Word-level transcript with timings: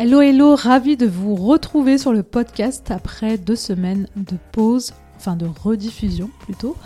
Hello 0.00 0.20
hello, 0.20 0.54
ravi 0.54 0.96
de 0.96 1.08
vous 1.08 1.34
retrouver 1.34 1.98
sur 1.98 2.12
le 2.12 2.22
podcast 2.22 2.92
après 2.92 3.36
deux 3.36 3.56
semaines 3.56 4.06
de 4.14 4.36
pause, 4.52 4.94
enfin 5.16 5.34
de 5.34 5.44
rediffusion 5.44 6.30
plutôt, 6.38 6.76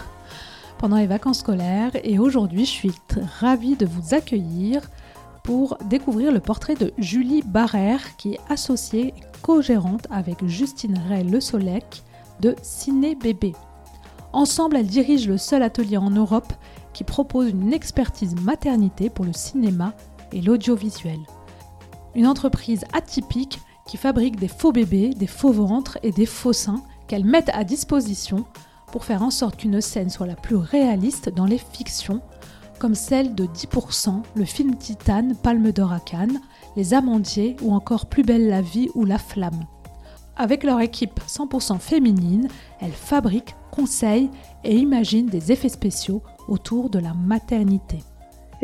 pendant 0.78 0.96
les 0.96 1.06
vacances 1.06 1.40
scolaires. 1.40 1.90
Et 2.04 2.18
aujourd'hui, 2.18 2.64
je 2.64 2.70
suis 2.70 2.92
ravie 3.38 3.76
de 3.76 3.84
vous 3.84 4.14
accueillir 4.14 4.88
pour 5.44 5.76
découvrir 5.90 6.32
le 6.32 6.40
portrait 6.40 6.74
de 6.74 6.94
Julie 6.96 7.42
Barrère, 7.42 8.16
qui 8.16 8.32
est 8.32 8.40
associée 8.48 9.08
et 9.08 9.14
co-gérante 9.42 10.06
avec 10.10 10.42
Justine 10.46 10.98
Ray 11.10 11.24
Le 11.24 11.42
Solec 11.42 12.02
de 12.40 12.56
Ciné 12.62 13.14
Bébé. 13.14 13.52
Ensemble, 14.32 14.76
elles 14.76 14.86
dirigent 14.86 15.28
le 15.28 15.36
seul 15.36 15.62
atelier 15.62 15.98
en 15.98 16.08
Europe 16.08 16.54
qui 16.94 17.04
propose 17.04 17.50
une 17.50 17.74
expertise 17.74 18.34
maternité 18.40 19.10
pour 19.10 19.26
le 19.26 19.34
cinéma 19.34 19.92
et 20.32 20.40
l'audiovisuel 20.40 21.18
une 22.14 22.26
entreprise 22.26 22.84
atypique 22.92 23.60
qui 23.86 23.96
fabrique 23.96 24.38
des 24.38 24.48
faux 24.48 24.72
bébés, 24.72 25.10
des 25.10 25.26
faux 25.26 25.52
ventres 25.52 25.98
et 26.02 26.12
des 26.12 26.26
faux 26.26 26.52
seins 26.52 26.82
qu'elles 27.08 27.24
mettent 27.24 27.50
à 27.54 27.64
disposition 27.64 28.44
pour 28.90 29.04
faire 29.04 29.22
en 29.22 29.30
sorte 29.30 29.56
qu'une 29.56 29.80
scène 29.80 30.10
soit 30.10 30.26
la 30.26 30.36
plus 30.36 30.56
réaliste 30.56 31.30
dans 31.30 31.46
les 31.46 31.58
fictions, 31.58 32.20
comme 32.78 32.94
celle 32.94 33.34
de 33.34 33.46
10%, 33.46 34.22
le 34.34 34.44
film 34.44 34.76
Titane, 34.76 35.34
Palme 35.34 35.72
d'Or 35.72 35.92
à 35.92 36.00
Cannes, 36.00 36.40
Les 36.76 36.94
Amandiers 36.94 37.56
ou 37.62 37.72
encore 37.72 38.06
Plus 38.06 38.22
belle 38.22 38.48
la 38.48 38.60
vie 38.60 38.90
ou 38.94 39.04
La 39.04 39.18
Flamme. 39.18 39.66
Avec 40.36 40.64
leur 40.64 40.80
équipe 40.80 41.20
100% 41.26 41.78
féminine, 41.78 42.48
elles 42.80 42.92
fabriquent, 42.92 43.54
conseillent 43.70 44.30
et 44.64 44.76
imaginent 44.76 45.26
des 45.26 45.52
effets 45.52 45.68
spéciaux 45.68 46.22
autour 46.48 46.90
de 46.90 46.98
la 46.98 47.14
maternité 47.14 47.98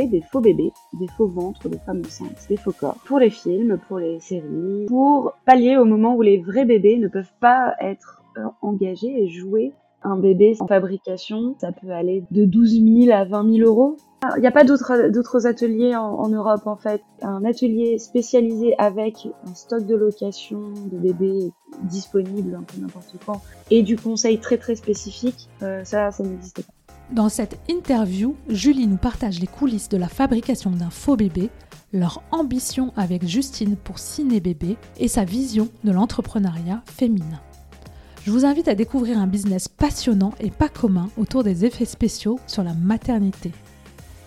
des 0.07 0.21
faux 0.21 0.41
bébés, 0.41 0.73
des 0.99 1.09
faux 1.09 1.27
ventres 1.27 1.69
de 1.69 1.77
femmes 1.79 2.03
enceintes, 2.07 2.47
des 2.49 2.57
faux 2.57 2.73
corps, 2.73 2.99
pour 3.05 3.19
les 3.19 3.31
films, 3.31 3.79
pour 3.89 3.99
les 3.99 4.21
séries, 4.21 4.87
pour 4.87 5.33
pallier 5.45 5.77
au 5.77 5.85
moment 5.85 6.15
où 6.15 6.23
les 6.23 6.39
vrais 6.39 6.65
bébés 6.65 6.99
ne 6.99 7.09
peuvent 7.09 7.33
pas 7.41 7.75
être 7.81 8.23
euh, 8.37 8.43
engagés 8.63 9.23
et 9.23 9.29
jouer 9.29 9.73
un 10.03 10.17
bébé 10.17 10.57
en 10.61 10.67
fabrication, 10.67 11.57
ça 11.61 11.73
peut 11.73 11.91
aller 11.91 12.25
de 12.31 12.45
12 12.45 13.07
000 13.07 13.17
à 13.17 13.25
20 13.25 13.57
000 13.57 13.69
euros. 13.69 13.97
Il 14.37 14.41
n'y 14.41 14.47
a 14.47 14.53
pas 14.53 14.65
d'autres 14.65 15.47
ateliers 15.47 15.95
en, 15.95 16.29
Europe 16.29 16.67
en 16.67 16.77
fait. 16.77 17.03
Un 17.23 17.45
atelier 17.45 17.99
spécialisé 17.99 18.75
avec 18.79 19.29
un 19.47 19.55
stock 19.55 19.87
de 19.87 19.95
location 19.95 20.73
de 20.91 20.99
bébés 20.99 21.53
disponible 21.85 22.57
un 22.57 22.63
peu 22.63 22.81
n'importe 22.81 23.15
quand 23.25 23.41
et 23.71 23.83
du 23.83 23.97
conseil 23.97 24.39
très 24.39 24.59
très 24.59 24.75
spécifique, 24.75 25.49
euh, 25.63 25.85
ça, 25.85 26.11
ça 26.11 26.25
n'existe 26.25 26.67
pas. 26.67 26.78
Dans 27.11 27.31
cette 27.31 27.59
interview, 27.71 28.37
Julie 28.51 28.87
nous 28.87 28.99
partage 28.99 29.41
les 29.41 29.47
coulisses 29.47 29.89
de 29.89 29.97
la 29.97 30.09
fabrication 30.09 30.71
d'un 30.71 30.91
faux 30.91 31.17
bébé, 31.17 31.49
leur 31.91 32.23
ambition 32.33 32.93
avec 32.97 33.27
Justine 33.27 33.77
pour 33.77 33.99
Ciné 33.99 34.41
Bébé 34.41 34.77
et 34.99 35.09
sa 35.09 35.25
vision 35.25 35.69
de 35.85 35.91
l'entrepreneuriat 35.91 36.83
féminin. 36.85 37.41
Je 38.27 38.31
vous 38.31 38.45
invite 38.45 38.69
à 38.69 38.75
découvrir 38.75 39.19
un 39.19 39.27
business 39.27 39.69
passionnant 39.69 40.35
et 40.39 40.51
pas 40.51 40.69
commun 40.69 41.09
autour 41.17 41.45
des 41.45 41.65
effets 41.65 41.87
spéciaux 41.87 42.39
sur 42.47 42.63
la 42.63 42.75
maternité. 42.75 43.53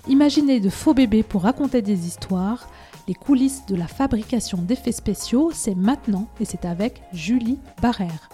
Imaginez 0.08 0.60
de 0.60 0.70
faux 0.70 0.96
bébés 0.96 1.22
pour 1.22 1.44
raconter 1.44 1.84
des 1.84 2.08
histoires, 2.08 2.68
les 3.08 3.14
coulisses 3.14 3.64
de 3.68 3.76
la 3.76 3.86
fabrication 3.86 4.58
d'effets 4.58 4.92
spéciaux, 4.92 5.52
c'est 5.54 5.76
maintenant 5.76 6.28
et 6.40 6.46
c'est 6.46 6.66
avec 6.66 7.04
Julie 7.14 7.60
Barrère. 7.80 8.30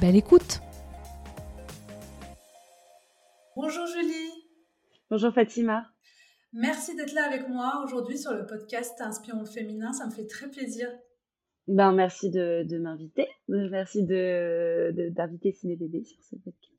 Belle 0.00 0.16
écoute 0.16 0.62
Bonjour 5.10 5.34
Fatima. 5.34 5.86
Merci 6.54 6.96
d'être 6.96 7.12
là 7.12 7.26
avec 7.26 7.46
moi 7.48 7.82
aujourd'hui 7.84 8.16
sur 8.16 8.32
le 8.32 8.46
podcast 8.46 8.98
Inspirons 9.00 9.40
le 9.40 9.46
féminin. 9.46 9.92
Ça 9.92 10.06
me 10.06 10.10
fait 10.10 10.26
très 10.26 10.48
plaisir. 10.48 10.88
Ben, 11.68 11.92
merci 11.92 12.30
de, 12.30 12.78
m'inviter. 12.78 13.28
Merci 13.48 14.02
d'inviter 14.04 14.92
de, 14.92 15.08
d'inviter 15.10 15.52
Ciné 15.52 15.76
Bébé 15.76 16.04
sur 16.04 16.22
ce 16.22 16.36
podcast. 16.36 16.72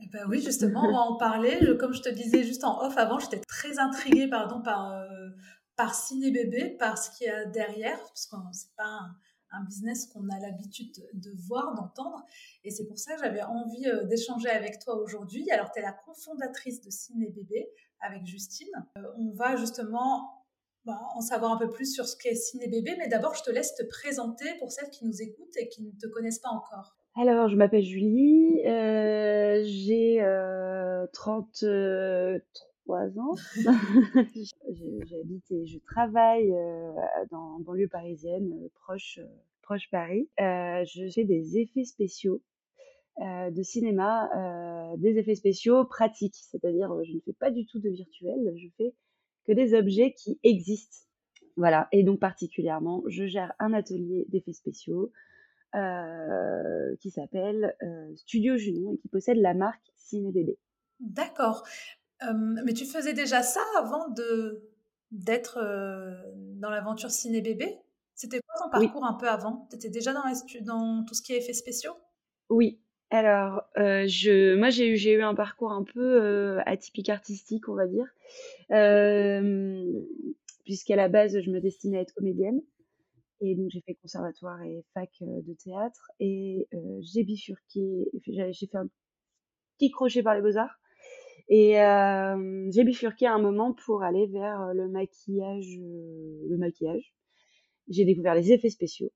Eh 0.00 0.08
ben 0.12 0.26
oui, 0.28 0.42
justement, 0.42 0.88
on 0.88 0.92
va 0.92 0.98
en 0.98 1.16
parler. 1.16 1.56
comme 1.78 1.94
je 1.94 2.02
te 2.02 2.08
disais 2.08 2.42
juste 2.42 2.64
en 2.64 2.84
off 2.84 2.96
avant, 2.98 3.20
j'étais 3.20 3.40
très 3.40 3.78
intriguée 3.78 4.28
pardon, 4.28 4.60
par, 4.60 4.92
euh, 4.92 5.28
par 5.76 5.94
Ciné 5.94 6.32
Bébé, 6.32 6.76
par 6.78 6.98
ce 6.98 7.16
qu'il 7.16 7.28
y 7.28 7.30
a 7.30 7.44
derrière, 7.44 7.98
parce 7.98 8.26
que 8.26 8.36
c'est 8.52 8.74
pas 8.76 8.86
un, 8.86 9.16
un 9.50 9.64
business 9.64 10.06
qu'on 10.06 10.28
a 10.28 10.38
l'habitude 10.40 10.92
de 11.12 11.30
voir, 11.46 11.74
d'entendre. 11.74 12.24
Et 12.64 12.70
c'est 12.70 12.86
pour 12.86 12.98
ça 12.98 13.14
que 13.14 13.22
j'avais 13.22 13.42
envie 13.42 13.86
euh, 13.86 14.04
d'échanger 14.04 14.48
avec 14.48 14.78
toi 14.78 14.96
aujourd'hui. 14.96 15.50
Alors, 15.50 15.70
tu 15.72 15.78
es 15.78 15.82
la 15.82 15.92
cofondatrice 15.92 16.80
de 16.82 16.90
Ciné 16.90 17.28
Bébé 17.30 17.68
avec 18.00 18.26
Justine. 18.26 18.68
Euh, 18.96 19.02
on 19.16 19.30
va 19.32 19.56
justement 19.56 20.44
bah, 20.84 21.00
en 21.14 21.20
savoir 21.20 21.52
un 21.52 21.56
peu 21.56 21.70
plus 21.70 21.92
sur 21.92 22.06
ce 22.06 22.16
qu'est 22.16 22.34
Ciné 22.34 22.68
Bébé, 22.68 22.94
mais 22.98 23.08
d'abord, 23.08 23.34
je 23.34 23.42
te 23.42 23.50
laisse 23.50 23.74
te 23.74 23.84
présenter 23.84 24.46
pour 24.58 24.70
celles 24.70 24.90
qui 24.90 25.04
nous 25.04 25.22
écoutent 25.22 25.56
et 25.56 25.68
qui 25.68 25.82
ne 25.82 25.90
te 25.90 26.06
connaissent 26.06 26.40
pas 26.40 26.50
encore. 26.50 26.96
Alors, 27.16 27.48
je 27.48 27.56
m'appelle 27.56 27.82
Julie, 27.82 28.64
euh, 28.64 29.62
j'ai 29.64 30.18
33 31.12 31.48
ans. 32.92 33.34
J'habite 35.06 35.50
et 35.50 35.66
je 35.66 35.78
travaille 35.78 36.52
euh, 36.52 36.92
dans 37.30 37.58
banlieue 37.60 37.88
parisienne, 37.88 38.52
euh, 38.52 38.68
proche, 38.74 39.18
euh, 39.18 39.26
proche 39.62 39.88
Paris. 39.90 40.28
je 40.38 41.10
fais 41.12 41.24
des 41.24 41.58
effets 41.58 41.84
spéciaux 41.84 42.42
de 43.20 43.62
cinéma, 43.64 44.30
des 44.98 45.18
effets 45.18 45.34
spéciaux 45.34 45.84
pratiques, 45.84 46.36
c'est-à-dire 46.36 47.02
je 47.02 47.14
ne 47.14 47.20
fais 47.20 47.32
pas 47.32 47.50
du 47.50 47.66
tout 47.66 47.80
de 47.80 47.88
virtuel, 47.88 48.54
je 48.56 48.68
fais 48.76 48.94
que 49.44 49.50
des 49.50 49.74
objets 49.74 50.12
qui 50.12 50.38
existent. 50.44 50.98
Voilà, 51.56 51.88
et 51.90 52.04
donc 52.04 52.20
particulièrement, 52.20 53.02
je 53.08 53.26
gère 53.26 53.52
un 53.58 53.72
atelier 53.72 54.24
d'effets 54.28 54.52
spéciaux 54.52 55.10
qui 55.74 57.10
s'appelle 57.10 57.74
Studio 58.14 58.56
Junon 58.56 58.92
et 58.92 58.98
qui 58.98 59.08
possède 59.08 59.38
la 59.38 59.52
marque 59.52 59.82
Ciné 59.96 60.30
Bébé. 60.30 60.56
D'accord 61.00 61.64
mais 62.64 62.72
tu 62.72 62.84
faisais 62.84 63.12
déjà 63.14 63.42
ça 63.42 63.60
avant 63.78 64.08
de 64.10 64.62
d'être 65.10 65.58
dans 66.56 66.70
l'aventure 66.70 67.10
ciné-bébé? 67.10 67.78
C'était 68.14 68.40
quoi 68.40 68.64
ton 68.64 68.70
parcours 68.70 69.04
un 69.04 69.14
peu 69.14 69.28
avant? 69.28 69.66
Tu 69.70 69.76
étais 69.76 69.90
déjà 69.90 70.12
dans, 70.12 70.22
dans 70.62 71.04
tout 71.04 71.14
ce 71.14 71.22
qui 71.22 71.32
est 71.32 71.38
effets 71.38 71.52
spéciaux? 71.52 71.94
Oui. 72.50 72.80
Alors, 73.10 73.62
je, 73.76 74.56
moi, 74.56 74.68
j'ai 74.70 74.88
eu, 74.88 75.18
eu 75.18 75.22
un 75.22 75.34
parcours 75.34 75.72
un 75.72 75.84
peu 75.84 76.58
atypique 76.66 77.08
artistique, 77.08 77.68
on 77.68 77.74
va 77.74 77.86
dire. 77.86 78.06
Puisqu'à 80.64 80.96
la 80.96 81.08
base, 81.08 81.40
je 81.40 81.50
me 81.50 81.60
destinais 81.60 81.98
à 81.98 82.00
être 82.02 82.12
comédienne. 82.12 82.60
Et 83.40 83.54
donc, 83.54 83.70
j'ai 83.70 83.80
fait 83.80 83.94
conservatoire 83.94 84.60
et 84.62 84.84
fac 84.92 85.10
de 85.20 85.54
théâtre. 85.54 86.10
Et 86.20 86.68
j'ai 87.00 87.22
bifurqué, 87.22 88.10
j'ai 88.26 88.66
fait 88.66 88.76
un 88.76 88.88
petit 89.78 89.90
crochet 89.90 90.22
par 90.22 90.34
les 90.34 90.42
beaux-arts. 90.42 90.78
Et 91.48 91.80
euh, 91.80 92.70
j'ai 92.70 92.84
bifurqué 92.84 93.26
un 93.26 93.38
moment 93.38 93.72
pour 93.72 94.02
aller 94.02 94.26
vers 94.26 94.60
euh, 94.62 94.72
le 94.74 94.88
maquillage. 94.88 95.78
Euh, 95.78 96.46
le 96.48 96.56
maquillage. 96.58 97.14
J'ai 97.88 98.04
découvert 98.04 98.34
les 98.34 98.52
effets 98.52 98.70
spéciaux. 98.70 99.10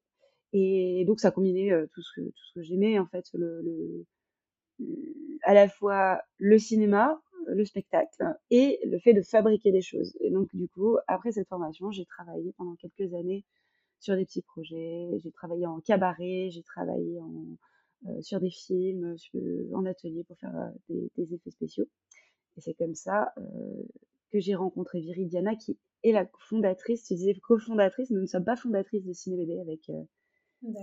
Et 0.55 1.05
donc 1.07 1.21
ça 1.21 1.31
combinait 1.31 1.71
tout 1.95 2.03
ce 2.03 2.21
que 2.21 2.33
que 2.55 2.63
j'aimais 2.63 2.99
en 2.99 3.07
fait, 3.07 3.25
le, 3.35 4.07
à 5.43 5.55
la 5.55 5.69
fois 5.69 6.21
le 6.39 6.59
cinéma, 6.59 7.21
le 7.47 7.65
spectacle 7.65 8.23
et 8.51 8.79
le 8.85 8.99
fait 8.99 9.15
de 9.15 9.23
fabriquer 9.23 9.73
des 9.73 9.83
choses. 9.83 10.15
Et 10.21 10.31
donc 10.31 10.55
du 10.55 10.69
coup, 10.69 10.99
après 11.09 11.33
cette 11.33 11.49
formation, 11.49 11.91
j'ai 11.91 12.05
travaillé 12.05 12.53
pendant 12.59 12.77
quelques 12.77 13.15
années 13.15 13.45
sur 13.99 14.17
des 14.17 14.25
petits 14.27 14.43
projets. 14.43 15.09
J'ai 15.23 15.33
travaillé 15.33 15.67
en 15.67 15.81
cabaret, 15.81 16.51
j'ai 16.51 16.63
travaillé 16.63 17.21
en, 17.21 18.21
sur 18.21 18.41
des 18.41 18.51
films, 18.51 19.17
en 19.73 19.87
atelier 19.87 20.25
pour 20.25 20.39
faire 20.39 20.73
des, 20.89 21.11
des 21.17 21.35
effets 21.35 21.51
spéciaux. 21.51 21.87
Et 22.57 22.61
c'est 22.61 22.75
comme 22.75 22.95
ça 22.95 23.33
euh, 23.39 23.83
que 24.31 24.41
j'ai 24.41 24.55
rencontré 24.55 25.01
Viridiana, 25.01 25.57
qui 25.57 25.79
est 26.03 26.13
la 26.13 26.27
fondatrice. 26.49 27.05
Tu 27.05 27.15
disais 27.15 27.35
cofondatrice, 27.35 28.11
nous 28.11 28.21
ne 28.21 28.27
sommes 28.27 28.45
pas 28.45 28.57
fondatrices 28.57 29.05
de 29.05 29.13
Ciné 29.13 29.37
Bébé 29.37 29.61
avec, 29.61 29.89
euh, 29.91 30.03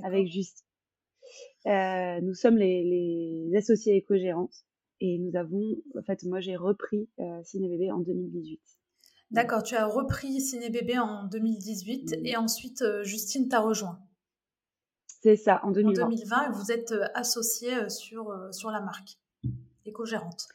avec 0.03 0.27
Justine. 0.27 0.65
Euh, 1.67 2.21
nous 2.21 2.33
sommes 2.33 2.57
les, 2.57 2.83
les 3.49 3.57
associés 3.57 3.95
éco-gérantes 3.97 4.65
et 4.99 5.19
nous 5.19 5.35
avons, 5.35 5.75
en 5.97 6.01
fait, 6.01 6.23
moi 6.23 6.39
j'ai 6.39 6.55
repris 6.55 7.07
Ciné 7.43 7.69
Bébé 7.69 7.91
en 7.91 7.99
2018. 7.99 8.59
D'accord, 9.31 9.61
tu 9.61 9.75
as 9.75 9.85
repris 9.85 10.41
Ciné 10.41 10.69
Bébé 10.69 10.97
en 10.97 11.27
2018 11.27 12.15
et 12.23 12.35
ensuite 12.35 12.83
Justine 13.03 13.47
t'a 13.47 13.59
rejoint. 13.59 13.99
C'est 15.21 15.35
ça, 15.35 15.59
en 15.63 15.71
2020. 15.71 16.03
En 16.03 16.09
2020, 16.09 16.51
vous 16.51 16.71
êtes 16.71 16.93
associée 17.13 17.89
sur, 17.89 18.35
sur 18.51 18.71
la 18.71 18.81
marque, 18.81 19.19
éco-gérante. 19.85 20.47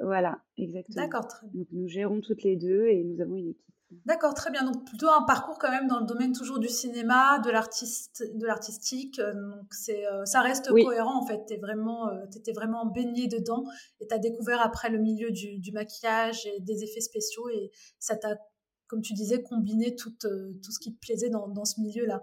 Voilà, 0.00 0.38
exactement. 0.56 1.02
D'accord, 1.02 1.26
très 1.26 1.46
bien. 1.46 1.60
Donc 1.60 1.68
nous 1.72 1.88
gérons 1.88 2.20
toutes 2.20 2.42
les 2.42 2.56
deux 2.56 2.86
et 2.86 3.04
nous 3.04 3.20
avons 3.20 3.36
une 3.36 3.50
équipe. 3.50 3.72
D'accord, 4.06 4.34
très 4.34 4.50
bien. 4.50 4.64
Donc 4.64 4.86
plutôt 4.86 5.08
un 5.08 5.22
parcours 5.22 5.58
quand 5.58 5.70
même 5.70 5.86
dans 5.86 6.00
le 6.00 6.06
domaine 6.06 6.32
toujours 6.32 6.58
du 6.58 6.68
cinéma, 6.68 7.38
de 7.40 7.50
l'artiste, 7.50 8.24
de 8.34 8.46
l'artistique. 8.46 9.18
Euh, 9.18 9.32
donc 9.34 9.72
c'est, 9.72 10.06
euh, 10.06 10.24
ça 10.24 10.40
reste 10.40 10.70
cohérent 10.70 11.22
en 11.22 11.26
fait. 11.26 11.44
T'es 11.46 11.58
vraiment, 11.58 12.08
euh, 12.08 12.26
t'étais 12.30 12.52
vraiment 12.52 12.86
baigné 12.86 13.28
dedans 13.28 13.64
et 14.00 14.06
t'as 14.06 14.18
découvert 14.18 14.60
après 14.62 14.88
le 14.88 14.98
milieu 14.98 15.30
du, 15.30 15.58
du, 15.58 15.72
maquillage 15.72 16.46
et 16.46 16.60
des 16.60 16.82
effets 16.84 17.00
spéciaux 17.00 17.48
et 17.50 17.70
ça 17.98 18.16
t'a, 18.16 18.38
comme 18.86 19.02
tu 19.02 19.12
disais, 19.12 19.42
combiné 19.42 19.94
tout, 19.94 20.12
tout 20.20 20.72
ce 20.72 20.78
qui 20.80 20.94
te 20.94 20.98
plaisait 20.98 21.30
dans, 21.30 21.48
dans 21.48 21.64
ce 21.64 21.80
milieu-là. 21.80 22.22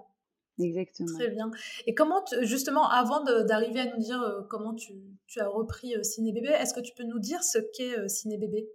Exactement. 0.60 1.18
Très 1.18 1.30
bien. 1.30 1.52
Et 1.88 1.94
comment, 1.94 2.24
justement, 2.42 2.88
avant 2.90 3.24
d'arriver 3.24 3.80
à 3.80 3.96
nous 3.96 4.02
dire 4.02 4.46
comment 4.50 4.74
tu, 4.74 4.94
tu, 5.28 5.40
as 5.40 5.48
repris 5.48 5.94
Ciné 6.04 6.34
Bébé, 6.34 6.50
est-ce 6.50 6.74
que 6.74 6.82
tu 6.82 6.94
peux 6.94 7.06
nous 7.06 7.20
dire 7.20 7.44
ce 7.44 7.60
qu'est 7.60 8.08
Ciné 8.10 8.38
Bébé 8.38 8.70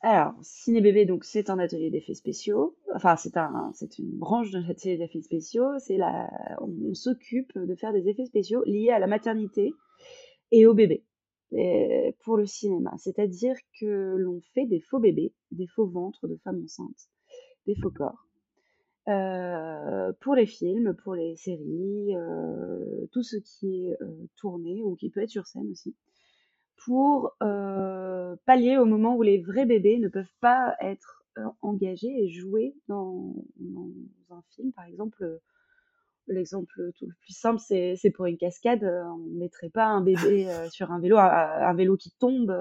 alors, 0.00 0.34
Ciné 0.42 0.80
Bébé, 0.80 1.06
donc 1.06 1.24
c'est 1.24 1.50
un 1.50 1.58
atelier 1.58 1.90
d'effets 1.90 2.14
spéciaux. 2.14 2.76
Enfin, 2.94 3.16
c'est 3.16 3.36
un, 3.36 3.72
c'est 3.74 3.98
une 3.98 4.16
branche 4.16 4.52
de 4.52 4.60
l'atelier 4.60 4.96
d'effets 4.96 5.22
spéciaux. 5.22 5.76
C'est 5.80 5.96
la, 5.96 6.30
on, 6.60 6.94
s'occupe 6.94 7.58
de 7.58 7.74
faire 7.74 7.92
des 7.92 8.08
effets 8.08 8.26
spéciaux 8.26 8.62
liés 8.64 8.90
à 8.90 9.00
la 9.00 9.08
maternité 9.08 9.74
et 10.52 10.66
au 10.66 10.74
bébé 10.74 11.04
pour 12.20 12.36
le 12.36 12.46
cinéma. 12.46 12.92
C'est-à-dire 12.98 13.56
que 13.80 14.14
l'on 14.16 14.40
fait 14.54 14.66
des 14.66 14.80
faux 14.80 15.00
bébés, 15.00 15.32
des 15.50 15.66
faux 15.66 15.86
ventres 15.86 16.28
de 16.28 16.36
femmes 16.44 16.62
enceintes, 16.62 17.08
des 17.66 17.74
faux 17.74 17.90
corps. 17.90 18.27
Euh, 19.08 20.12
pour 20.20 20.34
les 20.34 20.44
films, 20.44 20.94
pour 21.02 21.14
les 21.14 21.34
séries, 21.36 22.14
euh, 22.14 23.06
tout 23.10 23.22
ce 23.22 23.36
qui 23.36 23.86
est 23.86 24.02
euh, 24.02 24.26
tourné 24.36 24.82
ou 24.82 24.96
qui 24.96 25.08
peut 25.08 25.22
être 25.22 25.30
sur 25.30 25.46
scène 25.46 25.70
aussi 25.70 25.96
pour 26.84 27.32
pallier 28.46 28.78
au 28.78 28.84
moment 28.84 29.16
où 29.16 29.22
les 29.22 29.38
vrais 29.38 29.66
bébés 29.66 29.98
ne 29.98 30.08
peuvent 30.08 30.32
pas 30.40 30.76
être 30.80 31.24
engagés 31.60 32.22
et 32.22 32.28
jouer 32.28 32.76
dans, 32.86 33.34
dans, 33.56 33.90
un 34.30 34.42
film. 34.50 34.72
Par 34.72 34.84
exemple, 34.84 35.40
l'exemple 36.28 36.92
tout 36.96 37.06
le 37.06 37.14
plus 37.20 37.36
simple, 37.36 37.60
c'est 37.60 38.10
pour 38.14 38.26
une 38.26 38.38
cascade. 38.38 38.84
On 38.84 39.18
ne 39.18 39.38
mettrait 39.38 39.70
pas 39.70 39.86
un 39.86 40.02
bébé 40.02 40.46
sur 40.70 40.92
un 40.92 41.00
vélo, 41.00 41.16
un, 41.18 41.74
vélo 41.74 41.96
qui 41.96 42.12
tombe 42.12 42.56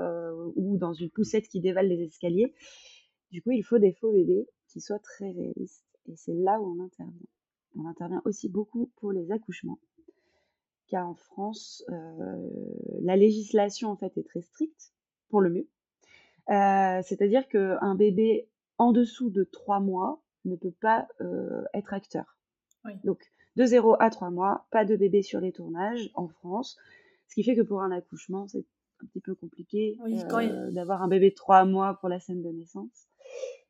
ou 0.55 0.77
dans 0.77 0.93
une 0.93 1.11
poussette 1.11 1.47
qui 1.47 1.61
dévale 1.61 1.87
les 1.87 2.01
escaliers. 2.01 2.55
Du 3.31 3.43
coup, 3.43 3.51
il 3.51 3.63
faut 3.63 3.77
des 3.77 3.93
faux 3.93 4.11
bébés 4.11 4.47
qui 4.67 4.81
soient 4.81 4.99
très 4.99 5.31
réalistes. 5.31 5.86
Et 6.07 6.15
c'est 6.15 6.33
là 6.33 6.59
où 6.59 6.65
on 6.65 6.83
intervient. 6.83 7.27
On 7.75 7.85
intervient 7.85 8.21
aussi 8.25 8.49
beaucoup 8.49 8.91
pour 8.95 9.11
les 9.11 9.31
accouchements 9.31 9.79
car 10.87 11.07
en 11.07 11.15
France, 11.15 11.83
euh, 11.89 12.49
la 13.01 13.15
législation 13.15 13.89
en 13.89 13.97
fait 13.97 14.17
est 14.17 14.27
très 14.27 14.41
stricte 14.41 14.93
pour 15.29 15.41
le 15.41 15.49
mieux. 15.49 15.67
Euh, 16.49 17.01
c'est-à-dire 17.03 17.47
qu'un 17.47 17.95
bébé 17.95 18.49
en 18.77 18.91
dessous 18.91 19.29
de 19.29 19.43
3 19.43 19.79
mois 19.79 20.21
ne 20.45 20.55
peut 20.55 20.71
pas 20.71 21.07
euh, 21.21 21.63
être 21.73 21.93
acteur. 21.93 22.37
Donc 23.03 23.19
de 23.57 23.65
0 23.65 23.97
à 23.99 24.09
3 24.09 24.29
mois, 24.29 24.65
pas 24.71 24.85
de 24.85 24.95
bébé 24.95 25.21
sur 25.21 25.41
les 25.41 25.51
tournages 25.51 26.09
en 26.13 26.29
France. 26.29 26.77
Ce 27.27 27.35
qui 27.35 27.43
fait 27.43 27.55
que 27.55 27.61
pour 27.61 27.81
un 27.81 27.91
accouchement, 27.91 28.47
c'est 28.47 28.65
un 29.03 29.07
petit 29.07 29.19
peu 29.19 29.35
compliqué 29.35 29.97
d'avoir 30.71 31.01
un 31.01 31.09
bébé 31.09 31.31
de 31.31 31.35
3 31.35 31.65
mois 31.65 31.95
pour 31.95 32.07
la 32.07 32.21
scène 32.21 32.41
de 32.41 32.49
naissance. 32.49 33.09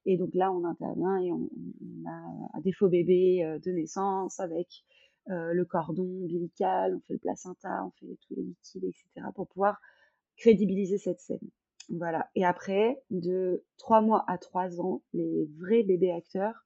Et 0.06 0.18
donc 0.18 0.34
là, 0.34 0.52
on 0.52 0.64
intervient 0.64 1.18
et 1.18 1.32
on, 1.32 1.50
a 2.56 2.62
des 2.62 2.72
faux 2.72 2.88
bébés 2.88 3.60
de 3.64 3.72
naissance 3.72 4.40
avec 4.40 4.84
euh, 5.30 5.54
le 5.54 5.66
cordon 5.66 6.04
ombilical, 6.04 6.96
on 6.96 7.02
fait 7.02 7.14
le 7.14 7.20
placenta, 7.20 7.84
on 7.86 7.92
fait 8.00 8.18
tous 8.28 8.36
les 8.36 8.44
liquides, 8.44 8.86
etc. 8.86 9.28
pour 9.36 9.48
pouvoir 9.48 9.82
crédibiliser 10.38 10.98
cette 10.98 11.20
scène. 11.20 11.50
Voilà. 11.90 12.30
Et 12.36 12.46
après, 12.46 13.02
de 13.10 13.64
3 13.78 14.02
mois 14.02 14.24
à 14.28 14.38
3 14.38 14.80
ans, 14.80 15.02
les 15.14 15.50
vrais 15.58 15.84
bébés 15.84 16.12
acteurs 16.12 16.66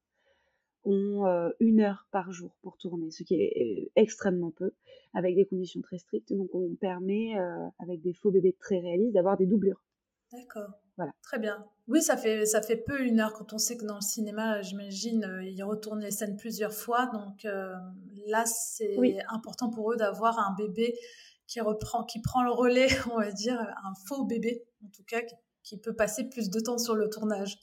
ont 0.84 1.26
euh, 1.26 1.50
une 1.60 1.80
heure 1.80 2.08
par 2.12 2.32
jour 2.32 2.56
pour 2.62 2.78
tourner, 2.78 3.10
ce 3.10 3.24
qui 3.24 3.36
est 3.36 3.86
euh, 3.86 3.92
extrêmement 3.96 4.52
peu, 4.52 4.74
avec 5.14 5.36
des 5.36 5.46
conditions 5.46 5.82
très 5.82 5.98
strictes. 5.98 6.32
Donc 6.32 6.54
on 6.54 6.76
permet, 6.76 7.36
avec 7.80 8.02
des 8.02 8.14
faux 8.14 8.32
bébés 8.32 8.56
très 8.60 8.80
réalistes, 8.80 9.14
d'avoir 9.14 9.38
des 9.38 9.48
doublures. 9.48 9.82
D'accord. 10.32 10.70
Voilà. 10.98 11.14
Très 11.24 11.40
bien. 11.40 11.66
Oui, 11.92 12.02
ça 12.02 12.16
fait, 12.16 12.46
ça 12.46 12.62
fait 12.62 12.78
peu 12.78 13.02
une 13.02 13.20
heure 13.20 13.34
quand 13.34 13.52
on 13.52 13.58
sait 13.58 13.76
que 13.76 13.84
dans 13.84 13.96
le 13.96 14.02
cinéma, 14.02 14.62
j'imagine, 14.62 15.26
euh, 15.26 15.44
ils 15.44 15.62
retournent 15.62 16.00
les 16.00 16.12
scènes 16.12 16.38
plusieurs 16.38 16.72
fois. 16.72 17.08
Donc 17.08 17.44
euh, 17.44 17.76
là, 18.28 18.46
c'est 18.46 18.98
important 19.28 19.70
pour 19.70 19.92
eux 19.92 19.98
d'avoir 19.98 20.40
un 20.40 20.56
bébé 20.56 20.98
qui 21.48 21.60
reprend, 21.60 22.06
qui 22.06 22.22
prend 22.22 22.44
le 22.44 22.52
relais, 22.52 22.88
on 23.12 23.18
va 23.18 23.30
dire, 23.34 23.60
un 23.60 23.94
faux 24.08 24.24
bébé, 24.24 24.64
en 24.86 24.88
tout 24.88 25.04
cas, 25.06 25.20
qui 25.64 25.78
peut 25.78 25.94
passer 25.94 26.30
plus 26.30 26.50
de 26.50 26.62
temps 26.62 26.78
sur 26.78 26.96
le 26.96 27.10
tournage. 27.10 27.60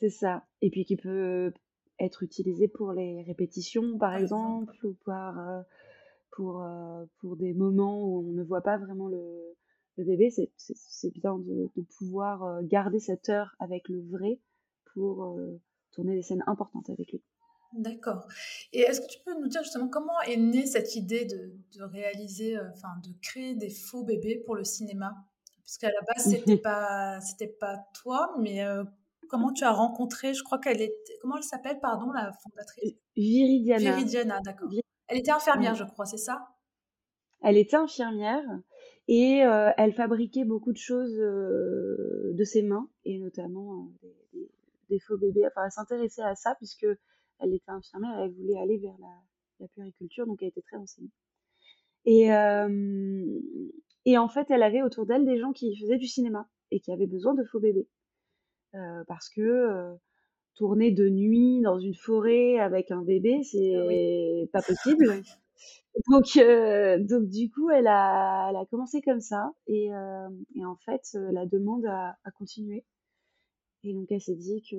C'est 0.00 0.10
ça. 0.10 0.42
Et 0.60 0.68
puis 0.68 0.84
qui 0.84 0.96
peut 0.96 1.52
être 2.00 2.24
utilisé 2.24 2.66
pour 2.66 2.90
les 2.90 3.22
répétitions, 3.22 3.96
par, 3.96 4.16
exemple, 4.16 4.76
ou 4.84 4.96
euh, 5.06 5.62
pour, 6.32 6.66
pour 7.20 7.36
des 7.36 7.54
moments 7.54 8.02
où 8.02 8.28
on 8.28 8.32
ne 8.32 8.42
voit 8.42 8.62
pas 8.62 8.76
vraiment 8.76 9.06
le, 9.06 9.56
le 9.98 10.04
bébé, 10.04 10.30
c'est 10.56 11.10
bien 11.10 11.38
de, 11.38 11.68
pouvoir 11.98 12.44
euh, 12.44 12.60
garder 12.62 13.00
cette 13.00 13.28
heure 13.28 13.56
avec 13.58 13.88
le 13.88 14.00
vrai 14.00 14.38
pour 14.94 15.24
euh, 15.24 15.60
tourner 15.90 16.14
des 16.14 16.22
scènes 16.22 16.44
importantes 16.46 16.88
avec 16.88 17.10
lui. 17.10 17.20
D'accord. 17.72 18.26
Et 18.72 18.80
est-ce 18.80 19.00
que 19.00 19.08
tu 19.08 19.18
peux 19.26 19.38
nous 19.38 19.48
dire 19.48 19.62
justement 19.62 19.88
comment 19.88 20.18
est 20.22 20.36
née 20.36 20.66
cette 20.66 20.94
idée 20.94 21.26
de, 21.26 21.82
réaliser, 21.82 22.56
euh, 22.56 22.70
enfin 22.72 22.88
de 23.04 23.10
créer 23.20 23.54
des 23.56 23.70
faux 23.70 24.04
bébés 24.04 24.42
pour 24.46 24.54
le 24.54 24.64
cinéma? 24.64 25.14
Puisqu'à 25.64 25.88
la 25.88 26.00
base, 26.06 26.24
c'était 26.30 26.56
pas, 26.56 27.20
c'était 27.20 27.48
pas 27.60 27.84
toi, 27.92 28.34
mais 28.38 28.64
comment 29.28 29.52
tu 29.52 29.64
as 29.64 29.72
rencontré 29.72 30.32
Je 30.32 30.44
crois 30.44 30.58
qu'elle 30.58 30.80
est, 30.80 30.94
comment 31.20 31.36
elle 31.36 31.42
s'appelle, 31.42 31.80
pardon, 31.80 32.12
la 32.12 32.32
fondatrice? 32.32 32.94
Viridiana. 33.16 33.96
Viridiana, 33.96 34.40
d'accord. 34.40 34.70
Elle 35.08 35.18
était 35.18 35.32
infirmière, 35.32 35.74
je 35.74 35.84
crois, 35.84 36.06
c'est 36.06 36.16
ça? 36.16 36.48
Elle 37.42 37.56
était 37.56 37.76
infirmière 37.76 38.44
et 39.08 39.42
euh, 39.42 39.70
elle 39.78 39.94
fabriquait 39.94 40.44
beaucoup 40.44 40.72
de 40.72 40.78
choses 40.78 41.18
euh, 41.18 42.30
de 42.34 42.44
ses 42.44 42.62
mains, 42.62 42.88
et 43.06 43.18
notamment 43.18 43.90
euh, 44.04 44.38
des, 44.90 44.98
faux 45.00 45.16
bébés. 45.16 45.46
Enfin, 45.46 45.64
elle 45.64 45.72
s'intéressait 45.72 46.22
à 46.22 46.34
ça 46.34 46.54
puisque 46.56 46.86
elle 47.38 47.54
était 47.54 47.70
infirmière, 47.70 48.18
elle 48.20 48.32
voulait 48.32 48.58
aller 48.58 48.76
vers 48.76 48.96
la, 49.00 49.14
la 49.60 49.68
puériculture, 49.68 50.26
donc 50.26 50.42
elle 50.42 50.48
était 50.48 50.60
très 50.60 50.76
renseignée. 50.76 51.10
Et, 52.04 52.28
et 54.04 54.18
en 54.18 54.28
fait, 54.28 54.50
elle 54.50 54.62
avait 54.62 54.82
autour 54.82 55.04
d'elle 55.04 55.26
des 55.26 55.38
gens 55.38 55.52
qui 55.52 55.76
faisaient 55.76 55.98
du 55.98 56.06
cinéma 56.06 56.48
et 56.70 56.80
qui 56.80 56.92
avaient 56.92 57.06
besoin 57.06 57.34
de 57.34 57.44
faux 57.44 57.60
bébés. 57.60 57.88
parce 59.06 59.28
que 59.28 59.94
tourner 60.54 60.90
de 60.90 61.08
nuit 61.08 61.60
dans 61.60 61.78
une 61.78 61.94
forêt 61.94 62.58
avec 62.58 62.90
un 62.90 63.02
bébé, 63.02 63.42
c'est 63.42 64.48
pas 64.52 64.62
possible. 64.62 65.06
Donc, 66.08 66.36
euh, 66.36 66.98
donc 67.02 67.28
du 67.28 67.50
coup, 67.50 67.70
elle 67.70 67.86
a, 67.88 68.48
elle 68.50 68.56
a 68.56 68.66
commencé 68.66 69.00
comme 69.02 69.20
ça 69.20 69.52
et, 69.66 69.92
euh, 69.92 70.28
en 70.64 70.76
fait, 70.84 71.02
euh, 71.14 71.32
la 71.32 71.46
demande 71.46 71.86
a, 71.86 72.16
continué. 72.36 72.84
Et 73.84 73.94
donc, 73.94 74.10
elle 74.10 74.20
s'est 74.20 74.34
dit 74.34 74.62
que 74.62 74.76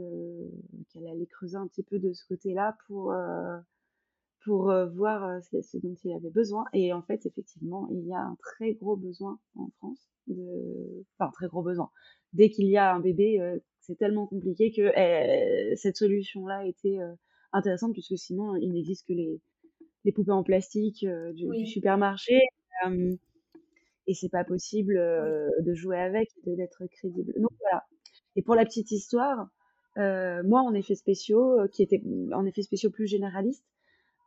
qu'elle 0.90 1.08
allait 1.08 1.26
creuser 1.26 1.58
un 1.58 1.68
petit 1.68 1.84
peu 1.84 2.00
de 2.00 2.14
ce 2.14 2.26
côté-là 2.28 2.78
pour 2.88 3.14
pour 4.44 4.74
voir 4.94 5.42
ce, 5.44 5.78
dont 5.78 5.96
il 6.04 6.14
avait 6.14 6.30
besoin. 6.30 6.66
Et 6.74 6.94
en 6.94 7.02
fait, 7.02 7.26
effectivement, 7.26 7.88
il 7.92 8.06
y 8.08 8.14
a 8.14 8.20
un 8.20 8.38
très 8.42 8.74
gros 8.74 8.96
besoin 8.96 9.40
en 9.56 9.70
France 9.78 10.10
de, 10.28 11.06
enfin, 11.18 11.32
très 11.32 11.48
gros 11.48 11.64
besoin. 11.64 11.92
Dès 12.34 12.50
qu'il 12.50 12.68
y 12.68 12.78
a 12.78 12.94
un 12.94 13.00
bébé, 13.00 13.40
c'est 13.80 13.96
tellement 13.96 14.28
compliqué 14.28 14.72
que 14.72 14.92
eh, 14.96 15.76
cette 15.76 15.98
solution-là 15.98 16.66
était 16.66 17.00
intéressante 17.54 17.94
puisque 17.94 18.18
sinon, 18.18 18.56
il 18.56 18.72
n'existe 18.74 19.08
que 19.08 19.14
les 19.14 19.42
les 20.06 20.12
poupées 20.12 20.32
en 20.32 20.44
plastique 20.44 21.04
euh, 21.04 21.34
du, 21.34 21.66
supermarché. 21.66 22.40
et 24.08 24.14
c'est 24.14 24.30
pas 24.30 24.44
possible 24.44 24.98
euh, 24.98 25.50
de 25.62 25.74
jouer 25.74 26.00
avec 26.00 26.30
et 26.46 26.56
d'être 26.56 26.86
crédible. 26.88 27.34
Donc 27.38 27.52
voilà. 27.60 27.86
Et 28.36 28.42
pour 28.42 28.56
la 28.56 28.66
petite 28.66 28.92
histoire, 28.92 29.50
euh, 29.98 30.42
moi 30.44 30.62
en 30.62 30.74
effets 30.74 30.96
spéciaux, 30.96 31.68
qui 31.72 31.84
était 31.84 32.02
en 32.34 32.46
effets 32.46 32.62
spéciaux 32.62 32.92
plus 32.92 33.08
généralistes, 33.08 33.66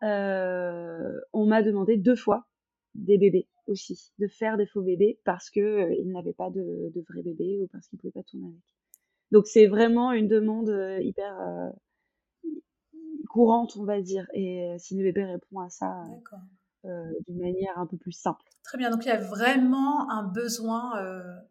on 0.03 1.47
m'a 1.47 1.63
demandé 1.63 1.97
deux 1.97 2.17
fois 2.17 2.47
des 2.95 3.17
bébés 3.17 3.47
aussi, 3.69 4.13
de 4.19 4.27
faire 4.27 4.57
des 4.59 4.67
faux 4.67 4.83
bébés 4.83 5.19
parce 5.25 5.49
que 5.49 5.93
ils 5.99 6.11
n'avaient 6.11 6.35
pas 6.35 6.51
de, 6.51 6.91
de 6.95 7.05
vrais 7.09 7.23
bébés 7.23 7.61
ou 7.63 7.69
parce 7.69 7.87
qu'ils 7.87 7.99
pouvaient 7.99 8.13
pas 8.13 8.25
tourner 8.25 8.47
avec. 8.47 8.61
Donc 9.31 9.47
c'est 9.47 9.67
vraiment 9.67 10.13
une 10.13 10.29
demande 10.29 10.69
hyper 11.01 11.73
courante, 13.29 13.77
on 13.77 13.85
va 13.85 14.01
dire. 14.01 14.27
Et 14.35 14.77
Ciné 14.79 15.03
Bébé 15.03 15.25
répond 15.25 15.61
à 15.61 15.71
ça 15.71 16.05
d'une 16.85 17.39
manière 17.39 17.79
un 17.79 17.87
peu 17.87 17.97
plus 17.97 18.13
simple. 18.13 18.43
Très 18.65 18.79
bien, 18.79 18.91
donc 18.91 19.05
il 19.05 19.09
y 19.09 19.13
a 19.13 19.21
vraiment 19.21 20.11
un 20.11 20.25
besoin 20.25 21.01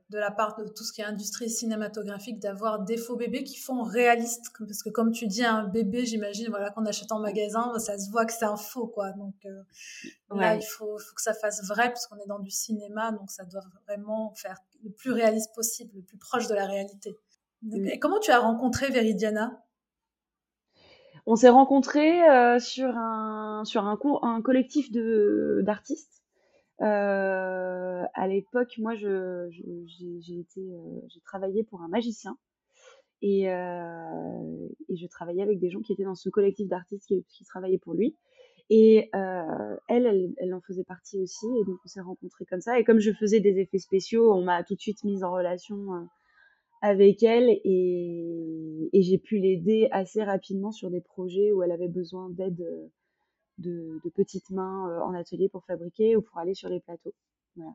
de 0.10 0.18
la 0.18 0.32
part 0.32 0.58
de 0.58 0.68
tout 0.68 0.84
ce 0.84 0.92
qui 0.92 1.02
est 1.02 1.06
industrie 1.06 1.50
cinématographique 1.50 2.40
d'avoir 2.40 2.80
des 2.80 2.98
faux 2.98 3.16
bébés 3.16 3.44
qui 3.44 3.58
font 3.58 3.82
réaliste, 3.82 4.52
parce 4.60 4.84
que 4.84 4.90
comme 4.90 5.12
tu 5.12 5.28
dis, 5.28 5.44
un 5.44 5.66
bébé, 5.66 6.06
j'imagine, 6.06 6.50
voilà, 6.50 6.70
qu'on 6.70 6.86
achète 6.86 7.12
en 7.12 7.20
magasin, 7.20 7.78
ça 7.80 7.98
se 7.98 8.10
voit 8.12 8.26
que 8.26 8.34
c'est 8.34 8.46
un 8.46 8.58
faux, 8.58 8.88
quoi. 8.88 9.12
Donc 9.12 9.36
là, 10.36 10.56
il 10.56 10.64
faut, 10.64 10.98
faut, 10.98 11.16
que 11.16 11.22
ça 11.22 11.34
fasse 11.34 11.66
vrai, 11.66 11.90
parce 11.90 12.08
qu'on 12.08 12.18
est 12.18 12.28
dans 12.28 12.40
du 12.40 12.52
cinéma, 12.52 13.12
donc 13.12 13.32
ça 13.32 13.46
doit 13.46 13.64
vraiment 13.88 14.34
faire 14.36 14.58
le 14.84 14.90
plus 14.90 15.12
réaliste 15.12 15.54
possible, 15.54 15.92
le 15.96 16.02
plus 16.02 16.18
proche 16.18 16.48
de 16.48 16.56
la 16.56 16.66
réalité. 16.66 17.18
Et 17.74 18.00
comment 18.00 18.20
tu 18.20 18.32
as 18.32 18.40
rencontré 18.40 18.90
Veridiana 18.90 19.64
on 21.26 21.36
s'est 21.36 21.50
rencontrés 21.50 22.28
euh, 22.30 22.60
sur 22.60 22.98
un 22.98 23.64
sur 23.66 23.86
un 23.86 23.98
cours, 23.98 24.24
un 24.26 24.42
collectif 24.42 24.92
de 24.92 25.62
d'artistes. 25.64 26.24
Euh, 26.82 28.04
à 28.14 28.28
l'époque, 28.28 28.74
moi, 28.80 28.96
j'ai 28.96 29.10
été, 30.40 30.62
euh, 30.62 31.00
j'ai 31.10 31.20
travaillé 31.22 31.64
pour 31.64 31.82
un 31.82 31.88
magicien 31.88 32.38
et, 33.22 33.44
et 33.44 34.96
je 34.96 35.08
travaillais 35.08 35.44
avec 35.44 35.60
des 35.60 35.70
gens 35.70 35.82
qui 35.82 35.94
étaient 35.94 36.04
dans 36.04 36.16
ce 36.16 36.30
collectif 36.30 36.68
d'artistes 36.68 37.06
qui, 37.08 37.24
qui 37.30 37.46
travaillaient 37.46 37.78
pour 37.78 37.94
lui. 37.94 38.16
Et 38.72 39.10
elle, 39.14 39.80
elle, 39.88 40.34
elle, 40.38 40.54
en 40.56 40.62
faisait 40.62 40.84
partie 40.84 41.20
aussi, 41.20 41.46
et 41.60 41.66
donc 41.66 41.78
on 41.86 41.88
s'est 41.88 42.02
rencontrés 42.02 42.46
comme 42.46 42.62
ça. 42.62 42.80
Et 42.80 42.84
comme 42.84 43.00
je 43.00 43.12
faisais 43.12 43.40
des 43.42 43.60
effets 43.60 43.78
spéciaux, 43.78 44.34
on 44.34 44.42
m'a 44.42 44.64
tout 44.64 44.74
de 44.74 44.80
suite 44.80 45.04
mise 45.04 45.24
en 45.24 45.32
relation 45.32 46.08
avec 46.82 47.22
elle 47.24 47.50
et, 47.50 48.90
et 48.92 49.02
j'ai 49.04 49.18
pu 49.18 49.38
l'aider 49.38 49.88
assez 49.92 50.24
rapidement 50.24 50.72
sur 50.72 50.90
des 50.90 51.02
projets 51.02 51.52
où 51.52 51.64
elle 51.64 51.72
avait 51.72 51.88
besoin 51.88 52.30
d'aide 52.30 52.62
euh, 52.62 52.88
de, 53.60 54.00
de, 54.04 54.10
petites 54.10 54.50
mains 54.50 54.90
euh, 54.90 55.00
en 55.02 55.14
atelier 55.14 55.48
pour 55.48 55.64
fabriquer 55.66 56.16
ou 56.16 56.22
pour 56.22 56.40
aller 56.40 56.56
sur 56.56 56.70
les 56.70 56.80
plateaux. 56.80 57.14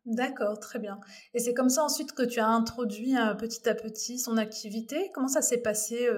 D'accord, 0.07 0.59
très 0.59 0.79
bien. 0.79 0.99
Et 1.35 1.39
c'est 1.39 1.55
comme 1.55 1.69
ça 1.69 1.85
ensuite 1.85 2.13
que 2.13 2.25
tu 2.25 2.41
as 2.41 2.49
introduit 2.49 3.17
euh, 3.17 3.35
petit 3.35 3.69
à 3.69 3.75
petit 3.75 4.19
son 4.19 4.37
activité. 4.37 5.11
Comment 5.15 5.29
ça 5.29 5.43
s'est 5.43 5.61
passé 5.61 6.09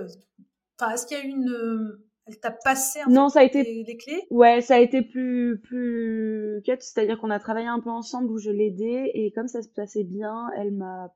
Enfin, 0.80 0.92
est-ce 0.92 1.07
qu'il 1.07 1.18
y 1.18 1.21
a 1.21 1.25
eu 1.25 1.28
une 1.28 1.99
elle 2.26 2.38
t'a 2.40 2.50
passé 2.50 3.00
un 3.00 3.11
non, 3.11 3.30
ça 3.30 3.40
a 3.40 3.42
été 3.42 3.62
les, 3.62 3.97
clés? 3.97 4.23
Ouais, 4.30 4.61
ça 4.61 4.76
a 4.76 4.78
été 4.78 5.02
plus 5.02 5.59
plus 5.61 6.62
c'est-à-dire 6.66 7.18
qu'on 7.18 7.30
a 7.30 7.40
travaillé 7.40 7.66
un 7.66 7.80
peu 7.80 7.90
ensemble 7.90 8.30
où 8.30 8.38
je 8.38 8.50
l'aidais 8.50 9.11
et 9.14 9.33
comme 9.33 9.49
ça 9.49 9.62
se 9.62 9.68
passait 9.68 10.04
bien, 10.04 10.49
elle 10.57 10.73
m'a 10.73 11.14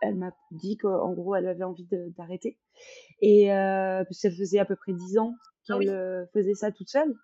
elle 0.00 0.16
m'a 0.16 0.32
dit 0.50 0.76
qu'en 0.76 1.12
gros, 1.12 1.34
elle 1.34 1.46
avait 1.46 1.64
envie 1.64 1.86
d'arrêter. 2.16 2.58
Et 3.20 3.52
euh, 3.52 4.04
ça 4.10 4.30
faisait 4.30 4.58
à 4.58 4.64
peu 4.64 4.76
près 4.76 4.92
dix 4.92 5.18
ans 5.18 5.34
ah 5.68 5.78
qu'elle 5.78 5.90
euh, 5.90 6.26
faisait 6.32 6.54
ça 6.54 6.72
toute 6.72 6.88
seule. 6.88 7.14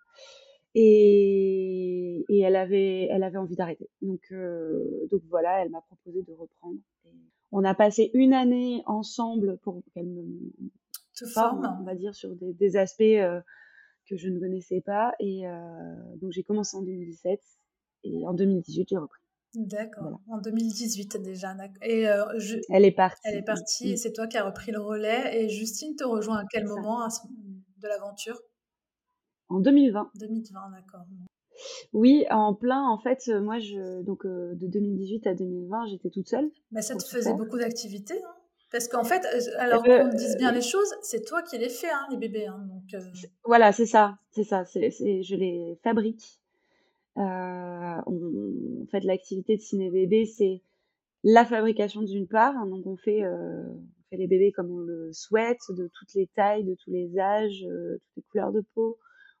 Et, 0.73 2.25
et 2.27 2.39
elle 2.39 2.55
avait, 2.55 3.07
elle 3.09 3.23
avait 3.23 3.37
envie 3.37 3.55
d'arrêter. 3.55 3.89
Donc, 4.01 4.21
euh, 4.31 5.07
donc 5.09 5.21
voilà, 5.29 5.61
elle 5.63 5.69
m'a 5.69 5.81
proposé 5.81 6.21
de 6.23 6.33
reprendre. 6.33 6.79
on 7.51 7.63
a 7.63 7.73
passé 7.73 8.11
une 8.13 8.33
année 8.33 8.83
ensemble 8.85 9.57
pour 9.59 9.81
qu'elle 9.93 10.07
me 10.07 10.25
forme, 11.33 11.77
on 11.79 11.83
va 11.85 11.95
dire, 11.95 12.13
sur 12.13 12.35
des, 12.35 12.53
des 12.53 12.75
aspects 12.75 13.01
euh, 13.01 13.39
que 14.09 14.17
je 14.17 14.27
ne 14.27 14.37
connaissais 14.37 14.81
pas. 14.81 15.13
Et 15.19 15.43
donc 16.21 16.31
j'ai 16.31 16.43
commencé 16.43 16.75
en 16.75 16.81
2017 16.81 17.41
et 18.03 18.27
en 18.27 18.33
2018 18.33 18.89
j'ai 18.89 18.97
repris. 18.97 19.24
D'accord, 19.55 20.19
en 20.27 20.37
2018 20.39 21.21
déjà. 21.21 21.55
Et 21.81 22.07
euh, 22.07 22.25
elle 22.69 22.85
est 22.85 22.91
partie. 22.91 23.21
Elle 23.23 23.37
est 23.37 23.45
partie 23.45 23.91
et 23.91 23.97
c'est 23.97 24.11
toi 24.11 24.27
qui 24.27 24.37
as 24.37 24.43
repris 24.43 24.71
le 24.71 24.79
relais. 24.79 25.43
Et 25.43 25.49
Justine 25.49 25.95
te 25.95 26.03
rejoint 26.03 26.37
à 26.37 26.43
quel 26.49 26.65
moment 26.65 27.07
de 27.07 27.87
l'aventure? 27.87 28.39
En 29.49 29.59
2020. 29.59 30.11
2020, 30.15 30.71
d'accord. 30.71 31.05
Oui, 31.93 32.25
en 32.29 32.53
plein, 32.53 32.85
en 32.87 32.97
fait, 32.97 33.23
euh, 33.29 33.39
moi, 33.39 33.59
je, 33.59 34.01
donc 34.01 34.25
euh, 34.25 34.55
de 34.55 34.67
2018 34.67 35.27
à 35.27 35.33
2020, 35.33 35.87
j'étais 35.87 36.09
toute 36.09 36.27
seule. 36.27 36.49
Mais 36.71 36.81
ça 36.81 36.95
te 36.95 37.03
faisait 37.05 37.33
beaucoup 37.33 37.57
d'activités, 37.57 38.15
non 38.15 38.29
Parce 38.71 38.87
qu'en 38.87 39.03
fait, 39.03 39.25
alors 39.57 39.83
qu'on 39.83 40.09
dise 40.09 40.35
bien 40.37 40.51
les 40.51 40.61
choses, 40.61 40.93
c'est 41.01 41.23
toi 41.23 41.41
qui 41.43 41.57
les 41.57 41.69
fais, 41.69 41.89
hein, 41.89 42.07
les 42.11 42.17
bébés. 42.17 42.47
Hein, 42.47 42.67
donc, 42.67 43.01
Voilà, 43.45 43.71
c'est 43.71 43.85
ça, 43.85 44.17
c'est 44.31 44.43
ça. 44.43 44.65
C'est, 44.65 44.89
je 44.91 45.35
les 45.35 45.79
fabrique. 45.83 46.41
Euh, 47.17 48.01
on, 48.05 48.83
en 48.83 48.87
fait, 48.87 49.03
l'activité 49.03 49.57
de 49.57 49.61
Ciné 49.61 49.89
Bébé, 49.89 50.25
c'est 50.25 50.61
la 51.23 51.45
fabrication 51.45 52.01
d'une 52.01 52.27
part. 52.27 52.55
Hein, 52.55 52.67
donc, 52.67 52.85
on 52.85 52.97
fait, 52.97 53.23
euh, 53.23 53.63
on 53.69 54.03
fait 54.09 54.17
les 54.17 54.27
bébés 54.27 54.51
comme 54.51 54.71
on 54.71 54.79
le 54.79 55.11
souhaite, 55.13 55.61
de 55.69 55.89
toutes 55.93 56.13
les 56.13 56.27
tailles, 56.27 56.63
de 56.63 56.75
tous 56.75 56.91
les 56.91 57.17
âges, 57.17 57.65
euh, 57.65 57.97
toutes 57.97 58.17
les 58.17 58.23
couleurs 58.23 58.51
de 58.51 58.61
peau. 58.73 58.97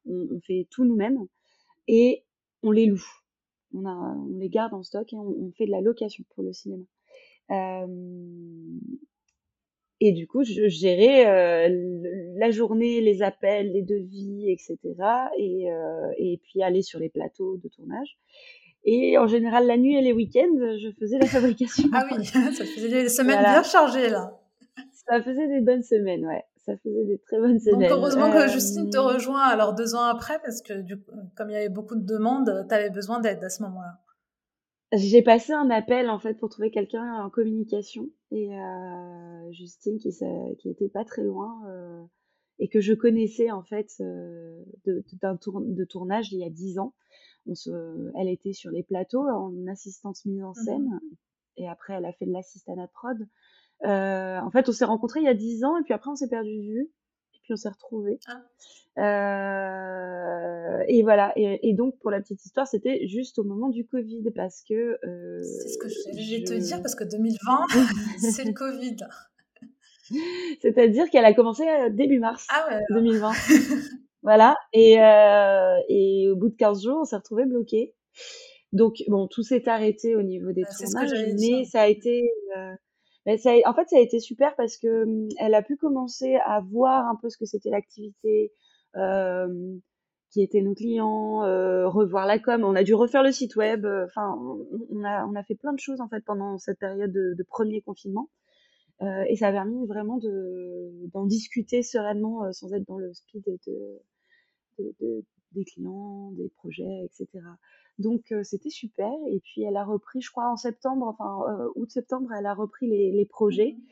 On, 0.07 0.39
fait 0.41 0.67
tout 0.69 0.85
nous-mêmes 0.85 1.17
et 1.87 2.23
on 2.61 2.69
les 2.71 2.85
loue. 2.85 3.03
On, 3.73 4.37
les 4.37 4.49
garde 4.49 4.73
en 4.73 4.83
stock 4.83 5.11
et 5.11 5.15
on 5.17 5.51
fait 5.57 5.65
de 5.65 5.71
la 5.71 5.81
location 5.81 6.23
pour 6.35 6.43
le 6.43 6.53
cinéma. 6.53 6.83
Euh, 10.01 10.07
et 10.07 10.11
du 10.11 10.27
coup, 10.27 10.43
je 10.43 10.67
gérais 10.67 11.69
euh, 11.69 12.03
la 12.37 12.51
journée, 12.51 13.01
les 13.01 13.21
appels, 13.21 13.71
les 13.71 13.81
devis, 13.81 14.51
etc. 14.51 14.77
Et, 15.37 15.71
euh, 15.71 16.11
et 16.17 16.39
puis 16.43 16.61
aller 16.63 16.81
sur 16.81 16.99
les 16.99 17.09
plateaux 17.09 17.57
de 17.57 17.69
tournage. 17.69 18.17
Et 18.83 19.17
en 19.17 19.25
général, 19.25 19.65
la 19.65 19.77
nuit 19.77 19.95
et 19.95 20.01
les 20.01 20.13
week-ends, 20.13 20.57
je 20.59 20.89
faisais 20.99 21.17
la 21.17 21.25
fabrication. 21.25 21.89
ah 21.93 22.05
oui, 22.11 22.25
ça 22.25 22.65
faisait 22.65 22.89
des 22.89 23.09
semaines 23.09 23.41
bien 23.41 23.63
chargées 23.63 24.09
là. 24.09 24.39
Ça 25.07 25.21
faisait 25.21 25.47
des 25.47 25.61
bonnes 25.61 25.83
semaines, 25.83 26.25
ouais. 26.25 26.43
Ça 26.57 26.75
faisait 26.77 27.05
des 27.05 27.19
très 27.19 27.39
bonnes 27.39 27.59
semaines. 27.59 27.81
Donc 27.81 27.91
heureusement 27.91 28.31
que 28.31 28.47
Justine 28.47 28.89
te 28.89 28.97
euh, 28.97 29.01
rejoint 29.01 29.43
alors 29.43 29.75
deux 29.75 29.93
ans 29.93 30.03
après, 30.03 30.39
parce 30.39 30.61
que 30.61 30.81
du 30.81 30.97
coup, 30.97 31.11
comme 31.35 31.51
il 31.51 31.53
y 31.53 31.57
avait 31.57 31.69
beaucoup 31.69 31.95
de 31.95 32.05
demandes, 32.05 32.65
tu 32.67 32.75
avais 32.75 32.89
besoin 32.89 33.19
d'aide 33.19 33.43
à 33.43 33.49
ce 33.49 33.61
moment-là. 33.63 33.99
J'ai 34.93 35.21
passé 35.21 35.53
un 35.53 35.69
appel 35.69 36.09
en 36.09 36.19
fait 36.19 36.35
pour 36.35 36.49
trouver 36.49 36.71
quelqu'un 36.71 37.23
en 37.23 37.29
communication 37.29 38.09
et 38.35 38.51
Justine 39.51 39.97
qui 39.97 40.09
qui 40.59 40.69
était 40.69 40.89
pas 40.89 41.05
très 41.05 41.23
loin 41.23 41.61
euh, 41.67 42.03
et 42.59 42.67
que 42.67 42.81
je 42.81 42.93
connaissais 42.93 43.51
en 43.51 43.63
fait 43.63 43.89
euh, 44.01 44.63
d'un 45.21 45.37
tour, 45.37 45.61
de 45.61 45.85
tournage 45.85 46.31
il 46.31 46.39
y 46.39 46.45
a 46.45 46.49
dix 46.49 46.77
ans. 46.77 46.93
On 47.47 47.55
se, 47.55 47.71
elle 48.19 48.27
était 48.27 48.53
sur 48.53 48.71
les 48.71 48.83
plateaux 48.83 49.27
en 49.27 49.67
assistante 49.67 50.17
mise 50.25 50.43
en 50.43 50.51
mmh 50.51 50.65
scène 50.65 50.99
et 51.57 51.67
après 51.67 51.93
elle 51.93 52.05
a 52.05 52.13
fait 52.13 52.25
de 52.25 52.33
l'assistante 52.33 52.79
à 52.79 52.87
prod. 52.87 53.17
Euh, 53.83 54.39
en 54.39 54.51
fait, 54.51 54.69
on 54.69 54.71
s'est 54.71 54.85
rencontrés 54.85 55.19
il 55.19 55.25
y 55.25 55.29
a 55.29 55.33
dix 55.33 55.63
ans 55.63 55.77
et 55.77 55.83
puis 55.83 55.93
après 55.93 56.09
on 56.09 56.15
s'est 56.15 56.29
perdu 56.29 56.55
de 56.57 56.61
vue 56.61 56.91
puis 57.45 57.53
on 57.53 57.57
s'est 57.57 57.69
retrouvés. 57.69 58.19
Ah. 58.27 58.41
Euh, 58.97 60.83
et 60.87 61.03
voilà. 61.03 61.31
Et, 61.35 61.73
donc, 61.73 61.97
pour 61.99 62.11
la 62.11 62.19
petite 62.19 62.43
histoire, 62.43 62.67
c'était 62.67 63.07
juste 63.07 63.39
au 63.39 63.43
moment 63.43 63.69
du 63.69 63.85
Covid 63.85 64.23
parce 64.35 64.63
que. 64.63 64.97
Euh, 65.05 65.41
c'est 65.43 65.69
ce 65.69 65.77
que 65.77 65.89
je 65.89 66.37
vais 66.37 66.43
te 66.43 66.53
dire 66.53 66.81
parce 66.81 66.95
que 66.95 67.03
2020, 67.03 67.65
c'est 68.31 68.45
le 68.45 68.53
Covid. 68.53 68.97
C'est-à-dire 70.61 71.09
qu'elle 71.09 71.25
a 71.25 71.33
commencé 71.33 71.63
euh, 71.63 71.89
début 71.89 72.19
mars 72.19 72.47
ah 72.49 72.79
2020. 72.91 73.31
voilà. 74.23 74.55
Et, 74.73 75.01
euh, 75.01 75.75
et 75.89 76.29
au 76.29 76.35
bout 76.35 76.49
de 76.49 76.55
15 76.55 76.83
jours, 76.83 76.97
on 77.01 77.05
s'est 77.05 77.15
retrouvés 77.15 77.45
bloqués. 77.45 77.93
Donc, 78.71 79.03
bon, 79.07 79.27
tout 79.27 79.43
s'est 79.43 79.69
arrêté 79.69 80.15
au 80.15 80.21
niveau 80.21 80.51
des 80.51 80.63
bah, 80.63 80.69
tournages, 80.77 81.11
mais 81.39 81.65
ça 81.65 81.81
a 81.81 81.87
été. 81.87 82.29
Euh, 82.57 82.73
en 83.27 83.73
fait, 83.73 83.89
ça 83.89 83.97
a 83.97 83.99
été 83.99 84.19
super 84.19 84.55
parce 84.55 84.77
que 84.77 85.03
hum, 85.03 85.27
elle 85.39 85.55
a 85.55 85.61
pu 85.63 85.77
commencer 85.77 86.35
à 86.45 86.61
voir 86.61 87.07
un 87.07 87.15
peu 87.15 87.29
ce 87.29 87.37
que 87.37 87.45
c'était 87.45 87.69
l'activité, 87.69 88.51
euh, 88.95 89.77
qui 90.31 90.41
étaient 90.41 90.61
nos 90.61 90.75
clients, 90.75 91.43
euh, 91.43 91.87
revoir 91.87 92.25
la 92.25 92.39
com. 92.39 92.63
On 92.63 92.75
a 92.75 92.83
dû 92.83 92.93
refaire 92.93 93.23
le 93.23 93.31
site 93.31 93.55
web. 93.55 93.85
Euh, 93.85 94.05
enfin, 94.05 94.37
on, 94.89 95.35
a 95.35 95.43
fait 95.43 95.55
plein 95.55 95.73
de 95.73 95.79
choses 95.79 96.01
en 96.01 96.09
fait 96.09 96.21
pendant 96.25 96.57
cette 96.57 96.79
période 96.79 97.11
de, 97.11 97.43
premier 97.47 97.81
confinement. 97.81 98.29
Et 99.29 99.35
ça 99.35 99.49
a 99.49 99.51
permis 99.51 99.85
vraiment 99.87 100.17
de 100.17 100.89
d'en 101.13 101.25
discuter 101.25 101.83
sereinement 101.83 102.51
sans 102.53 102.73
être 102.73 102.87
dans 102.87 102.97
le 102.97 103.13
speed 103.13 103.43
de, 103.45 103.99
de, 104.79 104.95
de, 105.01 105.25
des 105.51 105.65
clients, 105.65 106.31
des 106.31 106.49
projets, 106.49 107.05
etc. 107.05 107.43
Donc 107.99 108.31
euh, 108.31 108.43
c'était 108.43 108.69
super. 108.69 109.11
Et 109.29 109.39
puis 109.39 109.63
elle 109.63 109.77
a 109.77 109.85
repris, 109.85 110.21
je 110.21 110.31
crois, 110.31 110.49
en 110.51 110.57
septembre, 110.57 111.07
enfin 111.07 111.39
euh, 111.49 111.69
août-septembre, 111.75 112.31
elle 112.33 112.45
a 112.45 112.53
repris 112.53 112.87
les, 112.87 113.11
les 113.11 113.25
projets. 113.25 113.73
Mmh 113.77 113.83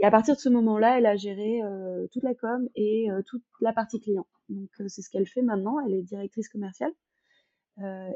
et 0.00 0.04
à 0.04 0.12
partir 0.12 0.36
de 0.36 0.40
ce 0.40 0.48
moment-là, 0.48 0.96
elle 0.96 1.06
a 1.06 1.16
géré 1.16 1.60
euh, 1.60 2.06
toute 2.12 2.22
la 2.22 2.32
com 2.32 2.68
et 2.76 3.08
toute 3.26 3.42
la 3.60 3.72
partie 3.72 3.98
client. 3.98 4.28
Donc 4.48 4.70
c'est 4.86 5.02
ce 5.02 5.10
qu'elle 5.10 5.26
fait 5.26 5.42
maintenant. 5.42 5.80
Elle 5.80 5.92
est 5.92 6.02
directrice 6.02 6.48
commerciale. 6.48 6.92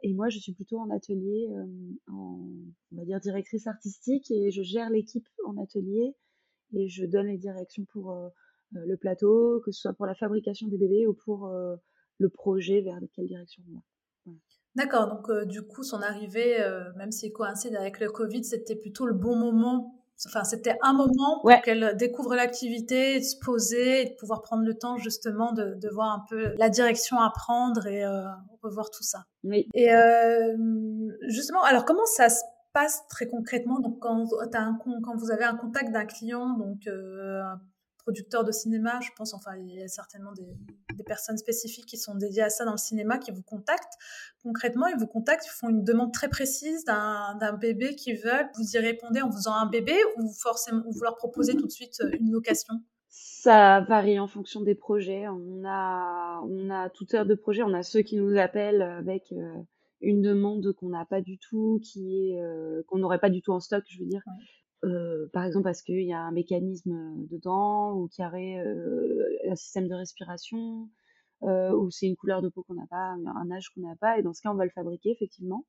et 0.05 0.15
moi, 0.15 0.29
je 0.29 0.39
suis 0.39 0.53
plutôt 0.53 0.79
en 0.79 0.91
atelier, 0.91 1.49
en, 2.07 2.39
on 2.93 2.97
va 2.97 3.05
dire 3.05 3.19
directrice 3.19 3.67
artistique, 3.67 4.31
et 4.31 4.53
je 4.53 4.63
gère 4.63 4.91
l'équipe 4.91 5.27
en 5.45 5.61
atelier 5.61 6.15
et 6.73 6.87
je 6.87 7.05
donne 7.05 7.27
les 7.27 7.39
directions 7.39 7.85
pour 7.87 8.17
le 8.71 8.97
plateau, 8.97 9.61
que 9.65 9.73
ce 9.73 9.81
soit 9.81 9.93
pour 9.93 10.07
la 10.07 10.15
fabrication 10.15 10.69
des 10.69 10.79
bébés 10.79 11.09
ou 11.09 11.15
pour 11.15 11.51
le 12.19 12.29
projet 12.29 12.81
vers 12.83 13.01
quelle 13.13 13.27
direction 13.27 13.65
on 13.69 13.75
va. 13.75 13.83
D'accord, 14.75 15.09
donc 15.09 15.29
euh, 15.29 15.45
du 15.45 15.63
coup, 15.63 15.83
son 15.83 16.01
arrivée, 16.01 16.61
euh, 16.61 16.93
même 16.97 17.13
s'il 17.13 17.33
coïncide 17.33 17.77
avec 17.77 18.01
le 18.01 18.11
Covid, 18.11 18.45
c'était 18.45 18.77
plutôt 18.77 19.07
le 19.07 19.15
bon 19.15 19.37
moment 19.37 19.99
Enfin, 20.27 20.45
c'était 20.45 20.79
un 20.83 20.93
moment 20.93 21.41
pour 21.41 21.51
qu'elle 21.63 21.97
découvre 21.97 22.35
l'activité, 22.35 23.19
de 23.19 23.25
se 23.25 23.37
poser 23.37 24.03
et 24.03 24.11
de 24.11 24.15
pouvoir 24.15 24.41
prendre 24.43 24.65
le 24.65 24.75
temps 24.75 24.97
justement 24.97 25.53
de, 25.53 25.75
de 25.75 25.89
voir 25.89 26.13
un 26.13 26.25
peu 26.29 26.55
la 26.59 26.69
direction 26.69 27.19
à 27.19 27.31
prendre 27.31 27.87
et 27.87 28.05
euh, 28.05 28.23
revoir 28.63 28.91
tout 28.91 29.03
ça. 29.03 29.25
Oui. 29.43 29.69
Et 29.75 29.93
euh, 29.93 30.57
justement, 31.29 31.63
alors 31.65 31.85
comment 31.85 32.07
ça 32.07 32.29
se 32.29 32.43
passe 32.73 33.03
très 33.09 33.27
concrètement? 33.27 33.81
Donc, 33.81 33.99
quand, 33.99 34.27
as 34.53 34.61
un, 34.61 34.79
quand 35.03 35.17
vous 35.17 35.31
avez 35.33 35.45
un 35.45 35.57
contact 35.57 35.91
d'un 35.91 36.07
client, 36.07 36.57
donc 36.57 36.87
euh, 36.87 37.43
producteurs 38.03 38.45
de 38.45 38.53
cinéma, 38.53 39.01
je 39.01 39.11
pense, 39.17 39.35
enfin, 39.35 39.57
il 39.57 39.75
y 39.75 39.83
a 39.83 39.89
certainement 39.89 40.33
des, 40.33 40.57
personnes 41.05 41.37
spécifiques 41.37 41.87
qui 41.87 41.97
sont 41.97 42.15
dédiées 42.15 42.43
à 42.43 42.49
ça 42.49 42.65
dans 42.65 42.73
le 42.73 42.79
cinéma 42.79 43.19
qui 43.19 43.33
vous 43.33 43.43
contactent. 43.43 43.95
Concrètement, 44.45 44.87
ils 44.87 44.97
vous 44.97 45.09
contactent, 45.09 45.47
ils 45.47 45.51
font 45.59 45.69
une 45.69 45.83
demande 45.83 46.13
très 46.13 46.29
précise 46.29 46.85
d'un 46.85 47.53
bébé 47.61 47.97
qu'ils 47.97 48.19
veulent. 48.19 48.49
Vous 48.57 48.77
y 48.77 48.79
répondez 48.79 49.21
en 49.21 49.33
faisant 49.33 49.55
un 49.55 49.67
bébé 49.67 49.97
ou 50.17 50.31
forcément 50.33 50.83
vous 50.89 51.03
leur 51.03 51.17
proposez 51.17 51.57
tout 51.57 51.67
de 51.67 51.73
suite 51.73 52.01
euh, 52.03 52.11
une 52.21 52.31
location? 52.31 52.75
Ça 53.09 53.81
varie 53.81 54.21
en 54.21 54.29
fonction 54.29 54.61
des 54.61 54.77
projets. 54.77 55.27
On 55.27 55.65
a, 55.67 56.41
on 56.49 56.71
a 56.71 56.89
toutes 56.89 57.11
sortes 57.11 57.27
de 57.27 57.35
projets. 57.35 57.65
On 57.65 57.75
a 57.75 57.83
ceux 57.83 58.03
qui 58.03 58.17
nous 58.17 58.39
appellent 58.39 58.83
avec 58.83 59.33
euh, 59.33 59.63
une 60.01 60.23
demande 60.23 60.73
qu'on 60.73 60.91
n'a 60.91 61.05
pas 61.05 61.21
du 61.21 61.39
tout, 61.39 61.81
qui 61.83 62.31
est 62.31 62.41
euh, 62.41 62.83
qu'on 62.87 62.99
n'aurait 62.99 63.19
pas 63.19 63.31
du 63.31 63.43
tout 63.43 63.53
en 63.53 63.61
stock, 63.61 63.85
je 63.89 63.99
veux 63.99 64.07
dire, 64.07 64.23
euh, 64.85 65.29
par 65.33 65.45
exemple 65.45 65.65
parce 65.65 65.83
qu'il 65.83 66.03
y 66.03 66.13
a 66.13 66.21
un 66.21 66.33
mécanisme 66.33 66.93
euh, 66.93 67.27
dedans 67.31 67.95
ou 67.95 68.09
qu'il 68.09 68.25
y 68.25 68.27
aurait 68.27 68.59
euh, 68.59 69.29
un 69.49 69.55
système 69.55 69.87
de 69.89 69.95
respiration 69.95 70.89
ou 71.45 71.91
c'est 71.91 72.07
une 72.07 72.15
couleur 72.15 72.41
de 72.41 72.49
peau 72.49 72.63
qu'on 72.63 72.75
n'a 72.75 72.87
pas, 72.89 73.17
un 73.27 73.51
âge 73.51 73.71
qu'on 73.71 73.81
n'a 73.81 73.97
pas 73.97 74.17
et 74.17 74.23
dans 74.23 74.33
ce 74.33 74.41
cas 74.43 74.53
on 74.53 74.55
va 74.55 74.65
le 74.65 74.71
fabriquer 74.71 75.11
effectivement. 75.11 75.67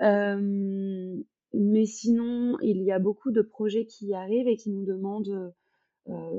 mais 0.00 1.86
sinon 1.86 2.58
il 2.60 2.82
y 2.82 2.92
a 2.92 2.98
beaucoup 2.98 3.30
de 3.30 3.40
projets 3.40 3.86
qui 3.86 4.12
arrivent 4.12 4.48
et 4.48 4.56
qui 4.56 4.68
nous 4.68 4.84
demandent 4.84 5.54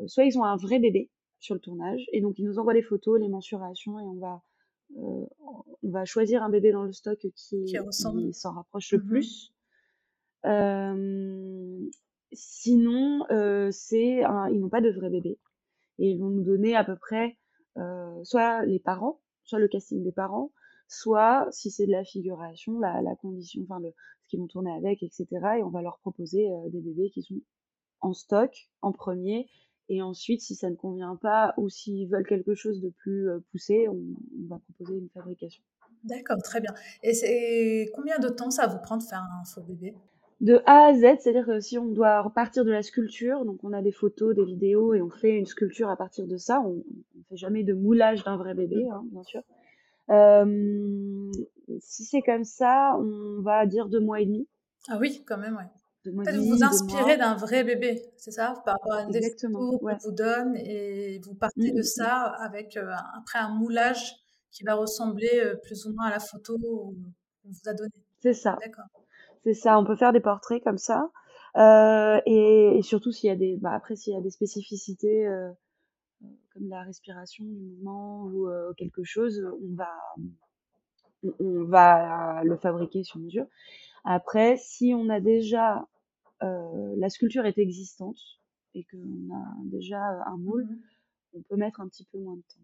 soit 0.05 0.25
ils 0.25 0.37
ont 0.37 0.43
un 0.43 0.55
vrai 0.55 0.77
bébé 0.77 1.09
sur 1.39 1.55
le 1.55 1.61
tournage 1.61 2.05
et 2.13 2.21
donc 2.21 2.37
ils 2.37 2.45
nous 2.45 2.59
envoient 2.59 2.75
les 2.75 2.83
photos, 2.83 3.19
les 3.19 3.27
mensurations 3.27 3.99
et 3.99 4.03
on 4.03 4.19
va 4.19 4.43
on 4.95 5.27
va 5.81 6.05
choisir 6.05 6.43
un 6.43 6.49
bébé 6.51 6.71
dans 6.71 6.83
le 6.83 6.91
stock 6.91 7.17
qui, 7.17 7.65
qui 7.65 7.77
s'en 8.33 8.53
rapproche 8.53 8.91
le 8.91 8.99
mmh 8.99 9.07
plus. 9.07 9.51
Sinon, 12.31 13.25
c'est 13.71 14.21
ils 14.51 14.59
n'ont 14.59 14.69
pas 14.69 14.81
de 14.81 14.91
vrai 14.91 15.09
bébé 15.09 15.39
et 15.99 16.11
ils 16.11 16.19
vont 16.19 16.29
nous 16.29 16.43
donner 16.43 16.75
à 16.75 16.83
peu 16.83 16.95
près 16.95 17.37
soit 18.23 18.65
les 18.65 18.79
parents, 18.79 19.19
soit 19.43 19.59
le 19.59 19.67
casting 19.67 20.03
des 20.03 20.11
parents, 20.11 20.51
soit 20.87 21.47
si 21.51 21.71
c'est 21.71 21.85
de 21.85 21.91
la 21.91 22.03
figuration, 22.03 22.79
la, 22.79 23.15
condition, 23.21 23.61
enfin 23.63 23.79
ce 23.81 24.27
qu'ils 24.29 24.39
vont 24.39 24.47
tourner 24.47 24.71
avec, 24.71 25.03
etc. 25.03 25.27
Et 25.57 25.63
on 25.63 25.69
va 25.69 25.81
leur 25.81 25.99
proposer 25.99 26.47
des 26.71 26.81
bébés 26.81 27.09
qui 27.11 27.23
sont 27.23 27.41
en 28.01 28.13
stock 28.13 28.69
en 28.81 28.93
premier 28.93 29.49
et 29.89 30.03
ensuite, 30.03 30.41
si 30.41 30.55
ça 30.55 30.69
ne 30.69 30.75
convient 30.75 31.15
pas 31.15 31.55
ou 31.57 31.67
s'ils 31.67 32.07
veulent 32.07 32.27
quelque 32.27 32.53
chose 32.53 32.79
de 32.79 32.89
plus 32.89 33.27
poussé, 33.51 33.87
on, 33.89 33.99
va 34.47 34.59
proposer 34.59 34.99
une 34.99 35.09
fabrication. 35.09 35.63
D'accord, 36.03 36.37
très 36.43 36.61
bien. 36.61 36.73
Et 37.01 37.91
combien 37.95 38.19
de 38.19 38.29
temps 38.29 38.51
ça 38.51 38.67
vous 38.67 38.77
prendre 38.77 39.03
de 39.03 39.07
faire 39.07 39.23
un 39.23 39.43
faux 39.45 39.61
bébé? 39.61 39.95
De 40.41 40.61
A 40.65 40.87
à 40.87 40.93
Z, 40.93 41.19
c'est-à-dire 41.19 41.45
que 41.45 41.59
si 41.59 41.77
on 41.77 41.85
doit 41.85 42.21
repartir 42.21 42.63
de 42.63 42.71
la 42.71 42.81
sculpture, 42.81 43.43
donc 43.45 43.59
on 43.63 43.73
a 43.73 43.81
des 43.81 43.91
photos, 43.91 44.35
des 44.35 44.45
vidéos 44.45 44.93
et 44.93 45.01
on 45.01 45.09
fait 45.09 45.37
une 45.37 45.45
sculpture 45.45 45.89
à 45.89 45.97
partir 45.97 46.27
de 46.27 46.37
ça, 46.37 46.61
on 46.61 46.75
ne 46.75 47.23
fait 47.29 47.37
jamais 47.37 47.63
de 47.63 47.73
moulage 47.73 48.23
d'un 48.23 48.37
vrai 48.37 48.53
bébé, 48.53 48.87
hein, 48.89 49.03
bien 49.11 49.23
sûr. 49.23 49.41
Euh, 50.09 51.31
si 51.81 52.05
c'est 52.05 52.21
comme 52.21 52.45
ça, 52.45 52.95
on 52.97 53.41
va 53.41 53.65
dire 53.65 53.89
deux 53.89 53.99
mois 53.99 54.21
et 54.21 54.25
demi. 54.25 54.47
Ah 54.87 54.97
oui, 54.99 55.23
quand 55.27 55.37
même, 55.37 55.55
ouais. 55.55 55.67
Peut-être 56.03 56.37
vous 56.37 56.55
vous 56.55 56.63
inspirez 56.63 57.17
d'un 57.17 57.35
vrai 57.35 57.65
bébé, 57.65 58.01
c'est 58.15 58.31
ça 58.31 58.53
Par 58.65 58.75
rapport 58.75 58.93
à 58.93 59.03
une 59.03 59.15
Exactement, 59.15 59.77
qu'on 59.77 59.97
vous 59.97 60.11
donne 60.11 60.55
et 60.55 61.19
vous 61.25 61.35
partez 61.35 61.71
de 61.71 61.75
mmh, 61.75 61.79
mmh. 61.79 61.83
ça 61.83 62.15
avec 62.39 62.77
euh, 62.77 62.89
après 63.17 63.39
un 63.39 63.49
moulage 63.49 64.15
qui 64.49 64.63
va 64.63 64.75
ressembler 64.75 65.29
euh, 65.33 65.55
plus 65.61 65.85
ou 65.85 65.93
moins 65.93 66.07
à 66.07 66.11
la 66.11 66.19
photo 66.19 66.57
qu'on 66.57 66.95
vous 67.43 67.69
a 67.69 67.73
donnée. 67.73 67.91
C'est 68.21 68.33
ça. 68.33 68.57
D'accord. 68.61 68.85
C'est 69.43 69.53
ça, 69.53 69.79
on 69.79 69.85
peut 69.85 69.95
faire 69.95 70.13
des 70.13 70.19
portraits 70.19 70.63
comme 70.63 70.77
ça. 70.77 71.11
Euh, 71.57 72.21
et, 72.25 72.79
surtout 72.83 73.11
s'il 73.11 73.27
y 73.27 73.31
a 73.31 73.35
des, 73.35 73.57
bah 73.57 73.71
après 73.71 73.95
s'il 73.95 74.13
y 74.13 74.17
a 74.17 74.21
des 74.21 74.29
spécificités 74.29 75.25
euh, 75.25 75.49
comme 76.53 76.69
la 76.69 76.83
respiration 76.83 77.43
du 77.43 77.55
mouvement 77.55 78.23
ou 78.25 78.47
euh, 78.47 78.73
quelque 78.77 79.03
chose, 79.03 79.43
on 79.63 79.75
va, 79.75 79.89
on, 81.39 81.63
va 81.63 82.43
le 82.43 82.55
fabriquer 82.57 83.03
sur 83.03 83.19
mesure. 83.19 83.45
Après, 84.03 84.57
si 84.57 84.93
on 84.95 85.09
a 85.09 85.19
déjà 85.19 85.87
la 86.41 87.09
sculpture 87.09 87.45
est 87.45 87.57
existante 87.57 88.17
et 88.73 88.85
qu'on 88.85 89.33
a 89.35 89.45
déjà 89.65 89.99
un 90.25 90.37
moule, 90.37 90.65
mmh 90.65 90.79
on 91.33 91.41
peut 91.41 91.55
mettre 91.57 91.81
un 91.81 91.87
petit 91.87 92.05
peu 92.05 92.17
moins 92.17 92.35
de 92.35 92.41
temps. 92.41 92.61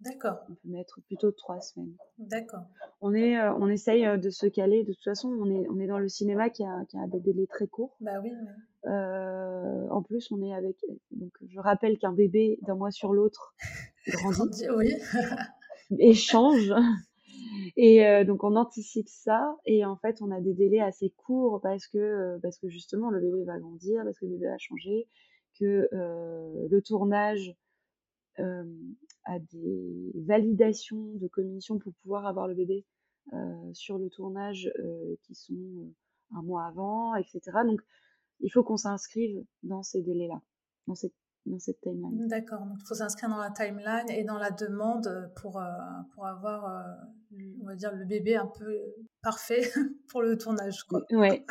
D'accord. 0.00 0.38
On 0.50 0.54
peut 0.54 0.68
mettre 0.68 1.00
plutôt 1.06 1.30
trois 1.32 1.60
semaines. 1.60 1.94
D'accord. 2.18 2.64
On 3.00 3.14
est, 3.14 3.38
euh, 3.38 3.54
on 3.54 3.68
essaye 3.68 4.04
euh, 4.04 4.16
de 4.16 4.30
se 4.30 4.46
caler. 4.46 4.84
De 4.84 4.92
toute 4.92 5.04
façon, 5.04 5.28
on 5.28 5.50
est, 5.50 5.66
on 5.68 5.78
est 5.78 5.86
dans 5.86 5.98
le 5.98 6.08
cinéma 6.08 6.50
qui 6.50 6.64
a, 6.64 6.84
qui 6.88 6.98
a 6.98 7.06
des 7.06 7.20
délais 7.20 7.46
très 7.46 7.66
courts. 7.66 7.96
Bah 8.00 8.20
oui. 8.22 8.32
Euh, 8.86 9.88
en 9.88 10.02
plus, 10.02 10.30
on 10.30 10.42
est 10.42 10.52
avec. 10.52 10.76
Donc, 11.12 11.32
je 11.48 11.58
rappelle 11.60 11.98
qu'un 11.98 12.12
bébé 12.12 12.58
d'un 12.62 12.74
mois 12.74 12.90
sur 12.90 13.12
l'autre 13.12 13.54
grandit. 14.08 14.68
oui. 14.76 14.94
échange. 15.98 16.72
Et 17.76 18.24
donc 18.24 18.44
on 18.44 18.56
anticipe 18.56 19.08
ça 19.08 19.56
et 19.66 19.84
en 19.84 19.96
fait 19.96 20.22
on 20.22 20.30
a 20.30 20.40
des 20.40 20.54
délais 20.54 20.80
assez 20.80 21.10
courts 21.10 21.60
parce 21.60 21.86
que 21.88 22.38
parce 22.42 22.58
que 22.58 22.68
justement 22.68 23.10
le 23.10 23.20
bébé 23.20 23.44
va 23.44 23.58
grandir, 23.58 24.02
parce 24.04 24.18
que 24.18 24.26
le 24.26 24.32
bébé 24.32 24.46
va 24.46 24.58
changer, 24.58 25.08
que 25.58 25.88
le 25.92 26.80
tournage 26.82 27.54
à 28.38 29.38
des 29.38 30.12
validations 30.14 31.14
de 31.14 31.28
commission 31.28 31.78
pour 31.78 31.92
pouvoir 32.02 32.26
avoir 32.26 32.48
le 32.48 32.54
bébé 32.54 32.84
sur 33.72 33.98
le 33.98 34.08
tournage 34.10 34.70
qui 35.22 35.34
sont 35.34 35.92
un 36.34 36.42
mois 36.42 36.66
avant, 36.66 37.14
etc. 37.14 37.40
Donc, 37.66 37.80
il 38.40 38.50
faut 38.50 38.62
qu'on 38.62 38.76
s'inscrive 38.76 39.44
dans 39.62 39.82
ces 39.82 40.02
délais-là, 40.02 40.40
dans 40.86 40.94
cette, 40.94 41.14
dans 41.46 41.58
cette 41.58 41.80
timeline. 41.80 42.26
D'accord, 42.26 42.60
donc 42.66 42.78
il 42.80 42.86
faut 42.86 42.94
s'inscrire 42.94 43.28
dans 43.28 43.38
la 43.38 43.50
timeline 43.50 44.10
et 44.10 44.24
dans 44.24 44.38
la 44.38 44.50
demande 44.50 45.30
pour, 45.36 45.62
pour 46.14 46.26
avoir, 46.26 46.84
on 47.62 47.66
va 47.66 47.74
dire, 47.74 47.94
le 47.94 48.04
bébé 48.04 48.36
un 48.36 48.46
peu 48.46 48.78
parfait 49.22 49.62
pour 50.08 50.22
le 50.22 50.36
tournage. 50.36 50.84
Oui, 51.12 51.44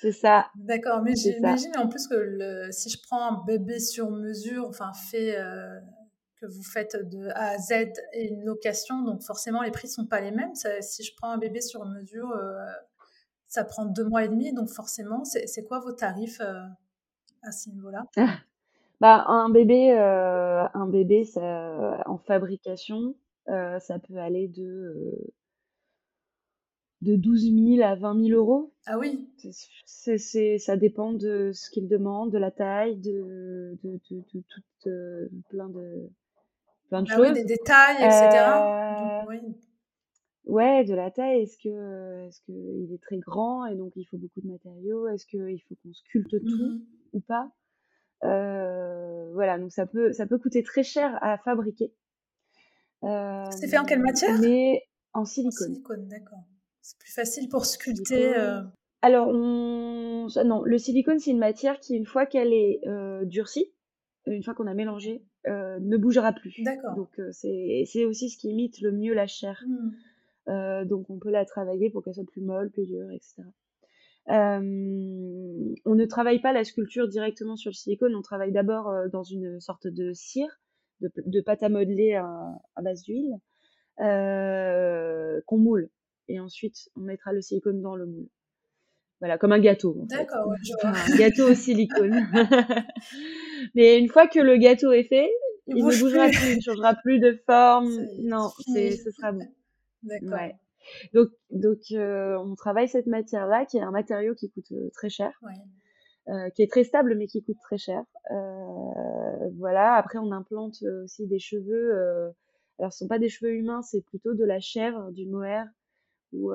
c'est 0.00 0.12
ça. 0.12 0.46
D'accord, 0.56 1.02
mais 1.02 1.14
j'imagine 1.14 1.76
en 1.76 1.88
plus 1.88 2.06
que 2.06 2.14
le, 2.14 2.70
si 2.70 2.90
je 2.90 2.98
prends 3.02 3.32
un 3.32 3.44
bébé 3.44 3.80
sur 3.80 4.10
mesure, 4.10 4.66
enfin 4.68 4.92
fait 4.92 5.36
que 6.40 6.46
vous 6.46 6.62
faites 6.62 6.96
de 6.96 7.28
A 7.34 7.50
à 7.50 7.58
Z 7.58 7.92
et 8.12 8.28
une 8.28 8.44
location, 8.44 9.02
donc 9.02 9.22
forcément 9.22 9.62
les 9.62 9.70
prix 9.70 9.88
sont 9.88 10.06
pas 10.06 10.20
les 10.20 10.30
mêmes. 10.30 10.54
si 10.80 11.02
je 11.04 11.14
prends 11.16 11.30
un 11.30 11.38
bébé 11.38 11.60
sur 11.60 11.84
mesure, 11.84 12.30
euh, 12.32 12.64
ça 13.46 13.64
prend 13.64 13.84
deux 13.84 14.04
mois 14.04 14.24
et 14.24 14.28
demi, 14.28 14.52
donc 14.52 14.68
forcément, 14.68 15.24
c'est 15.24 15.64
quoi 15.64 15.80
vos 15.80 15.92
tarifs 15.92 16.40
euh, 16.40 16.62
à 17.42 17.52
ce 17.52 17.70
niveau-là? 17.70 18.04
Bah, 19.00 19.24
un 19.28 19.48
bébé, 19.48 19.92
euh, 19.92 20.66
un 20.74 20.86
bébé 20.86 21.24
ça, 21.24 22.02
en 22.06 22.18
fabrication, 22.18 23.14
ça 23.46 23.98
peut 24.06 24.18
aller 24.18 24.46
de 24.48 25.32
de 27.00 27.16
12 27.16 27.76
000 27.76 27.82
à 27.82 27.94
20 27.94 28.26
000 28.26 28.38
euros. 28.38 28.74
Ah 28.84 28.98
oui 28.98 29.26
c'est, 29.86 30.58
Ça 30.58 30.76
dépend 30.76 31.14
de 31.14 31.50
ce 31.54 31.70
qu'il 31.70 31.88
demande, 31.88 32.30
de 32.30 32.36
la 32.36 32.50
taille, 32.50 32.96
de, 32.96 33.78
de, 33.82 33.98
de, 34.10 34.22
de 34.34 34.44
tout, 34.46 35.40
plein 35.48 35.70
de, 35.70 36.10
plein 36.90 37.02
de 37.02 37.08
ah 37.10 37.16
choses. 37.16 37.28
Oui, 37.28 37.32
des 37.32 37.44
détails, 37.44 37.96
etc. 37.96 38.28
Euh, 38.34 39.20
oui. 39.28 39.38
Ouais, 40.44 40.84
de 40.84 40.94
la 40.94 41.10
taille. 41.10 41.42
Est-ce 41.42 41.56
que 41.56 42.26
est-ce 42.26 42.40
que 42.40 42.52
il 42.52 42.92
est 42.92 43.00
très 43.00 43.18
grand 43.18 43.64
et 43.66 43.76
donc 43.76 43.92
il 43.96 44.04
faut 44.04 44.18
beaucoup 44.18 44.40
de 44.40 44.48
matériaux? 44.48 45.08
Est-ce 45.08 45.24
qu'il 45.24 45.60
faut 45.68 45.76
qu'on 45.82 45.92
sculpte 45.94 46.30
tout 46.30 46.46
mmh 46.46 46.80
ou 47.12 47.20
pas? 47.20 47.50
Euh, 48.24 49.30
Voilà, 49.32 49.58
donc 49.58 49.72
ça 49.72 49.86
peut 49.86 50.12
ça 50.12 50.26
peut 50.26 50.38
coûter 50.38 50.62
très 50.62 50.82
cher 50.82 51.16
à 51.22 51.38
fabriquer. 51.38 51.94
Euh, 53.04 53.44
c'est 53.50 53.68
fait 53.68 53.78
en 53.78 53.84
quelle 53.84 54.02
matière? 54.02 54.38
Mais 54.40 54.82
en 55.14 55.24
silicone. 55.24 55.70
En 55.70 55.74
silicone, 55.74 56.08
d'accord. 56.08 56.44
C'est 56.82 56.98
plus 56.98 57.12
facile 57.12 57.48
pour 57.48 57.64
sculpter. 57.64 58.36
Euh. 58.36 58.62
Alors, 59.02 59.28
on... 59.28 60.26
non, 60.44 60.62
le 60.62 60.78
silicone, 60.78 61.18
c'est 61.18 61.30
une 61.30 61.38
matière 61.38 61.80
qui, 61.80 61.94
une 61.94 62.04
fois 62.04 62.26
qu'elle 62.26 62.52
est 62.52 62.80
durcie, 63.24 63.72
une 64.26 64.42
fois 64.42 64.54
qu'on 64.54 64.66
a 64.66 64.74
mélangé, 64.74 65.24
ne 65.46 65.96
bougera 65.96 66.32
plus. 66.32 66.62
D'accord. 66.62 66.94
Donc 66.94 67.18
euh, 67.18 67.30
c'est 67.32 68.04
aussi 68.04 68.30
ce 68.30 68.38
qui 68.38 68.48
imite 68.48 68.80
le 68.80 68.92
mieux 68.92 69.14
la 69.14 69.26
chair. 69.26 69.64
Mmh. 69.66 69.90
Euh, 70.48 70.84
donc 70.84 71.10
on 71.10 71.18
peut 71.18 71.30
la 71.30 71.44
travailler 71.44 71.90
pour 71.90 72.02
qu'elle 72.02 72.14
soit 72.14 72.24
plus 72.24 72.42
molle, 72.42 72.70
plus 72.70 72.86
dure, 72.86 73.10
etc. 73.10 73.42
on 74.26 75.94
ne 75.94 76.04
travaille 76.04 76.40
pas 76.40 76.52
la 76.52 76.64
sculpture 76.64 77.08
directement 77.08 77.56
sur 77.56 77.70
le 77.70 77.74
silicone, 77.74 78.14
on 78.14 78.22
travaille 78.22 78.52
d'abord 78.52 78.92
dans 79.12 79.22
une 79.22 79.60
sorte 79.60 79.86
de 79.86 80.12
cire, 80.12 80.60
de, 81.00 81.40
pâte 81.40 81.62
à 81.62 81.68
modeler 81.68 82.14
à, 82.14 82.28
à 82.76 82.82
base 82.82 83.02
d'huile, 83.02 83.38
qu'on 83.98 85.58
moule. 85.58 85.90
Et 86.28 86.38
ensuite, 86.38 86.90
on 86.96 87.00
mettra 87.00 87.32
le 87.32 87.40
silicone 87.40 87.82
dans 87.82 87.96
le 87.96 88.06
moule. 88.06 88.28
Voilà, 89.20 89.36
comme 89.36 89.52
un 89.52 89.58
gâteau. 89.58 89.96
D'accord, 90.08 90.54
Un 90.82 91.16
gâteau 91.16 91.50
au 91.50 91.54
silicone. 91.54 92.26
Mais 93.74 93.98
une 93.98 94.08
fois 94.08 94.26
que 94.26 94.40
le 94.40 94.56
gâteau 94.56 94.92
est 94.92 95.04
fait, 95.04 95.30
il, 95.66 95.84
ne 95.84 96.00
bougera 96.00 96.28
plus. 96.28 96.52
il 96.52 96.56
ne 96.56 96.60
changera 96.60 96.94
plus 96.94 97.20
de 97.20 97.38
forme. 97.46 98.06
Non, 98.18 98.50
c'est, 98.72 98.92
ce 98.92 99.10
sera 99.10 99.32
bon. 99.32 99.46
D'accord. 100.02 100.32
Ouais. 100.32 100.54
Donc, 101.12 101.28
donc 101.50 101.78
euh, 101.92 102.38
on 102.38 102.54
travaille 102.54 102.88
cette 102.88 103.06
matière-là, 103.06 103.66
qui 103.66 103.76
est 103.76 103.82
un 103.82 103.90
matériau 103.90 104.34
qui 104.34 104.50
coûte 104.50 104.72
euh, 104.72 104.88
très 104.94 105.10
cher, 105.10 105.38
euh, 106.28 106.48
qui 106.50 106.62
est 106.62 106.70
très 106.70 106.84
stable, 106.84 107.14
mais 107.16 107.26
qui 107.26 107.42
coûte 107.42 107.58
très 107.62 107.76
cher. 107.76 108.02
Euh, 108.30 109.50
voilà. 109.58 109.94
Après, 109.96 110.18
on 110.18 110.32
implante 110.32 110.82
aussi 111.04 111.26
des 111.26 111.38
cheveux. 111.38 112.32
alors, 112.78 112.92
ce 112.92 113.00
sont 113.00 113.08
pas 113.08 113.18
des 113.18 113.28
cheveux 113.28 113.52
humains, 113.52 113.82
c'est 113.82 114.00
plutôt 114.00 114.32
de 114.32 114.44
la 114.44 114.60
chèvre, 114.60 115.12
du 115.12 115.26
mohair, 115.26 115.66
ou 116.32 116.52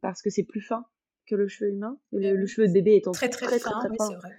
parce 0.00 0.22
que 0.22 0.30
c'est 0.30 0.44
plus 0.44 0.60
fin 0.60 0.86
que 1.26 1.34
le 1.34 1.48
cheveu 1.48 1.70
humain. 1.70 1.98
Le, 2.12 2.46
cheveu 2.46 2.68
de 2.68 2.72
bébé 2.72 2.96
étant 2.96 3.12
très 3.12 3.28
très, 3.28 3.46
très, 3.46 3.58
fin, 3.58 3.78
très, 3.78 3.88
Vrai. 3.88 4.30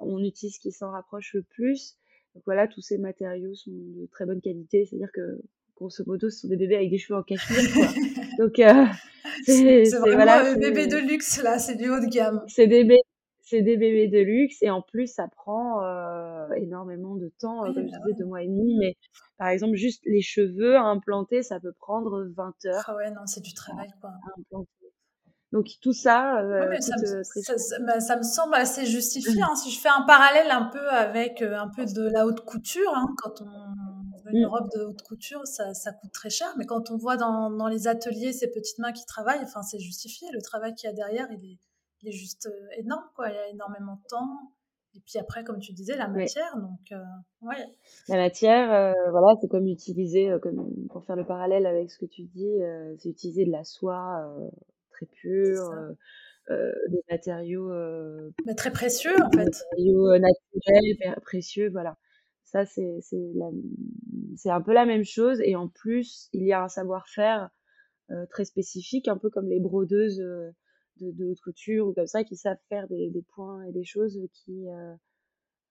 On 0.00 0.22
utilise 0.22 0.56
ce 0.56 0.60
qui 0.60 0.72
s'en 0.72 0.90
rapproche 0.90 1.34
le 1.34 1.42
plus. 1.42 1.96
Donc 2.34 2.42
voilà, 2.44 2.68
tous 2.68 2.82
ces 2.82 2.98
matériaux 2.98 3.54
sont 3.54 3.70
de 3.70 4.06
très 4.12 4.26
bonne 4.26 4.40
qualité, 4.40 4.84
c'est-à-dire 4.84 5.10
que 5.14 5.40
grosso 5.74 6.04
modo, 6.06 6.28
ce 6.28 6.40
sont 6.40 6.48
des 6.48 6.56
bébés 6.56 6.76
avec 6.76 6.90
des 6.90 6.98
cheveux 6.98 7.18
en 7.18 7.22
cachemire. 7.22 7.72
Quoi. 7.72 7.86
Donc 8.38 8.58
euh, 8.58 8.84
c'est 9.46 9.88
vraiment 9.98 10.16
voilà, 10.16 10.50
un 10.50 10.56
bébé 10.56 10.86
de 10.86 10.98
luxe 10.98 11.42
là, 11.42 11.58
c'est 11.58 11.76
du 11.76 11.88
haut 11.88 12.00
de 12.00 12.10
gamme. 12.10 12.42
C'est 12.48 12.66
des 12.66 12.84
bébés 12.84 13.00
c'est 13.46 13.62
des 13.62 13.76
bébés 13.76 14.08
de 14.08 14.18
luxe 14.18 14.60
et 14.60 14.70
en 14.70 14.82
plus 14.82 15.06
ça 15.06 15.28
prend 15.28 15.82
euh, 15.84 16.48
énormément 16.56 17.14
de 17.14 17.32
temps, 17.38 17.60
comme 17.60 17.86
je 17.86 17.92
bah 17.92 17.98
disais, 18.04 18.18
deux 18.18 18.24
mois 18.24 18.42
et 18.42 18.48
demi. 18.48 18.76
Mais 18.78 18.96
par 19.38 19.48
exemple, 19.48 19.76
juste 19.76 20.02
les 20.04 20.20
cheveux 20.20 20.74
à 20.74 20.82
implanter, 20.82 21.44
ça 21.44 21.60
peut 21.60 21.72
prendre 21.72 22.26
20 22.34 22.54
heures. 22.66 22.84
Ah 22.88 22.96
ouais, 22.96 23.10
non, 23.12 23.24
c'est 23.26 23.42
du 23.42 23.54
travail 23.54 23.88
quoi. 24.00 24.10
Donc 25.56 25.70
tout 25.80 25.94
ça, 25.94 26.42
euh, 26.42 26.78
ça, 26.80 26.96
me, 26.96 27.86
bah, 27.86 27.98
ça, 27.98 28.18
me 28.18 28.22
semble 28.22 28.56
assez 28.56 28.84
justifié. 28.84 29.40
Hein. 29.40 29.54
Si 29.54 29.70
je 29.70 29.80
fais 29.80 29.88
un 29.88 30.02
parallèle 30.02 30.50
un 30.50 30.64
peu 30.64 30.86
avec 30.90 31.40
euh, 31.40 31.56
un 31.56 31.68
peu 31.68 31.86
de 31.86 32.02
la 32.10 32.26
haute 32.26 32.42
couture, 32.42 32.92
hein, 32.94 33.06
quand 33.16 33.40
on 33.40 33.46
veut 33.46 34.34
une 34.34 34.44
mmh. 34.44 34.48
robe 34.48 34.68
de 34.76 34.82
haute 34.82 35.00
couture, 35.00 35.46
ça, 35.46 35.72
ça, 35.72 35.92
coûte 35.92 36.12
très 36.12 36.28
cher. 36.28 36.48
Mais 36.58 36.66
quand 36.66 36.90
on 36.90 36.98
voit 36.98 37.16
dans, 37.16 37.50
dans 37.50 37.68
les 37.68 37.88
ateliers 37.88 38.34
ces 38.34 38.50
petites 38.50 38.78
mains 38.80 38.92
qui 38.92 39.06
travaillent, 39.06 39.42
enfin 39.42 39.62
c'est 39.62 39.78
justifié. 39.78 40.28
Le 40.30 40.42
travail 40.42 40.74
qu'il 40.74 40.90
y 40.90 40.92
a 40.92 40.94
derrière, 40.94 41.26
il 41.30 41.52
est, 41.52 41.58
il 42.02 42.10
est 42.10 42.12
juste 42.12 42.48
euh, 42.52 42.78
énorme. 42.78 43.08
Quoi. 43.14 43.30
Il 43.30 43.34
y 43.34 43.38
a 43.38 43.48
énormément 43.48 43.94
de 43.94 44.06
temps. 44.10 44.52
Et 44.94 45.00
puis 45.06 45.18
après, 45.18 45.42
comme 45.42 45.58
tu 45.58 45.72
disais, 45.72 45.96
la 45.96 46.08
matière. 46.08 46.54
Donc, 46.58 46.92
euh, 46.92 47.02
ouais. 47.40 47.64
La 48.08 48.16
matière, 48.16 48.70
euh, 48.70 49.10
voilà, 49.10 49.38
c'est 49.40 49.48
comme 49.48 49.66
utiliser, 49.68 50.36
comme 50.42 50.86
pour 50.90 51.02
faire 51.06 51.16
le 51.16 51.24
parallèle 51.24 51.64
avec 51.64 51.90
ce 51.90 51.98
que 51.98 52.04
tu 52.04 52.24
dis, 52.24 52.58
c'est 52.98 53.08
utiliser 53.08 53.46
de 53.46 53.52
la 53.52 53.64
soie 53.64 54.28
très 54.96 55.06
pure, 55.06 55.70
euh, 56.50 56.72
des 56.88 57.02
matériaux 57.10 57.70
Mais 58.46 58.54
très 58.54 58.70
précieux 58.70 59.14
en 59.22 59.30
fait. 59.30 59.44
Matériaux 59.44 60.18
naturels, 60.18 61.20
précieux, 61.22 61.68
voilà. 61.70 61.96
Ça, 62.44 62.64
c'est 62.64 63.00
c'est 64.36 64.50
un 64.50 64.62
peu 64.62 64.72
la 64.72 64.86
même 64.86 65.04
chose. 65.04 65.40
Et 65.42 65.56
en 65.56 65.68
plus, 65.68 66.28
il 66.32 66.44
y 66.44 66.52
a 66.52 66.62
un 66.62 66.68
savoir-faire 66.68 67.50
très 68.30 68.44
spécifique, 68.44 69.08
un 69.08 69.18
peu 69.18 69.30
comme 69.30 69.48
les 69.48 69.60
brodeuses 69.60 70.18
de, 70.18 70.52
de, 71.00 71.24
haute 71.24 71.40
couture 71.40 71.88
ou 71.88 71.92
comme 71.92 72.06
ça, 72.06 72.22
qui 72.24 72.36
savent 72.36 72.58
faire 72.68 72.86
des, 72.88 73.10
des 73.10 73.22
points 73.22 73.64
et 73.64 73.72
des 73.72 73.84
choses 73.84 74.18
qui 74.32 74.66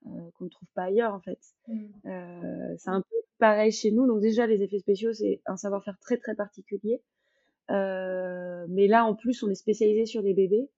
qu'on 0.03 0.45
ne 0.45 0.49
trouve 0.49 0.69
pas 0.75 0.83
ailleurs 0.83 1.15
en 1.15 1.19
fait. 1.21 1.39
Mmh. 1.67 2.75
c'est 2.77 2.89
un 2.89 3.01
peu 3.01 3.15
pareil 3.39 3.71
chez 3.71 3.91
nous. 3.91 4.05
Donc 4.07 4.21
déjà, 4.21 4.45
les 4.45 4.61
effets 4.61 4.79
spéciaux, 4.79 5.13
c'est 5.13 5.41
un 5.45 5.57
savoir-faire 5.57 5.97
très 5.99 6.17
très 6.17 6.35
particulier. 6.35 7.01
Euh, 7.71 8.65
mais 8.69 8.88
là, 8.88 9.06
en 9.06 9.15
plus, 9.15 9.43
on 9.43 9.49
est 9.49 9.56
spécialisé 9.56 10.06
sur 10.06 10.23
des 10.23 10.34
bébés 10.34 10.69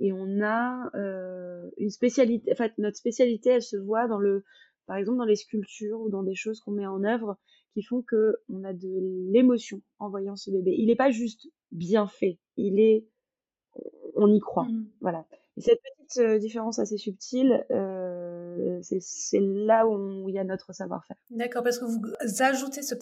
et 0.00 0.12
on 0.12 0.40
a 0.42 0.90
euh, 0.94 1.70
une 1.78 1.90
spécialité. 1.90 2.52
En 2.52 2.56
fait, 2.56 2.72
notre 2.78 2.96
spécialité, 2.96 3.50
elle 3.50 3.62
se 3.62 3.76
voit 3.76 4.08
dans 4.08 4.18
le, 4.18 4.44
par 4.86 4.96
exemple, 4.96 5.18
dans 5.18 5.24
les 5.24 5.36
sculptures 5.36 6.00
ou 6.00 6.10
dans 6.10 6.22
des 6.22 6.34
choses 6.34 6.60
qu'on 6.60 6.72
met 6.72 6.86
en 6.86 7.04
œuvre 7.04 7.36
qui 7.72 7.82
font 7.82 8.02
que 8.02 8.36
on 8.48 8.64
a 8.64 8.72
de 8.72 9.30
l'émotion 9.32 9.82
en 9.98 10.08
voyant 10.08 10.36
ce 10.36 10.50
bébé. 10.50 10.74
Il 10.78 10.86
n'est 10.86 10.96
pas 10.96 11.10
juste 11.10 11.48
bien 11.72 12.06
fait, 12.06 12.38
il 12.56 12.78
est, 12.78 13.04
on 14.14 14.32
y 14.32 14.40
croit. 14.40 14.64
Mmh. 14.64 14.86
Voilà. 15.00 15.26
Et 15.56 15.60
cette 15.60 15.78
petite 15.80 16.18
euh, 16.18 16.38
différence 16.38 16.80
assez 16.80 16.96
subtile, 16.96 17.64
euh, 17.70 18.80
c'est 18.82 19.40
là 19.40 19.86
où 19.86 20.28
il 20.28 20.34
y 20.34 20.38
a 20.38 20.44
notre 20.44 20.72
savoir-faire. 20.72 21.16
D'accord, 21.30 21.62
parce 21.62 21.78
que 21.78 21.84
vous 21.84 22.00
ajoutez 22.42 22.82
ce, 22.82 22.94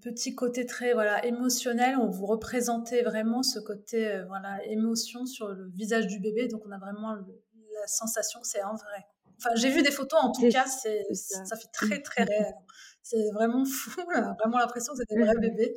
petit 0.00 0.34
côté 0.34 0.66
très 0.66 0.94
voilà 0.94 1.24
émotionnel, 1.24 1.96
où 1.98 2.10
vous 2.10 2.26
représentez 2.26 3.02
vraiment 3.02 3.42
ce 3.42 3.60
côté 3.60 4.08
euh, 4.08 4.24
voilà 4.26 4.64
émotion 4.66 5.26
sur 5.26 5.48
le 5.48 5.68
visage 5.68 6.08
du 6.08 6.18
bébé, 6.18 6.48
donc 6.48 6.62
on 6.66 6.72
a 6.72 6.78
vraiment 6.78 7.14
la 7.14 7.86
sensation 7.86 8.40
que 8.40 8.48
c'est 8.48 8.62
un 8.62 8.74
vrai. 8.74 9.06
Enfin, 9.38 9.54
j'ai 9.54 9.70
vu 9.70 9.82
des 9.82 9.90
photos, 9.90 10.18
en 10.22 10.32
tout 10.32 10.48
cas, 10.48 10.66
c'est 10.66 11.04
ça. 11.12 11.56
fait 11.56 11.68
très 11.72 12.00
très 12.02 12.24
réel. 12.24 12.54
C'est 13.02 13.30
vraiment 13.32 13.64
fou, 13.64 13.90
on 14.08 14.10
a 14.10 14.34
vraiment 14.34 14.58
l'impression 14.58 14.92
que 14.94 14.98
c'est 14.98 15.14
des 15.14 15.22
vrais 15.22 15.36
bébés. 15.40 15.76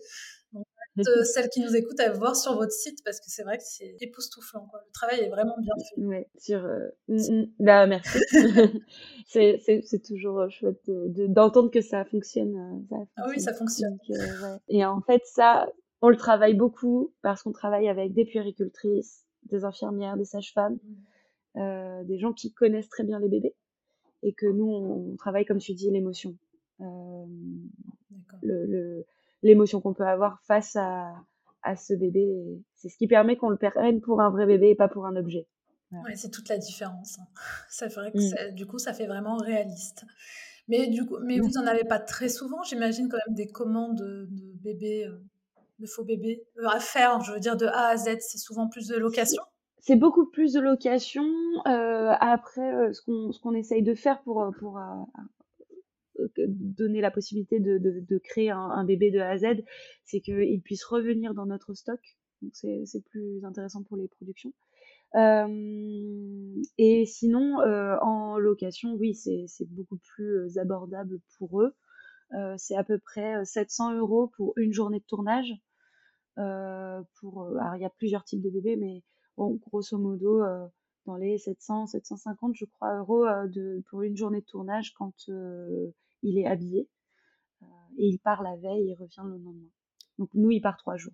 Euh, 1.07 1.23
celles 1.23 1.49
qui 1.49 1.61
nous 1.61 1.75
écoutent 1.75 1.99
à 1.99 2.11
voir 2.11 2.35
sur 2.35 2.55
votre 2.55 2.71
site 2.71 3.03
parce 3.03 3.19
que 3.19 3.27
c'est 3.27 3.43
vrai 3.43 3.57
que 3.57 3.63
c'est 3.65 3.95
époustouflant. 4.01 4.67
Quoi. 4.69 4.81
Le 4.85 4.91
travail 4.91 5.19
est 5.21 5.29
vraiment 5.29 5.55
bien 5.59 5.73
fait. 5.77 6.01
Ouais, 6.01 6.29
sur. 6.37 6.65
Euh, 6.65 6.89
bah, 7.59 7.87
merci. 7.87 8.19
c'est 9.27 10.03
toujours 10.03 10.39
euh, 10.39 10.49
chouette 10.49 10.81
d'entendre 10.87 11.71
que 11.71 11.81
ça 11.81 12.05
fonctionne, 12.05 12.85
Ah 13.17 13.27
oui, 13.29 13.39
ça 13.39 13.53
fonctionne. 13.53 13.97
Et 14.67 14.85
en 14.85 15.01
fait, 15.01 15.21
ça, 15.25 15.69
on 16.01 16.09
le 16.09 16.17
travaille 16.17 16.55
beaucoup 16.55 17.13
parce 17.21 17.43
qu'on 17.43 17.51
travaille 17.51 17.87
avec 17.87 18.13
des 18.13 18.25
puéricultrices, 18.25 19.25
des 19.43 19.65
infirmières, 19.65 20.17
des 20.17 20.25
sages-femmes, 20.25 20.77
mmh. 21.55 22.05
des 22.05 22.19
gens 22.19 22.33
qui 22.33 22.51
connaissent 22.51 22.89
très 22.89 23.03
bien 23.03 23.19
les 23.19 23.29
bébés 23.29 23.55
et 24.21 24.33
que 24.33 24.47
nous, 24.47 24.67
on 24.67 25.15
travaille, 25.15 25.45
comme 25.45 25.59
tu 25.59 25.73
dis, 25.73 25.89
l'émotion. 25.89 26.35
le, 28.41 28.65
le 28.65 29.05
l'émotion 29.41 29.81
qu'on 29.81 29.93
peut 29.93 30.07
avoir 30.07 30.41
face 30.43 30.75
à, 30.75 31.13
à 31.63 31.75
ce 31.75 31.93
bébé. 31.93 32.27
C'est 32.75 32.89
ce 32.89 32.97
qui 32.97 33.07
permet 33.07 33.37
qu'on 33.37 33.49
le 33.49 33.57
prenne 33.57 34.01
pour 34.01 34.21
un 34.21 34.29
vrai 34.29 34.45
bébé 34.45 34.69
et 34.69 34.75
pas 34.75 34.87
pour 34.87 35.05
un 35.05 35.15
objet. 35.15 35.47
Ouais. 35.91 36.15
c'est 36.15 36.29
toute 36.29 36.49
la 36.49 36.57
différence. 36.57 37.17
C'est 37.69 37.91
vrai 37.93 38.11
que 38.11 38.51
mm. 38.51 38.53
du 38.53 38.67
coup, 38.67 38.77
ça 38.77 38.93
fait 38.93 39.07
vraiment 39.07 39.37
réaliste. 39.37 40.05
Mais 40.67 40.87
du 40.87 41.03
coup, 41.05 41.17
mais 41.23 41.39
vous 41.39 41.57
en 41.57 41.65
avez 41.65 41.83
pas 41.83 41.97
très 41.97 42.29
souvent, 42.29 42.61
j'imagine 42.61 43.09
quand 43.09 43.17
même 43.25 43.35
des 43.35 43.47
commandes 43.47 43.97
de, 43.97 44.27
bébés, 44.61 45.07
euh, 45.07 45.19
de 45.79 45.87
faux 45.87 46.03
bébés 46.03 46.43
euh, 46.59 46.67
à 46.67 46.79
faire. 46.79 47.19
Je 47.21 47.31
veux 47.31 47.39
dire 47.39 47.57
de 47.57 47.65
A 47.65 47.87
à 47.87 47.97
Z, 47.97 48.17
c'est 48.19 48.37
souvent 48.37 48.67
plus 48.67 48.87
de 48.87 48.95
location? 48.95 49.41
C'est 49.79 49.95
beaucoup 49.95 50.27
plus 50.27 50.53
de 50.53 50.59
location. 50.59 51.25
Euh, 51.65 52.13
après, 52.19 52.93
ce 52.93 53.01
qu'on 53.01 53.31
ce 53.31 53.39
qu'on 53.39 53.55
essaye 53.55 53.81
de 53.81 53.95
faire 53.95 54.21
pour 54.21 54.51
pour 54.59 54.79
donner 56.37 57.01
la 57.01 57.11
possibilité 57.11 57.59
de, 57.59 58.17
créer 58.17 58.49
un, 58.51 58.83
bébé 58.83 59.11
de 59.11 59.19
A 59.19 59.29
à 59.29 59.37
Z, 59.37 59.63
c'est 60.05 60.21
qu'il 60.21 60.61
puisse 60.61 60.83
revenir 60.83 61.33
dans 61.33 61.45
notre 61.45 61.73
stock. 61.73 61.99
Donc 62.41 62.51
c'est 62.53 63.03
plus 63.05 63.43
intéressant 63.43 63.83
pour 63.83 63.97
les 63.97 64.07
productions. 64.07 64.53
Euh, 65.15 66.61
et 66.77 67.05
sinon, 67.05 67.61
euh, 67.61 67.97
en 68.01 68.37
location, 68.37 68.93
oui, 68.93 69.15
c'est 69.15 69.69
beaucoup 69.69 69.97
plus 69.97 70.57
euh, 70.57 70.61
abordable 70.61 71.19
pour 71.37 71.61
eux. 71.61 71.75
C'est 72.57 72.75
à 72.75 72.83
peu 72.83 72.99
près 72.99 73.43
700 73.43 73.95
euros 73.95 74.31
pour 74.37 74.53
une 74.57 74.71
journée 74.71 74.99
de 74.99 75.05
tournage. 75.05 75.51
Pour, 76.35 77.47
alors 77.59 77.75
il 77.75 77.81
y 77.81 77.85
a 77.85 77.89
plusieurs 77.89 78.23
types 78.23 78.41
de 78.41 78.51
bébés, 78.51 78.75
mais 78.77 79.01
grosso 79.37 79.97
modo, 79.97 80.43
dans 81.07 81.15
les 81.15 81.39
700, 81.39 81.87
750, 81.87 82.55
je 82.55 82.65
crois, 82.65 82.99
euros 82.99 83.25
pour 83.89 84.03
une 84.03 84.15
journée 84.15 84.41
de 84.41 84.45
tournage 84.45 84.93
quand 84.93 85.27
il 86.23 86.37
est 86.39 86.47
habillé 86.47 86.89
euh, 87.61 87.65
et 87.97 88.07
il 88.07 88.19
part 88.19 88.43
la 88.43 88.55
veille 88.55 88.91
et 88.91 88.95
revient 88.95 89.21
le 89.23 89.37
lendemain. 89.37 89.69
Donc 90.17 90.29
nous, 90.33 90.51
il 90.51 90.61
part 90.61 90.77
trois 90.77 90.97
jours. 90.97 91.13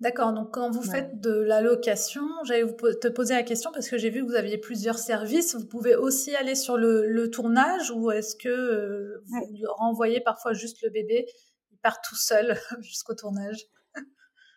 D'accord, 0.00 0.34
donc 0.34 0.52
quand 0.52 0.70
vous 0.70 0.82
faites 0.82 1.20
de 1.20 1.30
la 1.30 1.62
location, 1.62 2.22
j'allais 2.44 2.64
vous 2.64 2.74
te 2.74 3.08
poser 3.08 3.32
la 3.32 3.42
question 3.42 3.70
parce 3.72 3.88
que 3.88 3.96
j'ai 3.96 4.10
vu 4.10 4.20
que 4.20 4.26
vous 4.26 4.34
aviez 4.34 4.58
plusieurs 4.58 4.98
services. 4.98 5.54
Vous 5.54 5.66
pouvez 5.66 5.96
aussi 5.96 6.36
aller 6.36 6.54
sur 6.54 6.76
le, 6.76 7.30
tournage 7.30 7.90
ou 7.92 8.10
est-ce 8.10 8.36
que 8.36 8.48
euh, 8.48 9.24
vous 9.26 9.40
renvoyez 9.76 10.20
parfois 10.20 10.52
juste 10.52 10.82
le 10.82 10.90
bébé 10.90 11.24
Il 11.72 11.78
part 11.78 12.02
tout 12.02 12.14
seul 12.14 12.58
jusqu'au 12.82 13.14
tournage? 13.14 13.64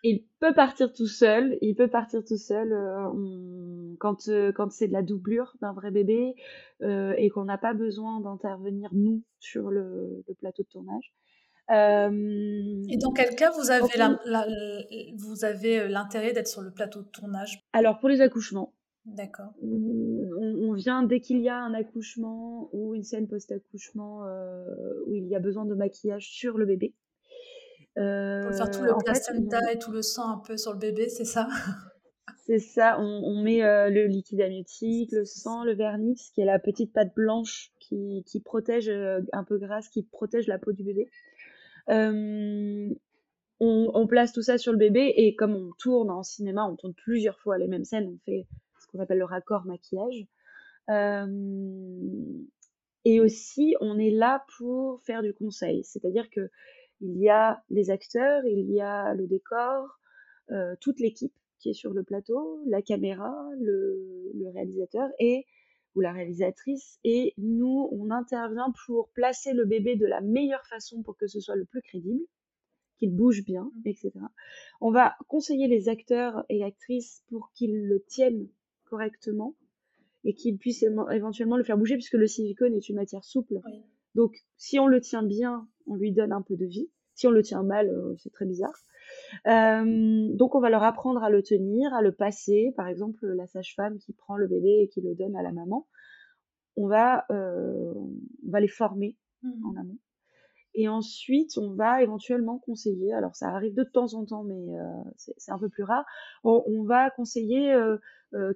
Il 0.04 0.24
peut 0.40 0.54
partir 0.54 0.92
tout 0.94 1.08
seul, 1.08 1.58
il 1.62 1.76
peut 1.76 1.90
partir 1.90 2.24
tout 2.24 2.38
seul 2.38 2.72
euh, 2.72 3.96
quand 4.00 4.28
euh, 4.30 4.52
quand 4.52 4.72
c'est 4.72 4.88
de 4.88 4.94
la 4.94 5.02
doublure 5.02 5.56
d'un 5.62 5.74
vrai 5.74 5.92
bébé 5.92 6.36
euh, 6.82 7.14
et 7.18 7.30
qu'on 7.30 7.46
n'a 7.46 7.58
pas 7.58 7.74
besoin 7.74 8.22
d'intervenir 8.22 8.90
nous 8.94 9.24
sur 9.40 9.70
le, 9.70 10.24
plateau 10.40 10.64
de 10.64 10.68
tournage. 10.70 11.14
et 11.70 12.98
dans 12.98 13.12
quel 13.12 13.36
cas 13.36 13.52
vous 13.52 13.72
avez 13.72 13.88
vous 15.18 15.44
avez 15.44 15.88
l'intérêt 15.88 16.32
d'être 16.34 16.48
sur 16.48 16.62
le 16.62 16.72
plateau 16.72 17.02
de 17.02 17.10
tournage? 17.10 17.62
Alors 17.74 18.00
pour 18.00 18.10
les 18.10 18.22
accouchements. 18.22 18.74
D'accord. 19.06 19.54
On, 19.64 20.74
vient 20.74 21.02
dès 21.04 21.20
qu'il 21.20 21.40
y 21.40 21.50
a 21.50 21.56
un 21.56 21.74
accouchement 21.74 22.70
ou 22.74 22.94
une 22.94 23.04
scène 23.04 23.28
post-accouchement 23.28 24.24
où 25.08 25.16
il 25.16 25.26
y 25.28 25.36
a 25.36 25.40
besoin 25.40 25.66
de 25.66 25.74
maquillage 25.74 26.30
sur 26.30 26.58
le 26.58 26.66
bébé. 26.66 26.94
Euh, 28.00 28.48
Pour 28.48 28.56
faire 28.56 28.72
tout 28.72 28.84
le 28.84 28.94
placenta 29.04 29.72
et 29.72 29.78
tout 29.78 29.92
le 29.92 30.02
sang 30.02 30.30
un 30.30 30.38
peu 30.38 30.58
sur 30.58 30.74
le 30.74 30.80
bébé, 30.80 31.10
c'est 31.10 31.26
ça? 31.26 31.48
C'est 32.50 32.58
ça, 32.58 33.00
on, 33.00 33.44
met 33.44 33.64
euh, 33.64 33.92
le 33.92 34.08
liquide 34.08 34.42
amniotique, 34.42 35.12
le 35.12 35.24
sang, 35.24 35.64
le 35.64 35.76
vernix, 35.76 36.32
qui 36.32 36.42
est 36.42 36.46
la 36.46 36.58
petite 36.58 36.92
pâte 36.92 37.14
blanche 37.14 37.72
qui, 37.80 38.24
qui 38.26 38.40
protège, 38.40 38.90
euh, 38.90 39.22
un 39.34 39.44
peu 39.44 39.60
grasse, 39.60 39.88
qui 39.88 40.02
protège 40.02 40.48
la 40.48 40.58
peau 40.58 40.72
du 40.72 40.84
bébé. 40.84 41.12
Euh, 41.90 42.90
on, 43.60 43.92
on, 43.94 44.08
place 44.08 44.34
tout 44.34 44.42
ça 44.42 44.58
sur 44.58 44.72
le 44.72 44.80
bébé 44.80 45.14
et 45.16 45.36
comme 45.36 45.54
on 45.54 45.70
tourne 45.78 46.10
en 46.10 46.24
cinéma, 46.24 46.66
on 46.66 46.76
tourne 46.76 46.96
plusieurs 46.96 47.40
fois 47.40 47.60
les 47.60 47.68
mêmes 47.68 47.86
scènes, 47.86 48.08
on 48.08 48.18
fait 48.26 48.48
ce 48.82 48.88
qu'on 48.88 48.98
appelle 48.98 49.20
le 49.20 49.26
raccord 49.26 49.66
maquillage. 49.66 50.26
et 53.06 53.20
aussi, 53.20 53.76
on 53.80 54.00
est 54.00 54.10
là 54.10 54.44
pour 54.58 55.04
faire 55.04 55.22
du 55.22 55.36
conseil, 55.36 55.84
c'est-à-dire 55.84 56.32
que 56.32 56.50
il 57.02 57.18
y 57.18 57.30
a 57.30 57.64
les 57.70 57.90
acteurs, 57.90 58.46
il 58.46 58.70
y 58.72 58.82
a 58.82 59.14
le 59.14 59.28
décor, 59.28 60.00
toute 60.82 61.00
l'équipe 61.00 61.34
qui 61.60 61.70
est 61.70 61.74
sur 61.74 61.94
le 61.94 62.04
plateau, 62.04 62.62
la 62.66 62.82
caméra, 62.82 63.50
le, 63.60 64.52
réalisateur 64.54 65.10
et 65.20 65.46
ou 65.96 66.02
la 66.02 66.12
réalisatrice 66.12 67.00
et 67.04 67.34
nous 67.38 67.90
on 67.92 68.10
intervient 68.12 68.74
pour 68.86 69.10
placer 69.10 69.54
le 69.54 69.66
bébé 69.66 69.96
de 69.96 70.06
la 70.06 70.22
meilleure 70.22 70.66
façon 70.68 71.02
pour 71.04 71.18
que 71.18 71.28
ce 71.28 71.40
soit 71.40 71.56
le 71.56 71.66
plus 71.66 71.82
crédible, 71.82 72.24
qu'il 72.98 73.12
bouge 73.16 73.44
bien, 73.44 73.72
mmh. 73.76 73.90
etc. 73.90 74.12
On 74.82 74.92
va 74.92 75.16
conseiller 75.28 75.68
les 75.68 75.90
acteurs 75.90 76.46
et 76.50 76.64
actrices 76.64 77.24
pour 77.30 77.52
qu'ils 77.54 77.88
le 77.88 78.04
tiennent 78.04 78.48
correctement 78.86 79.56
et 80.24 80.34
qu'ils 80.34 80.58
puissent 80.58 80.84
éventuellement 80.84 81.58
le 81.58 81.64
faire 81.64 81.78
bouger 81.78 81.96
puisque 81.96 82.14
le 82.14 82.28
silicone 82.28 82.74
est 82.74 82.90
une 82.90 82.96
matière 82.96 83.24
souple. 83.24 83.60
Donc 84.16 84.36
si 84.58 84.80
on 84.80 84.88
le 84.88 85.02
tient 85.02 85.24
bien, 85.24 85.68
on 85.90 85.96
lui 85.96 86.12
donne 86.12 86.32
un 86.32 86.42
peu 86.42 86.56
de 86.56 86.66
vie. 86.66 86.90
Si 87.16 87.28
on 87.28 87.32
le 87.32 87.42
tient 87.42 87.64
mal, 87.64 87.90
euh, 87.90 88.16
c'est 88.18 88.32
très 88.32 88.46
bizarre. 88.46 88.74
Euh, 89.48 90.28
donc 90.34 90.56
on 90.56 90.60
va 90.60 90.70
leur 90.70 90.84
apprendre 90.84 91.24
à 91.24 91.30
le 91.30 91.44
tenir, 91.44 91.94
à 91.94 92.02
le 92.02 92.12
passer. 92.12 92.74
Par 92.76 92.88
exemple, 92.88 93.26
la 93.28 93.48
sage-femme 93.48 93.98
qui 94.00 94.14
prend 94.14 94.38
le 94.38 94.48
bébé 94.48 94.82
et 94.84 94.88
qui 94.88 95.02
le 95.02 95.16
donne 95.16 95.36
à 95.36 95.44
la 95.44 95.52
maman. 95.52 95.88
On 96.76 96.88
va, 96.88 97.26
euh, 97.32 97.94
on 97.96 98.52
va 98.52 98.60
les 98.60 98.68
former 98.68 99.18
mmh. 99.44 99.66
en 99.66 99.80
amont. 99.80 99.98
Et 100.76 100.88
ensuite, 100.88 101.58
on 101.58 101.74
va 101.74 102.04
éventuellement 102.04 102.60
conseiller, 102.60 103.12
alors 103.12 103.36
ça 103.36 103.50
arrive 103.50 103.74
de 103.74 103.84
temps 103.84 104.14
en 104.14 104.24
temps, 104.24 104.44
mais 104.44 104.78
euh, 104.78 105.10
c'est 105.18 105.52
un 105.52 105.58
peu 105.58 105.68
plus 105.68 105.84
rare, 105.84 106.06
on, 106.44 106.84
va 106.84 107.10
conseiller 107.10 107.76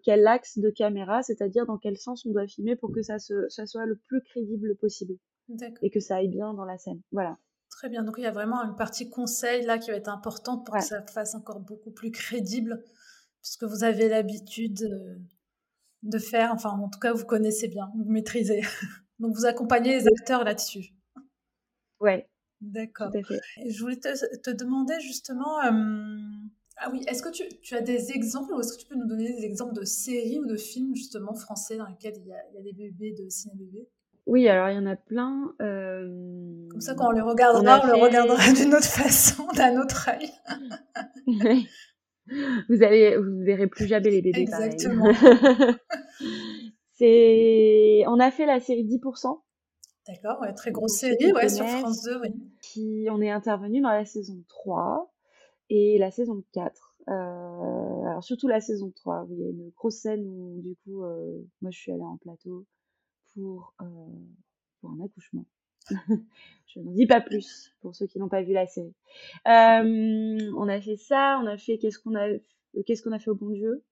quel 0.04 0.26
axe 0.28 0.60
de 0.60 0.70
caméra, 0.70 1.24
c'est-à-dire 1.24 1.66
dans 1.66 1.80
quel 1.80 1.98
sens 1.98 2.24
on 2.28 2.32
doit 2.32 2.46
filmer 2.46 2.76
pour 2.76 2.94
que 2.94 3.02
ça, 3.02 3.18
se, 3.18 3.50
ça 3.50 3.66
soit 3.66 3.88
le 3.88 3.96
plus 3.96 4.22
crédible 4.22 4.76
possible. 4.76 5.16
Et 5.82 5.90
que 5.90 6.00
ça 6.00 6.18
aille 6.18 6.30
bien 6.30 6.54
dans 6.54 6.66
la 6.66 6.78
scène. 6.78 7.02
Voilà. 7.12 7.38
Très 7.70 7.90
bien. 7.90 8.04
Donc 8.04 8.16
il 8.18 8.24
y 8.24 8.28
a 8.28 8.32
vraiment 8.32 8.64
une 8.64 8.76
partie 8.76 9.10
conseil 9.10 9.66
là 9.66 9.78
qui 9.78 9.92
va 9.92 9.98
être 9.98 10.10
importante 10.10 10.66
pour 10.66 10.76
que 10.76 10.84
ça 10.84 11.02
fasse 11.08 11.36
encore 11.36 11.60
beaucoup 11.60 11.92
plus 11.92 12.12
crédible, 12.12 12.84
puisque 13.42 13.64
vous 13.64 13.84
avez 13.84 14.10
l'habitude 14.10 15.20
de 16.04 16.20
faire, 16.20 16.52
enfin 16.54 16.70
en 16.70 16.90
tout 16.90 17.00
cas 17.00 17.14
vous 17.14 17.26
connaissez 17.26 17.68
bien, 17.68 17.92
vous 17.96 18.10
maîtrisez. 18.12 18.62
Donc 19.20 19.36
vous 19.36 19.46
accompagnez 19.46 20.00
les 20.00 20.08
acteurs 20.08 20.44
là-dessus. 20.44 20.94
Ouais. 22.00 22.30
D'accord. 22.62 23.12
Je 23.14 23.80
voulais 23.82 23.98
te, 23.98 24.52
demander 24.52 25.00
justement. 25.02 25.60
Ah 26.78 26.90
oui, 26.92 27.04
est-ce 27.08 27.22
que 27.22 27.30
tu, 27.30 27.44
tu, 27.62 27.76
as 27.76 27.82
des 27.82 28.12
exemples 28.12 28.54
ou 28.54 28.60
est-ce 28.60 28.74
que 28.74 28.82
tu 28.82 28.88
peux 28.88 28.96
nous 28.96 29.06
donner 29.06 29.32
des 29.32 29.46
exemples 29.46 29.74
de 29.74 29.84
séries 29.84 30.40
ou 30.40 30.46
de 30.46 30.56
films 30.56 30.96
justement 30.96 31.34
français 31.34 31.78
dans 31.78 31.86
lesquels 31.86 32.16
il 32.18 32.28
y 32.28 32.34
a, 32.34 32.38
il 32.50 32.56
y 32.56 32.58
a 32.58 32.62
des 32.62 32.74
bébés 32.74 33.14
de 33.14 33.30
ciné-bébés? 33.30 33.88
Oui, 34.26 34.48
alors 34.48 34.70
il 34.70 34.76
y 34.76 34.80
en 34.80 34.86
a 34.86 34.96
plein. 34.96 35.54
Comme 35.60 36.80
ça, 36.82 36.96
quand 36.96 37.10
on 37.10 37.12
les 37.12 37.22
regardera, 37.22 37.82
on, 37.84 37.88
le 37.88 37.94
regardera 37.96 38.54
d'une 38.54 38.74
autre 38.74 38.86
façon, 38.86 39.48
d'un 39.56 39.82
autre 39.82 40.10
œil. 40.10 40.30
vous 42.70 42.84
allez, 42.84 43.18
vous 43.18 43.44
verrez 43.44 43.68
plus 43.68 43.86
jamais 43.88 44.10
les 44.10 44.22
bébés. 44.22 44.42
Exactement. 44.42 45.12
C'est, 46.94 48.04
on 48.08 48.20
a 48.20 48.32
fait 48.32 48.46
la 48.46 48.60
série 48.60 48.86
10%. 48.86 49.42
D'accord, 50.08 50.42
ouais, 50.42 50.54
très 50.54 50.72
grosse 50.72 50.94
série, 50.94 51.34
ouais, 51.34 51.50
sur 51.50 51.66
France 51.66 52.04
2, 52.04 52.20
oui. 52.22 52.30
Qui, 52.62 53.08
on 53.10 53.22
est 53.22 53.32
intervenu 53.32 53.82
dans 53.82 53.90
la 53.90 54.06
saison 54.06 54.44
3 54.48 55.12
et 55.70 55.98
la 55.98 56.12
saison 56.12 56.44
4. 56.54 56.96
Euh, 57.10 57.12
alors 57.12 58.24
surtout 58.24 58.48
la 58.48 58.62
saison 58.62 58.92
3, 58.96 59.26
où 59.30 59.34
il 59.34 59.40
y 59.40 59.44
a 59.44 59.50
une 59.50 59.70
grosse 59.76 59.98
scène 59.98 60.26
où 60.26 60.62
du 60.62 60.76
coup, 60.84 61.04
euh, 61.04 61.42
moi 61.62 61.72
je 61.72 61.80
suis 61.80 61.92
allée 61.92 62.04
en 62.04 62.18
plateau 62.18 62.66
pour, 63.34 63.74
euh, 63.82 63.86
pour 64.80 64.92
un 64.92 65.04
accouchement. 65.04 65.46
je 66.68 66.80
n'en 66.80 66.92
dis 66.92 67.06
pas 67.06 67.22
plus 67.22 67.74
pour 67.82 67.96
ceux 67.96 68.08
qui 68.08 68.20
n'ont 68.20 68.30
pas 68.30 68.42
vu 68.42 68.54
la 68.54 68.68
série. 68.68 68.94
Euh, 69.48 70.52
on 70.58 70.68
a 70.68 70.80
fait 70.80 70.98
ça, 70.98 71.40
on 71.44 71.48
a 71.48 71.58
fait 71.58 71.78
qu'est-ce 71.78 72.00
qu'on 72.00 72.16
a, 72.16 72.30
qu'est-ce 72.86 73.04
qu'on 73.04 73.12
a 73.12 73.20
fait 73.20 73.32
au 73.32 73.36
bon 73.36 73.50
Dieu? 73.50 73.84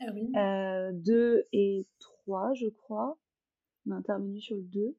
Ah 0.00 0.06
oui. 0.14 0.30
Euh, 0.36 0.92
2 0.92 1.46
et 1.52 1.86
3, 1.98 2.52
je 2.54 2.68
crois. 2.68 3.18
On 3.86 3.92
a 3.92 3.96
intervenu 3.96 4.40
sur 4.40 4.56
le 4.56 4.62
2. 4.62 4.96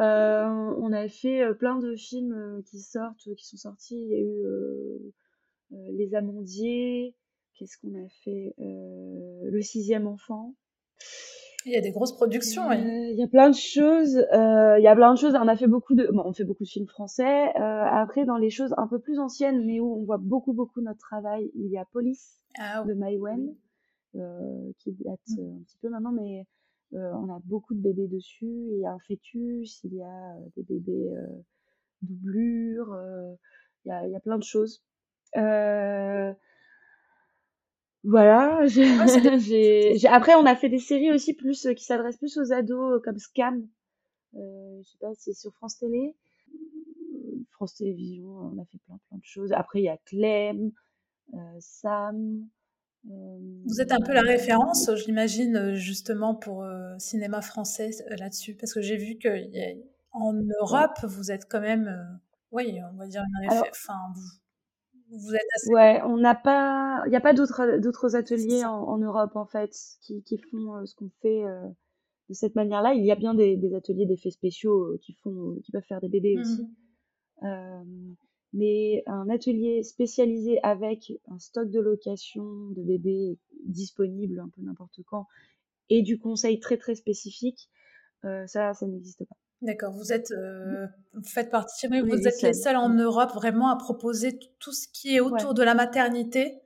Euh, 0.00 0.46
on 0.78 0.92
a 0.92 1.08
fait 1.08 1.42
euh, 1.42 1.52
plein 1.52 1.78
de 1.78 1.94
films 1.94 2.32
euh, 2.32 2.62
qui 2.62 2.80
sortent, 2.80 3.34
qui 3.34 3.46
sont 3.46 3.56
sortis. 3.56 4.00
Il 4.00 4.08
y 4.08 4.14
a 4.14 4.20
eu 4.20 5.92
Les 5.92 6.14
Amandiers. 6.14 7.14
Qu'est-ce 7.54 7.76
qu'on 7.78 7.94
a 7.94 8.08
fait? 8.24 8.54
Le 8.58 9.60
Sixième 9.60 10.06
Enfant. 10.06 10.54
Il 11.66 11.72
y 11.72 11.76
a 11.76 11.80
des 11.80 11.90
grosses 11.90 12.16
productions. 12.16 12.72
Il 12.72 13.14
y 13.16 13.22
a 13.22 13.28
plein 13.28 13.50
de 13.50 13.54
choses. 13.54 14.14
il 14.32 14.82
y 14.82 14.88
a 14.88 14.94
plein 14.94 15.12
de 15.12 15.18
choses. 15.18 15.34
On 15.34 15.48
a 15.48 15.56
fait 15.56 15.66
beaucoup 15.66 15.94
de. 15.94 16.08
Bon, 16.12 16.22
on 16.24 16.32
fait 16.32 16.44
beaucoup 16.44 16.64
de 16.64 16.68
films 16.68 16.86
français. 16.86 17.52
après, 17.54 18.24
dans 18.24 18.38
les 18.38 18.50
choses 18.50 18.74
un 18.78 18.86
peu 18.86 18.98
plus 18.98 19.18
anciennes, 19.18 19.64
mais 19.66 19.80
où 19.80 20.00
on 20.00 20.04
voit 20.04 20.18
beaucoup 20.18 20.52
beaucoup 20.52 20.80
notre 20.80 21.00
travail, 21.00 21.50
il 21.54 21.70
y 21.70 21.76
a 21.76 21.84
Police 21.92 22.40
ah 22.58 22.84
de 22.84 22.94
Maïwen, 22.94 23.54
qui 24.78 24.92
date 25.04 25.20
mmh. 25.28 25.40
un 25.40 25.62
petit 25.64 25.78
peu 25.82 25.90
maintenant, 25.90 26.12
mais 26.12 26.46
euh, 26.94 27.12
on 27.14 27.32
a 27.32 27.38
beaucoup 27.44 27.74
de 27.74 27.80
bébés 27.80 28.08
dessus. 28.08 28.46
Il 28.46 28.80
y 28.80 28.86
a 28.86 28.92
un 28.92 28.98
fœtus, 28.98 29.80
il 29.84 29.94
y 29.94 30.02
a 30.02 30.34
euh, 30.36 30.40
des 30.56 30.62
bébés 30.64 31.12
euh, 31.12 31.26
doublures, 32.02 32.96
il 33.84 33.88
y 33.88 33.92
a, 33.92 34.06
il 34.06 34.12
y 34.12 34.16
a 34.16 34.20
plein 34.20 34.38
de 34.38 34.44
choses. 34.44 34.82
Voilà. 38.04 38.66
j'ai, 38.66 40.06
Après, 40.06 40.34
on 40.34 40.46
a 40.46 40.56
fait 40.56 40.68
des 40.68 40.78
séries 40.78 41.12
aussi 41.12 41.34
plus 41.34 41.68
qui 41.76 41.84
s'adressent 41.84 42.18
plus 42.18 42.38
aux 42.38 42.52
ados, 42.52 43.00
comme 43.04 43.18
Scam. 43.18 43.66
Euh, 44.34 44.80
je 44.82 44.88
sais 44.88 44.98
pas, 45.00 45.10
c'est 45.18 45.34
sur 45.34 45.52
France 45.54 45.78
Télé. 45.78 46.14
France 47.50 47.74
Télévisions, 47.74 48.30
on 48.30 48.58
a 48.60 48.64
fait 48.64 48.78
plein 48.86 48.98
plein 49.08 49.18
de 49.18 49.24
choses. 49.24 49.52
Après, 49.52 49.80
il 49.80 49.84
y 49.84 49.88
a 49.88 49.98
Clem, 50.06 50.72
euh, 51.34 51.38
Sam. 51.58 52.46
Vous 53.04 53.80
êtes 53.80 53.92
un 53.92 54.00
peu 54.00 54.12
la 54.12 54.22
référence, 54.22 54.90
je 54.94 55.06
l'imagine, 55.06 55.74
justement 55.74 56.34
pour 56.34 56.64
euh, 56.64 56.98
cinéma 56.98 57.40
français 57.40 57.90
euh, 58.10 58.16
là-dessus, 58.16 58.54
parce 58.54 58.74
que 58.74 58.82
j'ai 58.82 58.96
vu 58.96 59.18
qu'en 59.18 60.34
Europe, 60.60 60.98
vous 61.04 61.30
êtes 61.30 61.46
quand 61.48 61.60
même, 61.60 61.88
euh, 61.88 62.16
oui, 62.52 62.78
on 62.92 62.96
va 62.96 63.06
dire 63.06 63.22
une 63.22 63.48
référence. 63.48 63.68
Enfin, 63.72 63.98
vous, 64.14 64.39
vous, 65.10 65.34
êtes 65.34 65.48
assez... 65.56 65.72
Ouais, 65.72 66.00
on 66.04 66.16
n'a 66.16 66.34
pas, 66.34 67.02
il 67.06 67.10
n'y 67.10 67.16
a 67.16 67.20
pas 67.20 67.34
d'autres 67.34 67.78
d'autres 67.78 68.16
ateliers 68.16 68.64
en, 68.64 68.98
Europe 68.98 69.36
en 69.36 69.46
fait 69.46 69.76
qui, 70.00 70.22
qui 70.22 70.38
font 70.38 70.84
ce 70.86 70.94
qu'on 70.94 71.10
fait 71.20 71.42
de 72.28 72.34
cette 72.34 72.54
manière-là. 72.54 72.94
Il 72.94 73.04
y 73.04 73.10
a 73.10 73.16
bien 73.16 73.34
des, 73.34 73.56
des 73.56 73.74
ateliers 73.74 74.06
d'effets 74.06 74.30
spéciaux 74.30 74.96
qui 75.02 75.14
font, 75.14 75.56
qui 75.64 75.72
peuvent 75.72 75.82
faire 75.82 76.00
des 76.00 76.08
bébés 76.08 76.36
mmh 76.36 76.40
aussi 76.40 76.68
mais 78.52 79.02
un 79.06 79.28
atelier 79.28 79.82
spécialisé 79.82 80.58
avec 80.62 81.12
un 81.28 81.38
stock 81.38 81.70
de 81.70 81.80
location 81.80 82.70
de 82.70 82.82
bébés 82.82 83.38
disponible 83.64 84.40
un 84.40 84.48
peu 84.48 84.62
n'importe 84.62 85.00
quand 85.06 85.26
et 85.88 86.02
du 86.02 86.18
conseil 86.18 86.60
très 86.60 86.76
très 86.76 86.94
spécifique, 86.94 87.68
euh, 88.24 88.46
ça, 88.46 88.74
ça 88.74 88.86
n'existe 88.86 89.24
pas. 89.24 89.36
D'accord, 89.62 89.92
vous 89.92 90.12
êtes, 90.12 90.30
euh, 90.30 90.86
vous 91.12 91.28
faites 91.28 91.50
partie, 91.50 91.86
vous 91.86 92.28
êtes 92.28 92.42
les 92.42 92.54
seuls 92.54 92.76
en 92.76 92.88
Europe 92.88 93.32
vraiment 93.34 93.68
à 93.68 93.76
proposer 93.76 94.38
tout 94.58 94.72
ce 94.72 94.88
qui 94.88 95.16
est 95.16 95.20
autour 95.20 95.52
de 95.52 95.62
la 95.62 95.74
maternité 95.74 96.62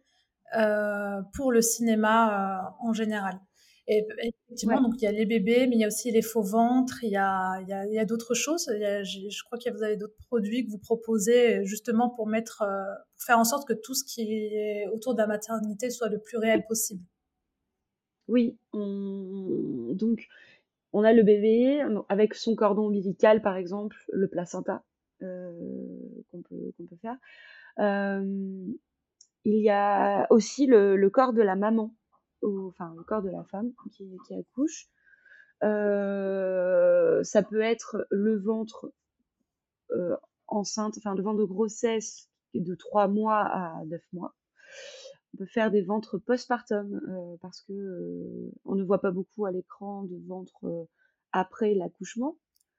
euh, 0.56 1.20
pour 1.34 1.50
le 1.50 1.60
cinéma 1.60 2.76
en 2.78 2.92
général. 2.92 3.40
Et 3.86 4.06
effectivement, 4.22 4.80
donc 4.80 4.94
il 4.96 5.04
y 5.04 5.06
a 5.06 5.12
les 5.12 5.26
bébés, 5.26 5.66
mais 5.66 5.76
il 5.76 5.80
y 5.80 5.84
a 5.84 5.88
aussi 5.88 6.10
les 6.10 6.22
faux 6.22 6.42
ventres, 6.42 7.04
il 7.04 7.10
y 7.10 7.16
a, 7.16 7.60
il 7.60 7.68
y 7.68 7.72
a, 7.72 7.84
il 7.84 7.92
y 7.92 7.98
a 7.98 8.06
d'autres 8.06 8.32
choses. 8.32 8.66
je, 8.66 9.44
crois 9.44 9.58
que 9.58 9.70
vous 9.70 9.82
avez 9.82 9.96
d'autres 9.96 10.16
produits 10.26 10.64
que 10.64 10.70
vous 10.70 10.78
proposez 10.78 11.64
justement 11.64 12.08
pour 12.08 12.26
mettre, 12.26 12.62
euh, 12.62 12.82
pour 13.16 13.26
faire 13.26 13.38
en 13.38 13.44
sorte 13.44 13.68
que 13.68 13.74
tout 13.74 13.94
ce 13.94 14.04
qui 14.04 14.22
est 14.22 14.86
autour 14.88 15.14
de 15.14 15.18
la 15.18 15.26
maternité 15.26 15.90
soit 15.90 16.08
le 16.08 16.18
plus 16.18 16.38
réel 16.38 16.64
possible. 16.66 17.04
Oui, 18.26 18.56
donc 18.72 20.28
on 20.94 21.02
a 21.02 21.12
le 21.12 21.24
bébé 21.24 21.84
avec 22.08 22.34
son 22.34 22.54
cordon 22.54 22.86
ombilical 22.86 23.42
par 23.42 23.56
exemple, 23.56 23.96
le 24.12 24.28
placenta 24.28 24.84
euh, 25.22 25.52
qu'on 26.30 26.40
peut, 26.42 26.72
faire. 27.02 27.16
Euh, 27.80 28.72
il 29.44 29.60
y 29.60 29.70
a 29.70 30.26
aussi 30.30 30.66
le, 30.66 31.08
corps 31.10 31.32
de 31.32 31.42
la 31.42 31.56
maman 31.56 31.94
enfin 32.68 32.94
le 32.96 33.02
corps 33.02 33.22
de 33.22 33.30
la 33.30 33.42
femme 33.44 33.72
qui, 33.90 34.34
accouche. 34.38 34.86
Euh, 35.64 37.22
ça 37.24 37.42
peut 37.42 37.60
être 37.60 38.06
le 38.10 38.38
ventre 38.38 38.92
enceinte, 40.46 40.94
enfin 40.98 41.14
le 41.14 41.22
ventre 41.22 41.40
de 41.40 41.44
grossesse 41.44 42.30
de 42.54 42.74
3 42.74 43.08
mois 43.08 43.40
à 43.40 43.84
9 43.86 44.00
mois. 44.12 44.34
On 45.34 45.36
peut 45.36 45.46
faire 45.46 45.70
des 45.70 45.82
ventres 45.82 46.18
postpartum 46.18 47.00
parce 47.42 47.60
que 47.62 48.50
on 48.64 48.76
ne 48.76 48.84
voit 48.84 49.00
pas 49.00 49.10
beaucoup 49.10 49.46
à 49.46 49.50
l'écran 49.50 50.04
de 50.04 50.16
ventre 50.26 50.88
après 51.32 51.74
l'accouchement. 51.74 52.36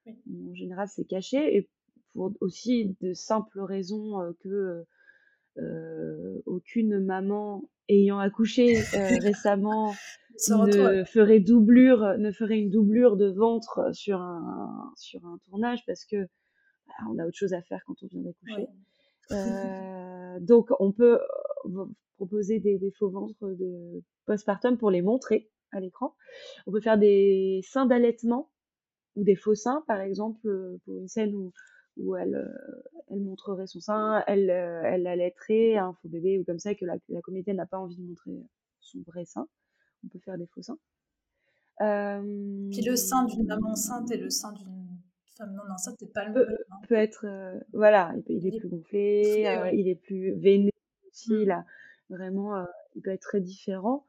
En 0.08 0.54
général, 0.54 0.88
c'est 0.88 1.06
caché 1.06 1.58
et 1.58 1.70
pour 2.13 2.32
aussi 2.39 2.96
de 3.02 3.13
simples 3.13 3.60
raisons 3.60 4.34
que 4.39 4.86
aucune 6.46 7.00
maman 7.00 7.70
ayant 7.89 8.20
accouché 8.20 8.80
récemment 9.22 9.94
ne 10.50 11.04
ferait 11.04 11.39
doublure, 11.39 12.18
ne 12.18 12.32
ferait 12.32 12.60
une 12.60 12.70
doublure 12.70 13.18
de 13.18 13.28
ventre 13.28 13.94
sur 13.94 14.22
un 14.22 14.94
sur 14.96 15.26
un 15.26 15.39
tournage 15.50 15.86
parce 15.86 16.06
que 16.06 16.24
bah, 16.88 16.94
on 17.10 17.20
a 17.20 17.26
autre 17.26 17.38
chose 17.38 17.54
à 17.54 17.62
faire 17.62 17.82
quand 17.86 17.96
on 18.02 18.08
vient 18.08 18.22
d'accoucher. 18.22 18.68
donc 20.41 20.70
on 20.80 20.94
peut 20.94 21.20
proposer 22.15 22.60
des, 22.60 22.78
des 22.78 22.91
faux 22.91 23.10
ventres 23.10 23.47
de 23.47 24.04
postpartum 24.25 24.78
pour 24.78 24.91
les 24.91 25.01
montrer 25.01 25.49
à 25.71 25.80
l'écran. 25.80 26.15
On 26.65 26.71
peut 26.71 26.82
faire 26.82 26.97
des 26.97 27.62
seins 27.63 27.86
d'allaitement 27.86 28.49
ou 29.15 29.23
des 29.23 29.36
faux 29.36 29.56
seins, 29.56 29.84
par 29.88 30.01
exemple, 30.01 30.47
euh, 30.47 30.78
pour 30.86 30.99
une 30.99 31.08
scène 31.08 31.34
où, 31.36 31.54
où 31.97 32.15
elle, 32.15 32.36
euh, 32.36 32.84
elle 33.10 33.21
montrerait 33.21 33.67
son 33.67 33.80
sein, 33.80 34.23
elle, 34.28 34.49
euh, 34.49 34.82
elle 34.84 35.08
allaiterait 35.08 35.78
un 35.78 35.93
faux 35.93 36.10
bébé 36.10 36.39
ou 36.39 36.43
comme 36.43 36.60
ça, 36.60 36.75
que 36.75 36.86
la, 36.86 36.95
la 37.10 37.21
comédienne 37.21 37.58
n'a 37.58 37.65
pas 37.65 37.80
envie 37.80 37.95
de 37.95 38.01
montrer 38.01 38.32
son 38.80 39.01
vrai 39.08 39.25
sein. 39.25 39.47
On 40.04 40.10
peut 40.10 40.19
faire 40.19 40.38
des 40.38 40.47
faux 40.47 40.62
seins. 40.62 40.78
Puis 41.78 42.82
le 42.82 42.95
sein 42.95 43.25
d'une 43.25 43.45
maman 43.45 43.71
enceinte 43.71 44.12
et 44.12 44.17
le 44.17 44.30
sein 44.30 44.54
d'une 44.54 44.88
femme 45.38 45.54
non 45.54 45.73
enceinte, 45.73 45.97
c'est 45.99 46.13
pas 46.13 46.25
le 46.25 46.34
même. 46.34 46.58
Hein. 46.71 46.78
Peut, 46.88 46.95
être, 46.95 47.25
voilà, 47.73 48.13
il, 48.28 48.47
est 48.47 48.58
plus 48.58 48.69
gonflé, 48.69 49.45
il 49.73 49.88
est 49.89 49.95
plus 49.95 50.32
veiné 50.36 50.71
aussi, 51.10 51.34
mmh. 51.34 51.47
là 51.47 51.65
Vraiment, 52.10 52.56
euh, 52.56 52.65
il 52.96 53.02
peut 53.02 53.12
être 53.12 53.22
très 53.22 53.41
différent. 53.41 54.06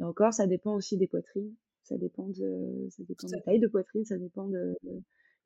Et 0.00 0.04
encore, 0.04 0.32
ça 0.32 0.46
dépend 0.46 0.74
aussi 0.74 0.96
des 0.96 1.06
poitrines. 1.06 1.54
Ça 1.82 1.96
dépend 1.96 2.26
de, 2.28 2.88
ça 2.90 3.02
dépend 3.04 3.28
de 3.28 3.32
la 3.32 3.40
taille 3.42 3.60
de 3.60 3.68
poitrine, 3.68 4.04
ça 4.04 4.18
dépend 4.18 4.48
de, 4.48 4.76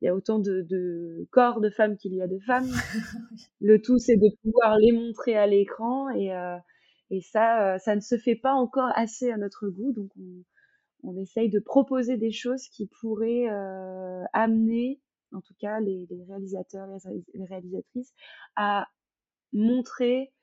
il 0.01 0.05
y 0.05 0.07
a 0.07 0.15
autant 0.15 0.39
de, 0.39 0.61
de 0.61 1.27
corps 1.29 1.61
de 1.61 1.69
femmes 1.69 1.95
qu'il 1.97 2.15
y 2.15 2.21
a 2.21 2.27
de 2.27 2.39
femmes. 2.39 2.67
le 3.61 3.81
tout, 3.81 3.99
c'est 3.99 4.17
de 4.17 4.29
pouvoir 4.41 4.77
les 4.79 4.91
montrer 4.91 5.35
à 5.37 5.45
l'écran 5.45 6.09
et, 6.09 6.33
euh, 6.33 6.57
et 7.11 7.21
ça, 7.21 7.75
euh, 7.75 7.77
ça 7.77 7.95
ne 7.95 8.01
se 8.01 8.17
fait 8.17 8.35
pas 8.35 8.53
encore 8.53 8.91
assez 8.95 9.29
à 9.29 9.37
notre 9.37 9.69
goût. 9.69 9.93
Donc, 9.93 10.09
on, 10.17 10.43
on 11.03 11.17
essaye 11.17 11.49
de 11.49 11.59
proposer 11.59 12.17
des 12.17 12.31
choses 12.31 12.67
qui 12.69 12.87
pourraient 12.87 13.47
euh, 13.49 14.23
amener, 14.33 14.99
en 15.33 15.41
tout 15.41 15.55
cas, 15.59 15.79
les, 15.79 16.07
les 16.09 16.23
réalisateurs, 16.23 16.87
les, 17.05 17.23
les, 17.35 17.45
réalisatrices, 17.45 18.13
à 18.55 18.87
montrer 19.53 20.33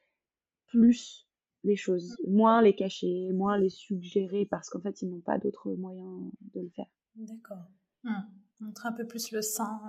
plus 0.68 1.28
les 1.64 1.77
choses, 1.77 2.16
moins 2.27 2.62
les 2.62 2.75
cacher, 2.75 3.33
moins 3.33 3.59
les 3.59 3.68
suggérer 3.68 4.47
parce 4.47 4.71
qu'en 4.71 4.81
fait 4.81 5.03
ils 5.03 5.09
n'ont 5.09 5.21
pas 5.21 5.38
d'autres 5.38 5.71
moyens 5.75 6.31
de 6.55 6.61
le 6.61 6.68
faire. 6.71 6.87
D'accord. 7.16 7.66
Mmh. 8.05 8.12
Montre 8.61 8.87
un 8.87 8.92
peu 8.92 9.07
plus 9.07 9.33
le 9.33 9.42
sein 9.42 9.81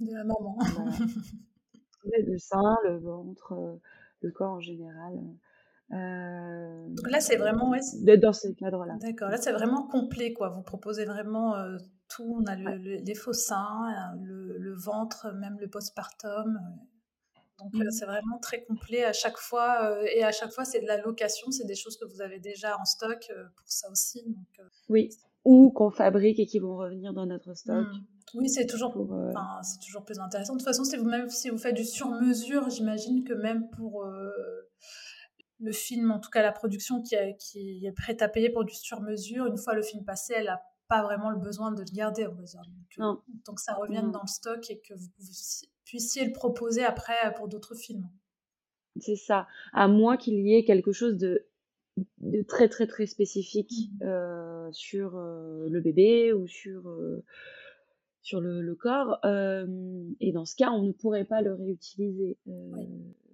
de 0.00 0.12
la 0.12 0.24
maman. 0.24 0.58
le 2.04 2.38
sein, 2.38 2.76
le 2.84 2.98
ventre, 2.98 3.52
euh, 3.52 3.76
le 4.22 4.30
corps 4.30 4.54
en 4.54 4.60
général. 4.60 5.20
Euh, 5.92 6.86
Donc 6.88 7.10
là, 7.10 7.20
c'est 7.20 7.36
vraiment 7.36 7.72
dans 8.18 8.32
ce 8.32 8.48
cadre-là. 8.48 8.96
D'accord. 9.00 9.30
Là, 9.30 9.38
c'est 9.38 9.52
vraiment 9.52 9.86
complet, 9.86 10.32
quoi. 10.32 10.50
Vous 10.50 10.62
proposez 10.62 11.04
vraiment 11.04 11.56
euh, 11.56 11.78
tout. 12.08 12.36
On 12.40 12.44
a 12.44 12.56
les 12.56 13.14
faux 13.14 13.32
seins, 13.32 14.14
le, 14.22 14.58
le, 14.58 14.74
ventre, 14.74 15.32
même 15.32 15.58
le 15.58 15.68
postpartum. 15.68 16.60
Donc 17.58 17.74
euh, 17.74 17.84
mmh. 17.84 17.90
c'est 17.90 18.06
vraiment 18.06 18.38
très 18.38 18.62
complet 18.62 19.04
à 19.04 19.12
chaque 19.12 19.36
fois 19.36 19.90
euh, 19.90 20.04
et 20.14 20.22
à 20.22 20.30
chaque 20.30 20.52
fois 20.52 20.64
c'est 20.64 20.80
de 20.80 20.86
la 20.86 20.98
location, 20.98 21.50
c'est 21.50 21.66
des 21.66 21.74
choses 21.74 21.96
que 21.96 22.04
vous 22.04 22.20
avez 22.20 22.38
déjà 22.38 22.78
en 22.78 22.84
stock 22.84 23.26
euh, 23.30 23.44
pour 23.56 23.66
ça 23.66 23.90
aussi. 23.90 24.24
oui, 24.88 25.10
ou 25.44 25.70
qu'on 25.70 25.90
fabrique 25.90 26.38
et 26.38 26.46
qui 26.46 26.60
vont 26.60 26.76
revenir 26.76 27.12
dans 27.12 27.26
notre 27.26 27.54
stock. 27.54 27.86
Mmh. 27.86 28.04
Oui, 28.34 28.48
c'est 28.50 28.66
toujours, 28.66 28.92
c'est 29.62 29.80
toujours 29.80 30.04
plus 30.04 30.18
intéressant. 30.18 30.52
De 30.52 30.58
toute 30.58 30.66
façon, 30.66 30.84
si 30.84 30.98
vous, 30.98 31.06
même 31.06 31.30
si 31.30 31.48
vous 31.48 31.56
faites 31.56 31.74
du 31.74 31.84
sur-mesure, 31.86 32.68
j'imagine 32.68 33.24
que 33.24 33.32
même 33.32 33.70
pour 33.70 34.04
le 35.60 35.72
film, 35.72 36.10
en 36.10 36.20
tout 36.20 36.28
cas 36.28 36.42
la 36.42 36.52
production 36.52 37.00
qui, 37.00 37.16
qui 37.38 37.86
est 37.86 37.92
prête 37.92 38.20
à 38.20 38.28
payer 38.28 38.50
pour 38.50 38.64
du 38.64 38.74
sur-mesure, 38.74 39.46
une 39.46 39.56
fois 39.56 39.72
le 39.72 39.80
film 39.80 40.04
passé, 40.04 40.34
elle 40.36 40.44
n'a 40.44 40.60
pas 40.88 41.02
vraiment 41.02 41.30
le 41.30 41.38
besoin 41.38 41.70
de 41.70 41.80
le 41.80 41.94
garder, 41.94 42.26
on 42.26 42.34
va 42.34 42.42
dire. 42.42 42.62
Donc, 42.96 43.20
tant 43.44 43.54
que 43.54 43.60
ça 43.60 43.74
revienne 43.74 44.10
dans 44.10 44.22
le 44.22 44.28
stock 44.28 44.70
et 44.70 44.80
que 44.80 44.94
vous 44.94 45.08
puissiez 45.84 46.24
le 46.24 46.32
proposer 46.32 46.82
après 46.82 47.26
euh, 47.26 47.30
pour 47.30 47.48
d'autres 47.48 47.74
films. 47.74 48.08
C'est 48.96 49.16
ça. 49.16 49.46
À 49.72 49.86
moins 49.86 50.16
qu'il 50.16 50.34
y 50.40 50.54
ait 50.54 50.64
quelque 50.64 50.92
chose 50.92 51.16
de, 51.16 51.46
de 52.18 52.42
très 52.42 52.68
très 52.68 52.86
très 52.86 53.06
spécifique 53.06 53.70
mmh. 54.00 54.04
euh, 54.04 54.68
sur 54.72 55.16
euh, 55.16 55.68
le 55.68 55.80
bébé 55.80 56.32
ou 56.32 56.48
sur, 56.48 56.90
sur 58.22 58.40
le, 58.40 58.74
corps. 58.74 59.18
et 59.24 60.32
dans 60.32 60.46
ce 60.46 60.56
cas, 60.56 60.70
on 60.70 60.82
ne 60.82 60.92
pourrait 60.92 61.26
pas 61.26 61.42
le 61.42 61.54
réutiliser. 61.54 62.38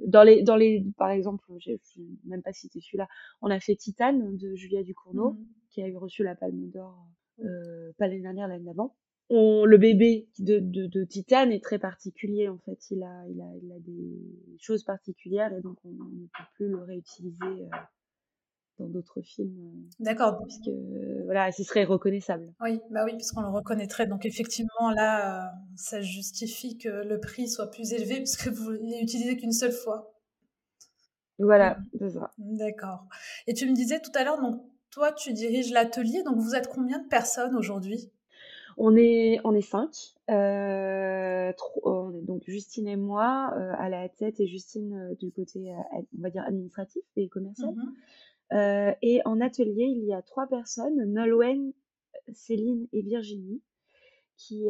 Dans 0.07 0.23
les, 0.23 0.43
dans 0.43 0.57
les, 0.57 0.85
par 0.99 1.11
exemple, 1.11 1.45
je 1.61 1.71
n'ai 1.71 1.81
même 2.25 2.43
pas 2.43 2.53
cité 2.53 2.81
celui-là, 2.81 3.09
on 3.40 3.49
a 3.49 3.61
fait 3.61 3.77
Titane 3.77 4.37
de 4.37 4.55
Julia 4.55 4.83
Ducournau, 4.83 5.33
mmh. 5.33 5.47
qui 5.71 5.83
a 5.83 5.88
eu 5.88 5.97
reçu 5.97 6.25
la 6.25 6.35
Palme 6.35 6.69
d'Or 6.69 7.09
pas 7.38 8.07
l'année 8.07 8.23
dernière, 8.23 8.49
l'année 8.49 8.64
d'avant 8.64 8.94
le 9.31 9.77
bébé 9.77 10.29
de, 10.38 10.59
de, 10.59 10.87
de, 10.87 11.05
Titane 11.05 11.53
est 11.53 11.62
très 11.62 11.79
particulier 11.79 12.49
en 12.49 12.59
fait. 12.59 12.79
Il 12.90 13.03
a, 13.03 13.25
il 13.29 13.40
a, 13.40 13.47
il 13.62 13.73
a 13.73 13.79
des 13.81 14.59
choses 14.59 14.85
particulières 14.85 15.53
et 15.53 15.61
donc 15.61 15.79
on, 15.85 15.90
ne 15.90 16.27
peut 16.27 16.44
plus 16.55 16.68
le 16.68 16.83
réutiliser 16.83 17.42
euh, 17.42 17.77
dans 18.79 18.88
d'autres 18.88 19.23
films. 19.23 19.57
Euh, 19.59 19.88
D'accord. 20.01 20.42
Puisque 20.42 20.70
voilà, 21.25 21.53
ce 21.53 21.62
serait 21.64 21.85
reconnaissable. 21.85 22.53
Oui, 22.61 22.81
bah 22.90 23.05
oui, 23.05 23.14
puisqu'on 23.14 23.42
le 23.42 23.49
reconnaîtrait. 23.49 24.07
Donc 24.07 24.27
effectivement 24.27 24.90
là, 24.94 25.47
euh, 25.47 25.51
ça 25.77 26.01
justifie 26.01 26.77
que 26.77 26.88
le 26.88 27.18
prix 27.20 27.49
soit 27.49 27.70
plus 27.70 27.92
élevé 27.92 28.16
puisque 28.18 28.49
vous 28.49 28.70
l'utilisez 28.70 29.37
qu'une 29.37 29.53
seule 29.53 29.73
fois. 29.73 30.11
Voilà, 31.40 31.79
c'est 31.99 32.11
ça. 32.11 32.31
D'accord. 32.38 33.09
Et 33.49 33.55
tu 33.55 33.68
me 33.68 33.75
disais 33.75 34.01
tout 34.01 34.12
à 34.14 34.23
l'heure, 34.23 34.40
donc 34.40 34.62
toi 34.95 35.13
tu 35.13 35.33
diriges 35.33 35.73
l'atelier, 35.73 36.23
donc 36.23 36.37
vous 36.39 36.55
êtes 36.55 36.69
combien 36.69 37.01
de 37.01 37.09
personnes 37.09 37.57
aujourd'hui? 37.57 38.13
On 38.77 38.97
est, 38.97 39.41
on 39.43 39.53
est 39.53 39.61
cinq. 39.61 40.15
Euh, 40.31 41.51
est 41.51 42.23
donc 42.23 42.43
Justine 42.47 42.87
et 42.87 42.97
moi 42.97 43.53
euh, 43.57 43.73
à 43.77 43.89
la 43.89 44.09
tête 44.09 44.39
et 44.39 44.47
Justine 44.47 44.95
euh, 44.95 45.15
du 45.17 45.33
côté, 45.33 45.75
on 45.93 46.23
va 46.23 46.31
dire, 46.31 46.45
administratif 46.45 47.03
et 47.17 47.29
commercial. 47.29 47.75
Mm-hmm. 48.53 48.97
et 49.03 49.21
en 49.25 49.41
atelier, 49.41 49.85
il 49.85 50.05
y 50.05 50.15
a 50.15 50.23
trois 50.23 50.47
personnes, 50.47 51.05
Nolwenn, 51.13 51.73
Céline 52.33 52.87
et 52.93 53.03
Virginie, 53.03 53.61
qui 54.37 54.69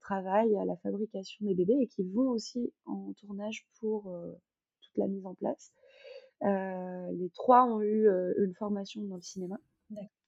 travaillent 0.00 0.56
à 0.56 0.64
la 0.64 0.76
fabrication 0.76 1.44
des 1.44 1.54
bébés 1.54 1.78
et 1.78 1.86
qui 1.88 2.04
vont 2.04 2.30
aussi 2.30 2.72
en 2.86 3.12
tournage 3.20 3.66
pour 3.80 4.04
toute 4.80 4.96
la 4.96 5.08
mise 5.08 5.26
en 5.26 5.34
place. 5.34 5.72
Les 6.42 7.30
trois 7.34 7.64
ont 7.64 7.80
eu 7.80 8.08
une 8.38 8.54
formation 8.54 9.02
dans 9.02 9.16
le 9.16 9.22
cinéma 9.22 9.58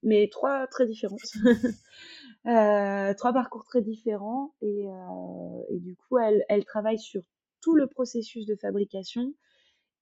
mais 0.02 0.28
trois 0.30 0.66
très 0.66 0.86
différentes. 0.86 1.20
euh, 2.46 3.14
trois 3.14 3.32
parcours 3.32 3.64
très 3.64 3.82
différents 3.82 4.54
et, 4.60 4.88
euh, 4.88 5.62
et 5.70 5.78
du 5.78 5.96
coup 5.96 6.18
elles, 6.18 6.44
elles 6.48 6.64
travaillent 6.64 6.98
sur 6.98 7.22
tout 7.60 7.74
le 7.74 7.86
processus 7.86 8.46
de 8.46 8.56
fabrication 8.56 9.32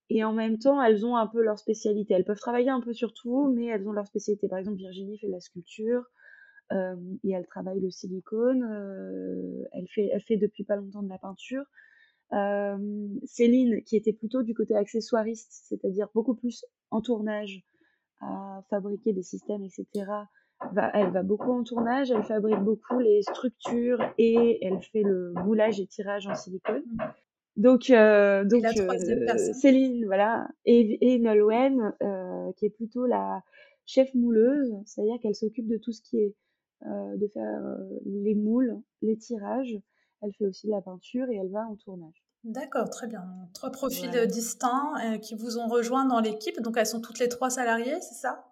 et 0.09 0.25
en 0.25 0.33
même 0.33 0.59
temps 0.59 0.83
elles 0.83 1.05
ont 1.05 1.17
un 1.17 1.27
peu 1.27 1.43
leur 1.43 1.59
spécialité. 1.59 2.15
Elles 2.15 2.25
peuvent 2.25 2.39
travailler 2.39 2.71
un 2.71 2.81
peu 2.81 2.93
sur 2.93 3.13
tout, 3.13 3.53
mais 3.55 3.67
elles 3.67 3.87
ont 3.87 3.93
leur 3.93 4.07
spécialité. 4.07 4.49
Par 4.49 4.59
exemple 4.59 4.79
Virginie 4.79 5.19
fait 5.19 5.29
la 5.29 5.41
sculpture 5.41 6.05
euh, 6.73 6.97
et 7.25 7.33
elle 7.33 7.47
travaille 7.47 7.81
le 7.81 7.91
silicone. 7.91 8.63
Euh, 8.65 9.65
elle 9.73 9.89
fait 9.89 10.09
elle 10.13 10.23
fait 10.23 10.37
depuis 10.37 10.65
pas 10.65 10.77
longtemps 10.77 11.03
de 11.03 11.09
la 11.09 11.19
peinture. 11.19 11.65
Euh, 12.33 13.09
Céline 13.25 13.83
qui 13.83 13.97
était 13.97 14.13
plutôt 14.13 14.43
du 14.43 14.55
côté 14.55 14.77
accessoiriste, 14.77 15.51
c'est-à-dire 15.69 16.09
beaucoup 16.15 16.35
plus 16.35 16.65
en 16.91 17.01
tournage 17.01 17.65
à 18.21 18.63
fabriquer 18.71 19.13
des 19.13 19.23
systèmes, 19.23 19.65
etc. 19.65 20.07
Va, 20.73 20.91
elle 20.95 21.11
va 21.11 21.23
beaucoup 21.23 21.51
en 21.51 21.65
tournage, 21.65 22.11
elle 22.11 22.23
fabrique 22.23 22.61
beaucoup 22.61 22.99
les 22.99 23.23
structures 23.23 24.01
et 24.19 24.65
elle 24.65 24.81
fait 24.81 25.03
le 25.03 25.33
moulage 25.45 25.81
et 25.81 25.87
tirage 25.87 26.27
en 26.27 26.35
silicone. 26.35 26.83
Mmh. 26.87 26.99
Donc, 27.57 27.91
euh, 27.91 28.45
donc 28.45 28.65
euh, 28.65 29.53
Céline, 29.55 30.07
voilà, 30.07 30.49
et, 30.65 31.13
et 31.13 31.19
Nolwenn, 31.19 31.95
euh, 32.03 32.53
qui 32.57 32.67
est 32.67 32.71
plutôt 32.71 33.07
la 33.07 33.43
chef 33.87 34.15
mouleuse, 34.15 34.73
c'est-à-dire 34.87 35.19
qu'elle 35.21 35.35
s'occupe 35.35 35.67
de 35.67 35.77
tout 35.77 35.93
ce 35.93 36.01
qui 36.01 36.19
est 36.19 36.35
euh, 36.87 37.17
de 37.17 37.27
faire 37.27 37.61
les 38.07 38.35
moules, 38.35 38.81
les 39.03 39.17
tirages. 39.17 39.79
Elle 40.23 40.33
fait 40.35 40.47
aussi 40.47 40.67
de 40.67 40.73
la 40.73 40.81
peinture 40.81 41.29
et 41.31 41.37
elle 41.37 41.51
va 41.51 41.67
en 41.67 41.77
tournage. 41.77 42.25
D'accord, 42.45 42.89
très 42.89 43.07
bien. 43.07 43.23
trois 43.53 43.71
profils 43.71 44.15
euh, 44.15 44.27
distincts 44.27 44.95
euh, 45.05 45.19
qui 45.19 45.35
vous 45.35 45.59
ont 45.59 45.69
rejoint 45.69 46.07
dans 46.07 46.21
l'équipe. 46.21 46.61
Donc 46.63 46.77
elles 46.79 46.87
sont 46.87 47.01
toutes 47.01 47.19
les 47.19 47.29
trois 47.29 47.51
salariées, 47.51 48.01
c'est 48.01 48.15
ça? 48.15 48.47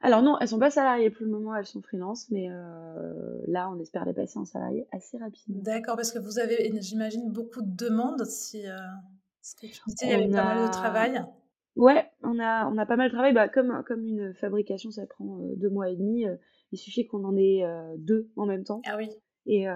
Alors 0.00 0.22
non, 0.22 0.38
elles 0.40 0.48
sont 0.48 0.58
pas 0.58 0.70
salariées 0.70 1.10
pour 1.10 1.24
le 1.24 1.32
moment, 1.32 1.54
elles 1.54 1.66
sont 1.66 1.82
freelance, 1.82 2.30
mais 2.30 2.48
euh, 2.50 3.40
là 3.46 3.70
on 3.70 3.78
espère 3.78 4.04
les 4.04 4.12
passer 4.12 4.38
en 4.38 4.44
salarié 4.44 4.86
assez 4.92 5.18
rapidement. 5.18 5.62
D'accord, 5.62 5.96
parce 5.96 6.12
que 6.12 6.18
vous 6.18 6.38
avez, 6.38 6.70
j'imagine, 6.80 7.30
beaucoup 7.30 7.62
de 7.62 7.74
demandes 7.74 8.24
si. 8.24 8.60
il 8.60 10.08
y 10.08 10.12
avait 10.12 10.28
pas 10.28 10.44
mal 10.44 10.66
de 10.66 10.72
travail. 10.72 11.24
Ouais, 11.76 12.10
on 12.22 12.38
a, 12.38 12.66
on 12.68 12.78
a 12.78 12.86
pas 12.86 12.96
mal 12.96 13.10
travaillé. 13.10 13.34
Bah, 13.34 13.48
comme, 13.48 13.82
comme 13.86 14.04
une 14.04 14.34
fabrication, 14.34 14.90
ça 14.90 15.06
prend 15.06 15.38
deux 15.56 15.70
mois 15.70 15.88
et 15.88 15.96
demi. 15.96 16.26
il 16.70 16.78
suffit 16.78 17.06
qu'on 17.06 17.24
en 17.24 17.36
ait 17.36 17.64
deux 17.96 18.30
en 18.36 18.46
même 18.46 18.64
temps. 18.64 18.82
Ah 18.86 18.96
oui. 18.96 19.10
Et 19.46 19.66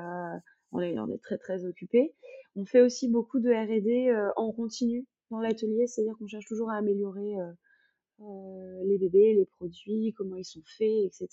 on, 0.72 0.80
est, 0.80 0.98
on 0.98 1.08
est 1.10 1.22
très, 1.22 1.38
très 1.38 1.64
occupé. 1.64 2.14
On 2.56 2.64
fait 2.64 2.80
aussi 2.80 3.08
beaucoup 3.08 3.40
de 3.40 3.50
R&D 3.50 4.30
en 4.36 4.52
continu 4.52 5.06
dans 5.30 5.40
l'atelier, 5.40 5.86
c'est-à-dire 5.86 6.16
qu'on 6.18 6.26
cherche 6.26 6.46
toujours 6.46 6.70
à 6.70 6.76
améliorer 6.76 7.34
les 8.84 8.98
bébés, 8.98 9.34
les 9.34 9.46
produits, 9.46 10.12
comment 10.16 10.36
ils 10.36 10.44
sont 10.44 10.62
faits, 10.64 11.04
etc. 11.04 11.28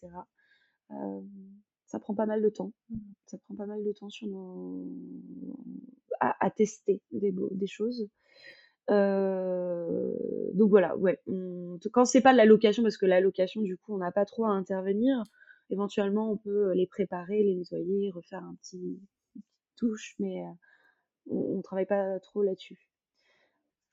ça 1.85 1.99
prend 1.99 2.13
pas 2.13 2.25
mal 2.25 2.41
de 2.41 2.49
temps. 2.49 2.73
Mmh. 2.89 2.97
Ça 3.25 3.37
prend 3.39 3.55
pas 3.55 3.65
mal 3.65 3.83
de 3.83 3.91
temps 3.91 4.09
sur 4.09 4.27
nos... 4.27 4.85
à, 6.19 6.49
tester 6.51 7.01
des, 7.11 7.33
des 7.33 7.67
choses. 7.67 8.07
donc 8.87 10.69
voilà, 10.69 10.95
ouais. 10.97 11.19
On... 11.27 11.79
Quand 11.91 12.05
c'est 12.05 12.21
pas 12.21 12.33
de 12.33 12.37
la 12.37 12.45
location, 12.45 12.83
parce 12.83 12.97
que 12.97 13.05
la 13.05 13.19
location, 13.19 13.61
du 13.61 13.77
coup, 13.77 13.93
on 13.93 13.97
n'a 13.97 14.11
pas 14.11 14.25
trop 14.25 14.45
à 14.45 14.49
intervenir. 14.49 15.23
Éventuellement, 15.71 16.31
on 16.31 16.37
peut 16.37 16.73
les 16.73 16.85
préparer, 16.85 17.41
les 17.41 17.55
nettoyer, 17.55 18.11
refaire 18.11 18.43
un 18.43 18.55
petit 18.61 18.99
touche, 19.75 20.15
mais 20.19 20.43
on, 21.29 21.57
on 21.57 21.61
travaille 21.61 21.85
pas 21.85 22.19
trop 22.19 22.43
là-dessus. 22.43 22.89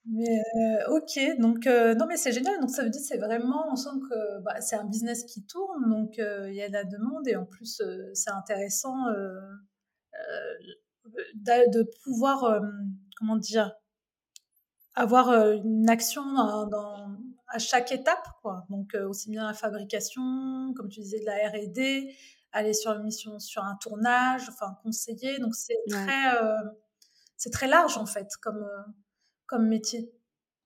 Mais 0.06 0.42
euh, 0.56 0.96
ok, 0.96 1.38
donc 1.38 1.66
euh, 1.66 1.94
non 1.94 2.06
mais 2.06 2.16
c'est 2.16 2.32
génial. 2.32 2.58
Donc 2.60 2.70
ça 2.70 2.82
veut 2.82 2.90
dire 2.90 3.00
c'est 3.04 3.18
vraiment, 3.18 3.66
on 3.70 3.76
sent 3.76 4.00
que 4.10 4.40
bah, 4.40 4.60
c'est 4.60 4.74
un 4.76 4.84
business 4.84 5.24
qui 5.24 5.44
tourne, 5.46 5.88
donc 5.88 6.18
euh, 6.18 6.48
il 6.50 6.56
y 6.56 6.62
a 6.62 6.68
de 6.68 6.72
la 6.72 6.84
demande 6.84 7.26
et 7.28 7.36
en 7.36 7.44
plus 7.46 7.80
c'est 8.14 8.30
intéressant 8.30 8.96
de 11.46 11.82
pouvoir, 12.02 12.60
comment 13.16 13.36
dire, 13.36 13.72
avoir 14.94 15.30
une 15.52 15.88
action 15.88 16.22
à 17.48 17.58
chaque 17.58 17.92
étape, 17.92 18.26
quoi. 18.42 18.66
Donc 18.70 18.94
aussi 19.08 19.30
bien 19.30 19.46
la 19.46 19.54
fabrication, 19.54 20.72
comme 20.74 20.88
tu 20.88 21.00
disais, 21.00 21.20
de 21.20 21.26
la 21.26 21.48
R&D, 21.48 22.12
aller 22.52 22.74
sur 22.74 22.92
une 22.92 23.04
mission, 23.04 23.38
sur 23.38 23.64
un 23.64 23.76
tournage, 23.76 24.48
enfin 24.48 24.76
conseiller. 24.82 25.38
Donc 25.38 25.54
c'est 25.54 25.78
très, 25.88 26.34
c'est 27.36 27.50
très 27.50 27.68
large 27.68 27.96
en 27.98 28.06
fait 28.06 28.28
comme 28.40 28.66
comme 29.46 29.68
métier. 29.68 30.10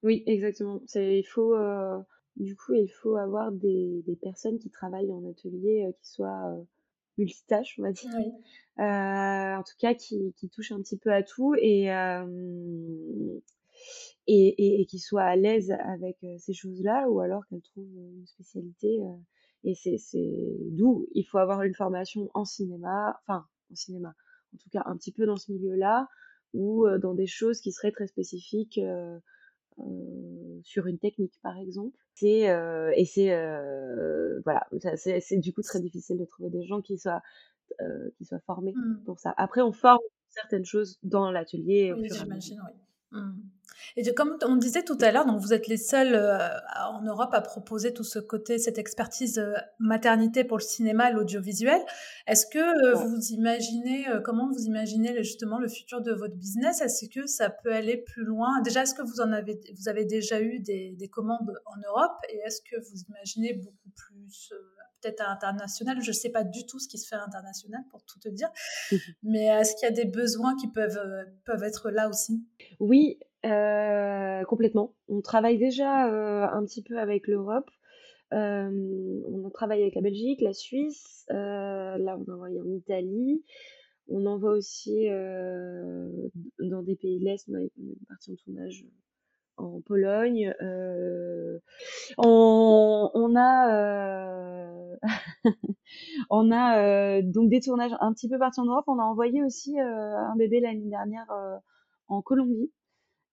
Oui, 0.02 0.22
exactement. 0.26 0.80
Il 0.94 1.24
faut, 1.24 1.54
euh, 1.54 1.98
du 2.36 2.54
coup, 2.54 2.74
il 2.74 2.88
faut 2.88 3.16
avoir 3.16 3.50
des, 3.50 4.02
des, 4.06 4.14
personnes 4.14 4.58
qui 4.60 4.70
travaillent 4.70 5.12
en 5.12 5.28
atelier, 5.28 5.86
euh, 5.88 5.92
qui 6.00 6.08
soient 6.08 6.52
euh, 6.52 6.62
multitâches, 7.18 7.76
on 7.78 7.82
va 7.82 7.90
dire. 7.90 8.10
en 8.78 9.62
tout 9.64 9.74
cas, 9.80 9.94
qui, 9.94 10.32
qui, 10.36 10.48
touchent 10.48 10.70
un 10.70 10.80
petit 10.80 10.98
peu 10.98 11.12
à 11.12 11.24
tout 11.24 11.56
et, 11.56 11.86
et, 14.28 14.80
et, 14.80 14.86
qui 14.86 15.00
soient 15.00 15.24
à 15.24 15.34
l'aise 15.34 15.72
avec 15.72 16.18
ces 16.38 16.52
choses-là 16.52 17.08
ou 17.08 17.18
alors 17.18 17.44
qu'elles 17.48 17.62
trouvent 17.62 17.96
une 17.96 18.26
spécialité. 18.26 19.00
Et 19.66 19.74
c'est 19.74 19.98
d'où 20.70 21.06
il 21.12 21.24
faut 21.24 21.38
avoir 21.38 21.62
une 21.62 21.74
formation 21.74 22.30
en 22.34 22.44
cinéma, 22.44 23.20
enfin, 23.22 23.44
en 23.70 23.74
cinéma, 23.74 24.14
en 24.54 24.58
tout 24.58 24.70
cas 24.70 24.82
un 24.86 24.96
petit 24.96 25.12
peu 25.12 25.26
dans 25.26 25.36
ce 25.36 25.50
milieu-là 25.52 26.08
ou 26.54 26.86
dans 27.02 27.14
des 27.14 27.26
choses 27.26 27.60
qui 27.60 27.72
seraient 27.72 27.90
très 27.90 28.06
spécifiques 28.06 28.80
sur 30.62 30.86
une 30.86 30.98
technique 30.98 31.34
par 31.42 31.58
exemple. 31.58 31.98
C'est 32.14 32.44
et 32.96 33.04
c'est 33.04 33.28
voilà, 34.44 34.66
c'est 34.96 35.38
du 35.38 35.52
coup 35.52 35.62
très 35.62 35.80
difficile 35.80 36.18
de 36.18 36.24
trouver 36.24 36.50
des 36.50 36.64
gens 36.64 36.80
qui 36.80 36.96
soient 36.96 37.22
qui 38.16 38.24
soient 38.24 38.40
formés 38.46 38.72
mmh. 38.72 39.04
pour 39.04 39.18
ça. 39.18 39.34
Après, 39.36 39.62
on 39.62 39.72
forme 39.72 39.98
certaines 40.28 40.64
choses 40.64 40.98
dans 41.02 41.32
l'atelier. 41.32 41.92
Oui, 41.92 42.08
j'imagine, 42.10 42.62
oui. 42.64 42.72
Mmh. 43.12 43.32
Et 43.96 44.14
comme 44.14 44.36
on 44.44 44.56
disait 44.56 44.82
tout 44.82 44.98
à 45.00 45.12
l'heure, 45.12 45.26
donc 45.26 45.40
vous 45.40 45.52
êtes 45.52 45.68
les 45.68 45.76
seuls 45.76 46.14
euh, 46.14 46.48
en 46.88 47.02
Europe 47.02 47.30
à 47.32 47.40
proposer 47.40 47.94
tout 47.94 48.04
ce 48.04 48.18
côté, 48.18 48.58
cette 48.58 48.78
expertise 48.78 49.38
euh, 49.38 49.54
maternité 49.78 50.44
pour 50.44 50.58
le 50.58 50.62
cinéma, 50.62 51.10
l'audiovisuel. 51.10 51.80
Est-ce 52.26 52.46
que 52.46 52.58
euh, 52.58 52.94
vous 52.94 53.32
imaginez, 53.32 54.06
comment 54.24 54.50
vous 54.50 54.64
imaginez 54.64 55.22
justement 55.22 55.58
le 55.58 55.68
futur 55.68 56.00
de 56.00 56.12
votre 56.12 56.34
business? 56.34 56.80
Est-ce 56.80 57.08
que 57.08 57.26
ça 57.26 57.48
peut 57.50 57.72
aller 57.72 57.96
plus 57.96 58.24
loin? 58.24 58.60
Déjà, 58.62 58.82
est-ce 58.82 58.94
que 58.94 59.02
vous 59.02 59.20
en 59.20 59.32
avez, 59.32 59.60
vous 59.74 59.88
avez 59.88 60.04
déjà 60.04 60.40
eu 60.40 60.60
des, 60.60 60.92
des 60.92 61.08
commandes 61.08 61.58
en 61.66 61.76
Europe? 61.86 62.18
Et 62.28 62.38
est-ce 62.44 62.60
que 62.62 62.76
vous 62.76 63.00
imaginez 63.08 63.54
beaucoup 63.54 63.90
plus 63.94 64.52
peut-être 65.06 65.20
à 65.20 65.30
l'international. 65.30 66.00
Je 66.00 66.10
ne 66.10 66.14
sais 66.14 66.30
pas 66.30 66.44
du 66.44 66.66
tout 66.66 66.78
ce 66.78 66.88
qui 66.88 66.98
se 66.98 67.08
fait 67.08 67.16
à 67.16 67.20
l'international, 67.20 67.82
pour 67.90 68.02
tout 68.04 68.18
te 68.18 68.28
dire. 68.28 68.48
Mais 69.22 69.46
est-ce 69.46 69.76
qu'il 69.76 69.88
y 69.88 69.92
a 69.92 69.94
des 69.94 70.04
besoins 70.04 70.56
qui 70.56 70.68
peuvent, 70.68 71.00
peuvent 71.44 71.62
être 71.62 71.90
là 71.90 72.08
aussi? 72.08 72.44
Oui, 72.80 73.18
euh, 73.44 74.44
complètement. 74.44 74.94
On 75.08 75.20
travaille 75.20 75.58
déjà 75.58 76.10
euh, 76.10 76.46
un 76.46 76.64
petit 76.64 76.82
peu 76.82 76.98
avec 76.98 77.26
l'Europe. 77.26 77.70
Euh, 78.32 79.22
on 79.28 79.50
travaille 79.50 79.82
avec 79.82 79.94
la 79.94 80.02
Belgique, 80.02 80.40
la 80.40 80.52
Suisse. 80.52 81.24
là, 81.28 82.18
on 82.18 82.32
envoie 82.32 82.48
en 82.48 82.70
Italie. 82.70 83.44
On 84.08 84.24
envoie 84.26 84.52
aussi 84.52 85.06
dans 86.58 86.82
des 86.82 86.96
pays 86.96 87.18
de 87.18 87.24
l'Est. 87.24 87.48
On 87.48 87.56
est 87.56 87.70
parti 88.08 88.32
en 88.32 88.36
tournage 88.36 88.84
en 89.56 89.80
Pologne. 89.80 90.54
on, 92.18 93.10
on, 93.14 93.36
a, 93.36 94.68
on 96.30 96.50
a 96.50 97.22
donc 97.22 97.50
des 97.50 97.60
tournages 97.60 97.96
un 98.00 98.12
petit 98.12 98.28
peu 98.28 98.38
partout 98.38 98.60
en 98.60 98.66
Europe. 98.66 98.84
On 98.88 98.98
a 98.98 99.04
envoyé 99.04 99.42
aussi 99.42 99.78
un 99.78 100.36
bébé 100.36 100.60
l'année 100.60 100.88
dernière 100.88 101.26
en 102.08 102.22
Colombie. 102.22 102.70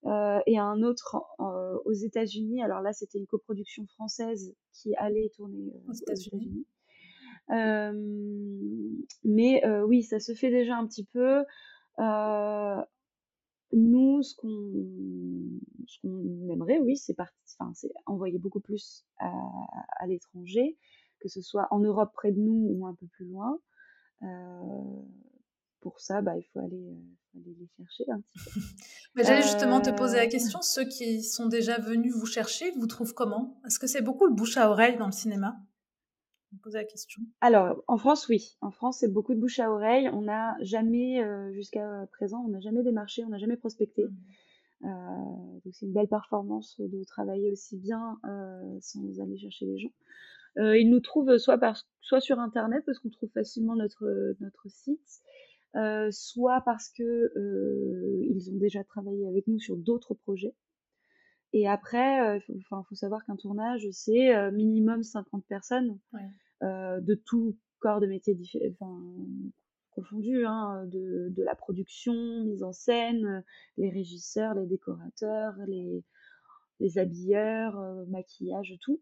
Euh, 0.05 0.39
et 0.47 0.57
un 0.57 0.83
autre 0.83 1.23
euh, 1.39 1.77
aux 1.85 1.93
États-Unis. 1.93 2.61
Alors 2.61 2.81
là, 2.81 2.91
c'était 2.91 3.17
une 3.19 3.25
coproduction 3.27 3.87
française 3.87 4.53
qui 4.73 4.93
allait 4.97 5.31
tourner 5.33 5.71
euh, 5.73 5.89
aux 5.89 5.93
États-Unis. 5.93 6.65
mais 9.23 9.63
oui, 9.85 10.03
ça 10.03 10.19
se 10.19 10.33
fait 10.33 10.49
déjà 10.49 10.75
un 10.75 10.85
petit 10.87 11.05
peu. 11.05 11.45
Nous, 13.73 14.23
ce 14.23 14.35
qu'on 14.35 14.49
aimerait, 16.49 16.79
oui, 16.79 16.97
c'est 16.97 17.15
enfin, 17.19 17.71
envoyer 18.05 18.37
beaucoup 18.37 18.59
plus 18.59 19.05
à, 19.19 19.31
à 19.99 20.07
l'étranger, 20.07 20.77
que 21.19 21.29
ce 21.29 21.41
soit 21.41 21.67
en 21.71 21.79
Europe 21.79 22.11
près 22.13 22.31
de 22.31 22.39
nous 22.39 22.67
ou 22.71 22.85
un 22.85 22.93
peu 22.93 23.07
plus 23.07 23.25
loin. 23.25 23.59
pour 25.81 25.99
ça, 25.99 26.21
bah, 26.21 26.37
il 26.37 26.43
faut 26.43 26.59
aller, 26.59 26.97
aller 27.35 27.55
les 27.59 27.67
chercher 27.77 28.09
un 28.11 28.21
petit 28.21 28.39
peu. 28.53 28.61
J'allais 29.23 29.41
justement 29.41 29.81
te 29.81 29.89
poser 29.89 30.17
la 30.17 30.23
euh. 30.23 30.29
question, 30.29 30.61
ceux 30.61 30.85
qui 30.85 31.23
sont 31.23 31.47
déjà 31.47 31.79
venus 31.79 32.13
vous 32.13 32.25
chercher, 32.25 32.71
vous 32.71 32.87
trouvent 32.87 33.13
comment? 33.13 33.59
Est-ce 33.65 33.79
que 33.79 33.87
c'est 33.87 34.01
beaucoup 34.01 34.25
le 34.25 34.33
bouche 34.33 34.57
à 34.57 34.69
oreille 34.69 34.97
dans 34.97 35.07
le 35.07 35.11
cinéma? 35.11 35.57
La 36.73 36.83
question. 36.83 37.21
Alors, 37.41 37.83
en 37.87 37.97
France, 37.97 38.27
oui. 38.27 38.57
En 38.61 38.71
France, 38.71 38.99
c'est 38.99 39.11
beaucoup 39.11 39.33
de 39.33 39.39
bouche 39.39 39.59
à 39.59 39.71
oreille. 39.71 40.09
On 40.09 40.21
n'a 40.21 40.55
jamais, 40.61 41.23
euh, 41.23 41.51
jusqu'à 41.53 42.07
présent, 42.11 42.43
on 42.45 42.49
n'a 42.49 42.59
jamais 42.59 42.83
démarché, 42.83 43.23
on 43.25 43.29
n'a 43.29 43.37
jamais 43.37 43.57
prospecté. 43.57 44.05
Mmh. 44.05 44.85
Euh, 44.85 45.59
donc, 45.63 45.73
c'est 45.73 45.85
une 45.85 45.93
belle 45.93 46.07
performance 46.07 46.79
de 46.79 47.03
travailler 47.05 47.51
aussi 47.51 47.77
bien 47.77 48.19
sans 48.81 49.19
aller 49.21 49.37
chercher 49.37 49.65
les 49.65 49.79
gens. 49.79 49.93
ils 50.57 50.89
nous 50.89 50.99
trouvent 50.99 51.37
soit, 51.37 51.57
par, 51.57 51.77
soit 52.01 52.19
sur 52.19 52.39
Internet, 52.39 52.83
parce 52.85 52.99
qu'on 52.99 53.09
trouve 53.09 53.29
facilement 53.29 53.75
notre, 53.75 54.35
notre 54.41 54.69
site, 54.69 55.21
euh, 55.75 56.09
soit 56.11 56.61
parce 56.65 56.89
que 56.89 57.03
euh, 57.03 58.25
ils 58.29 58.51
ont 58.51 58.57
déjà 58.57 58.83
travaillé 58.83 59.27
avec 59.27 59.47
nous 59.47 59.59
sur 59.59 59.75
d'autres 59.75 60.13
projets. 60.13 60.53
Et 61.53 61.67
après, 61.67 62.17
il 62.17 62.55
euh, 62.55 62.61
faut, 62.67 62.83
faut, 62.83 62.95
savoir 62.95 63.23
qu'un 63.25 63.35
tournage, 63.35 63.87
c'est 63.91 64.51
minimum 64.51 65.03
50 65.03 65.45
personnes 65.45 65.99
de 66.61 67.15
tout 67.25 67.57
corps 67.79 67.99
de 67.99 68.07
métier 68.07 68.37
confondu, 69.91 70.45
hein, 70.45 70.85
de, 70.87 71.29
de, 71.29 71.43
la 71.43 71.55
production, 71.55 72.13
mise 72.45 72.63
en 72.63 72.71
scène, 72.71 73.43
les 73.77 73.89
régisseurs, 73.89 74.55
les 74.55 74.65
décorateurs, 74.65 75.53
les, 75.67 76.03
les 76.79 76.97
habilleurs, 76.97 77.75
maquillage, 78.07 78.75
tout, 78.81 79.01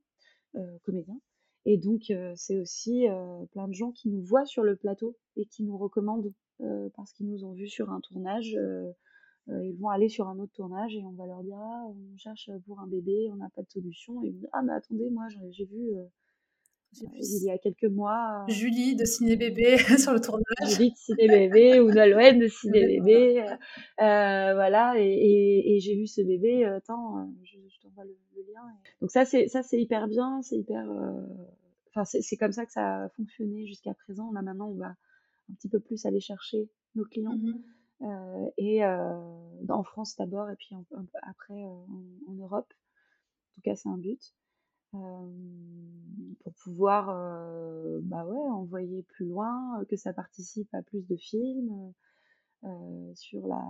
comédiens. 0.84 1.22
Et 1.66 1.78
donc, 1.78 2.12
c'est 2.36 2.60
aussi 2.60 3.06
plein 3.52 3.68
de 3.68 3.74
gens 3.74 3.92
qui 3.92 4.10
nous 4.10 4.24
voient 4.24 4.46
sur 4.46 4.64
le 4.64 4.76
plateau 4.76 5.16
et 5.38 5.46
qui 5.46 5.64
nous 5.64 5.78
recommandent 5.78 6.34
euh, 6.64 6.90
parce 6.96 7.12
qu'ils 7.14 7.28
nous 7.28 7.44
ont 7.44 7.54
vus 7.54 7.70
sur 7.70 7.92
un 7.92 8.02
tournage. 8.02 8.58
Euh, 9.50 9.54
euh, 9.54 9.66
ils 9.66 9.78
vont 9.78 9.90
aller 9.90 10.10
sur 10.10 10.28
un 10.28 10.40
autre 10.40 10.54
tournage 10.54 10.96
et 10.96 11.04
on 11.04 11.12
va 11.12 11.26
leur 11.26 11.44
dire 11.44 11.58
ah, 11.58 11.86
on 11.88 12.18
cherche 12.18 12.50
pour 12.66 12.80
un 12.80 12.88
bébé, 12.88 13.30
on 13.32 13.38
n'a 13.38 13.50
pas 13.56 13.62
de 13.62 13.70
solution. 13.70 14.24
Et 14.24 14.28
ils 14.28 14.34
vont 14.34 14.40
dire 14.40 14.50
ah 14.54 14.62
mais 14.62 14.74
attendez, 14.74 15.10
moi 15.10 15.26
j'ai 15.52 15.66
vu 15.66 15.92
il 16.94 17.44
y 17.44 17.50
a 17.50 17.58
quelques 17.58 17.86
mois. 17.86 18.46
Julie 18.50 18.96
de 18.96 19.06
Ciné 19.06 19.38
Bébé 19.38 19.78
sur 19.98 20.14
le 20.14 20.20
tournage. 20.20 20.44
Julie 20.66 20.92
de 20.92 20.98
Ciné 20.98 21.28
Bébé 21.28 21.80
ou 21.80 21.90
Nolwenn 21.92 22.40
de 22.40 22.48
Ciné 22.48 22.86
Bébé. 22.86 23.46
voilà, 23.98 24.96
et, 24.98 25.76
et, 25.76 25.80
j'ai 25.80 25.96
vu 25.96 26.06
ce 26.06 26.22
bébé, 26.22 26.66
attends, 26.66 27.32
je, 27.44 27.58
t'envoie 27.82 28.04
le, 28.04 28.18
lien. 28.36 28.62
Donc 29.00 29.10
ça, 29.12 29.24
c'est, 29.24 29.48
ça, 29.48 29.64
c'est 29.64 29.80
hyper 29.80 30.08
bien, 30.08 30.42
c'est 30.42 30.58
hyper. 30.58 30.86
Enfin, 31.90 32.04
c'est, 32.06 32.38
comme 32.38 32.52
ça 32.52 32.66
que 32.66 32.72
ça 32.72 33.04
a 33.04 33.10
fonctionné 33.10 33.66
jusqu'à 33.66 33.94
présent. 33.94 34.32
Là, 34.34 34.42
maintenant, 34.42 34.70
on 34.70 34.76
va 34.76 34.88
un 34.88 35.54
petit 35.56 35.70
peu 35.70 35.80
plus 35.80 36.06
aller 36.06 36.20
chercher 36.20 36.70
nos 36.96 37.06
clients. 37.06 37.36
Mmh 37.36 37.62
euh, 38.04 38.50
et 38.58 38.84
euh, 38.84 39.20
en 39.70 39.84
France 39.84 40.16
d'abord, 40.18 40.50
et 40.50 40.56
puis 40.56 40.76
après 41.22 41.54
euh, 41.54 42.28
en, 42.28 42.34
Europe. 42.34 42.74
tout 43.56 43.62
cas, 43.62 43.76
c'est 43.76 43.90
un 43.90 43.98
but. 43.98 44.34
pour 44.92 46.54
pouvoir 46.64 47.08
bah 48.04 48.26
ouais, 48.26 48.38
envoyer 48.38 49.04
plus 49.04 49.28
loin, 49.28 49.84
que 49.90 49.96
ça 49.96 50.14
participe 50.14 50.74
à 50.74 50.82
plus 50.82 51.06
de 51.08 51.16
films 51.16 51.94
sur 53.16 53.48
la, 53.48 53.62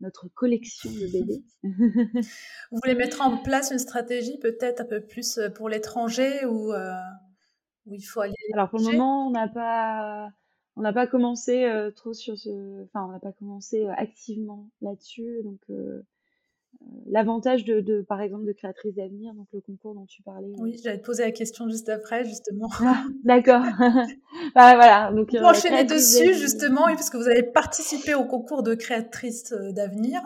notre 0.00 0.28
collection 0.28 0.90
de 0.90 1.06
BD. 1.06 1.44
Vous 2.70 2.78
voulez 2.82 2.94
mettre 2.94 3.22
en 3.22 3.38
place 3.42 3.72
une 3.72 3.78
stratégie 3.78 4.38
peut-être 4.38 4.82
un 4.82 4.86
peu 4.86 5.00
plus 5.04 5.40
pour 5.56 5.68
l'étranger 5.68 6.44
ou 6.46 6.72
où 7.86 7.94
il 7.94 8.02
faut 8.02 8.20
aller 8.20 8.34
Alors 8.54 8.70
pour 8.70 8.78
le 8.78 8.84
moment, 8.84 9.26
on 9.26 9.30
n'a 9.30 9.48
pas 9.48 10.30
on 10.76 10.82
n'a 10.82 10.92
pas 10.92 11.06
commencé 11.06 11.70
trop 11.96 12.12
sur 12.12 12.36
ce 12.36 12.82
enfin 12.84 13.06
on 13.08 13.12
n'a 13.12 13.20
pas 13.20 13.32
commencé 13.32 13.86
activement 13.96 14.68
là-dessus. 14.80 15.40
Donc 15.44 15.60
l'avantage 17.06 17.64
de, 17.64 18.02
par 18.02 18.20
exemple 18.20 18.44
de 18.44 18.52
créatrice 18.52 18.94
d'avenir 18.94 19.34
donc 19.34 19.46
le 19.52 19.60
concours 19.60 19.94
dont 19.94 20.06
tu 20.06 20.22
parlais 20.22 20.52
oui 20.58 20.78
j'allais 20.82 20.98
te 20.98 21.04
poser 21.04 21.22
la 21.22 21.32
question 21.32 21.68
juste 21.68 21.88
après 21.88 22.24
justement. 22.24 22.68
Ah, 22.80 23.04
d'accord. 23.24 23.64
Bah, 24.54 24.74
voilà 24.74 25.12
donc 25.12 25.30
pour 25.30 25.46
enchaîner 25.46 25.84
dessus 25.84 26.34
justement 26.34 26.86
oui, 26.86 26.94
parce 26.94 27.10
que 27.10 27.16
vous 27.16 27.28
avez 27.28 27.42
participé 27.42 28.14
au 28.14 28.24
concours 28.24 28.62
de 28.62 28.74
créatrice 28.74 29.52
d'avenir. 29.70 30.22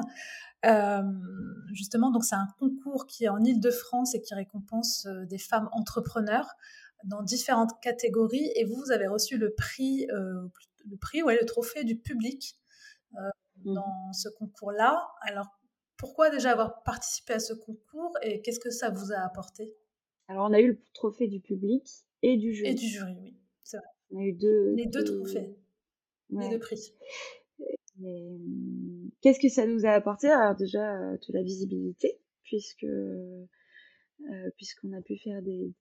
Justement 1.72 2.10
donc 2.10 2.24
c'est 2.24 2.34
un 2.34 2.48
concours 2.58 3.06
qui 3.06 3.24
est 3.24 3.28
en 3.28 3.42
Ile-de-France 3.44 4.14
et 4.14 4.20
qui 4.20 4.34
récompense 4.34 5.06
des 5.28 5.38
femmes 5.38 5.68
entrepreneurs 5.72 6.48
dans 7.04 7.22
différentes 7.22 7.80
catégories 7.80 8.50
et 8.54 8.64
vous, 8.64 8.76
vous 8.76 8.92
avez 8.92 9.06
reçu 9.06 9.38
le 9.38 9.54
prix, 9.54 10.06
euh, 10.10 10.48
le 10.90 10.96
prix, 10.96 11.22
ouais, 11.22 11.38
le 11.38 11.46
trophée 11.46 11.84
du 11.84 11.96
public 11.96 12.58
euh, 13.14 13.20
mmh. 13.64 13.74
dans 13.74 14.12
ce 14.12 14.28
concours-là. 14.28 15.08
Alors, 15.22 15.46
pourquoi 15.96 16.30
déjà 16.30 16.52
avoir 16.52 16.82
participé 16.82 17.34
à 17.34 17.40
ce 17.40 17.52
concours 17.52 18.16
et 18.22 18.40
qu'est-ce 18.42 18.60
que 18.60 18.70
ça 18.70 18.90
vous 18.90 19.12
a 19.12 19.18
apporté? 19.18 19.74
Alors, 20.28 20.48
on 20.48 20.52
a 20.52 20.60
eu 20.60 20.68
le 20.68 20.82
trophée 20.94 21.28
du 21.28 21.40
public 21.40 21.88
et 22.22 22.36
du 22.36 22.52
jury. 22.52 22.70
Et 22.70 22.74
du 22.74 22.86
jury, 22.86 23.16
oui, 23.20 23.36
c'est 23.64 23.78
vrai. 23.78 23.86
On 24.10 24.18
a 24.18 24.22
eu 24.22 24.32
deux. 24.32 24.74
Les 24.74 24.86
deux, 24.86 25.04
trophées, 25.04 25.56
les 26.30 26.48
deux 26.48 26.58
prix. 26.58 26.94
Qu'est-ce 29.20 29.40
que 29.40 29.48
ça 29.48 29.66
nous 29.66 29.86
a 29.86 29.90
apporté? 29.90 30.28
Alors 30.28 30.54
déjà, 30.54 30.96
euh, 31.00 31.16
de 31.16 31.32
la 31.32 31.42
visibilité, 31.42 32.20
puisque 32.44 32.86
euh, 34.26 34.50
puisqu'on 34.56 34.92
a 34.92 35.00
pu 35.00 35.16
faire 35.16 35.40
des, 35.42 35.72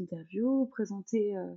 interviews, 0.00 0.66
présenter 0.66 1.36
euh, 1.36 1.54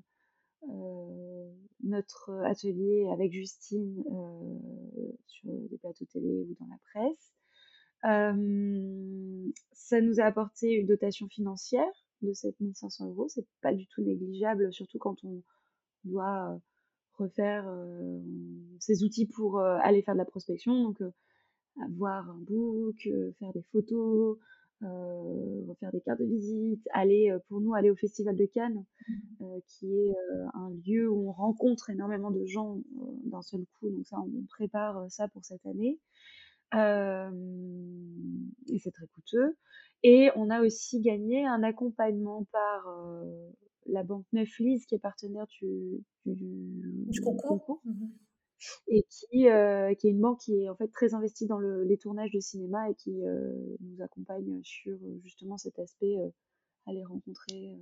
euh, 0.70 1.52
notre 1.84 2.32
atelier 2.46 3.08
avec 3.12 3.34
Justine 3.34 4.04
sur 5.28 5.52
des 5.52 5.78
plateaux 5.78 6.06
télé 6.06 6.46
ou 6.50 6.56
dans 6.60 6.68
la 6.68 6.78
presse. 6.92 7.34
ça 9.74 10.02
nous 10.02 10.20
a 10.20 10.24
apporté 10.24 10.72
une 10.72 10.88
dotation 10.88 11.28
financière 11.28 11.92
de 12.22 12.32
7500 12.32 13.10
euros. 13.10 13.28
C'est 13.28 13.46
pas 13.62 13.74
du 13.74 13.86
tout 13.88 14.02
négligeable, 14.02 14.72
surtout 14.72 14.98
quand 14.98 15.24
on 15.26 15.44
doit 16.06 16.60
refaire 17.14 17.68
euh, 17.68 18.22
ses 18.80 19.04
outils 19.04 19.28
pour 19.28 19.60
aller 19.60 20.02
faire 20.04 20.16
de 20.16 20.20
la 20.20 20.26
prospection. 20.26 20.84
Donc, 20.84 21.02
avoir 21.84 22.30
un 22.30 22.40
book, 22.40 23.08
faire 23.40 23.54
des 23.54 23.64
photos, 23.72 24.38
faire 25.80 25.92
des 25.92 26.02
cartes 26.02 26.20
de 26.20 26.26
visite, 26.26 26.88
aller 26.94 27.32
euh, 27.32 27.40
pour 27.48 27.62
nous 27.62 27.74
aller 27.74 27.90
au 27.90 27.96
Festival 27.96 28.36
de 28.36 28.46
Cannes, 28.46 28.86
mmh. 29.08 29.44
euh, 29.44 29.60
qui 29.68 29.94
est 29.94 30.12
euh, 30.12 30.46
un 30.54 30.72
lieu 30.86 31.10
où 31.10 31.30
on 31.30 31.32
rencontre 31.32 31.90
énormément 31.90 32.32
de 32.32 32.46
gens 32.46 32.82
d'un 33.24 33.42
seul 33.42 33.66
coup. 33.80 33.90
Donc 33.90 34.06
ça, 34.06 34.18
on 34.20 34.46
prépare 34.50 35.10
ça 35.10 35.28
pour 35.28 35.46
cette 35.46 35.66
année. 35.66 36.00
et 36.74 38.80
c'est 38.80 38.92
très 38.92 39.08
coûteux. 39.08 39.58
Et 40.04 40.30
on 40.36 40.50
a 40.50 40.62
aussi 40.62 41.02
gagné 41.02 41.46
un 41.46 41.64
accompagnement 41.64 42.46
par 42.52 42.88
la 43.86 44.04
banque 44.04 44.26
Neuflise, 44.32 44.86
qui 44.86 44.96
est 44.96 45.00
partenaire 45.00 45.46
du, 45.48 46.04
du, 46.26 47.06
du 47.08 47.22
concours. 47.22 47.82
Mmh 47.84 48.08
et 48.88 49.06
qui, 49.10 49.50
euh, 49.50 49.94
qui 49.96 50.08
est 50.08 50.12
une 50.12 50.22
banque 50.22 50.40
qui 50.42 50.64
est 50.64 50.70
en 50.70 50.76
fait 50.76 50.90
très 50.90 51.14
investie 51.14 51.46
dans 51.46 51.60
le, 51.60 51.84
les 51.84 51.98
tournages 51.98 52.32
de 52.32 52.40
cinéma 52.40 52.90
et 52.90 52.96
qui 52.96 53.26
euh, 53.26 53.54
nous 53.82 54.02
accompagne 54.02 54.62
sur 54.64 54.96
euh, 54.96 55.20
justement 55.24 55.58
cet 55.58 55.80
aspect 55.80 56.18
aller 56.88 57.04
rencontrer 57.04 57.78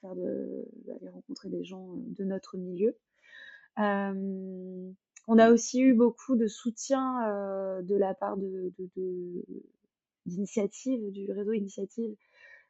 faire 0.00 0.14
de 0.14 0.66
aller 0.88 1.10
rencontrer 1.10 1.50
des 1.50 1.64
gens 1.64 1.94
de 1.96 2.24
notre 2.24 2.56
milieu. 2.56 2.96
on 3.76 5.38
a 5.38 5.50
aussi 5.50 5.80
eu 5.80 5.94
beaucoup 5.94 6.36
de 6.36 6.46
soutien 6.46 7.82
de 7.82 7.94
la 7.96 8.14
part 8.14 8.36
de, 8.36 8.72
d'initiatives, 10.26 11.10
du 11.10 11.30
réseau 11.30 11.52
Initiative 11.52 12.16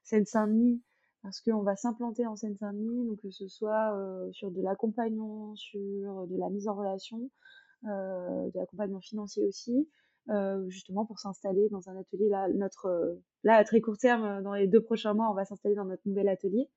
Seine-Saint-Denis, 0.03 0.83
parce 1.23 1.41
qu'on 1.41 1.63
va 1.63 1.77
s'implanter 1.77 2.27
en 2.27 2.37
Seine-Saint-Denis, 2.37 3.07
donc 3.07 3.21
que 3.21 3.31
ce 3.31 3.47
soit 3.47 3.95
euh, 3.95 4.31
sur 4.33 4.51
de 4.51 4.63
l'accompagnement, 4.63 5.55
sur 5.55 6.27
de 6.27 6.37
la 6.39 6.49
mise 6.49 6.67
en 6.67 6.75
relation, 6.75 7.31
euh, 7.87 8.51
de 8.51 8.59
l'accompagnement 8.59 9.01
financier 9.01 9.45
aussi, 9.45 9.89
euh, 10.31 10.69
justement 10.69 11.05
pour 11.05 11.19
s'installer 11.19 11.69
dans 11.71 11.89
un 11.89 11.97
atelier. 11.97 12.29
Là, 12.29 12.49
notre, 12.49 13.19
là, 13.45 13.57
à 13.57 13.65
très 13.65 13.81
court 13.81 13.99
terme, 13.99 14.43
dans 14.43 14.55
les 14.55 14.67
deux 14.67 14.81
prochains 14.81 15.13
mois, 15.13 15.31
on 15.31 15.35
va 15.35 15.45
s'installer 15.45 15.75
dans 15.75 15.85
notre 15.85 16.03
nouvel 16.07 16.29
atelier. 16.29 16.69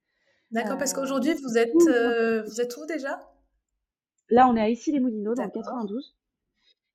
D'accord, 0.52 0.78
parce 0.78 0.94
qu'aujourd'hui, 0.94 1.34
vous 1.34 1.58
êtes, 1.58 1.74
vous 1.74 2.62
êtes 2.62 2.78
où 2.78 2.86
déjà? 2.86 3.20
Là, 4.30 4.48
on 4.50 4.56
est 4.56 4.62
à 4.62 4.70
Issy-les-Moulineaux, 4.70 5.36
dans 5.36 5.44
le 5.44 5.50
92. 5.50 6.16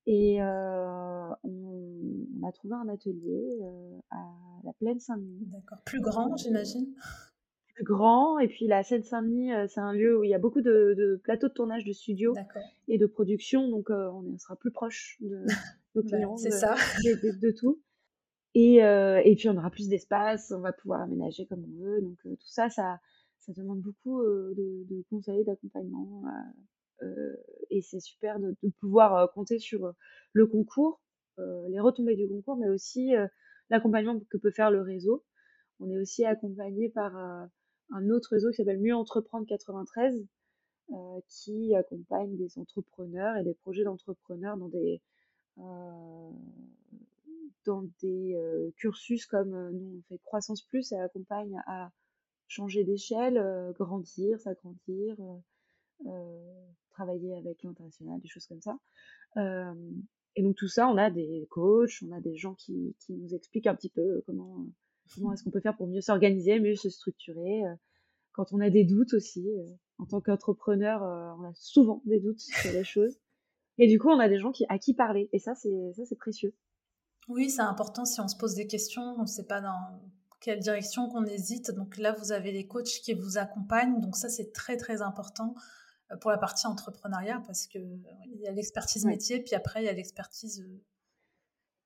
Et 0.05 0.41
euh, 0.41 1.29
on, 1.43 2.47
a 2.47 2.51
trouvé 2.51 2.75
un 2.75 2.87
atelier 2.89 3.59
à 4.11 4.17
la 4.63 4.73
Plaine 4.73 4.99
Saint-Denis. 4.99 5.45
D'accord. 5.47 5.79
Plus 5.85 6.01
grand, 6.01 6.35
j'imagine? 6.37 6.95
Grand. 7.83 8.39
Et 8.39 8.47
puis 8.47 8.67
la 8.67 8.83
Seine-Saint-Denis, 8.83 9.53
euh, 9.53 9.67
c'est 9.67 9.79
un 9.79 9.93
lieu 9.93 10.17
où 10.19 10.23
il 10.23 10.29
y 10.29 10.33
a 10.33 10.39
beaucoup 10.39 10.61
de, 10.61 11.19
plateaux 11.23 11.47
de 11.47 11.53
tournage 11.53 11.85
de 11.85 11.93
studio 11.93 12.33
et 12.87 12.97
de 12.97 13.05
production. 13.05 13.69
Donc 13.69 13.89
euh, 13.89 14.09
on 14.09 14.37
sera 14.37 14.55
plus 14.55 14.71
proche 14.71 15.17
de 15.21 15.45
nos 15.95 16.03
bah, 16.03 16.09
clients. 16.09 16.37
c'est 16.37 16.51
ça. 16.51 16.75
De, 17.03 17.51
tout. 17.51 17.81
Et, 18.55 18.83
euh, 18.83 19.21
et, 19.23 19.35
puis 19.35 19.49
on 19.49 19.57
aura 19.57 19.69
plus 19.69 19.89
d'espace, 19.89 20.51
on 20.55 20.61
va 20.61 20.73
pouvoir 20.73 21.01
aménager 21.01 21.45
comme 21.45 21.63
on 21.63 21.83
veut. 21.83 22.01
Donc 22.01 22.17
tout 22.23 22.47
ça, 22.47 22.69
ça, 22.69 22.99
ça 23.39 23.53
demande 23.53 23.81
beaucoup 23.81 24.23
de, 24.23 24.85
de, 24.89 25.03
conseils, 25.09 25.45
d'accompagnement. 25.45 26.23
et 27.69 27.81
c'est 27.81 27.99
super 27.99 28.39
de, 28.39 28.55
pouvoir 28.79 29.31
compter 29.33 29.59
sur 29.59 29.93
le 30.33 30.47
concours, 30.47 31.01
les 31.37 31.79
retombées 31.79 32.15
du 32.15 32.27
concours, 32.27 32.57
mais 32.57 32.69
aussi 32.69 33.11
l'accompagnement 33.69 34.19
que 34.29 34.37
peut 34.37 34.51
faire 34.51 34.71
le 34.71 34.81
réseau. 34.81 35.23
On 35.79 35.89
est 35.91 35.97
aussi 35.97 36.25
accompagné 36.25 36.89
par 36.89 37.47
un 37.91 38.09
autre 38.09 38.29
réseau 38.31 38.49
qui 38.49 38.57
s'appelle 38.57 38.79
Mieux 38.79 38.95
Entreprendre 38.95 39.45
93, 39.47 40.25
euh, 40.91 41.19
qui 41.27 41.75
accompagne 41.75 42.35
des 42.35 42.57
entrepreneurs 42.57 43.37
et 43.37 43.43
des 43.43 43.53
projets 43.53 43.83
d'entrepreneurs 43.83 44.57
dans 44.57 44.69
des, 44.69 45.01
euh, 45.59 46.31
dans 47.65 47.83
des 48.01 48.35
euh, 48.35 48.71
cursus 48.77 49.25
comme 49.27 49.69
nous 49.71 49.99
on 49.99 50.01
fait 50.07 50.19
Croissance 50.23 50.63
Plus, 50.63 50.91
et 50.91 50.99
accompagne 50.99 51.61
à 51.67 51.91
changer 52.47 52.83
d'échelle, 52.83 53.39
grandir, 53.77 54.39
s'agrandir, 54.39 55.15
travailler 56.89 57.35
avec 57.35 57.61
l'international, 57.61 58.19
des 58.19 58.27
choses 58.27 58.47
comme 58.47 58.61
ça. 58.61 58.79
et 60.35 60.41
donc 60.41 60.55
tout 60.55 60.67
ça, 60.67 60.87
on 60.87 60.97
a 60.97 61.11
des 61.11 61.45
coachs, 61.51 62.01
on 62.01 62.11
a 62.11 62.19
des 62.19 62.35
gens 62.35 62.55
qui, 62.55 62.95
qui 62.99 63.13
nous 63.13 63.35
expliquent 63.35 63.67
un 63.67 63.75
petit 63.75 63.89
peu 63.89 64.23
comment 64.25 64.65
comment 65.13 65.33
est-ce 65.33 65.43
qu'on 65.43 65.51
peut 65.51 65.59
faire 65.59 65.75
pour 65.75 65.87
mieux 65.87 66.01
s'organiser, 66.01 66.59
mieux 66.59 66.75
se 66.75 66.89
structurer. 66.89 67.65
Euh, 67.65 67.75
quand 68.31 68.53
on 68.53 68.59
a 68.59 68.69
des 68.69 68.83
doutes 68.83 69.13
aussi, 69.13 69.47
euh, 69.49 69.65
en 69.97 70.05
tant 70.05 70.21
qu'entrepreneur, 70.21 71.03
euh, 71.03 71.31
on 71.39 71.43
a 71.43 71.53
souvent 71.55 72.01
des 72.05 72.19
doutes 72.19 72.39
sur 72.39 72.71
les 72.71 72.83
choses. 72.83 73.19
Et 73.77 73.87
du 73.87 73.99
coup, 73.99 74.09
on 74.09 74.19
a 74.19 74.29
des 74.29 74.39
gens 74.39 74.51
qui, 74.51 74.65
à 74.69 74.77
qui 74.77 74.93
parler. 74.93 75.29
Et 75.33 75.39
ça, 75.39 75.55
c'est 75.55 75.93
ça, 75.95 76.03
c'est 76.05 76.17
précieux. 76.17 76.53
Oui, 77.27 77.49
c'est 77.49 77.61
important 77.61 78.05
si 78.05 78.19
on 78.19 78.27
se 78.27 78.35
pose 78.35 78.55
des 78.55 78.67
questions, 78.67 79.15
on 79.17 79.21
ne 79.21 79.27
sait 79.27 79.45
pas 79.45 79.61
dans 79.61 80.01
quelle 80.41 80.59
direction 80.59 81.09
qu'on 81.09 81.25
hésite. 81.25 81.71
Donc 81.71 81.97
là, 81.97 82.13
vous 82.13 82.31
avez 82.31 82.51
des 82.51 82.67
coachs 82.67 83.01
qui 83.03 83.13
vous 83.13 83.37
accompagnent. 83.37 83.99
Donc 83.99 84.15
ça, 84.15 84.29
c'est 84.29 84.51
très, 84.51 84.77
très 84.77 85.01
important 85.01 85.55
pour 86.21 86.31
la 86.31 86.37
partie 86.37 86.65
entrepreneuriat 86.65 87.41
parce 87.45 87.67
que 87.67 87.77
il 87.77 88.41
y 88.41 88.47
a 88.47 88.51
l'expertise 88.51 89.05
métier, 89.05 89.41
puis 89.41 89.53
après, 89.53 89.83
il 89.83 89.85
y 89.85 89.89
a 89.89 89.93
l'expertise. 89.93 90.65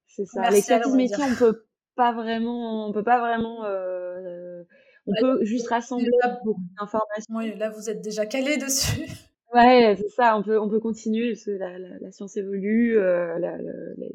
C'est 0.08 0.26
ça. 0.26 0.50
L'expertise 0.50 0.94
métier, 0.94 1.24
on 1.24 1.36
peut 1.36 1.66
pas 1.96 2.14
vraiment, 2.14 2.88
on 2.88 2.94
peut 2.94 3.04
pas 3.04 3.20
vraiment, 3.20 3.66
euh, 3.66 4.64
on 5.08 5.14
peut 5.20 5.44
juste 5.44 5.68
rassembler 5.68 6.10
beaucoup 6.44 6.62
d'informations. 6.80 7.36
Oui, 7.36 7.56
là 7.58 7.70
vous 7.70 7.90
êtes 7.90 8.02
déjà 8.02 8.26
calé 8.26 8.58
dessus. 8.58 9.02
Ouais, 9.54 9.96
c'est 10.00 10.10
ça. 10.10 10.36
On 10.36 10.42
peut, 10.42 10.60
on 10.60 10.68
peut 10.68 10.80
continuer 10.80 11.34
parce 11.34 11.46
que 11.46 11.52
la, 11.52 11.78
la, 11.78 12.12
science 12.12 12.36
évolue, 12.38 12.98
euh, 12.98 13.38
la, 13.38 13.56
les, 13.58 14.12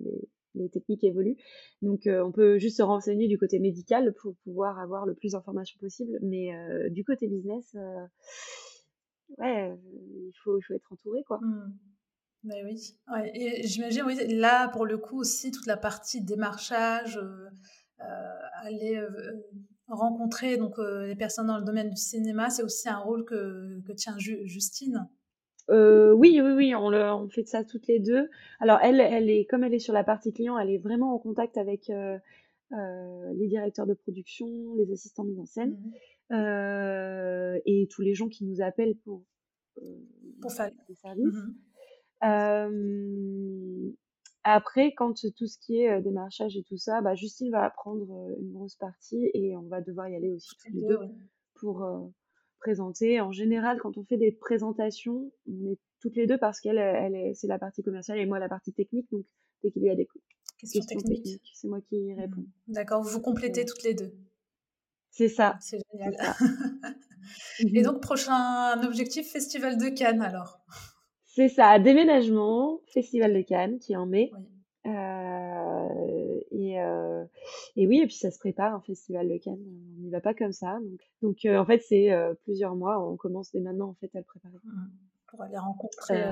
les, 0.56 0.68
techniques 0.68 1.04
évoluent. 1.04 1.36
Donc, 1.80 2.08
euh, 2.08 2.24
on 2.24 2.32
peut 2.32 2.58
juste 2.58 2.78
se 2.78 2.82
renseigner 2.82 3.28
du 3.28 3.38
côté 3.38 3.60
médical 3.60 4.12
pour 4.20 4.34
pouvoir 4.42 4.80
avoir 4.80 5.06
le 5.06 5.14
plus 5.14 5.32
d'informations 5.32 5.78
possible. 5.78 6.18
Mais 6.22 6.52
euh, 6.56 6.90
du 6.90 7.04
côté 7.04 7.28
business, 7.28 7.72
euh, 7.76 8.04
ouais, 9.38 9.72
il 10.26 10.32
faut, 10.42 10.58
il 10.58 10.62
faut 10.62 10.74
être 10.74 10.92
entouré, 10.92 11.22
quoi. 11.22 11.38
Mmh. 11.40 11.72
Mais 12.44 12.62
oui, 12.64 12.96
et 13.34 13.66
j'imagine, 13.66 14.02
oui, 14.06 14.16
là, 14.28 14.68
pour 14.68 14.86
le 14.86 14.96
coup, 14.96 15.18
aussi, 15.18 15.50
toute 15.50 15.66
la 15.66 15.76
partie 15.76 16.22
démarchage, 16.22 17.18
euh, 17.18 17.48
euh 18.00 18.38
aller 18.62 18.96
euh, 18.96 19.10
rencontrer 19.88 20.56
donc 20.56 20.78
les 20.78 21.16
personnes 21.16 21.46
dans 21.46 21.58
le 21.58 21.64
domaine 21.64 21.90
du 21.90 21.96
cinéma, 21.96 22.50
c'est 22.50 22.62
aussi 22.62 22.88
un 22.88 22.98
rôle 22.98 23.24
que, 23.24 23.80
que 23.86 23.92
tient 23.92 24.16
Justine? 24.18 25.08
Euh, 25.70 26.12
oui, 26.12 26.40
oui, 26.42 26.52
oui, 26.52 26.74
on, 26.74 26.90
le, 26.90 27.02
on 27.12 27.28
fait 27.28 27.46
ça 27.46 27.64
toutes 27.64 27.86
les 27.86 27.98
deux. 27.98 28.28
Alors 28.60 28.78
elle, 28.82 29.00
elle 29.00 29.30
est 29.30 29.44
comme 29.44 29.64
elle 29.64 29.74
est 29.74 29.78
sur 29.78 29.94
la 29.94 30.04
partie 30.04 30.32
client, 30.32 30.58
elle 30.58 30.70
est 30.70 30.78
vraiment 30.78 31.14
en 31.14 31.18
contact 31.18 31.56
avec 31.56 31.90
les 32.70 33.48
directeurs 33.48 33.86
de 33.86 33.94
production, 33.94 34.74
les 34.76 34.92
assistants 34.92 35.24
mise 35.24 35.38
en 35.38 35.46
scène 35.46 35.78
mmh. 36.30 37.60
et 37.64 37.88
tous 37.90 38.02
les 38.02 38.14
gens 38.14 38.28
qui 38.28 38.44
nous 38.44 38.60
appellent 38.60 38.96
pour 38.96 39.22
pour 40.40 40.52
faire 40.52 40.70
des 40.88 40.94
services. 40.94 41.24
Mmh. 41.24 41.54
Après, 44.44 44.94
quand 44.94 45.14
tout 45.36 45.46
ce 45.46 45.58
qui 45.58 45.80
est 45.80 46.00
démarchage 46.00 46.56
et 46.56 46.62
tout 46.62 46.78
ça, 46.78 47.00
bah, 47.00 47.14
Justine 47.14 47.50
va 47.50 47.68
prendre 47.70 48.34
une 48.40 48.52
grosse 48.52 48.76
partie 48.76 49.30
et 49.34 49.56
on 49.56 49.68
va 49.68 49.80
devoir 49.80 50.08
y 50.08 50.16
aller 50.16 50.30
aussi 50.30 50.56
tous 50.56 50.72
les 50.72 50.82
deux 50.86 50.98
pour 51.54 51.86
présenter. 52.58 53.20
En 53.20 53.32
général, 53.32 53.78
quand 53.80 53.96
on 53.98 54.04
fait 54.04 54.16
des 54.16 54.32
présentations, 54.32 55.30
on 55.46 55.72
est 55.72 55.78
toutes 56.00 56.16
les 56.16 56.26
deux 56.26 56.38
parce 56.38 56.60
qu'elle, 56.60 56.78
elle 56.78 57.14
est, 57.14 57.34
c'est 57.34 57.46
la 57.46 57.58
partie 57.58 57.82
commerciale 57.82 58.18
et 58.18 58.26
moi 58.26 58.38
la 58.38 58.48
partie 58.48 58.72
technique. 58.72 59.10
Donc, 59.10 59.24
dès 59.62 59.70
qu'il 59.70 59.82
y 59.82 59.90
a 59.90 59.94
des 59.96 60.08
questions, 60.58 60.82
techniques, 60.84 61.40
c'est 61.54 61.68
moi 61.68 61.80
qui 61.88 61.96
y 61.96 62.14
mmh. 62.14 62.20
réponds. 62.20 62.46
D'accord, 62.68 63.02
vous 63.02 63.10
vous 63.10 63.20
complétez 63.20 63.64
toutes 63.64 63.82
les 63.82 63.94
deux. 63.94 64.12
C'est 65.10 65.28
ça. 65.28 65.56
C'est 65.60 65.78
génial. 65.92 66.16
et 67.60 67.82
donc, 67.82 68.00
prochain 68.00 68.80
objectif, 68.84 69.30
Festival 69.32 69.78
de 69.78 69.88
Cannes 69.88 70.22
alors? 70.22 70.60
C'est 71.38 71.48
ça, 71.48 71.78
déménagement, 71.78 72.80
Festival 72.88 73.32
de 73.32 73.42
Cannes 73.42 73.78
qui 73.78 73.92
est 73.92 73.96
en 73.96 74.06
mai. 74.06 74.32
Euh, 74.86 76.40
et, 76.50 76.80
euh, 76.80 77.24
et, 77.76 77.86
oui, 77.86 78.00
et 78.00 78.06
puis 78.06 78.16
ça 78.16 78.32
se 78.32 78.40
prépare 78.40 78.74
un 78.74 78.80
festival 78.80 79.28
de 79.28 79.36
Cannes. 79.36 79.62
On 79.64 80.02
n'y 80.02 80.10
va 80.10 80.20
pas 80.20 80.34
comme 80.34 80.50
ça. 80.50 80.80
Donc, 80.82 81.00
donc 81.22 81.44
euh, 81.44 81.56
en 81.56 81.64
fait, 81.64 81.78
c'est 81.78 82.10
plusieurs 82.42 82.74
mois. 82.74 83.08
On 83.08 83.16
commence 83.16 83.52
dès 83.52 83.60
maintenant 83.60 83.90
en 83.90 83.94
fait 83.94 84.10
à 84.16 84.18
le 84.18 84.24
préparer. 84.24 84.56
Mmh. 84.64 84.90
Pour 85.28 85.42
aller 85.42 85.58
rencontrer 85.58 86.24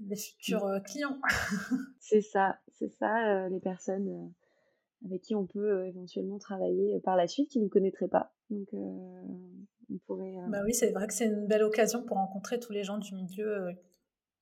les 0.00 0.16
futurs 0.16 0.82
clients. 0.84 1.18
c'est 1.98 2.20
ça, 2.20 2.58
c'est 2.74 2.92
ça, 2.92 3.48
les 3.48 3.60
personnes 3.60 4.34
avec 5.06 5.22
qui 5.22 5.34
on 5.34 5.46
peut 5.46 5.86
éventuellement 5.86 6.38
travailler 6.38 7.00
par 7.00 7.16
la 7.16 7.26
suite, 7.26 7.48
qui 7.48 7.58
ne 7.58 7.64
nous 7.64 7.70
connaîtraient 7.70 8.06
pas. 8.06 8.34
Donc, 8.50 8.68
on 8.74 9.98
pourrait. 10.06 10.36
Bah 10.50 10.60
oui, 10.62 10.74
c'est 10.74 10.90
vrai 10.90 11.06
que 11.06 11.14
c'est 11.14 11.24
une 11.24 11.46
belle 11.46 11.62
occasion 11.62 12.02
pour 12.02 12.18
rencontrer 12.18 12.60
tous 12.60 12.72
les 12.72 12.84
gens 12.84 12.98
du 12.98 13.14
milieu 13.14 13.74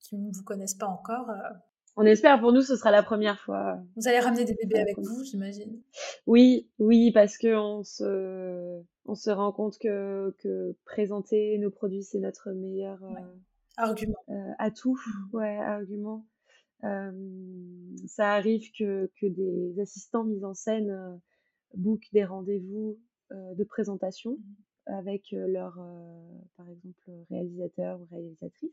qui 0.00 0.18
ne 0.18 0.32
vous 0.32 0.44
connaissent 0.44 0.74
pas 0.74 0.88
encore 0.88 1.30
on 1.96 2.04
espère 2.04 2.40
pour 2.40 2.52
nous 2.52 2.62
ce 2.62 2.76
sera 2.76 2.90
la 2.90 3.02
première 3.02 3.40
fois. 3.40 3.78
Vous 3.96 4.08
allez 4.08 4.20
ramener 4.20 4.44
des 4.44 4.54
bébés 4.54 4.78
avec 4.78 4.98
vous, 4.98 5.24
j'imagine. 5.24 5.82
Oui, 6.26 6.70
oui, 6.78 7.10
parce 7.12 7.36
que 7.36 7.54
on 7.54 7.82
se, 7.82 8.80
on 9.06 9.14
se 9.14 9.30
rend 9.30 9.52
compte 9.52 9.76
que, 9.78 10.34
que 10.38 10.76
présenter 10.84 11.58
nos 11.58 11.70
produits 11.70 12.04
c'est 12.04 12.20
notre 12.20 12.52
meilleur 12.52 13.02
euh, 13.02 13.20
argument. 13.76 14.18
Euh, 14.28 14.52
atout, 14.58 14.98
mmh. 15.06 15.36
ouais, 15.36 15.56
argument. 15.58 16.26
Euh, 16.84 17.12
ça 18.06 18.32
arrive 18.32 18.70
que, 18.78 19.10
que 19.20 19.26
des 19.26 19.78
assistants 19.80 20.24
mis 20.24 20.44
en 20.44 20.54
scène 20.54 20.90
euh, 20.90 21.16
bookent 21.74 22.12
des 22.12 22.24
rendez-vous 22.24 22.98
de 23.30 23.62
présentation 23.62 24.32
mmh. 24.32 24.92
avec 24.92 25.30
leur, 25.30 25.78
par 26.56 26.68
exemple, 26.68 27.10
réalisateur 27.30 28.00
ou 28.00 28.08
réalisatrice 28.10 28.72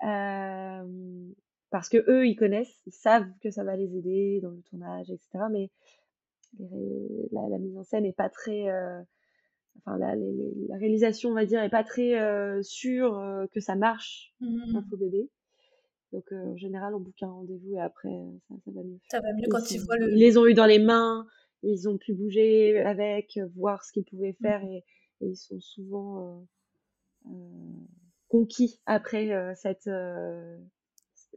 parce 0.00 1.88
que 1.88 1.98
eux 2.10 2.26
ils 2.26 2.36
connaissent, 2.36 2.82
ils 2.86 2.92
savent 2.92 3.28
que 3.42 3.50
ça 3.50 3.64
va 3.64 3.76
les 3.76 3.96
aider 3.96 4.40
dans 4.42 4.50
le 4.50 4.62
tournage, 4.62 5.10
etc. 5.10 5.44
Mais 5.50 5.70
la, 6.58 7.58
mise 7.58 7.76
en 7.76 7.84
scène 7.84 8.04
est 8.04 8.16
pas 8.16 8.28
très, 8.28 8.68
euh, 8.68 9.00
enfin 9.78 9.98
la, 9.98 10.14
la, 10.16 10.76
réalisation 10.76 11.30
on 11.30 11.34
va 11.34 11.46
dire 11.46 11.62
est 11.62 11.70
pas 11.70 11.84
très 11.84 12.20
euh, 12.20 12.62
sûre 12.62 13.18
euh, 13.18 13.46
que 13.52 13.60
ça 13.60 13.76
marche 13.76 14.34
mmh. 14.40 14.76
un 14.76 14.82
faux 14.82 14.96
bébé. 14.96 15.30
Donc 16.12 16.32
en 16.32 16.56
général 16.56 16.94
on 16.94 17.00
boucle 17.00 17.24
un 17.24 17.30
rendez-vous 17.30 17.76
et 17.76 17.80
après 17.80 18.24
ça, 18.48 18.56
ça, 18.64 18.70
va 18.72 18.82
mieux. 18.82 18.98
Ça 19.08 19.20
va 19.20 19.32
mieux 19.32 19.46
quand 19.48 19.70
ils 19.70 19.80
voient 19.80 19.96
le. 19.96 20.12
Ils 20.12 20.18
les 20.18 20.36
ont 20.36 20.46
eu 20.46 20.54
dans 20.54 20.66
les 20.66 20.80
mains, 20.80 21.24
ils 21.62 21.88
ont 21.88 21.98
pu 21.98 22.14
bouger 22.14 22.80
avec, 22.80 23.38
voir 23.54 23.84
ce 23.84 23.92
qu'ils 23.92 24.04
pouvaient 24.04 24.36
mmh. 24.40 24.42
faire 24.42 24.64
et, 24.64 24.84
et, 25.20 25.26
ils 25.28 25.36
sont 25.36 25.60
souvent 25.60 26.44
conquis 28.30 28.80
après 28.86 29.54
cette 29.56 29.90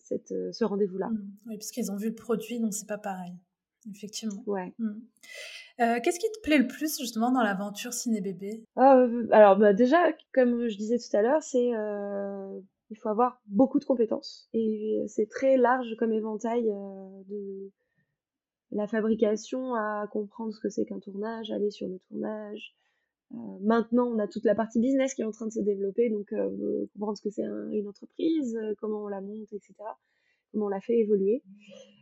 cette, 0.04 0.32
euh, 0.32 0.52
ce 0.52 0.64
rendez-vous-là. 0.64 1.10
Mmh. 1.10 1.32
Oui, 1.48 1.58
parce 1.58 1.72
qu'ils 1.72 1.92
ont 1.92 1.96
vu 1.96 2.10
le 2.10 2.16
produit, 2.16 2.60
donc 2.60 2.74
c'est 2.74 2.88
pas 2.88 2.98
pareil. 2.98 3.34
Effectivement. 3.90 4.44
Ouais. 4.46 4.74
Mmh. 4.78 4.92
Euh, 5.82 6.00
qu'est-ce 6.02 6.20
qui 6.20 6.32
te 6.32 6.40
plaît 6.42 6.58
le 6.58 6.68
plus 6.68 7.00
justement 7.00 7.32
dans 7.32 7.42
l'aventure 7.42 7.94
ciné-bébé? 7.94 8.64
Ah, 8.76 9.06
Alors 9.32 9.58
bah, 9.58 9.74
déjà, 9.74 9.98
comme 10.34 10.68
je 10.68 10.78
disais 10.78 10.98
tout 10.98 11.18
à 11.18 11.22
l'heure, 11.22 11.42
c'est 11.42 11.76
euh, 11.76 12.60
il 12.92 12.98
faut 12.98 13.10
avoir 13.10 13.42
beaucoup 13.48 13.80
de 13.80 13.86
compétences 13.86 14.48
et 14.54 15.04
c'est 15.08 15.28
très 15.28 15.58
large 15.58 15.96
comme 15.98 16.14
éventail 16.14 16.64
de 16.64 17.72
la 18.72 18.88
fabrication 18.88 19.74
à 19.74 20.08
comprendre 20.12 20.54
ce 20.54 20.60
que 20.60 20.70
c'est 20.70 20.86
qu'un 20.86 21.00
tournage, 21.00 21.52
aller 21.52 21.72
sur 21.72 21.88
le 21.88 21.98
tournage, 22.08 22.76
euh, 22.76 22.93
maintenant, 23.62 24.08
on 24.08 24.20
a 24.20 24.28
toute 24.28 24.46
la 24.46 24.56
partie 24.56 24.80
business 24.80 25.14
qui 25.14 25.22
est 25.22 25.26
en 25.26 25.32
train 25.32 25.48
de 25.48 25.52
se 25.52 25.60
développer, 25.60 26.10
donc 26.10 26.32
euh, 26.34 26.86
comprendre 26.94 27.18
ce 27.18 27.24
que 27.24 27.30
c'est 27.30 27.44
une 27.44 27.88
entreprise, 27.88 28.56
euh, 28.56 28.74
comment 28.80 29.04
on 29.04 29.08
la 29.08 29.22
monte, 29.22 29.52
etc. 29.52 29.74
Comment 30.52 30.66
on 30.66 30.70
la 30.70 30.82
fait 30.82 30.98
évoluer. 30.98 31.42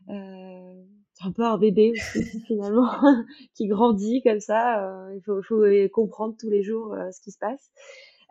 c'est 0.08 1.26
un 1.26 1.32
peu 1.34 1.44
un 1.44 1.58
bébé 1.58 1.92
aussi, 1.92 2.42
finalement, 2.48 2.90
qui 3.56 3.68
grandit 3.68 4.22
comme 4.24 4.42
ça. 4.42 5.10
il 5.16 5.22
faut, 5.22 5.42
faut, 5.42 5.64
comprendre 5.94 6.36
tous 6.38 6.50
les 6.50 6.64
jours 6.64 6.96
ce 7.12 7.22
qui 7.22 7.32
se 7.32 7.40
passe. 7.40 7.72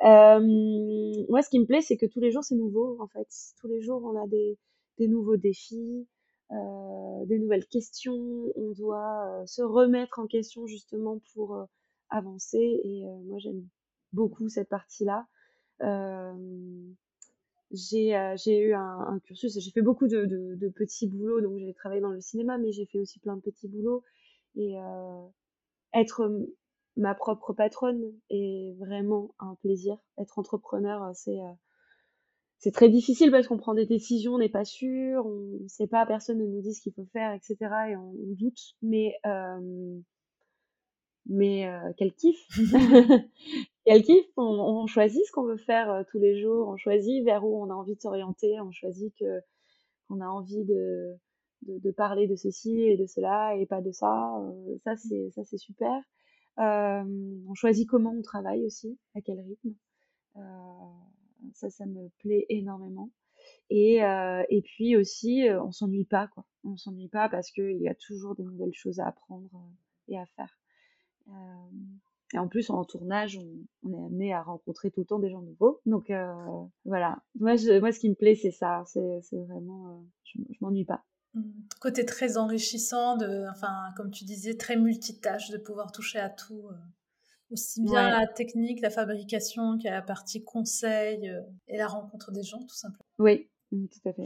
moi, 0.03 1.43
ce 1.43 1.49
qui 1.49 1.59
me 1.59 1.65
plaît, 1.65 1.81
c'est 1.81 1.97
que 1.97 2.07
tous 2.07 2.21
les 2.21 2.31
jours, 2.31 2.45
c'est 2.45 2.55
nouveau, 2.55 2.99
en 3.01 3.07
fait. 3.07 3.29
Tous 3.61 3.69
les 3.69 3.81
jours, 3.81 4.03
on 4.05 4.23
a 4.23 4.27
des, 4.27 4.59
des 4.99 5.09
nouveaux 5.09 5.39
défis, 5.39 6.07
euh, 6.53 7.27
des 7.27 7.39
nouvelles 7.39 7.67
questions. 7.67 8.53
On 8.57 8.73
doit 8.73 9.43
se 9.47 9.63
remettre 9.63 10.19
en 10.19 10.27
question 10.27 10.67
justement 10.67 11.21
pour 11.35 11.67
avancer 12.11 12.59
et 12.59 13.05
moi 13.25 13.39
j'aime 13.39 13.67
beaucoup 14.13 14.49
cette 14.49 14.69
partie-là. 14.69 15.27
j'ai 17.71 18.35
j'ai 18.37 18.59
eu 18.59 18.75
un, 18.75 19.21
cursus, 19.25 19.59
j'ai 19.59 19.71
fait 19.71 19.83
beaucoup 19.83 20.09
de, 20.09 20.69
petits 20.77 21.09
boulots, 21.09 21.41
donc 21.41 21.59
j'ai 21.59 21.75
travaillé 21.75 22.01
dans 22.01 22.11
le 22.11 22.21
cinéma, 22.21 22.59
mais 22.59 22.73
j'ai 22.73 22.87
fait 22.87 22.99
aussi 22.99 23.19
plein 23.21 23.37
de 23.37 23.43
petits 23.43 23.69
boulots. 23.69 24.03
Et 24.57 24.75
être 25.95 26.47
ma 26.97 27.15
propre 27.15 27.53
patronne 27.53 28.13
est 28.31 28.77
vraiment 28.79 29.35
un 29.39 29.55
plaisir. 29.57 29.97
Être 30.19 30.39
entrepreneur, 30.39 31.11
c'est 31.15 31.39
c'est 32.61 32.73
très 32.73 32.91
difficile 32.91 33.31
parce 33.31 33.49
qu'on 33.49 33.57
prend 33.57 33.73
des 33.73 33.87
décisions, 33.87 34.35
on 34.35 34.39
n'est 34.39 34.51
pas 34.51 34.67
sûr, 34.67 35.25
on 35.25 35.63
ne 35.63 35.69
sait 35.69 35.87
pas, 35.87 36.05
personne 36.05 36.39
ne 36.39 36.47
nous 36.47 36.61
dit 36.61 36.75
ce 36.75 36.83
qu'il 36.83 36.93
faut 36.93 37.07
faire, 37.07 37.33
etc. 37.33 37.57
Et 37.89 37.97
on, 37.97 38.13
doute. 38.39 38.77
Mais 38.83 39.15
mais 41.31 41.69
euh, 41.69 41.93
quel 41.97 42.13
kiff 42.13 42.37
Quel 43.87 44.03
kiff 44.03 44.27
on, 44.37 44.43
on, 44.43 44.87
choisit 44.87 45.25
ce 45.25 45.33
qu'on 45.33 45.45
veut 45.45 45.57
faire 45.57 45.91
euh, 45.91 46.03
tous 46.11 46.19
les 46.19 46.41
jours, 46.41 46.69
on 46.69 46.77
choisit 46.77 47.25
vers 47.25 47.45
où 47.45 47.63
on 47.63 47.71
a 47.71 47.75
envie 47.75 47.95
de 47.95 48.01
s'orienter, 48.01 48.61
on 48.61 48.73
choisit 48.73 49.15
que 49.19 49.41
qu'on 50.09 50.21
a 50.21 50.27
envie 50.27 50.65
de, 50.65 51.17
de, 51.63 51.79
de, 51.79 51.91
parler 51.93 52.27
de 52.27 52.35
ceci 52.35 52.83
et 52.83 52.97
de 52.97 53.07
cela 53.07 53.55
et 53.57 53.65
pas 53.65 53.81
de 53.81 53.93
ça. 53.93 54.39
Euh, 54.41 54.77
ça 54.85 54.97
c'est 54.97 55.31
ça 55.31 55.45
c'est 55.45 55.57
super. 55.57 56.03
on 56.59 57.55
choisit 57.55 57.89
comment 57.89 58.11
on 58.11 58.23
travaille 58.23 58.65
aussi, 58.67 58.99
à 59.15 59.21
quel 59.21 59.41
rythme. 59.41 59.75
ça 61.55 61.71
ça 61.71 61.87
me 61.87 62.09
plaît 62.19 62.45
énormément. 62.49 63.09
Et, 63.71 63.99
et 63.99 64.63
puis 64.63 64.97
aussi, 64.97 65.45
on 65.63 65.71
s'ennuie 65.71 66.05
pas 66.05 66.27
quoi. 66.27 66.45
On 66.65 66.77
s'ennuie 66.77 67.09
pas 67.09 67.29
parce 67.29 67.51
qu'il 67.53 67.81
y 67.81 67.89
a 67.89 67.95
toujours 67.95 68.35
des 68.35 68.45
nouvelles 68.45 68.75
choses 68.75 68.99
à 68.99 69.07
apprendre 69.07 69.49
et 70.09 70.19
à 70.19 70.27
faire. 70.27 70.60
Euh, 71.29 71.33
et 72.33 72.39
en 72.39 72.49
plus, 72.49 72.71
en 72.71 72.85
tournage, 72.85 73.39
on, 73.83 73.93
est 73.93 74.07
amené 74.07 74.33
à 74.33 74.43
rencontrer 74.43 74.91
tout 74.91 75.01
le 75.01 75.07
temps 75.07 75.19
des 75.19 75.31
gens 75.31 75.43
nouveaux. 75.43 75.81
Donc 75.87 76.11
euh, 76.11 76.33
voilà, 76.85 77.23
moi, 77.39 77.57
je, 77.57 77.79
moi, 77.81 77.93
ce 77.93 77.99
qui 77.99 78.09
me 78.09 78.15
plaît, 78.15 78.37
c'est 78.37 78.53
ça. 78.53 78.85
C'est 78.87 79.21
vraiment, 79.49 79.89
euh, 79.89 80.01
je, 80.25 80.39
je 80.51 80.59
m'ennuie 80.61 80.85
pas. 80.85 81.05
Mmh. 81.35 81.43
Côté 81.81 82.05
très 82.05 82.37
enrichissant, 82.37 83.17
de, 83.17 83.47
enfin, 83.51 83.73
comme 83.97 84.11
tu 84.11 84.25
disais, 84.25 84.57
très 84.57 84.77
multitâche, 84.77 85.51
de 85.51 85.59
pouvoir 85.59 85.93
toucher 85.93 86.19
à 86.19 86.31
tout, 86.31 86.69
aussi 87.51 87.83
bien 87.83 88.21
la 88.21 88.27
technique, 88.27 88.81
la 88.81 88.91
fabrication, 88.91 89.79
qu'à 89.79 89.91
la 89.91 90.03
partie 90.03 90.43
conseil 90.43 91.33
et 91.69 91.79
la 91.79 91.87
rencontre 91.87 92.33
des 92.33 92.43
gens, 92.43 92.61
tout 92.61 92.77
simplement. 92.77 93.07
Oui, 93.19 93.49
mmh, 93.73 93.87
tout 93.87 94.09
à 94.09 94.13
fait. 94.13 94.25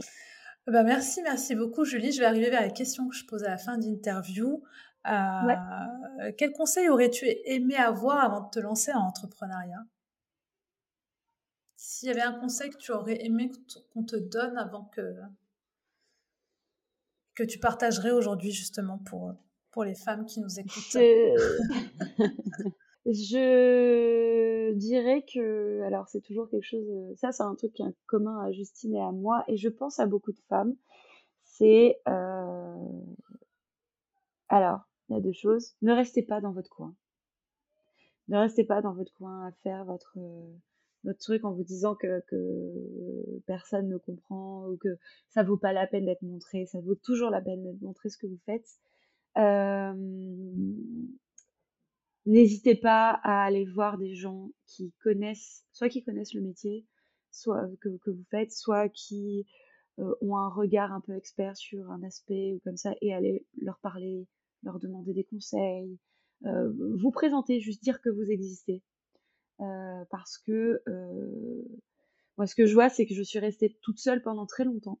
Bah 0.67 0.81
merci, 0.81 1.21
merci 1.21 1.53
beaucoup 1.53 1.85
Julie. 1.85 2.11
Je 2.11 2.19
vais 2.19 2.25
arriver 2.25 2.49
vers 2.49 2.61
la 2.61 2.71
question 2.71 3.07
que 3.07 3.15
je 3.15 3.23
pose 3.25 3.43
à 3.43 3.49
la 3.49 3.57
fin 3.57 3.77
d'interview. 3.77 4.63
Euh, 5.07 6.31
quel 6.37 6.51
conseil 6.51 6.89
aurais-tu 6.89 7.25
aimé 7.45 7.75
avoir 7.75 8.23
avant 8.23 8.41
de 8.41 8.49
te 8.49 8.59
lancer 8.59 8.91
en 8.93 9.01
entrepreneuriat? 9.07 9.85
S'il 11.75 12.07
y 12.09 12.11
avait 12.11 12.21
un 12.21 12.39
conseil 12.39 12.71
que 12.71 12.77
tu 12.77 12.91
aurais 12.91 13.23
aimé 13.23 13.51
qu'on 13.93 14.03
te 14.03 14.15
donne 14.15 14.57
avant 14.57 14.85
que, 14.85 15.15
que 17.35 17.43
tu 17.43 17.59
partagerais 17.59 18.11
aujourd'hui 18.11 18.51
justement 18.51 18.97
pour, 18.97 19.33
pour 19.71 19.83
les 19.83 19.95
femmes 19.95 20.25
qui 20.25 20.39
nous 20.39 20.59
écoutent? 20.59 20.97
Je 23.05 24.71
dirais 24.73 25.23
que, 25.31 25.83
alors 25.83 26.07
c'est 26.07 26.21
toujours 26.21 26.49
quelque 26.49 26.65
chose, 26.65 26.87
ça 27.17 27.31
c'est 27.31 27.43
un 27.43 27.53
truc 27.53 27.71
qui 27.73 27.83
est 27.83 27.95
commun 28.07 28.39
à 28.41 28.51
Justine 28.51 28.95
et 28.95 29.01
à 29.01 29.11
moi, 29.11 29.43
et 29.47 29.57
je 29.57 29.69
pense 29.69 29.99
à 29.99 30.07
beaucoup 30.07 30.31
de 30.31 30.39
femmes, 30.49 30.75
c'est, 31.43 32.01
euh... 32.07 32.75
alors, 34.49 34.87
il 35.09 35.13
y 35.13 35.17
a 35.17 35.21
deux 35.21 35.33
choses, 35.33 35.75
ne 35.81 35.93
restez 35.93 36.23
pas 36.23 36.41
dans 36.41 36.51
votre 36.51 36.69
coin. 36.69 36.95
Ne 38.27 38.37
restez 38.37 38.63
pas 38.63 38.81
dans 38.81 38.93
votre 38.93 39.13
coin 39.13 39.47
à 39.47 39.51
faire 39.63 39.85
votre, 39.85 40.17
votre 41.03 41.19
truc 41.19 41.45
en 41.45 41.53
vous 41.53 41.63
disant 41.63 41.95
que, 41.95 42.21
que 42.27 43.41
personne 43.45 43.87
ne 43.87 43.97
comprend 43.97 44.67
ou 44.67 44.77
que 44.77 44.97
ça 45.29 45.43
vaut 45.43 45.57
pas 45.57 45.73
la 45.73 45.87
peine 45.87 46.05
d'être 46.05 46.23
montré, 46.23 46.65
ça 46.65 46.79
vaut 46.81 46.95
toujours 46.95 47.29
la 47.29 47.41
peine 47.41 47.63
d'être 47.63 47.81
montré 47.81 48.09
ce 48.09 48.17
que 48.17 48.27
vous 48.27 48.39
faites. 48.45 48.67
Euh, 49.37 49.93
N'hésitez 52.25 52.75
pas 52.75 53.19
à 53.23 53.43
aller 53.43 53.65
voir 53.65 53.97
des 53.97 54.15
gens 54.15 54.49
qui 54.65 54.91
connaissent, 55.03 55.63
soit 55.71 55.89
qui 55.89 56.03
connaissent 56.03 56.33
le 56.33 56.41
métier, 56.41 56.85
soit 57.31 57.67
que, 57.81 57.97
que 57.97 58.09
vous 58.09 58.25
faites, 58.31 58.51
soit 58.51 58.89
qui 58.89 59.45
euh, 59.99 60.15
ont 60.21 60.35
un 60.37 60.49
regard 60.49 60.91
un 60.91 61.01
peu 61.01 61.15
expert 61.15 61.55
sur 61.55 61.91
un 61.91 62.01
aspect 62.03 62.53
ou 62.53 62.59
comme 62.63 62.77
ça, 62.77 62.93
et 63.01 63.13
aller 63.13 63.45
leur 63.61 63.77
parler, 63.79 64.25
leur 64.65 64.79
demander 64.79 65.13
des 65.13 65.23
conseils, 65.23 65.97
euh, 66.45 66.71
vous 66.97 67.11
présenter, 67.11 67.59
juste 67.61 67.81
dire 67.81 68.01
que 68.01 68.09
vous 68.09 68.29
existez. 68.29 68.83
Euh, 69.61 70.03
parce 70.09 70.37
que 70.37 70.81
euh, 70.87 71.63
moi, 72.37 72.45
ce 72.45 72.55
que 72.55 72.65
je 72.65 72.73
vois, 72.73 72.89
c'est 72.89 73.05
que 73.05 73.15
je 73.15 73.23
suis 73.23 73.39
restée 73.39 73.77
toute 73.81 73.99
seule 73.99 74.21
pendant 74.21 74.45
très 74.45 74.65
longtemps. 74.65 74.99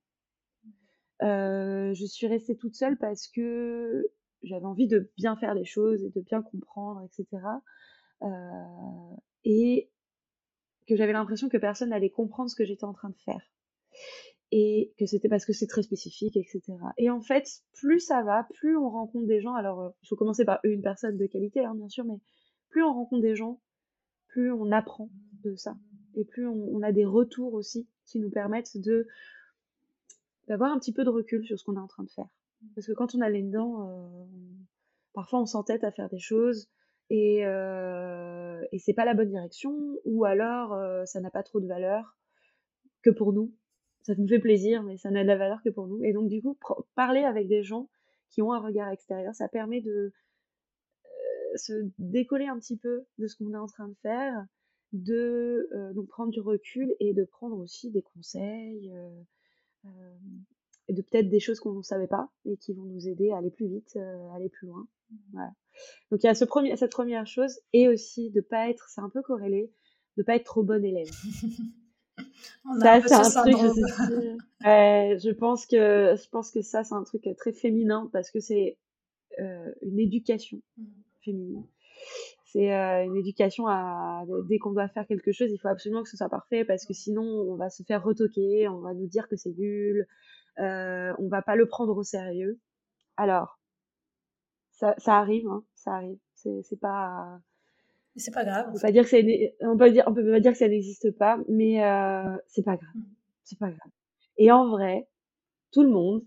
Je 1.21 2.05
suis 2.05 2.27
restée 2.27 2.55
toute 2.55 2.75
seule 2.75 2.97
parce 2.97 3.27
que 3.27 4.05
j'avais 4.43 4.65
envie 4.65 4.87
de 4.87 5.11
bien 5.17 5.35
faire 5.35 5.53
les 5.53 5.65
choses 5.65 6.03
et 6.03 6.09
de 6.09 6.21
bien 6.21 6.41
comprendre, 6.41 7.01
etc. 7.03 7.41
Et 9.43 9.89
que 10.87 10.95
j'avais 10.95 11.13
l'impression 11.13 11.49
que 11.49 11.57
personne 11.57 11.89
n'allait 11.89 12.09
comprendre 12.09 12.49
ce 12.49 12.55
que 12.55 12.65
j'étais 12.65 12.83
en 12.83 12.93
train 12.93 13.09
de 13.09 13.17
faire. 13.17 13.41
Et 14.51 14.93
que 14.97 15.05
c'était 15.05 15.27
parce 15.27 15.45
que 15.45 15.53
c'est 15.53 15.67
très 15.67 15.83
spécifique, 15.83 16.37
etc. 16.37 16.61
Et 16.97 17.09
en 17.09 17.21
fait, 17.21 17.47
plus 17.73 17.99
ça 17.99 18.23
va, 18.23 18.47
plus 18.53 18.77
on 18.77 18.89
rencontre 18.89 19.25
des 19.25 19.41
gens. 19.41 19.55
Alors, 19.55 19.93
il 20.03 20.07
faut 20.07 20.15
commencer 20.15 20.45
par 20.45 20.59
une 20.63 20.81
personne 20.81 21.17
de 21.17 21.25
qualité, 21.25 21.65
hein, 21.65 21.73
bien 21.75 21.89
sûr, 21.89 22.05
mais 22.05 22.19
plus 22.69 22.83
on 22.83 22.93
rencontre 22.93 23.21
des 23.21 23.35
gens, 23.35 23.59
plus 24.27 24.51
on 24.51 24.71
apprend 24.71 25.09
de 25.43 25.55
ça. 25.55 25.77
Et 26.15 26.25
plus 26.25 26.47
on, 26.47 26.81
a 26.81 26.91
des 26.91 27.05
retours 27.05 27.53
aussi 27.53 27.87
qui 28.05 28.19
nous 28.19 28.29
permettent 28.29 28.77
de 28.77 29.07
d'avoir 30.47 30.71
un 30.71 30.77
petit 30.77 30.93
peu 30.93 31.03
de 31.03 31.09
recul 31.09 31.43
sur 31.43 31.57
ce 31.57 31.63
qu'on 31.63 31.75
est 31.75 31.79
en 31.79 31.87
train 31.87 32.03
de 32.03 32.11
faire. 32.11 32.27
Parce 32.75 32.85
que 32.85 32.93
quand 32.93 33.15
on 33.15 33.21
a 33.21 33.29
les 33.29 33.41
dents, 33.43 33.89
euh, 33.89 34.25
parfois 35.13 35.41
on 35.41 35.45
s'entête 35.45 35.83
à 35.83 35.91
faire 35.91 36.09
des 36.09 36.19
choses 36.19 36.69
et, 37.09 37.45
euh, 37.45 38.61
et 38.71 38.79
c'est 38.79 38.93
pas 38.93 39.05
la 39.05 39.13
bonne 39.13 39.29
direction, 39.29 39.73
ou 40.05 40.25
alors 40.25 40.73
euh, 40.73 41.05
ça 41.05 41.19
n'a 41.19 41.31
pas 41.31 41.43
trop 41.43 41.59
de 41.59 41.67
valeur 41.67 42.17
que 43.01 43.09
pour 43.09 43.33
nous. 43.33 43.53
Ça 44.05 44.13
nous 44.15 44.27
fait 44.27 44.37
plaisir, 44.37 44.83
mais 44.83 44.97
ça 44.97 45.09
n'a 45.09 45.23
de 45.23 45.27
la 45.27 45.35
valeur 45.35 45.63
que 45.63 45.69
pour 45.69 45.87
nous. 45.87 46.03
Et 46.03 46.13
donc 46.13 46.29
du 46.29 46.39
coup, 46.39 46.55
parler 46.93 47.23
avec 47.23 47.47
des 47.47 47.63
gens 47.63 47.89
qui 48.29 48.43
ont 48.43 48.53
un 48.53 48.59
regard 48.59 48.89
extérieur, 48.89 49.33
ça 49.33 49.47
permet 49.47 49.81
de 49.81 50.13
euh, 51.05 51.57
se 51.57 51.73
décoller 51.97 52.45
un 52.45 52.59
petit 52.59 52.77
peu 52.77 53.05
de 53.17 53.25
ce 53.25 53.35
qu'on 53.35 53.51
est 53.51 53.57
en 53.57 53.65
train 53.65 53.87
de 53.87 53.95
faire, 54.03 54.45
de 54.93 55.67
euh, 55.73 56.03
prendre 56.07 56.29
du 56.29 56.39
recul 56.39 56.93
et 56.99 57.15
de 57.15 57.23
prendre 57.23 57.57
aussi 57.57 57.89
des 57.89 58.03
conseils. 58.03 58.93
Euh, 58.93 60.13
et 60.87 60.93
de 60.93 61.01
peut-être 61.01 61.29
des 61.29 61.39
choses 61.39 61.59
qu'on 61.59 61.73
ne 61.73 61.81
savait 61.81 62.07
pas 62.07 62.29
et 62.45 62.57
qui 62.57 62.73
vont 62.73 62.83
nous 62.83 63.07
aider 63.07 63.31
à 63.31 63.37
aller 63.37 63.49
plus 63.49 63.67
vite, 63.67 63.95
à 63.95 64.35
aller 64.35 64.49
plus 64.49 64.67
loin. 64.67 64.87
Donc 66.11 66.23
il 66.23 66.27
y 66.27 66.29
a 66.29 66.35
cette 66.35 66.49
première 66.91 67.25
chose 67.25 67.59
et 67.73 67.87
aussi 67.87 68.29
de 68.29 68.41
pas 68.41 68.69
être, 68.69 68.87
c'est 68.87 69.01
un 69.01 69.09
peu 69.09 69.23
corrélé, 69.23 69.71
de 70.17 70.21
pas 70.21 70.35
être 70.35 70.45
trop 70.45 70.61
bonne 70.61 70.85
élève. 70.85 71.09
ça 72.79 73.01
c'est 73.01 73.13
un 73.13 73.41
truc, 73.43 73.57
je, 73.57 74.59
je 75.23 75.31
pense 75.31 75.65
que 75.65 76.15
je 76.15 76.29
pense 76.29 76.51
que 76.51 76.61
ça 76.61 76.83
c'est 76.83 76.95
un 76.95 77.03
truc 77.03 77.27
très 77.37 77.53
féminin 77.53 78.09
parce 78.11 78.31
que 78.31 78.39
c'est 78.39 78.77
euh, 79.39 79.71
une 79.81 79.99
éducation 79.99 80.61
mmh. 80.77 80.83
féminine. 81.23 81.67
C'est 82.45 82.73
euh, 82.73 83.03
une 83.03 83.17
éducation 83.17 83.67
à 83.67 84.23
dès 84.47 84.59
qu'on 84.59 84.71
doit 84.71 84.87
faire 84.87 85.05
quelque 85.07 85.31
chose, 85.33 85.51
il 85.51 85.57
faut 85.57 85.67
absolument 85.67 86.03
que 86.03 86.09
ce 86.09 86.17
soit 86.17 86.29
parfait 86.29 86.63
parce 86.63 86.85
que 86.85 86.93
sinon 86.93 87.23
on 87.23 87.55
va 87.55 87.69
se 87.69 87.83
faire 87.83 88.03
retoquer, 88.03 88.67
on 88.69 88.79
va 88.79 88.93
nous 88.93 89.07
dire 89.07 89.27
que 89.27 89.35
c'est 89.35 89.57
nul, 89.57 90.07
euh, 90.59 91.13
on 91.19 91.27
va 91.27 91.41
pas 91.41 91.55
le 91.55 91.67
prendre 91.67 91.97
au 91.97 92.03
sérieux. 92.03 92.59
Alors, 93.17 93.59
ça, 94.71 94.95
ça 94.97 95.17
arrive, 95.17 95.47
hein, 95.47 95.63
ça 95.75 95.95
arrive. 95.95 96.17
C'est 96.35 96.79
pas. 96.79 97.39
C'est 98.15 98.33
pas 98.33 98.45
grave. 98.45 98.67
On 98.69 98.73
peut 98.73 98.79
pas 98.79 98.91
dire 98.91 99.03
que 99.03 99.09
ça, 99.09 99.17
on 99.61 99.77
peut 99.77 99.91
dire, 99.91 100.03
on 100.07 100.13
peut 100.13 100.29
pas 100.31 100.39
dire 100.39 100.53
que 100.53 100.57
ça 100.57 100.67
n'existe 100.67 101.11
pas, 101.17 101.37
mais 101.49 101.83
euh, 101.83 102.37
c'est 102.47 102.63
pas 102.63 102.77
grave. 102.77 102.95
Mmh. 102.95 103.03
C'est 103.43 103.59
pas 103.59 103.67
grave. 103.67 103.91
Et 104.37 104.51
en 104.51 104.69
vrai, 104.69 105.07
tout 105.71 105.83
le 105.83 105.89
monde 105.89 106.23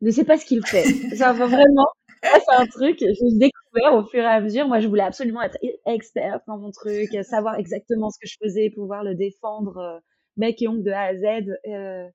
ne 0.00 0.10
sait 0.10 0.24
pas 0.24 0.36
ce 0.36 0.44
qu'il 0.44 0.64
fait. 0.66 0.84
ça 1.16 1.32
va 1.32 1.46
vraiment. 1.46 1.88
c'est 2.22 2.54
un 2.54 2.66
truc, 2.66 2.98
j'ai 2.98 3.38
découvert 3.38 3.94
au 3.94 4.04
fur 4.04 4.20
et 4.20 4.26
à 4.26 4.40
mesure. 4.40 4.66
Moi, 4.66 4.80
je 4.80 4.88
voulais 4.88 5.02
absolument 5.02 5.42
être 5.42 5.58
experte 5.86 6.42
dans 6.46 6.58
mon 6.58 6.70
truc, 6.70 7.08
savoir 7.22 7.56
exactement 7.56 8.10
ce 8.10 8.18
que 8.18 8.26
je 8.26 8.36
faisais, 8.42 8.70
pouvoir 8.70 9.04
le 9.04 9.14
défendre, 9.14 9.76
euh, 9.78 9.98
mec 10.36 10.60
et 10.62 10.68
oncle 10.68 10.82
de 10.82 10.90
A 10.90 11.02
à 11.02 11.16
Z. 11.16 11.24
Euh, 11.68 12.08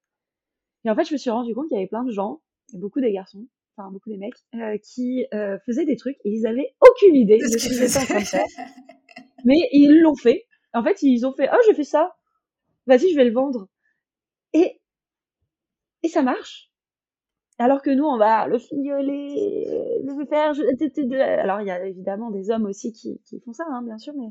et 0.85 0.89
en 0.89 0.95
fait, 0.95 1.05
je 1.05 1.13
me 1.13 1.17
suis 1.17 1.29
rendu 1.29 1.55
compte 1.55 1.67
qu'il 1.67 1.77
y 1.77 1.79
avait 1.79 1.87
plein 1.87 2.03
de 2.03 2.11
gens, 2.11 2.41
beaucoup 2.73 2.99
des 2.99 3.13
garçons, 3.13 3.45
enfin 3.75 3.91
beaucoup 3.91 4.09
des 4.09 4.17
mecs, 4.17 4.35
euh, 4.55 4.77
qui 4.77 5.25
euh, 5.33 5.57
faisaient 5.65 5.85
des 5.85 5.95
trucs 5.95 6.17
et 6.23 6.29
ils 6.29 6.45
avaient 6.47 6.75
aucune 6.81 7.15
idée 7.15 7.37
de 7.37 7.47
ce 7.47 7.57
qu'ils 7.57 7.81
étaient 7.81 7.99
en 7.99 8.05
train 8.05 8.19
de 8.19 8.25
faire. 8.25 8.45
Mais 9.45 9.69
ils 9.71 9.99
l'ont 10.01 10.15
fait. 10.15 10.45
En 10.73 10.83
fait, 10.83 11.01
ils 11.01 11.25
ont 11.25 11.33
fait, 11.33 11.49
oh, 11.51 11.57
j'ai 11.67 11.73
fait 11.73 11.83
ça. 11.83 12.15
Vas-y, 12.87 13.11
je 13.11 13.15
vais 13.15 13.25
le 13.25 13.33
vendre. 13.33 13.67
Et, 14.53 14.81
et 16.03 16.07
ça 16.07 16.21
marche. 16.21 16.69
Alors 17.59 17.81
que 17.81 17.89
nous, 17.89 18.05
on 18.05 18.17
va 18.17 18.47
le 18.47 18.57
fignoler, 18.57 19.65
le 20.03 20.25
faire. 20.25 20.53
Alors, 21.39 21.61
il 21.61 21.67
y 21.67 21.71
a 21.71 21.85
évidemment 21.85 22.31
des 22.31 22.49
hommes 22.49 22.65
aussi 22.65 22.91
qui, 22.93 23.21
qui 23.25 23.39
font 23.41 23.53
ça, 23.53 23.65
hein, 23.69 23.83
bien 23.83 23.97
sûr, 23.97 24.13
mais 24.17 24.29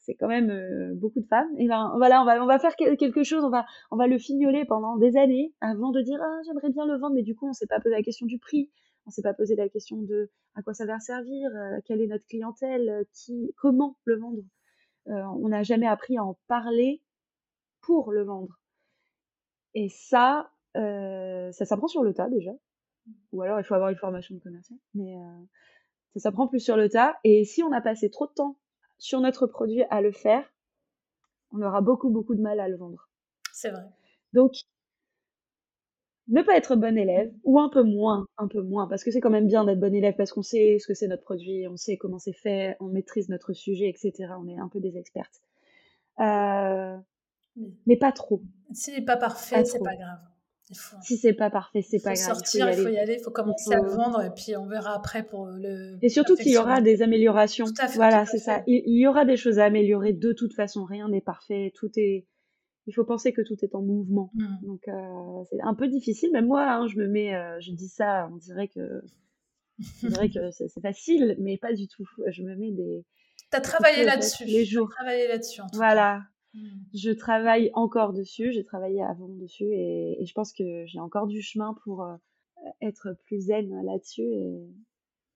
c'est 0.00 0.14
quand 0.14 0.28
même 0.28 0.50
euh, 0.50 0.94
beaucoup 0.94 1.20
de 1.20 1.26
femmes. 1.26 1.48
Et 1.58 1.68
ben 1.68 1.92
voilà, 1.96 2.22
on 2.22 2.24
va 2.24 2.42
on 2.42 2.46
va 2.46 2.58
faire 2.58 2.74
quelque 2.76 3.22
chose, 3.22 3.44
on 3.44 3.50
va 3.50 3.66
on 3.90 3.96
va 3.96 4.06
le 4.06 4.18
fignoler 4.18 4.64
pendant 4.64 4.96
des 4.96 5.16
années 5.16 5.54
avant 5.60 5.90
de 5.90 6.00
dire 6.00 6.18
ah 6.22 6.40
j'aimerais 6.46 6.70
bien 6.70 6.86
le 6.86 6.98
vendre, 6.98 7.14
mais 7.14 7.22
du 7.22 7.34
coup 7.34 7.48
on 7.48 7.52
s'est 7.52 7.66
pas 7.66 7.80
posé 7.80 7.94
la 7.94 8.02
question 8.02 8.26
du 8.26 8.38
prix, 8.38 8.70
on 9.06 9.10
s'est 9.10 9.22
pas 9.22 9.34
posé 9.34 9.56
la 9.56 9.68
question 9.68 10.02
de 10.02 10.30
à 10.54 10.62
quoi 10.62 10.74
ça 10.74 10.86
va 10.86 10.98
servir, 10.98 11.50
euh, 11.54 11.78
quelle 11.84 12.00
est 12.00 12.06
notre 12.06 12.26
clientèle, 12.26 12.88
euh, 12.88 13.04
qui 13.12 13.52
comment 13.58 13.96
le 14.04 14.18
vendre. 14.18 14.42
on 15.06 15.48
n'a 15.48 15.62
jamais 15.62 15.86
appris 15.86 16.16
à 16.16 16.24
en 16.24 16.38
parler 16.48 17.02
pour 17.82 18.12
le 18.12 18.24
vendre. 18.24 18.58
Et 19.74 19.88
ça, 19.88 20.50
ça 20.74 21.64
s'apprend 21.64 21.88
sur 21.88 22.02
le 22.02 22.14
tas 22.14 22.28
déjà. 22.28 22.52
Ou 23.32 23.42
alors 23.42 23.58
il 23.60 23.64
faut 23.64 23.74
avoir 23.74 23.90
une 23.90 23.96
formation 23.96 24.34
de 24.34 24.40
commercial, 24.40 24.78
mais 24.94 25.14
ça 26.14 26.20
s'apprend 26.20 26.48
plus 26.48 26.60
sur 26.60 26.76
le 26.76 26.88
tas. 26.88 27.16
Et 27.24 27.44
si 27.44 27.62
on 27.62 27.72
a 27.72 27.80
passé 27.80 28.10
trop 28.10 28.26
de 28.26 28.32
temps 28.32 28.56
sur 29.00 29.20
notre 29.20 29.46
produit 29.46 29.82
à 29.90 30.00
le 30.00 30.12
faire, 30.12 30.44
on 31.52 31.62
aura 31.62 31.80
beaucoup, 31.80 32.10
beaucoup 32.10 32.36
de 32.36 32.40
mal 32.40 32.60
à 32.60 32.68
le 32.68 32.76
vendre. 32.76 33.08
C'est 33.52 33.70
vrai. 33.70 33.82
Donc, 34.32 34.52
ne 36.28 36.42
pas 36.42 36.56
être 36.56 36.76
bon 36.76 36.96
élève, 36.96 37.32
ou 37.42 37.58
un 37.58 37.68
peu 37.68 37.82
moins, 37.82 38.26
un 38.38 38.46
peu 38.46 38.62
moins, 38.62 38.86
parce 38.86 39.02
que 39.02 39.10
c'est 39.10 39.20
quand 39.20 39.30
même 39.30 39.48
bien 39.48 39.64
d'être 39.64 39.80
bon 39.80 39.92
élève, 39.92 40.14
parce 40.14 40.32
qu'on 40.32 40.42
sait 40.42 40.78
ce 40.78 40.86
que 40.86 40.94
c'est 40.94 41.08
notre 41.08 41.24
produit, 41.24 41.66
on 41.66 41.76
sait 41.76 41.96
comment 41.96 42.20
c'est 42.20 42.32
fait, 42.32 42.76
on 42.78 42.86
maîtrise 42.86 43.28
notre 43.28 43.52
sujet, 43.52 43.88
etc. 43.88 44.32
On 44.38 44.46
est 44.46 44.58
un 44.58 44.68
peu 44.68 44.78
des 44.78 44.96
expertes. 44.96 45.40
Euh, 46.20 46.96
mais 47.86 47.96
pas 47.96 48.12
trop. 48.12 48.42
S'il 48.72 48.94
n'est 48.94 49.04
pas 49.04 49.16
parfait, 49.16 49.64
c'est 49.64 49.82
pas 49.82 49.96
grave. 49.96 50.20
Si 51.02 51.16
c'est 51.16 51.32
pas 51.32 51.50
parfait, 51.50 51.82
c'est 51.82 52.00
pas 52.00 52.14
grave. 52.14 52.36
Sortir, 52.36 52.70
il 52.70 52.76
faut 52.76 52.88
y 52.88 52.98
aller, 52.98 53.16
il 53.18 53.22
faut 53.22 53.30
commencer 53.30 53.74
à 53.74 53.80
vendre 53.80 54.22
et 54.22 54.30
puis 54.30 54.56
on 54.56 54.66
verra 54.66 54.94
après 54.94 55.24
pour 55.24 55.46
le. 55.46 55.98
Et 56.02 56.08
surtout 56.08 56.36
qu'il 56.36 56.52
y 56.52 56.58
aura 56.58 56.80
des 56.80 57.02
améliorations. 57.02 57.66
Tout 57.66 57.74
à 57.78 57.88
fait, 57.88 57.96
voilà, 57.96 58.24
c'est 58.26 58.38
ça. 58.38 58.62
Il, 58.66 58.96
y 58.98 59.06
aura 59.06 59.24
des 59.24 59.36
choses 59.36 59.58
à 59.58 59.64
améliorer 59.64 60.12
de 60.12 60.32
toute 60.32 60.54
façon. 60.54 60.84
Rien 60.84 61.08
n'est 61.08 61.20
parfait. 61.20 61.72
Tout 61.74 61.90
est. 61.96 62.26
Il 62.86 62.94
faut 62.94 63.04
penser 63.04 63.32
que 63.32 63.42
tout 63.42 63.56
est 63.62 63.74
en 63.74 63.82
mouvement. 63.82 64.30
Mmh. 64.34 64.46
Donc 64.62 64.88
euh, 64.88 65.44
c'est 65.50 65.60
un 65.62 65.74
peu 65.74 65.88
difficile. 65.88 66.30
Même 66.32 66.46
moi, 66.46 66.62
hein, 66.62 66.86
je 66.86 66.96
me 66.96 67.08
mets, 67.08 67.34
euh, 67.34 67.58
je 67.60 67.72
dis 67.72 67.88
ça, 67.88 68.28
on 68.32 68.36
dirait 68.36 68.68
que, 68.68 69.02
on 70.04 70.08
dirait 70.08 70.30
que 70.30 70.50
c'est 70.52 70.80
facile, 70.80 71.36
mais 71.40 71.58
pas 71.58 71.72
du 71.72 71.88
tout. 71.88 72.06
Je 72.28 72.42
me 72.42 72.54
mets 72.54 72.70
des. 72.70 73.04
T'as 73.50 73.60
travaillé 73.60 74.04
là-dessus. 74.04 74.44
Les 74.44 74.64
jours. 74.64 74.88
Travaillé 74.88 75.26
là-dessus. 75.26 75.62
Voilà. 75.72 76.22
Je 76.94 77.10
travaille 77.10 77.70
encore 77.74 78.12
dessus, 78.12 78.52
j'ai 78.52 78.64
travaillé 78.64 79.02
avant 79.02 79.28
dessus 79.28 79.72
et, 79.72 80.24
je 80.24 80.32
pense 80.32 80.52
que 80.52 80.84
j'ai 80.86 80.98
encore 80.98 81.26
du 81.26 81.42
chemin 81.42 81.74
pour 81.84 82.02
euh, 82.02 82.16
être 82.82 83.16
plus 83.24 83.46
zen 83.46 83.70
là-dessus 83.84 84.28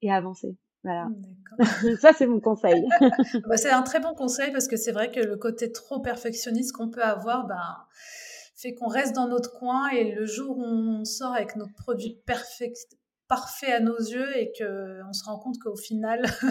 et, 0.03 0.11
avancer. 0.11 0.57
Voilà. 0.83 1.07
Mmh, 1.07 1.97
Ça, 2.01 2.13
c'est 2.13 2.27
mon 2.27 2.41
conseil. 2.41 2.85
Bah, 3.49 3.57
c'est 3.57 3.71
un 3.71 3.83
très 3.83 4.01
bon 4.01 4.15
conseil 4.15 4.53
parce 4.53 4.69
que 4.69 4.77
c'est 4.77 4.93
vrai 4.93 5.11
que 5.11 5.21
le 5.21 5.37
côté 5.37 5.73
trop 5.73 6.01
perfectionniste 6.01 6.73
qu'on 6.73 6.91
peut 6.91 7.03
avoir, 7.03 7.47
ben, 7.47 7.87
fait 8.55 8.75
qu'on 8.75 8.89
reste 8.89 9.15
dans 9.15 9.27
notre 9.27 9.53
coin 9.53 9.89
et 9.89 10.13
le 10.13 10.27
jour 10.27 10.59
où 10.59 10.63
on 10.63 11.05
sort 11.05 11.33
avec 11.33 11.57
notre 11.57 11.75
produit 11.75 12.21
parfait 13.29 13.73
à 13.73 13.81
nos 13.81 13.99
yeux 13.99 14.37
et 14.37 14.53
que 14.59 15.03
on 15.09 15.13
se 15.13 15.25
rend 15.25 15.39
compte 15.39 15.59
qu'au 15.59 15.77
final, 15.77 16.25
soit 16.29 16.51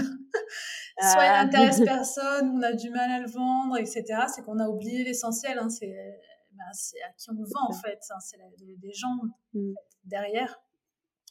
il 0.98 1.32
ah. 1.32 1.46
n'intéresse 1.46 1.82
personne, 1.82 2.50
on 2.50 2.62
a 2.62 2.74
du 2.74 2.90
mal 2.90 3.12
à 3.12 3.20
le 3.20 3.30
vendre, 3.30 3.78
etc. 3.78 4.04
C'est 4.34 4.44
qu'on 4.44 4.60
a 4.60 4.68
oublié 4.68 5.04
l'essentiel. 5.04 5.58
Hein, 5.60 5.68
ben, 5.82 6.66
c'est 6.74 7.02
à 7.04 7.12
qui 7.18 7.30
on 7.30 7.34
le 7.34 7.46
vend 7.46 7.70
en 7.70 7.74
fait. 7.74 8.00
Hein, 8.10 8.20
c'est 8.20 8.38
des 8.60 8.94
gens 8.94 9.16
mmh. 9.54 9.74
derrière 10.06 10.62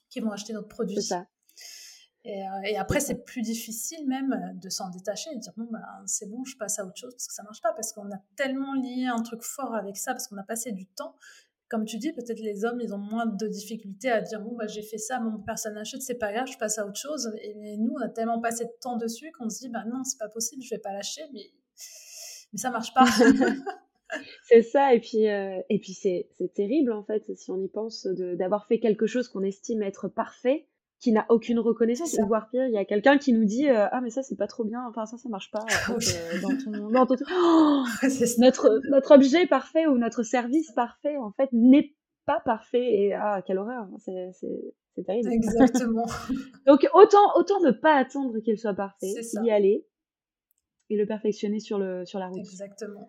qui 0.08 0.20
vont 0.20 0.30
acheter 0.30 0.52
notre 0.52 0.68
produit. 0.68 1.02
Ça. 1.02 1.26
Et, 2.24 2.46
euh, 2.46 2.60
et, 2.64 2.76
après, 2.76 3.00
c'est 3.00 3.24
plus 3.24 3.42
difficile 3.42 4.06
même 4.06 4.56
de 4.62 4.68
s'en 4.68 4.90
détacher 4.90 5.30
et 5.32 5.34
de 5.34 5.40
dire 5.40 5.52
bon, 5.56 5.66
ben, 5.72 5.82
c'est 6.06 6.30
bon, 6.30 6.44
je 6.44 6.56
passe 6.56 6.78
à 6.78 6.84
autre 6.84 6.96
chose 6.96 7.12
parce 7.14 7.26
que 7.26 7.34
ça 7.34 7.42
marche 7.42 7.60
pas, 7.60 7.72
parce 7.72 7.92
qu'on 7.92 8.08
a 8.12 8.18
tellement 8.36 8.74
lié 8.74 9.06
un 9.06 9.22
truc 9.22 9.42
fort 9.42 9.74
avec 9.74 9.96
ça, 9.96 10.12
parce 10.12 10.28
qu'on 10.28 10.36
a 10.36 10.44
passé 10.44 10.70
du 10.70 10.86
temps 10.86 11.16
comme 11.72 11.86
tu 11.86 11.96
dis, 11.96 12.12
peut-être 12.12 12.40
les 12.40 12.66
hommes, 12.66 12.82
ils 12.82 12.92
ont 12.92 12.98
moins 12.98 13.24
de 13.24 13.46
difficultés 13.48 14.10
à 14.10 14.20
dire 14.20 14.42
bon, 14.42 14.54
bah, 14.54 14.66
j'ai 14.66 14.82
fait 14.82 14.98
ça, 14.98 15.18
mon 15.20 15.38
personne 15.38 15.72
n'achète, 15.72 16.02
c'est 16.02 16.18
pas 16.18 16.30
grave, 16.30 16.46
je 16.46 16.58
passe 16.58 16.78
à 16.78 16.86
autre 16.86 16.98
chose. 16.98 17.32
Et 17.40 17.78
nous, 17.78 17.94
on 17.98 18.02
a 18.02 18.10
tellement 18.10 18.42
passé 18.42 18.66
de 18.66 18.72
temps 18.78 18.98
dessus 18.98 19.32
qu'on 19.32 19.48
se 19.48 19.60
dit 19.60 19.70
bah 19.70 19.84
non, 19.86 20.04
c'est 20.04 20.18
pas 20.18 20.28
possible, 20.28 20.62
je 20.62 20.68
vais 20.68 20.80
pas 20.80 20.92
lâcher, 20.92 21.22
mais, 21.32 21.50
mais 22.52 22.58
ça 22.58 22.70
marche 22.70 22.92
pas. 22.92 23.06
c'est 24.44 24.60
ça, 24.60 24.92
et 24.92 25.00
puis, 25.00 25.26
euh, 25.30 25.62
et 25.70 25.78
puis 25.78 25.94
c'est 25.94 26.28
terrible 26.54 26.92
en 26.92 27.04
fait, 27.04 27.34
si 27.34 27.50
on 27.50 27.58
y 27.58 27.68
pense, 27.68 28.06
d'avoir 28.06 28.66
fait 28.66 28.78
quelque 28.78 29.06
chose 29.06 29.28
qu'on 29.28 29.42
estime 29.42 29.82
être 29.82 30.08
parfait 30.08 30.66
qui 31.02 31.10
n'a 31.10 31.26
aucune 31.28 31.58
reconnaissance. 31.58 32.16
Ou 32.22 32.26
voire 32.26 32.48
pire 32.48 32.64
il 32.66 32.72
y 32.72 32.78
a 32.78 32.84
quelqu'un 32.84 33.18
qui 33.18 33.32
nous 33.32 33.44
dit 33.44 33.68
euh, 33.68 33.88
ah 33.90 34.00
mais 34.00 34.10
ça 34.10 34.22
c'est 34.22 34.36
pas 34.36 34.46
trop 34.46 34.64
bien. 34.64 34.86
Enfin 34.88 35.04
ça 35.04 35.18
ça 35.18 35.28
marche 35.28 35.50
pas 35.50 35.64
euh, 35.90 36.40
dans 36.40 36.56
ton, 36.56 36.90
dans 36.90 37.06
ton... 37.06 37.16
Oh 37.30 37.84
notre 38.38 38.80
notre 38.88 39.14
objet 39.14 39.46
parfait 39.46 39.86
ou 39.86 39.98
notre 39.98 40.22
service 40.22 40.70
parfait 40.72 41.16
en 41.16 41.32
fait 41.32 41.48
n'est 41.52 41.94
pas 42.24 42.40
parfait. 42.44 42.84
Et 42.84 43.14
ah 43.14 43.42
quelle 43.44 43.58
horreur. 43.58 43.88
C'est 43.98 44.30
c'est 44.94 45.02
terrible. 45.02 45.28
Exactement. 45.32 46.06
Donc 46.66 46.88
autant 46.94 47.36
autant 47.36 47.60
ne 47.60 47.72
pas 47.72 47.96
attendre 47.96 48.38
qu'il 48.38 48.56
soit 48.56 48.74
parfait 48.74 49.12
y 49.42 49.50
aller 49.50 49.84
et 50.88 50.96
le 50.96 51.06
perfectionner 51.06 51.58
sur 51.58 51.78
le 51.78 52.06
sur 52.06 52.20
la 52.20 52.28
route. 52.28 52.38
Exactement. 52.38 53.08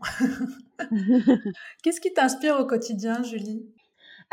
Qu'est-ce 1.83 2.01
qui 2.01 2.11
t'inspire 2.11 2.59
au 2.59 2.65
quotidien 2.65 3.21
Julie? 3.21 3.67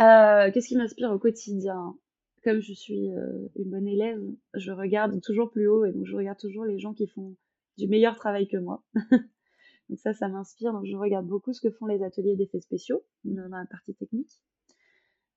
Euh, 0.00 0.50
qu'est-ce 0.50 0.68
qui 0.68 0.76
m'inspire 0.76 1.10
au 1.10 1.18
quotidien? 1.18 1.94
Comme 2.42 2.60
je 2.60 2.72
suis 2.72 3.10
euh, 3.12 3.48
une 3.56 3.70
bonne 3.70 3.86
élève, 3.86 4.20
je 4.54 4.72
regarde 4.72 5.20
toujours 5.20 5.50
plus 5.50 5.68
haut 5.68 5.84
et 5.84 5.92
donc 5.92 6.06
je 6.06 6.16
regarde 6.16 6.38
toujours 6.38 6.64
les 6.64 6.78
gens 6.78 6.94
qui 6.94 7.06
font 7.06 7.36
du 7.76 7.86
meilleur 7.86 8.16
travail 8.16 8.48
que 8.48 8.56
moi. 8.56 8.82
donc 9.88 9.98
ça, 9.98 10.12
ça 10.12 10.28
m'inspire. 10.28 10.72
Donc 10.72 10.86
je 10.86 10.96
regarde 10.96 11.26
beaucoup 11.26 11.52
ce 11.52 11.60
que 11.60 11.70
font 11.70 11.86
les 11.86 12.02
ateliers 12.02 12.36
d'effets 12.36 12.60
spéciaux 12.60 13.04
dans 13.24 13.48
la 13.48 13.66
partie 13.66 13.94
technique. 13.94 14.40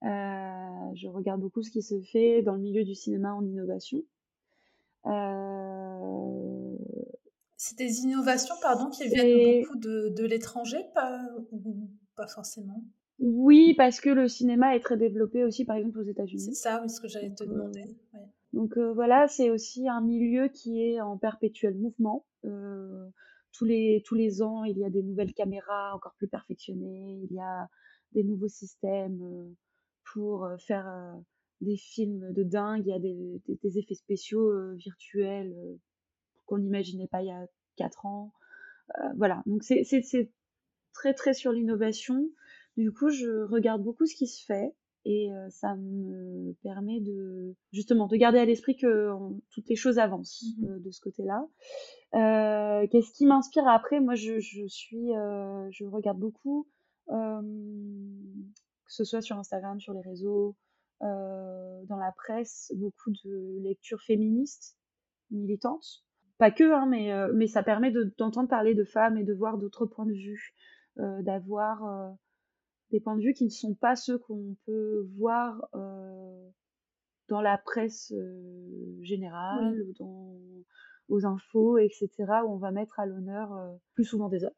Euh, 0.03 0.95
je 0.95 1.07
regarde 1.07 1.41
beaucoup 1.41 1.61
ce 1.61 1.71
qui 1.71 1.81
se 1.81 2.01
fait 2.01 2.41
dans 2.41 2.55
le 2.55 2.61
milieu 2.61 2.83
du 2.83 2.95
cinéma 2.95 3.33
en 3.33 3.45
innovation. 3.45 4.03
Euh... 5.05 6.77
C'est 7.55 7.77
des 7.77 8.01
innovations, 8.01 8.55
pardon, 8.61 8.89
qui 8.89 9.07
viennent 9.07 9.61
beaucoup 9.61 9.77
de, 9.77 10.09
de 10.09 10.25
l'étranger, 10.25 10.85
pas, 10.93 11.21
ou 11.51 11.89
pas 12.15 12.27
forcément? 12.27 12.83
Oui, 13.25 13.73
parce 13.75 14.01
que 14.01 14.09
le 14.09 14.27
cinéma 14.27 14.75
est 14.75 14.81
très 14.81 14.97
développé 14.97 15.45
aussi, 15.45 15.63
par 15.63 15.77
exemple, 15.77 15.99
aux 15.99 16.03
États-Unis. 16.03 16.41
C'est 16.41 16.53
ça, 16.53 16.81
oui, 16.81 16.89
ce 16.89 16.99
que 16.99 17.07
j'allais 17.07 17.33
te 17.33 17.45
demander. 17.45 17.85
Donc 18.51 18.77
euh, 18.77 18.91
voilà, 18.91 19.29
c'est 19.29 19.49
aussi 19.49 19.87
un 19.87 20.01
milieu 20.01 20.49
qui 20.49 20.83
est 20.83 20.99
en 20.99 21.17
perpétuel 21.17 21.75
mouvement. 21.75 22.25
Euh, 22.43 23.07
tous, 23.53 23.63
les, 23.63 24.03
tous 24.05 24.15
les 24.15 24.41
ans, 24.41 24.65
il 24.65 24.77
y 24.77 24.83
a 24.83 24.89
des 24.89 25.01
nouvelles 25.01 25.33
caméras 25.33 25.95
encore 25.95 26.15
plus 26.15 26.27
perfectionnées, 26.27 27.21
il 27.23 27.33
y 27.33 27.39
a 27.39 27.69
des 28.11 28.25
nouveaux 28.25 28.49
systèmes 28.49 29.21
euh, 29.23 29.55
pour 30.13 30.49
faire 30.59 31.15
des 31.61 31.77
films 31.77 32.33
de 32.33 32.43
dingue, 32.43 32.83
il 32.85 32.89
y 32.89 32.93
a 32.93 32.99
des, 32.99 33.41
des 33.47 33.79
effets 33.79 33.95
spéciaux 33.95 34.75
virtuels 34.75 35.55
qu'on 36.45 36.57
n'imaginait 36.57 37.07
pas 37.07 37.21
il 37.21 37.27
y 37.27 37.31
a 37.31 37.47
quatre 37.77 38.05
ans. 38.05 38.33
voilà, 39.15 39.41
donc 39.45 39.63
c'est 39.63 40.29
très 40.91 41.13
très 41.13 41.33
sur 41.33 41.53
l'innovation. 41.53 42.29
Du 42.77 42.91
coup, 42.91 43.09
je 43.09 43.43
regarde 43.45 43.83
beaucoup 43.83 44.05
ce 44.05 44.15
qui 44.15 44.27
se 44.27 44.43
fait 44.45 44.73
et 45.05 45.33
euh, 45.33 45.49
ça 45.49 45.75
me 45.75 46.53
permet 46.63 47.01
de 47.01 47.55
justement 47.73 48.07
de 48.07 48.15
garder 48.15 48.39
à 48.39 48.45
l'esprit 48.45 48.77
que 48.77 49.11
toutes 49.51 49.67
les 49.67 49.75
choses 49.75 49.99
avancent 49.99 50.43
mmh 50.57 50.65
euh, 50.65 50.79
de 50.79 50.91
ce 50.91 51.01
côté-là. 51.01 51.45
Euh, 52.15 52.87
Qu'est-ce 52.89 53.11
qui 53.11 53.25
m'inspire 53.25 53.67
après? 53.67 53.99
Moi, 53.99 54.15
je, 54.15 54.39
je 54.39 54.65
suis, 54.67 55.13
euh, 55.15 55.67
je 55.71 55.85
regarde 55.85 56.19
beaucoup, 56.19 56.67
que 57.09 57.43
ce 58.87 59.03
soit 59.03 59.21
sur 59.21 59.37
Instagram, 59.37 59.79
sur 59.79 59.93
les 59.93 60.01
réseaux, 60.01 60.55
dans 61.01 61.97
la 61.97 62.13
presse, 62.15 62.71
beaucoup 62.77 63.11
de 63.25 63.59
lectures 63.61 64.01
féministes, 64.01 64.77
militantes. 65.31 66.05
Pas 66.37 66.49
que, 66.49 66.63
hein, 66.63 66.85
mais, 66.85 67.11
mais 67.33 67.47
ça 67.47 67.61
permet 67.61 67.91
d'entendre 68.17 68.47
parler 68.47 68.73
de 68.73 68.85
femmes 68.85 69.17
et 69.17 69.25
de 69.25 69.33
voir 69.33 69.57
d'autres 69.57 69.85
points 69.85 70.05
de 70.05 70.13
vue, 70.13 70.53
d'avoir 70.95 72.15
des 72.93 72.99
points 72.99 73.17
de 73.17 73.23
vue 73.23 73.33
qui 73.33 73.45
ne 73.45 73.49
sont 73.49 73.73
pas 73.73 73.95
ceux 73.95 74.19
qu'on 74.19 74.55
peut 74.65 75.09
voir 75.17 75.67
euh, 75.73 76.49
dans 77.27 77.41
la 77.41 77.57
presse 77.57 78.13
euh, 78.15 78.99
générale, 79.01 79.83
dans, 79.99 80.37
aux 81.09 81.25
infos, 81.25 81.79
etc., 81.79 82.11
où 82.45 82.51
on 82.51 82.57
va 82.57 82.71
mettre 82.71 82.99
à 82.99 83.07
l'honneur 83.07 83.51
euh, 83.51 83.73
plus 83.95 84.05
souvent 84.05 84.29
des 84.29 84.43
hommes, 84.45 84.53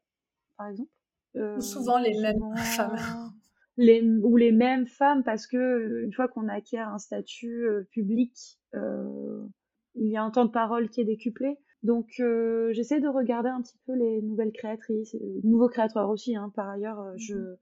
par 0.58 0.68
exemple. 0.68 0.90
ou 1.34 1.60
souvent 1.60 1.98
les 1.98 2.20
mêmes 2.20 2.56
femmes. 2.56 2.96
Les, 3.78 4.00
ou 4.00 4.38
les 4.38 4.52
mêmes 4.52 4.86
femmes, 4.86 5.22
parce 5.22 5.46
que 5.46 6.02
une 6.02 6.12
fois 6.14 6.28
qu'on 6.28 6.48
acquiert 6.48 6.88
un 6.88 6.98
statut 6.98 7.66
public, 7.90 8.58
il 8.72 10.06
y 10.08 10.16
a 10.16 10.22
un 10.22 10.30
temps 10.30 10.46
de 10.46 10.50
parole 10.50 10.88
qui 10.88 11.02
est 11.02 11.04
décuplé. 11.04 11.58
Donc 11.82 12.06
j'essaie 12.70 13.00
de 13.00 13.08
regarder 13.08 13.50
un 13.50 13.60
petit 13.60 13.78
peu 13.86 13.92
les 13.94 14.22
nouvelles 14.22 14.52
créatrices, 14.52 15.14
nouveaux 15.44 15.68
créateurs 15.68 16.08
aussi. 16.08 16.34
Hein, 16.34 16.50
par 16.56 16.70
ailleurs, 16.70 17.04
je 17.18 17.58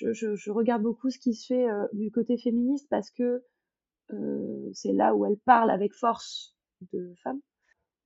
je, 0.00 0.50
regarde 0.50 0.82
beaucoup 0.82 1.10
ce 1.10 1.18
qui 1.18 1.34
se 1.34 1.46
fait 1.46 1.68
euh, 1.68 1.86
du 1.92 2.10
côté 2.10 2.36
féministe 2.38 2.86
parce 2.90 3.10
que 3.10 3.42
euh, 4.12 4.70
c'est 4.72 4.92
là 4.92 5.14
où 5.14 5.26
elle 5.26 5.38
parle 5.38 5.70
avec 5.70 5.92
force 5.92 6.56
de 6.92 7.12
femmes. 7.22 7.40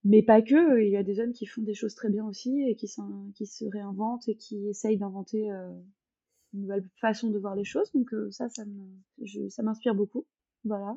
Mais 0.04 0.22
pas 0.22 0.42
que, 0.42 0.80
il 0.82 0.90
y 0.90 0.96
a 0.96 1.04
des 1.04 1.20
hommes 1.20 1.32
qui 1.32 1.46
font 1.46 1.62
des 1.62 1.74
choses 1.74 1.94
très 1.94 2.10
bien 2.10 2.26
aussi 2.26 2.60
et 2.62 2.74
qui, 2.74 2.88
qui 3.36 3.46
se 3.46 3.64
réinventent 3.66 4.28
et 4.28 4.36
qui 4.36 4.66
essayent 4.68 4.98
d'inventer 4.98 5.52
euh, 5.52 5.70
une 6.54 6.62
nouvelle 6.62 6.84
façon 7.00 7.30
de 7.30 7.38
voir 7.38 7.54
les 7.54 7.64
choses. 7.64 7.92
Donc 7.92 8.10
ça, 8.30 8.48
ça, 8.48 8.64
m'inspire 9.62 9.94
beaucoup. 9.94 10.26
Voilà. 10.64 10.96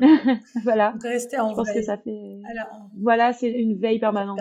Mmh. 0.00 0.38
voilà. 0.62 0.94
Rester 1.02 1.40
en 1.40 1.50
je 1.50 1.56
pense 1.56 1.72
que 1.72 1.82
ça 1.82 1.98
fait. 1.98 2.40
Voilà, 2.96 3.32
c'est 3.32 3.50
une 3.50 3.78
veille 3.80 3.98
permanente. 3.98 4.38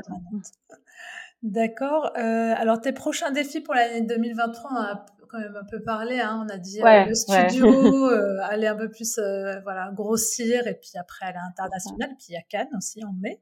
D'accord. 1.41 2.15
alors, 2.15 2.79
tes 2.79 2.93
prochains 2.93 3.31
défis 3.31 3.61
pour 3.61 3.73
l'année 3.73 4.05
2023, 4.05 4.71
on 4.71 4.75
a 4.75 5.05
quand 5.33 5.39
même 5.39 5.55
un 5.55 5.65
peu 5.65 5.81
parlé. 5.81 6.19
Hein. 6.19 6.45
On 6.45 6.53
a 6.53 6.57
dit 6.57 6.81
euh, 6.81 7.05
le 7.05 7.15
studio, 7.15 7.67
euh, 8.11 8.37
aller 8.43 8.67
un 8.67 8.75
peu 8.75 8.89
plus 8.89 9.17
euh, 9.17 9.59
voilà, 9.61 9.91
grossir, 9.91 10.67
et 10.67 10.75
puis 10.75 10.91
après 10.95 11.25
aller 11.25 11.37
à 11.37 11.47
l'international. 11.47 12.15
Puis 12.17 12.27
il 12.29 12.33
y 12.33 12.37
a 12.37 12.41
Cannes 12.43 12.69
aussi 12.77 13.03
en 13.03 13.13
mai. 13.13 13.41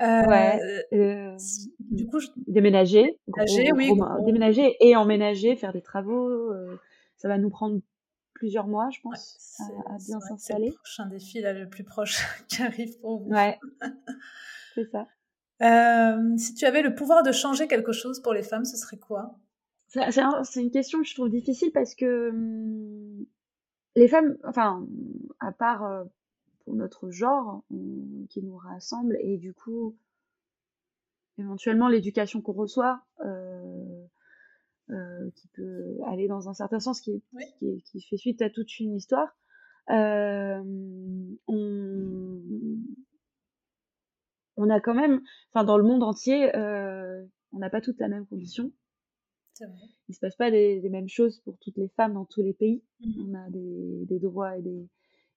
ouais. 0.00 1.36
du 1.80 2.06
coup, 2.06 2.20
je... 2.20 2.28
déménager, 2.46 3.18
déménager, 3.26 3.72
oui, 3.72 3.90
déménager 4.24 4.76
et 4.80 4.96
emménager, 4.96 5.56
faire 5.56 5.72
des 5.72 5.82
travaux. 5.82 6.52
ça 7.16 7.28
va 7.28 7.38
nous 7.38 7.50
prendre 7.50 7.80
plusieurs 8.34 8.66
mois, 8.66 8.88
je 8.90 9.00
pense, 9.02 9.60
à, 9.86 9.96
bien 10.06 10.20
s'installer. 10.20 10.66
C'est 10.66 10.70
le 10.70 10.76
prochain 10.76 11.06
défi 11.06 11.40
là, 11.40 11.52
le 11.52 11.68
plus 11.68 11.84
proche 11.84 12.22
qui 12.48 12.62
arrive 12.62 12.98
pour 13.00 13.22
vous. 13.22 13.30
Ouais, 13.30 13.58
c'est 14.74 14.88
ça. 14.90 15.06
si 16.36 16.54
tu 16.54 16.64
avais 16.64 16.82
le 16.82 16.94
pouvoir 16.94 17.24
de 17.24 17.32
changer 17.32 17.66
quelque 17.66 17.92
chose 17.92 18.22
pour 18.22 18.34
les 18.34 18.42
femmes, 18.42 18.64
ce 18.64 18.76
serait 18.76 18.98
quoi? 18.98 19.36
C'est 19.92 20.62
une 20.62 20.70
question 20.70 21.00
que 21.00 21.06
je 21.06 21.14
trouve 21.14 21.28
difficile 21.28 21.70
parce 21.72 21.94
que 21.94 22.30
hum, 22.30 23.26
les 23.94 24.08
femmes, 24.08 24.36
enfin, 24.44 24.86
à 25.40 25.52
part 25.52 25.84
euh, 25.84 26.04
pour 26.64 26.74
notre 26.74 27.10
genre 27.10 27.62
qui 28.30 28.42
nous 28.42 28.56
rassemble 28.56 29.18
et 29.20 29.36
du 29.36 29.52
coup, 29.52 29.96
éventuellement 31.38 31.88
l'éducation 31.88 32.40
qu'on 32.40 32.52
reçoit, 32.52 33.02
euh, 33.24 34.04
euh, 34.90 35.30
qui 35.36 35.48
peut 35.48 35.98
aller 36.06 36.28
dans 36.28 36.48
un 36.48 36.54
certain 36.54 36.80
sens, 36.80 37.00
qui, 37.00 37.22
qui, 37.58 38.00
fait 38.00 38.16
suite 38.16 38.42
à 38.42 38.50
toute 38.50 38.78
une 38.78 38.94
histoire, 38.94 39.36
on, 39.88 40.64
on 44.56 44.70
a 44.70 44.80
quand 44.80 44.94
même, 44.94 45.20
enfin, 45.52 45.64
dans 45.64 45.76
le 45.76 45.84
monde 45.84 46.02
entier, 46.02 46.50
on 46.54 47.58
n'a 47.58 47.70
pas 47.70 47.80
toutes 47.80 47.98
la 47.98 48.08
même 48.08 48.26
condition. 48.26 48.72
Il 50.08 50.14
se 50.14 50.20
passe 50.20 50.36
pas 50.36 50.50
les, 50.50 50.80
mêmes 50.88 51.08
choses 51.08 51.40
pour 51.40 51.58
toutes 51.58 51.76
les 51.76 51.88
femmes 51.88 52.14
dans 52.14 52.24
tous 52.24 52.42
les 52.42 52.52
pays. 52.52 52.82
Mmh 53.00 53.30
On 53.30 53.34
a 53.34 53.50
des, 53.50 54.18
droits 54.18 54.56
et 54.56 54.62
des, 54.62 54.88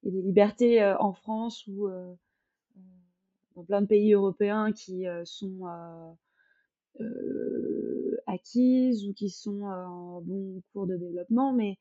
libertés 0.04 0.82
euh, 0.82 0.98
en 1.00 1.14
France 1.14 1.66
ou 1.68 1.88
euh, 1.88 2.14
euh, 2.78 2.82
dans 3.56 3.64
plein 3.64 3.82
de 3.82 3.88
pays 3.88 4.14
européens 4.14 4.72
qui 4.72 5.06
sont 5.26 5.66
acquises 8.28 9.08
ou 9.08 9.14
qui 9.14 9.30
sont 9.30 9.62
en 9.64 10.22
bon 10.22 10.62
cours 10.72 10.88
de 10.88 10.96
développement, 10.98 11.54
mais 11.54 11.78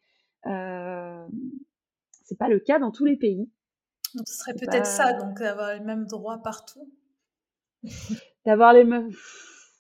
c'est 2.24 2.38
pas 2.38 2.48
le 2.48 2.58
cas 2.58 2.78
dans 2.78 2.90
tous 2.90 3.04
les 3.04 3.16
pays. 3.16 3.48
Donc 4.14 4.28
ce 4.28 4.36
serait 4.36 4.54
peut-être 4.54 4.86
ça, 4.86 5.12
donc 5.14 5.38
d'avoir 5.38 5.74
les 5.74 5.80
mêmes 5.80 6.06
droits 6.06 6.38
partout. 6.38 6.88
D'avoir 8.46 8.72
les 8.72 8.84
mêmes. 8.84 9.10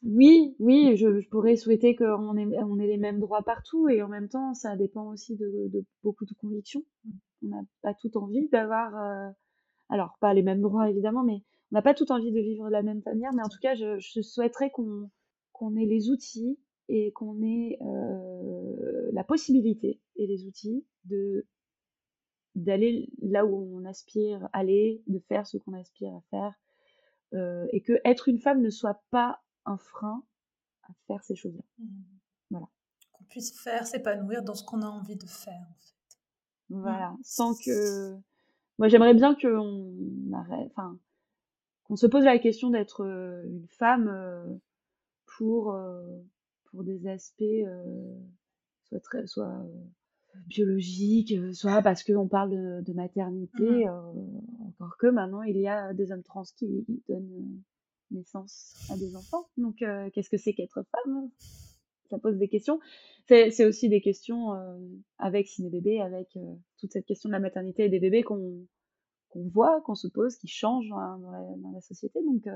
Oui, 0.04 0.54
oui, 0.58 0.96
je, 0.96 1.26
pourrais 1.30 1.56
souhaiter 1.56 1.96
qu'on 1.96 2.36
ait, 2.36 2.62
on 2.62 2.78
ait 2.78 2.86
les 2.86 2.98
mêmes 2.98 3.20
droits 3.20 3.42
partout 3.42 3.88
et 3.88 4.02
en 4.02 4.08
même 4.08 4.28
temps, 4.28 4.52
ça 4.52 4.76
dépend 4.76 5.10
aussi 5.10 5.34
de, 5.34 5.70
beaucoup 6.02 6.26
de 6.26 6.34
convictions. 6.34 6.84
On 7.42 7.48
n'a 7.48 7.62
pas 7.80 7.94
tout 7.94 8.14
envie 8.18 8.46
d'avoir, 8.48 8.94
euh, 8.96 9.30
alors 9.88 10.18
pas 10.20 10.34
les 10.34 10.42
mêmes 10.42 10.60
droits 10.60 10.90
évidemment, 10.90 11.24
mais 11.24 11.42
on 11.72 11.76
n'a 11.76 11.82
pas 11.82 11.94
tout 11.94 12.12
envie 12.12 12.32
de 12.32 12.40
vivre 12.40 12.66
de 12.66 12.70
la 12.70 12.82
même 12.82 13.00
manière. 13.06 13.32
Mais 13.34 13.42
en 13.42 13.48
tout 13.48 13.58
cas, 13.62 13.74
je, 13.74 13.98
souhaiterais 14.20 14.70
qu'on 14.70 15.76
ait 15.76 15.86
les 15.86 16.10
outils 16.10 16.58
et 16.90 17.10
qu'on 17.12 17.42
ait 17.42 17.78
euh, 17.80 19.10
la 19.12 19.24
possibilité 19.24 20.00
et 20.16 20.26
les 20.26 20.44
outils 20.44 20.84
de 21.06 21.46
d'aller 22.54 23.08
là 23.20 23.44
où 23.46 23.74
on 23.74 23.84
aspire 23.84 24.48
aller, 24.52 25.02
de 25.08 25.18
faire 25.18 25.46
ce 25.46 25.56
qu'on 25.56 25.72
aspire 25.72 26.14
à 26.14 26.20
faire, 26.30 26.54
euh, 27.32 27.66
et 27.72 27.80
que 27.80 27.94
être 28.04 28.28
une 28.28 28.38
femme 28.38 28.60
ne 28.60 28.70
soit 28.70 29.02
pas 29.10 29.40
un 29.66 29.76
frein 29.76 30.22
à 30.82 30.92
faire 31.06 31.22
ces 31.24 31.34
choses-là. 31.34 31.62
Mmh. 31.78 31.86
Voilà. 32.50 32.68
Qu'on 33.12 33.24
puisse 33.24 33.58
faire, 33.60 33.86
s'épanouir 33.86 34.42
dans 34.42 34.54
ce 34.54 34.64
qu'on 34.64 34.82
a 34.82 34.86
envie 34.86 35.16
de 35.16 35.26
faire, 35.26 35.66
en 35.70 35.74
fait. 35.74 36.18
Voilà, 36.70 37.10
mmh. 37.10 37.18
sans 37.22 37.54
que. 37.54 38.16
Moi, 38.78 38.88
j'aimerais 38.88 39.14
bien 39.14 39.36
qu'on 39.36 40.32
arrête, 40.32 40.72
enfin, 40.72 40.98
qu'on 41.84 41.96
se 41.96 42.06
pose 42.06 42.24
la 42.24 42.38
question 42.38 42.70
d'être 42.70 43.04
euh, 43.04 43.44
une 43.46 43.68
femme 43.68 44.08
euh, 44.08 44.44
pour 45.36 45.76
pour 46.64 46.82
des 46.82 47.06
aspects 47.06 47.42
soit 48.82 49.00
très, 49.00 49.26
soit 49.26 49.64
biologiques, 50.46 51.34
soit 51.54 51.82
parce 51.82 52.02
qu'on 52.02 52.26
parle 52.26 52.50
de, 52.50 52.80
de 52.82 52.92
maternité, 52.92 53.86
mmh. 53.86 54.66
encore 54.66 54.96
que 54.98 55.06
maintenant 55.06 55.42
il 55.42 55.56
y 55.56 55.68
a 55.68 55.92
des 55.94 56.10
hommes 56.10 56.24
trans 56.24 56.42
qui 56.56 56.84
donnent 57.08 57.62
naissance 58.10 58.74
à 58.90 58.96
des 58.96 59.16
enfants. 59.16 59.48
Donc, 59.56 59.82
euh, 59.82 60.10
qu'est-ce 60.10 60.30
que 60.30 60.36
c'est 60.36 60.54
qu'être 60.54 60.84
femme? 60.90 61.30
Ça 62.10 62.18
pose 62.18 62.36
des 62.36 62.48
questions. 62.48 62.80
C'est 63.26 63.64
aussi 63.64 63.88
des 63.88 64.00
questions 64.00 64.54
euh, 64.54 64.78
avec 65.18 65.48
Ciné 65.48 65.70
Bébé, 65.70 66.00
avec 66.00 66.36
euh, 66.36 66.54
toute 66.78 66.92
cette 66.92 67.06
question 67.06 67.28
de 67.28 67.32
la 67.32 67.40
maternité 67.40 67.84
et 67.84 67.88
des 67.88 68.00
bébés 68.00 68.22
qu'on 68.22 68.66
voit, 69.34 69.80
qu'on 69.82 69.94
se 69.94 70.08
pose, 70.08 70.36
qui 70.36 70.48
changent 70.48 70.90
dans, 70.90 71.70
la, 71.72 71.80
société. 71.80 72.20
Donc, 72.22 72.46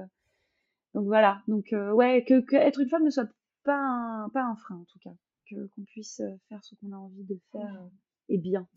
donc 0.94 1.06
voilà. 1.06 1.42
Donc, 1.48 1.74
ouais, 1.94 2.24
que, 2.24 2.54
être 2.54 2.80
une 2.80 2.88
femme 2.88 3.04
ne 3.04 3.10
soit 3.10 3.28
pas 3.64 3.78
un, 3.78 4.28
pas 4.28 4.44
un 4.44 4.56
frein, 4.56 4.76
en 4.76 4.84
tout 4.84 4.98
cas. 5.00 5.14
Qu'on 5.50 5.84
puisse 5.84 6.20
faire 6.50 6.62
ce 6.62 6.74
qu'on 6.74 6.92
a 6.92 6.96
envie 6.96 7.24
de 7.24 7.38
faire 7.52 7.88
et 8.28 8.38
bien, 8.38 8.68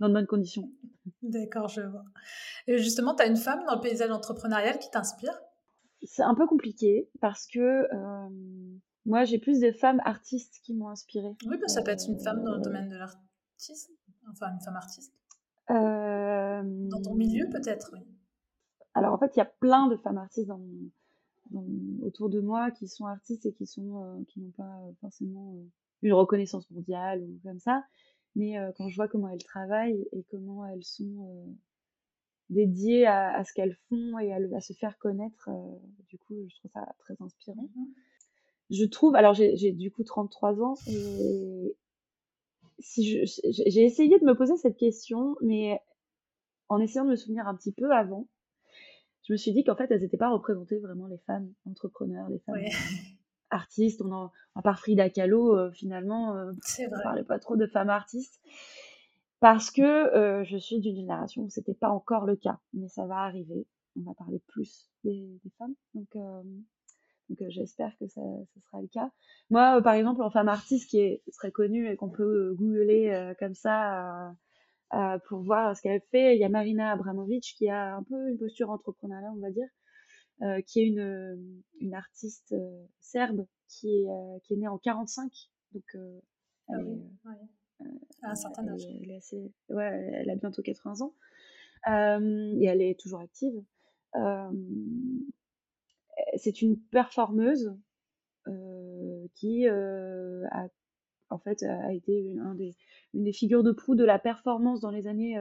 dans 0.00 0.08
de 0.08 0.14
bonnes 0.14 0.26
conditions. 0.26 0.70
D'accord, 1.22 1.68
je 1.68 1.82
vois. 1.82 2.04
Et 2.66 2.78
justement, 2.78 3.14
tu 3.14 3.22
as 3.22 3.26
une 3.26 3.36
femme 3.36 3.64
dans 3.66 3.74
le 3.74 3.80
paysage 3.80 4.10
entrepreneurial 4.10 4.78
qui 4.78 4.90
t'inspire? 4.90 5.38
C'est 6.04 6.22
un 6.22 6.34
peu 6.34 6.46
compliqué 6.46 7.08
parce 7.20 7.46
que 7.46 7.58
euh, 7.60 8.28
moi, 9.06 9.24
j'ai 9.24 9.38
plus 9.38 9.60
des 9.60 9.72
femmes 9.72 10.00
artistes 10.04 10.60
qui 10.62 10.74
m'ont 10.74 10.88
inspirée. 10.88 11.34
Oui, 11.46 11.56
bah, 11.58 11.68
ça 11.68 11.82
peut 11.82 11.90
être 11.90 12.08
une 12.08 12.18
femme 12.18 12.42
dans 12.42 12.54
le 12.54 12.60
domaine 12.60 12.88
de 12.88 12.96
l'artiste, 12.96 13.90
enfin 14.30 14.52
une 14.52 14.60
femme 14.60 14.76
artiste. 14.76 15.12
Euh, 15.70 16.62
dans 16.88 17.02
ton 17.02 17.14
milieu, 17.14 17.48
peut-être, 17.50 17.90
oui. 17.92 18.00
Alors, 18.94 19.14
en 19.14 19.18
fait, 19.18 19.32
il 19.36 19.38
y 19.38 19.42
a 19.42 19.50
plein 19.60 19.88
de 19.88 19.96
femmes 19.96 20.18
artistes 20.18 20.50
autour 22.02 22.30
de 22.30 22.40
moi 22.40 22.70
qui 22.70 22.88
sont 22.88 23.06
artistes 23.06 23.46
et 23.46 23.52
qui 23.52 23.66
sont 23.66 24.02
euh, 24.02 24.24
qui 24.28 24.40
n'ont 24.40 24.50
pas 24.50 24.80
forcément 25.00 25.54
une 26.02 26.12
reconnaissance 26.12 26.70
mondiale 26.70 27.22
ou 27.22 27.40
comme 27.42 27.58
ça. 27.58 27.84
Mais 28.34 28.54
quand 28.76 28.88
je 28.88 28.96
vois 28.96 29.08
comment 29.08 29.28
elles 29.28 29.44
travaillent 29.44 30.08
et 30.12 30.24
comment 30.30 30.64
elles 30.66 30.84
sont 30.84 31.54
dédiées 32.52 33.06
à, 33.06 33.42
ce 33.44 33.52
qu'elles 33.52 33.76
font 33.88 34.18
et 34.18 34.32
à, 34.32 34.60
se 34.60 34.72
faire 34.72 34.98
connaître. 34.98 35.48
Euh, 35.48 35.78
du 36.08 36.18
coup, 36.18 36.34
je 36.48 36.56
trouve 36.56 36.70
ça 36.70 36.86
très 36.98 37.14
inspirant. 37.20 37.68
Mmh 37.74 37.84
je 38.70 38.84
trouve, 38.86 39.14
alors 39.16 39.34
j'ai 39.34 39.72
du 39.72 39.90
coup 39.90 40.02
33 40.02 40.62
ans 40.62 40.74
et 40.86 41.76
si 42.78 43.04
j'ai 43.04 43.84
essayé 43.84 44.18
de 44.18 44.24
me 44.24 44.34
poser 44.34 44.56
cette 44.56 44.76
question, 44.76 45.36
mais 45.42 45.78
en 46.68 46.80
essayant 46.80 47.04
de 47.04 47.10
me 47.10 47.16
souvenir 47.16 47.46
un 47.46 47.54
petit 47.54 47.72
peu 47.72 47.92
avant, 47.92 48.28
je 49.24 49.32
me 49.32 49.36
suis 49.36 49.52
dit 49.52 49.62
qu'en 49.62 49.76
fait, 49.76 49.90
elles 49.90 50.00
n'étaient 50.00 50.16
pas 50.16 50.30
représentées 50.30 50.78
vraiment 50.78 51.06
les 51.06 51.18
femmes 51.18 51.52
entrepreneurs, 51.66 52.28
les 52.28 52.40
femmes 52.40 52.64
artistes. 53.50 54.02
On 54.02 54.10
en, 54.10 54.32
à 54.54 54.62
part 54.62 54.80
Frida 54.80 55.10
Kahlo, 55.10 55.56
euh, 55.56 55.70
finalement, 55.70 56.34
euh, 56.34 56.50
on 56.78 56.82
ne 56.82 57.02
parlait 57.02 57.24
pas 57.24 57.38
trop 57.38 57.56
de 57.56 57.66
femmes 57.66 57.90
artistes 57.90 58.40
parce 59.42 59.72
que 59.72 59.82
euh, 59.82 60.44
je 60.44 60.56
suis 60.56 60.78
d'une 60.78 60.94
génération 60.94 61.42
où 61.42 61.50
c'était 61.50 61.74
pas 61.74 61.88
encore 61.88 62.26
le 62.26 62.36
cas, 62.36 62.60
mais 62.74 62.86
ça 62.86 63.06
va 63.06 63.24
arriver. 63.24 63.66
On 63.98 64.02
va 64.02 64.14
parler 64.14 64.40
plus 64.46 64.88
des, 65.02 65.36
femmes, 65.58 65.74
donc, 65.94 66.14
euh, 66.14 66.42
donc 67.28 67.42
euh, 67.42 67.50
j'espère 67.50 67.92
que 67.98 68.06
ça, 68.06 68.20
ça, 68.54 68.60
sera 68.60 68.80
le 68.80 68.86
cas. 68.86 69.10
Moi, 69.50 69.82
par 69.82 69.94
exemple, 69.94 70.22
en 70.22 70.30
femme 70.30 70.48
artiste 70.48 70.88
qui 70.88 71.00
est 71.00 71.24
très 71.32 71.50
connue 71.50 71.90
et 71.90 71.96
qu'on 71.96 72.08
peut 72.08 72.54
googler 72.54 73.34
comme 73.40 73.54
ça 73.54 74.32
pour 75.26 75.42
voir 75.42 75.76
ce 75.76 75.82
qu'elle 75.82 76.02
fait, 76.12 76.36
il 76.36 76.40
y 76.40 76.44
a 76.44 76.48
Marina 76.48 76.92
Abramovic 76.92 77.54
qui 77.58 77.68
a 77.68 77.96
un 77.96 78.04
peu 78.04 78.30
une 78.30 78.38
posture 78.38 78.70
entrepreneuriale, 78.70 79.32
on 79.34 79.40
va 79.40 79.50
dire, 79.50 80.62
qui 80.68 80.82
est 80.82 80.86
une, 80.86 81.62
une 81.80 81.94
artiste 81.94 82.54
serbe 83.00 83.44
qui 83.66 83.88
est, 83.88 84.40
qui 84.44 84.54
est 84.54 84.58
née 84.58 84.68
en 84.68 84.78
45, 84.78 85.32
donc 85.72 85.96
ah 86.68 86.74
oui, 86.78 87.02
à 88.22 88.30
un 88.30 88.34
certain 88.34 88.66
âge. 88.68 88.82
Elle, 89.02 89.10
est 89.10 89.34
ouais, 89.70 90.12
elle 90.14 90.30
a 90.30 90.36
bientôt 90.36 90.62
80 90.62 91.00
ans. 91.00 91.14
Euh, 91.88 92.54
et 92.60 92.66
elle 92.66 92.82
est 92.82 92.98
toujours 92.98 93.20
active. 93.20 93.54
Euh, 94.16 94.50
c'est 96.36 96.62
une 96.62 96.78
performeuse 96.78 97.74
euh, 98.46 99.26
qui 99.34 99.66
a 99.66 100.68
en 101.30 101.38
fait 101.38 101.62
a 101.62 101.92
été 101.92 102.12
une, 102.12 102.56
des, 102.56 102.76
une 103.14 103.24
des 103.24 103.32
figures 103.32 103.62
de 103.62 103.72
proue 103.72 103.94
de 103.94 104.04
la 104.04 104.18
performance 104.18 104.80
dans 104.80 104.90
les 104.90 105.06
années 105.06 105.40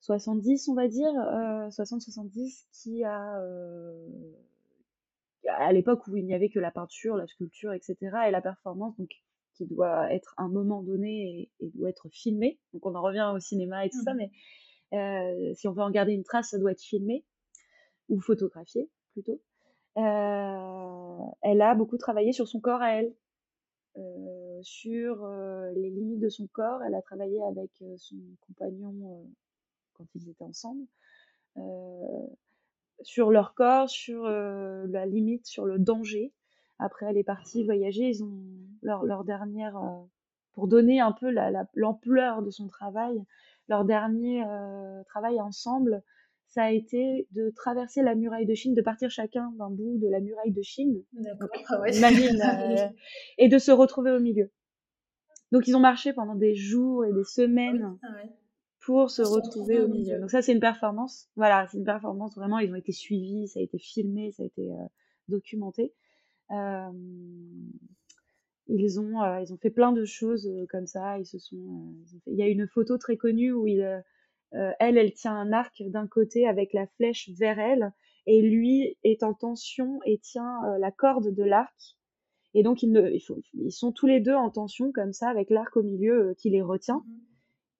70, 0.00 0.68
on 0.68 0.74
va 0.74 0.86
dire, 0.86 1.12
60-70, 1.12 2.66
qui 2.72 3.02
a 3.02 3.40
à 5.48 5.72
l'époque 5.72 6.06
où 6.06 6.16
il 6.16 6.24
n'y 6.24 6.34
avait 6.34 6.50
que 6.50 6.60
la 6.60 6.70
peinture, 6.70 7.16
la 7.16 7.26
sculpture, 7.26 7.72
etc., 7.72 7.96
et 8.28 8.30
la 8.30 8.40
performance, 8.40 8.96
donc 8.96 9.10
qui 9.62 9.74
doit 9.74 10.12
être 10.12 10.34
un 10.38 10.48
moment 10.48 10.82
donné 10.82 11.50
et, 11.60 11.70
doit 11.74 11.88
être 11.88 12.08
filmé. 12.08 12.58
Donc 12.72 12.86
on 12.86 12.94
en 12.94 13.02
revient 13.02 13.30
au 13.34 13.38
cinéma 13.38 13.86
et 13.86 13.90
tout 13.90 14.02
ça, 14.02 14.14
mmh. 14.14 14.16
mais 14.16 14.30
euh, 14.94 15.54
si 15.54 15.68
on 15.68 15.72
veut 15.72 15.82
en 15.82 15.90
garder 15.90 16.12
une 16.12 16.24
trace, 16.24 16.50
ça 16.50 16.58
doit 16.58 16.72
être 16.72 16.82
filmé 16.82 17.24
ou 18.08 18.20
photographié 18.20 18.90
plutôt. 19.12 19.40
Euh, 19.96 21.24
elle 21.42 21.62
a 21.62 21.74
beaucoup 21.74 21.98
travaillé 21.98 22.32
sur 22.32 22.48
son 22.48 22.60
corps 22.60 22.82
à 22.82 22.92
elle, 22.96 23.14
euh, 23.98 24.58
sur 24.62 25.26
les 25.74 25.90
limites 25.90 26.20
de 26.20 26.28
son 26.28 26.46
corps. 26.46 26.82
Elle 26.82 26.94
a 26.94 27.02
travaillé 27.02 27.42
avec 27.42 27.70
son 27.96 28.16
compagnon 28.46 29.26
quand 29.94 30.06
ils 30.14 30.28
étaient 30.28 30.44
ensemble 30.44 30.86
sur 33.02 33.30
leur 33.30 33.54
corps, 33.54 33.90
sur 33.90 34.24
la 34.24 35.06
limite, 35.06 35.46
sur 35.46 35.64
le 35.66 35.78
danger. 35.78 36.32
Après, 36.82 37.06
elle 37.06 37.16
est 37.16 37.24
partie 37.24 37.64
voyager. 37.64 38.08
Ils 38.08 38.24
ont 38.24 38.42
leur, 38.82 39.04
leur 39.04 39.24
dernière, 39.24 39.76
euh, 39.76 40.02
pour 40.52 40.66
donner 40.66 41.00
un 41.00 41.12
peu 41.12 41.30
l'ampleur 41.74 42.40
la, 42.40 42.42
de 42.42 42.50
son 42.50 42.66
travail, 42.66 43.22
leur 43.68 43.84
dernier 43.84 44.44
euh, 44.44 45.02
travail 45.04 45.40
ensemble, 45.40 46.02
ça 46.48 46.64
a 46.64 46.70
été 46.70 47.28
de 47.30 47.50
traverser 47.50 48.02
la 48.02 48.14
muraille 48.14 48.46
de 48.46 48.54
Chine, 48.54 48.74
de 48.74 48.82
partir 48.82 49.10
chacun 49.10 49.52
d'un 49.58 49.70
bout 49.70 49.96
de 49.98 50.08
la 50.08 50.20
muraille 50.20 50.50
de 50.50 50.60
Chine. 50.62 51.02
Ah 51.70 51.80
euh, 51.86 52.88
et 53.38 53.48
de 53.48 53.58
se 53.58 53.70
retrouver 53.70 54.10
au 54.10 54.20
milieu. 54.20 54.50
Donc 55.52 55.68
ils 55.68 55.76
ont 55.76 55.80
marché 55.80 56.12
pendant 56.12 56.34
des 56.34 56.54
jours 56.54 57.04
et 57.04 57.12
des 57.12 57.24
semaines 57.24 57.96
ah 58.02 58.08
pour 58.80 59.10
se 59.10 59.22
retrouver 59.22 59.80
au 59.80 59.86
milieu. 59.86 60.18
Donc 60.18 60.30
ça 60.30 60.42
c'est 60.42 60.52
une 60.52 60.60
performance. 60.60 61.28
Voilà, 61.36 61.68
c'est 61.70 61.78
une 61.78 61.84
performance 61.84 62.34
vraiment. 62.34 62.58
Ils 62.58 62.72
ont 62.72 62.76
été 62.76 62.92
suivis, 62.92 63.46
ça 63.48 63.60
a 63.60 63.62
été 63.62 63.78
filmé, 63.78 64.32
ça 64.32 64.42
a 64.42 64.46
été 64.46 64.70
documenté. 65.28 65.94
Euh, 66.52 66.90
ils 68.68 69.00
ont, 69.00 69.22
euh, 69.22 69.40
ils 69.40 69.52
ont 69.52 69.58
fait 69.58 69.70
plein 69.70 69.92
de 69.92 70.04
choses 70.04 70.46
euh, 70.46 70.66
comme 70.70 70.86
ça. 70.86 71.18
Ils 71.18 71.26
se 71.26 71.38
sont, 71.38 71.94
Il 72.26 72.36
y 72.36 72.42
a 72.42 72.48
une 72.48 72.66
photo 72.66 72.98
très 72.98 73.16
connue 73.16 73.52
où 73.52 73.66
il, 73.66 73.80
elle, 74.52 74.98
elle 74.98 75.12
tient 75.14 75.34
un 75.34 75.52
arc 75.52 75.82
d'un 75.86 76.06
côté 76.06 76.46
avec 76.46 76.72
la 76.72 76.86
flèche 76.86 77.30
vers 77.38 77.58
elle, 77.58 77.92
et 78.26 78.42
lui 78.42 78.96
est 79.02 79.22
en 79.22 79.34
tension 79.34 79.98
et 80.04 80.18
tient 80.18 80.60
la 80.78 80.90
corde 80.90 81.34
de 81.34 81.42
l'arc. 81.42 81.96
Et 82.54 82.62
donc 82.62 82.82
ils, 82.82 82.92
ne, 82.92 83.10
ils, 83.54 83.72
sont 83.72 83.92
tous 83.92 84.06
les 84.06 84.20
deux 84.20 84.34
en 84.34 84.50
tension 84.50 84.92
comme 84.92 85.14
ça 85.14 85.30
avec 85.30 85.48
l'arc 85.48 85.74
au 85.76 85.82
milieu 85.82 86.34
qui 86.36 86.50
les 86.50 86.60
retient. 86.60 87.02
Mmh 87.06 87.32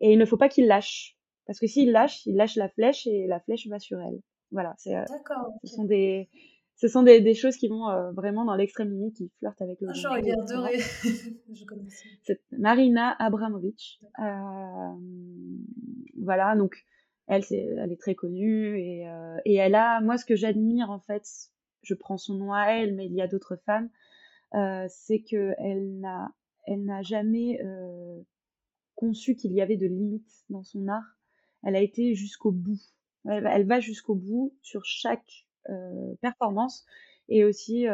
et 0.03 0.13
il 0.13 0.19
ne 0.19 0.25
faut 0.27 0.37
pas 0.37 0.49
qu'ils 0.49 0.67
lâchent. 0.67 1.17
Parce 1.47 1.59
que 1.59 1.67
s'ils 1.67 1.93
lâchent, 1.93 2.27
ils 2.27 2.37
lâchent 2.37 2.57
la 2.57 2.69
flèche 2.69 3.07
et 3.07 3.27
la 3.27 3.41
flèche 3.41 3.67
va 3.69 3.79
sur 3.79 4.01
elle. 4.01 4.21
Voilà, 4.51 4.75
c'est, 4.77 4.95
ce 5.65 5.75
sont 5.75 5.85
des, 5.85 6.29
ce 6.77 6.89
sont 6.89 7.03
des, 7.03 7.35
choses 7.35 7.57
qui 7.57 7.69
vont 7.69 7.89
euh, 7.89 8.11
vraiment 8.13 8.45
dans 8.45 8.57
l'extrême 8.57 8.91
limite, 8.91 9.17
qui 9.17 9.31
flirtent 9.39 9.63
avec 9.63 9.81
le. 9.81 9.89
Ah, 9.91 9.93
je 9.95 10.09
regarderai. 10.09 10.79
je 10.79 11.65
C'est 12.23 12.41
Marina 12.53 13.15
Abramovic. 13.19 14.01
Euh, 14.19 14.93
voilà, 16.21 16.57
donc 16.57 16.85
Elle, 17.29 17.45
c'est, 17.45 17.69
elle 17.79 17.93
est 17.93 18.01
très 18.01 18.15
connue 18.15 18.79
et, 18.79 19.07
et 19.45 19.55
elle 19.55 19.75
a, 19.75 20.01
moi, 20.01 20.17
ce 20.19 20.25
que 20.25 20.37
j'admire 20.37 20.91
en 20.91 21.01
fait, 21.01 21.27
je 21.83 21.95
prends 21.95 22.19
son 22.19 22.35
nom 22.35 22.53
à 22.53 22.67
elle, 22.67 22.95
mais 22.95 23.07
il 23.07 23.15
y 23.15 23.23
a 23.23 23.29
d'autres 23.29 23.57
femmes, 23.57 23.89
c'est 24.89 25.23
que 25.23 25.55
elle 25.59 26.01
n'a, 26.01 26.33
elle 26.67 26.85
n'a 26.85 27.03
jamais 27.03 27.61
conçu 28.95 29.35
qu'il 29.35 29.53
y 29.53 29.61
avait 29.61 29.77
de 29.77 29.87
limites 29.87 30.45
dans 30.49 30.63
son 30.63 30.89
art. 30.89 31.17
Elle 31.65 31.77
a 31.77 31.81
été 31.81 32.15
jusqu'au 32.15 32.53
bout. 32.53 32.81
Elle, 33.25 33.67
va 33.67 33.81
jusqu'au 33.81 34.15
bout 34.15 34.55
sur 34.63 34.85
chaque 34.85 35.47
performance 36.21 36.85
et 37.29 37.45
aussi 37.45 37.87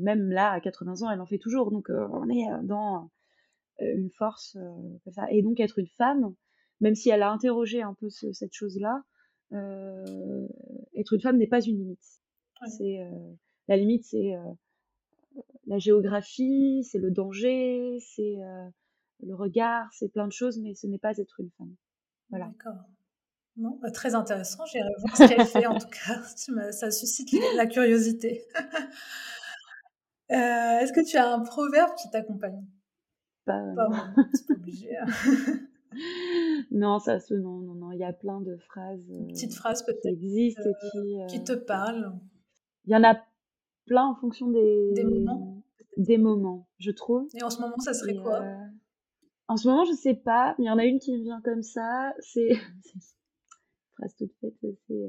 même 0.00 0.30
là 0.30 0.50
à 0.52 0.60
80 0.60 1.02
ans, 1.02 1.10
elle 1.10 1.20
en 1.20 1.26
fait 1.26 1.38
toujours. 1.38 1.70
Donc 1.70 1.88
on 1.90 2.28
est 2.28 2.46
dans 2.64 3.10
une 3.80 4.10
force 4.10 4.56
ça. 5.10 5.30
Et 5.30 5.42
donc 5.42 5.60
être 5.60 5.78
une 5.78 5.88
femme, 5.88 6.34
même 6.80 6.94
si 6.94 7.10
elle 7.10 7.22
a 7.22 7.30
interrogé 7.30 7.82
un 7.82 7.94
peu 7.94 8.08
cette 8.10 8.54
chose-là, 8.54 9.02
être 9.52 11.12
une 11.12 11.20
femme 11.20 11.36
n'est 11.36 11.46
pas 11.46 11.60
une 11.60 11.76
limite. 11.76 12.20
C'est 12.66 13.06
la 13.68 13.76
limite, 13.76 14.04
c'est 14.04 14.32
la 15.66 15.78
géographie, 15.78 16.84
c'est 16.84 16.98
le 16.98 17.10
danger, 17.10 17.98
c'est 18.00 18.36
le 19.24 19.34
regard, 19.34 19.88
c'est 19.92 20.08
plein 20.08 20.26
de 20.26 20.32
choses, 20.32 20.58
mais 20.60 20.74
ce 20.74 20.86
n'est 20.86 20.98
pas 20.98 21.16
être 21.18 21.40
une 21.40 21.50
femme. 21.58 21.74
Voilà. 22.30 22.46
D'accord. 22.46 22.82
Bah, 23.56 23.90
très 23.90 24.14
intéressant. 24.14 24.64
J'irai 24.66 24.88
voir 24.98 25.16
ce 25.16 25.28
qu'elle 25.28 25.46
fait 25.46 25.66
en 25.66 25.78
tout 25.78 25.88
cas. 25.88 26.22
Ça 26.72 26.90
suscite 26.90 27.32
la 27.56 27.66
curiosité. 27.66 28.44
Euh, 30.30 30.78
est-ce 30.78 30.94
que 30.94 31.06
tu 31.06 31.18
as 31.18 31.30
un 31.30 31.40
proverbe 31.40 31.90
qui 32.00 32.08
t'accompagne? 32.08 32.64
Pas, 33.44 33.60
pas 33.76 33.90
obligé. 34.48 34.96
Hein. 34.96 35.06
non, 36.70 37.00
ça 37.00 37.20
se 37.20 37.34
non, 37.34 37.58
non, 37.58 37.74
non. 37.74 37.92
Il 37.92 37.98
y 37.98 38.04
a 38.04 38.14
plein 38.14 38.40
de 38.40 38.56
phrases. 38.56 39.06
Une 39.10 39.26
petite 39.26 39.52
phrase 39.52 39.84
peut-être. 39.84 40.00
Qui 40.00 40.08
existent, 40.08 40.70
qui, 40.90 41.18
qui 41.28 41.44
te 41.44 41.52
parlent. 41.52 42.18
Il 42.86 42.92
y 42.92 42.96
en 42.96 43.04
a 43.04 43.20
plein 43.84 44.06
en 44.06 44.14
fonction 44.14 44.48
des, 44.48 44.92
des 44.94 45.04
moments. 45.04 45.62
Des 45.98 46.16
moments, 46.16 46.66
je 46.78 46.92
trouve. 46.92 47.28
Et 47.34 47.42
en 47.42 47.50
ce 47.50 47.60
moment, 47.60 47.78
ça 47.80 47.92
serait 47.92 48.16
quoi? 48.16 48.42
En 49.48 49.58
ce 49.58 49.68
moment, 49.68 49.84
je 49.84 49.92
sais 49.92 50.14
pas, 50.14 50.54
mais 50.58 50.64
il 50.64 50.68
y 50.68 50.70
en 50.70 50.78
a 50.78 50.86
une 50.86 50.98
qui 50.98 51.12
me 51.12 51.22
vient 51.22 51.42
comme 51.42 51.62
ça. 51.62 52.14
C'est 52.20 52.52
phrase 54.02 54.16
toute 54.16 54.32
faite, 54.40 54.54
c'est 54.86 55.08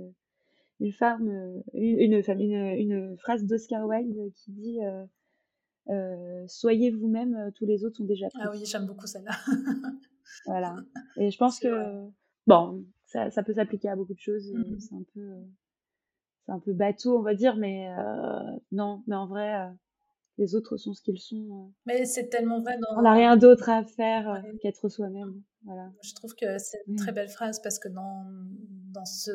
une 0.80 0.92
femme, 0.92 1.64
une, 1.74 2.14
une, 2.14 2.56
une, 2.56 3.18
phrase 3.18 3.46
d'Oscar 3.46 3.86
Wilde 3.88 4.32
qui 4.36 4.52
dit 4.52 4.80
Soyez 6.48 6.92
vous-même, 6.92 7.52
tous 7.56 7.66
les 7.66 7.84
autres 7.84 7.98
sont 7.98 8.06
déjà 8.06 8.30
pris. 8.30 8.40
Ah 8.42 8.52
oui, 8.52 8.64
j'aime 8.66 8.86
beaucoup 8.86 9.08
celle-là. 9.08 9.34
voilà. 10.46 10.76
Et 11.18 11.32
je 11.32 11.38
pense 11.38 11.60
que, 11.60 12.08
bon, 12.48 12.86
ça, 13.06 13.30
ça 13.32 13.44
peut 13.44 13.54
s'appliquer 13.54 13.90
à 13.90 13.96
beaucoup 13.96 14.14
de 14.14 14.20
choses. 14.20 14.52
Mmh 14.54 14.80
c'est 14.80 14.96
un 14.96 15.06
peu 15.14 15.44
c'est 16.46 16.52
un 16.52 16.60
peu 16.60 16.74
bateau, 16.74 17.18
on 17.18 17.22
va 17.22 17.36
dire, 17.36 17.56
mais 17.56 17.90
euh, 17.98 18.58
non, 18.72 19.02
mais 19.08 19.16
en 19.16 19.28
vrai, 19.28 19.62
euh, 19.62 19.70
les 20.38 20.56
autres 20.56 20.78
sont 20.78 20.94
ce 20.94 21.02
qu'ils 21.02 21.20
sont. 21.20 21.48
Euh. 21.52 21.72
Mais 21.86 22.06
c'est 22.06 22.28
tellement 22.28 22.62
vrai. 22.62 22.78
Dans... 22.80 22.98
On 22.98 23.02
n'a 23.02 23.14
rien 23.14 23.38
d'autre 23.38 23.70
à 23.70 23.84
faire 23.84 24.44
qu'être 24.62 24.90
soi-même. 24.90 25.42
Voilà. 25.66 25.92
Je 26.02 26.14
trouve 26.14 26.34
que 26.36 26.58
c'est 26.58 26.82
une 26.88 26.96
très 26.96 27.12
belle 27.12 27.30
phrase 27.30 27.62
parce 27.62 27.80
que 27.80 27.88
dans, 27.88 28.26
dans, 28.92 29.06
ce, 29.06 29.32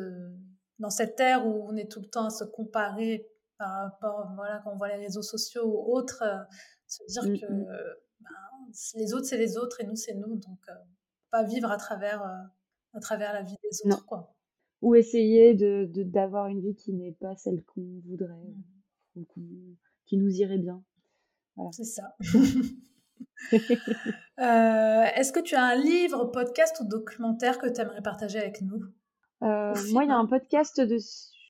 dans 0.78 0.90
cette 0.90 1.18
ère 1.20 1.46
où 1.46 1.66
on 1.68 1.76
est 1.76 1.90
tout 1.90 2.00
le 2.00 2.08
temps 2.08 2.26
à 2.26 2.30
se 2.30 2.44
comparer 2.44 3.26
par 3.56 3.70
rapport, 3.70 4.32
voilà, 4.36 4.60
quand 4.62 4.72
on 4.72 4.76
voit 4.76 4.88
les 4.88 5.02
réseaux 5.04 5.22
sociaux 5.22 5.64
ou 5.64 5.94
autres, 5.94 6.22
se 6.86 7.02
dire 7.08 7.24
mmh, 7.24 7.38
que 7.38 7.52
mmh. 7.52 7.66
Ben, 8.20 8.30
les 8.94 9.14
autres, 9.14 9.26
c'est 9.26 9.38
les 9.38 9.56
autres 9.56 9.80
et 9.80 9.86
nous, 9.86 9.96
c'est 9.96 10.14
nous. 10.14 10.36
Donc, 10.36 10.60
pas 11.30 11.44
vivre 11.44 11.70
à 11.70 11.76
travers, 11.76 12.22
à 12.22 13.00
travers 13.00 13.32
la 13.32 13.42
vie 13.42 13.56
des 13.62 13.90
autres. 13.90 14.04
Quoi 14.04 14.34
ou 14.80 14.94
essayer 14.94 15.54
de 15.54 15.90
d'avoir 16.04 16.46
une 16.46 16.60
vie 16.60 16.74
qui 16.74 16.92
n'est 16.92 17.12
pas 17.12 17.36
celle 17.36 17.62
qu'on 17.64 18.00
voudrait 18.06 18.54
ou 19.16 19.26
qui 20.06 20.16
nous 20.16 20.30
irait 20.30 20.58
bien. 20.58 20.82
Voilà. 21.56 21.70
C'est 21.72 21.84
ça. 21.84 22.16
Euh, 24.40 25.02
est-ce 25.16 25.32
que 25.32 25.40
tu 25.40 25.56
as 25.56 25.64
un 25.64 25.74
livre, 25.74 26.26
podcast 26.26 26.80
ou 26.80 26.84
documentaire 26.86 27.58
que 27.58 27.66
tu 27.66 27.80
aimerais 27.80 28.02
partager 28.02 28.38
avec 28.38 28.60
nous? 28.60 28.84
Euh, 29.42 29.74
Moi, 29.90 30.04
il 30.04 30.10
y 30.10 30.12
a 30.12 30.16
un 30.16 30.26
podcast 30.26 30.80
de. 30.80 30.96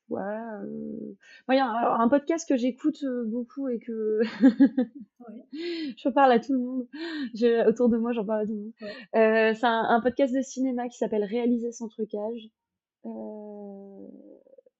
Ouais, 0.08 0.22
euh... 0.22 1.14
moi, 1.46 1.54
y 1.54 1.58
a 1.58 1.66
un, 1.66 2.08
podcast 2.08 2.48
que 2.48 2.56
j'écoute 2.56 3.02
euh, 3.04 3.26
beaucoup 3.26 3.68
et 3.68 3.78
que 3.78 4.20
oui. 5.28 5.94
je 5.98 6.08
parle 6.08 6.32
à 6.32 6.40
tout 6.40 6.54
le 6.54 6.60
monde. 6.60 6.88
Je, 7.34 7.68
autour 7.68 7.90
de 7.90 7.98
moi, 7.98 8.12
j'en 8.12 8.24
parle 8.24 8.40
à 8.40 8.46
tout 8.46 8.54
le 8.54 8.58
monde. 8.58 9.54
C'est 9.54 9.66
un, 9.66 9.84
un, 9.90 10.00
podcast 10.00 10.34
de 10.34 10.40
cinéma 10.40 10.88
qui 10.88 10.96
s'appelle 10.96 11.24
Réaliser 11.24 11.72
sans 11.72 11.88
trucage. 11.88 12.48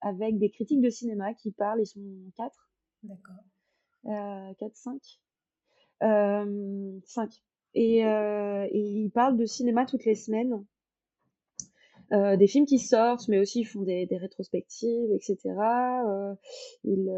Avec 0.01 0.39
des 0.39 0.51
critiques 0.51 0.80
de 0.80 0.89
cinéma 0.89 1.34
qui 1.34 1.53
parlent, 1.53 1.82
ils 1.82 1.86
sont 1.86 2.01
quatre. 2.34 2.70
D'accord. 3.03 3.45
Euh, 4.07 4.55
4, 4.59 4.76
5. 6.01 6.07
Euh, 6.07 7.01
5. 7.05 7.30
Et, 7.74 8.05
euh, 8.07 8.66
et, 8.70 8.80
ils 8.80 9.11
parlent 9.11 9.36
de 9.36 9.46
cinéma 9.46 9.86
toutes 9.86 10.05
les 10.05 10.14
semaines. 10.14 10.64
Euh, 12.12 12.36
des 12.38 12.46
films 12.46 12.64
qui 12.64 12.78
sortent, 12.78 13.28
mais 13.28 13.38
aussi 13.38 13.61
ils 13.61 13.66
font 13.66 13.82
des, 13.82 14.07
des 14.07 14.16
rétrospectives, 14.16 15.12
etc. 15.12 15.36
Ils, 16.84 17.12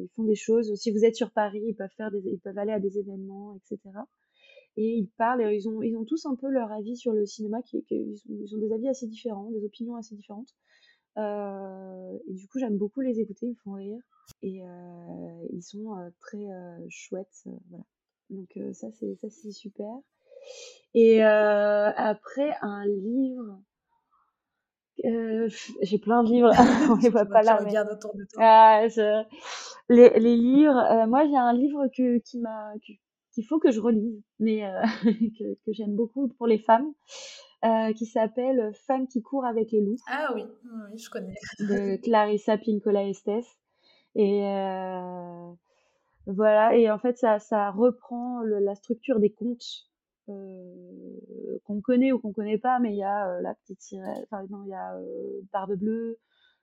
ils, 0.00 0.08
font 0.16 0.24
des 0.24 0.34
choses. 0.34 0.74
Si 0.76 0.90
vous 0.90 1.04
êtes 1.04 1.14
sur 1.14 1.30
Paris, 1.30 1.62
ils 1.66 1.74
peuvent 1.74 1.92
faire 1.96 2.10
des, 2.10 2.22
ils 2.24 2.40
peuvent 2.40 2.56
aller 2.56 2.72
à 2.72 2.80
des 2.80 2.98
événements, 2.98 3.54
etc 3.56 3.98
et 4.76 4.96
ils 4.96 5.08
parlent, 5.08 5.42
et 5.42 5.54
ils 5.54 5.68
ont, 5.68 5.82
ils 5.82 5.96
ont 5.96 6.04
tous 6.04 6.26
un 6.26 6.34
peu 6.34 6.48
leur 6.48 6.72
avis 6.72 6.96
sur 6.96 7.12
le 7.12 7.26
cinéma, 7.26 7.62
qui, 7.62 7.82
qui 7.84 7.94
ils, 8.28 8.54
ont, 8.54 8.58
des 8.58 8.72
avis 8.72 8.88
assez 8.88 9.06
différents, 9.06 9.50
des 9.50 9.64
opinions 9.64 9.96
assez 9.96 10.14
différentes. 10.14 10.54
Euh, 11.16 12.18
et 12.26 12.34
du 12.34 12.48
coup, 12.48 12.58
j'aime 12.58 12.76
beaucoup 12.76 13.00
les 13.00 13.20
écouter, 13.20 13.46
ils 13.46 13.50
me 13.50 13.54
font 13.54 13.72
rire, 13.74 14.00
et 14.42 14.64
euh, 14.64 15.46
ils 15.52 15.62
sont 15.62 15.96
euh, 15.96 16.10
très 16.20 16.44
chouettes, 16.88 17.46
voilà. 17.70 17.84
Donc 18.30 18.48
euh, 18.56 18.72
ça, 18.72 18.88
c'est 18.92 19.14
ça, 19.16 19.28
c'est 19.30 19.52
super. 19.52 19.90
Et 20.94 21.22
après, 21.22 22.54
un 22.60 22.84
livre. 22.86 23.60
j'ai 25.82 25.98
plein 25.98 26.22
de 26.22 26.30
livres, 26.30 26.50
on 26.90 26.96
les 26.96 27.08
voit 27.10 27.26
pas 27.26 27.42
là. 27.42 27.60
Mais... 27.64 27.78
autour 27.80 28.14
de 28.14 28.24
toi. 28.32 28.42
Ah, 28.42 28.88
je... 28.88 29.24
les, 29.88 30.10
les, 30.18 30.36
livres, 30.36 31.06
moi 31.06 31.26
j'ai 31.26 31.36
un 31.36 31.52
livre 31.52 31.88
que, 31.88 32.18
qui 32.18 32.38
m'a 32.38 32.72
qu'il 33.34 33.44
faut 33.44 33.58
que 33.58 33.70
je 33.70 33.80
relise, 33.80 34.22
mais 34.38 34.64
euh, 34.64 34.80
que, 35.38 35.54
que 35.66 35.72
j'aime 35.72 35.94
beaucoup 35.94 36.28
pour 36.28 36.46
les 36.46 36.58
femmes, 36.58 36.92
euh, 37.64 37.92
qui 37.92 38.06
s'appelle 38.06 38.72
Femmes 38.86 39.08
qui 39.08 39.22
courent 39.22 39.44
avec 39.44 39.72
les 39.72 39.80
loups. 39.80 39.98
Ah 40.08 40.32
oui, 40.34 40.44
oui 40.64 40.98
je 40.98 41.10
connais. 41.10 41.34
de 41.60 41.96
Clarissa 41.96 42.56
Pinkola 42.56 43.08
Estes. 43.08 43.44
Et 44.16 44.44
euh, 44.44 45.52
voilà, 46.26 46.76
et 46.76 46.90
en 46.90 46.98
fait, 46.98 47.18
ça, 47.18 47.38
ça 47.38 47.70
reprend 47.70 48.40
la 48.42 48.74
structure 48.74 49.20
des 49.20 49.30
contes 49.30 49.88
euh, 50.30 51.58
qu'on 51.64 51.82
connaît 51.82 52.12
ou 52.12 52.18
qu'on 52.18 52.32
connaît 52.32 52.56
pas, 52.56 52.78
mais 52.78 52.92
il 52.92 52.96
y 52.96 53.02
a 53.02 53.28
euh, 53.28 53.40
la 53.42 53.54
petite 53.54 53.82
sirène, 53.82 54.24
enfin 54.24 54.46
non, 54.48 54.62
il 54.64 54.70
y 54.70 54.74
a 54.74 54.96
euh, 54.96 55.40
Barbe 55.52 55.74
Bleue, 55.74 56.18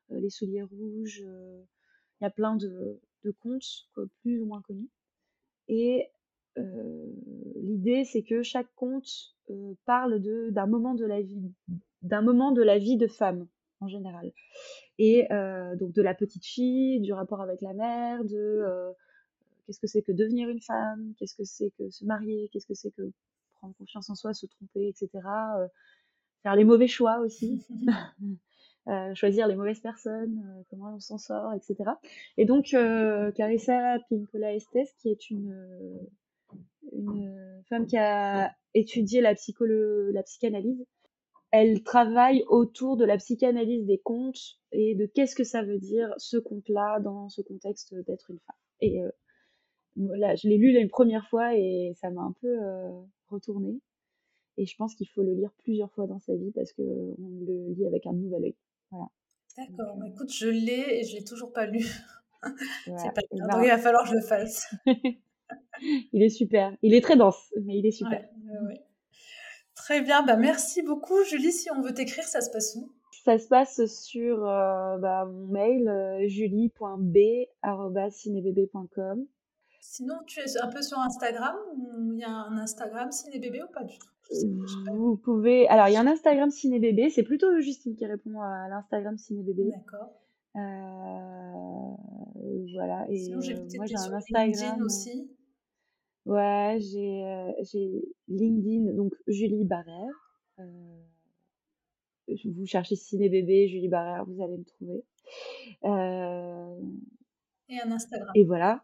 les 0.09 0.31
souliers 0.31 0.63
rouges, 0.63 1.19
il 1.19 2.23
y 2.23 2.25
a 2.25 2.31
plein 2.31 2.55
de, 2.55 2.99
de 3.23 3.31
contes 3.39 3.87
plus 4.21 4.41
ou 4.41 4.45
moins 4.45 4.61
connus. 4.61 4.89
Et 5.67 6.09
l'idée, 7.55 8.03
c'est 8.03 8.23
que 8.23 8.41
chaque 8.41 8.67
conte 8.75 9.35
parle 9.85 10.19
de 10.19 10.49
d'un 10.49 10.65
moment 10.65 10.95
de 10.95 11.05
la 11.05 11.21
vie, 11.21 11.53
d'un 12.01 12.21
moment 12.21 12.51
de 12.51 12.61
la 12.61 12.77
vie 12.77 12.97
de 12.97 13.07
femme 13.07 13.47
en 13.79 13.87
général, 13.87 14.33
et 14.97 15.27
donc 15.79 15.93
de 15.93 16.01
la 16.01 16.13
petite 16.13 16.45
fille, 16.45 16.99
du 16.99 17.13
rapport 17.13 17.41
avec 17.41 17.61
la 17.61 17.73
mère, 17.73 18.25
de 18.25 18.93
qu'est-ce 19.71 19.79
que 19.79 19.87
c'est 19.87 20.01
que 20.01 20.11
devenir 20.11 20.49
une 20.49 20.61
femme, 20.61 21.13
qu'est-ce 21.17 21.35
que 21.35 21.45
c'est 21.45 21.71
que 21.77 21.89
se 21.89 22.03
marier, 22.03 22.49
qu'est-ce 22.51 22.67
que 22.67 22.73
c'est 22.73 22.91
que 22.91 23.11
prendre 23.55 23.73
confiance 23.75 24.09
en 24.09 24.15
soi, 24.15 24.33
se 24.33 24.45
tromper, 24.47 24.89
etc. 24.89 25.09
faire 26.43 26.55
les 26.55 26.65
mauvais 26.65 26.87
choix 26.87 27.19
aussi. 27.19 27.65
Euh, 28.87 29.13
choisir 29.13 29.47
les 29.47 29.55
mauvaises 29.55 29.79
personnes, 29.79 30.43
euh, 30.43 30.63
comment 30.71 30.95
on 30.95 30.99
s'en 30.99 31.19
sort, 31.19 31.53
etc. 31.53 31.91
Et 32.37 32.45
donc, 32.45 32.73
euh, 32.73 33.31
Carissa 33.33 33.99
Pinkola 34.09 34.55
Estes, 34.55 34.95
qui 34.99 35.09
est 35.09 35.29
une, 35.29 35.55
une 36.91 37.63
femme 37.69 37.85
qui 37.85 37.97
a 37.97 38.51
étudié 38.73 39.21
la, 39.21 39.35
la 39.35 40.23
psychanalyse. 40.23 40.83
Elle 41.51 41.83
travaille 41.83 42.43
autour 42.47 42.97
de 42.97 43.05
la 43.05 43.17
psychanalyse 43.17 43.85
des 43.85 43.99
contes 43.99 44.57
et 44.71 44.95
de 44.95 45.05
qu'est-ce 45.05 45.35
que 45.35 45.43
ça 45.43 45.61
veut 45.61 45.77
dire 45.77 46.11
ce 46.17 46.37
conte-là 46.37 46.99
dans 47.01 47.29
ce 47.29 47.43
contexte 47.43 47.93
d'être 48.07 48.31
une 48.31 48.39
femme. 48.39 48.55
Et 48.79 49.03
euh, 49.03 49.11
là, 49.95 50.35
je 50.35 50.47
l'ai 50.47 50.57
lu 50.57 50.77
une 50.77 50.89
première 50.89 51.27
fois 51.27 51.55
et 51.55 51.93
ça 51.99 52.09
m'a 52.09 52.21
un 52.21 52.33
peu 52.41 52.47
euh, 52.47 52.89
retourné. 53.29 53.79
Et 54.57 54.65
je 54.65 54.75
pense 54.75 54.95
qu'il 54.95 55.07
faut 55.07 55.23
le 55.23 55.33
lire 55.33 55.51
plusieurs 55.59 55.91
fois 55.91 56.07
dans 56.07 56.19
sa 56.19 56.35
vie 56.35 56.51
parce 56.51 56.73
que 56.73 56.81
on 56.81 57.39
le 57.45 57.73
lit 57.73 57.85
avec 57.85 58.05
un 58.05 58.11
nouvel 58.13 58.43
œil. 58.45 58.55
Voilà. 58.91 59.07
D'accord. 59.57 59.97
Euh, 60.01 60.05
écoute, 60.05 60.31
je 60.31 60.47
l'ai 60.47 60.99
et 60.99 61.03
je 61.03 61.15
l'ai 61.15 61.23
toujours 61.23 61.51
pas 61.53 61.65
lu. 61.65 61.85
C'est 62.85 63.13
pas 63.13 63.21
grave. 63.31 63.63
il 63.63 63.69
va 63.69 63.77
falloir 63.77 64.03
que 64.03 64.09
je 64.09 64.15
le 64.15 64.21
fasse. 64.21 64.73
il 66.13 66.23
est 66.23 66.29
super. 66.29 66.75
Il 66.81 66.93
est 66.93 67.01
très 67.01 67.17
dense, 67.17 67.53
mais 67.63 67.77
il 67.77 67.85
est 67.85 67.91
super. 67.91 68.27
Très 69.75 70.01
bien. 70.01 70.23
Bah, 70.23 70.37
merci 70.37 70.81
beaucoup, 70.81 71.23
Julie. 71.23 71.51
Si 71.51 71.69
on 71.71 71.81
veut 71.81 71.93
t'écrire, 71.93 72.23
ça 72.23 72.41
se 72.41 72.49
passe 72.49 72.75
où? 72.75 72.91
Ça 73.25 73.37
se 73.37 73.47
passe 73.47 73.85
sur 73.85 74.39
bah, 74.39 75.25
mon 75.25 75.47
mail 75.47 76.25
julie.b.cinébébé.com. 76.27 79.27
Sinon, 79.81 80.19
tu 80.27 80.39
es 80.39 80.57
un 80.61 80.67
peu 80.67 80.81
sur 80.83 80.99
Instagram 80.99 81.55
Il 82.13 82.19
y 82.19 82.23
a 82.23 82.29
un 82.29 82.57
Instagram 82.59 83.11
Cinébébé 83.11 83.63
ou 83.63 83.67
pas 83.73 83.83
du 83.83 83.97
tout? 83.97 84.07
Vous 84.93 85.17
pouvez. 85.17 85.67
Alors, 85.67 85.87
il 85.87 85.93
y 85.93 85.97
a 85.97 86.01
un 86.01 86.07
Instagram 86.07 86.51
Cinébébé. 86.51 87.09
C'est 87.09 87.23
plutôt 87.23 87.59
Justine 87.59 87.95
qui 87.95 88.05
répond 88.05 88.39
à 88.39 88.69
l'Instagram 88.69 89.17
Cinébébé. 89.17 89.71
D'accord. 89.71 90.13
voilà. 92.73 93.05
Et 93.09 93.17
Sinon, 93.17 93.41
j'ai 93.41 93.55
moi, 93.55 93.85
j'ai 93.87 93.97
un 93.97 94.13
Instagram 94.13 94.81
aussi. 94.83 95.29
Ouais, 96.25 96.77
j'ai 96.79 97.25
j'ai 97.63 98.05
LinkedIn, 98.27 98.93
donc 98.93 99.13
Julie 99.27 99.65
Barrère. 99.65 100.35
vous 102.45 102.65
cherchez 102.67 102.95
Ciné 102.95 103.29
Bébé, 103.29 103.67
Julie 103.67 103.89
Barrère, 103.89 104.25
vous 104.25 104.41
allez 104.43 104.57
me 104.57 104.63
trouver. 104.63 105.03
Et 107.69 107.79
un 107.81 107.91
Instagram. 107.91 108.31
Et 108.35 108.45
voilà. 108.45 108.83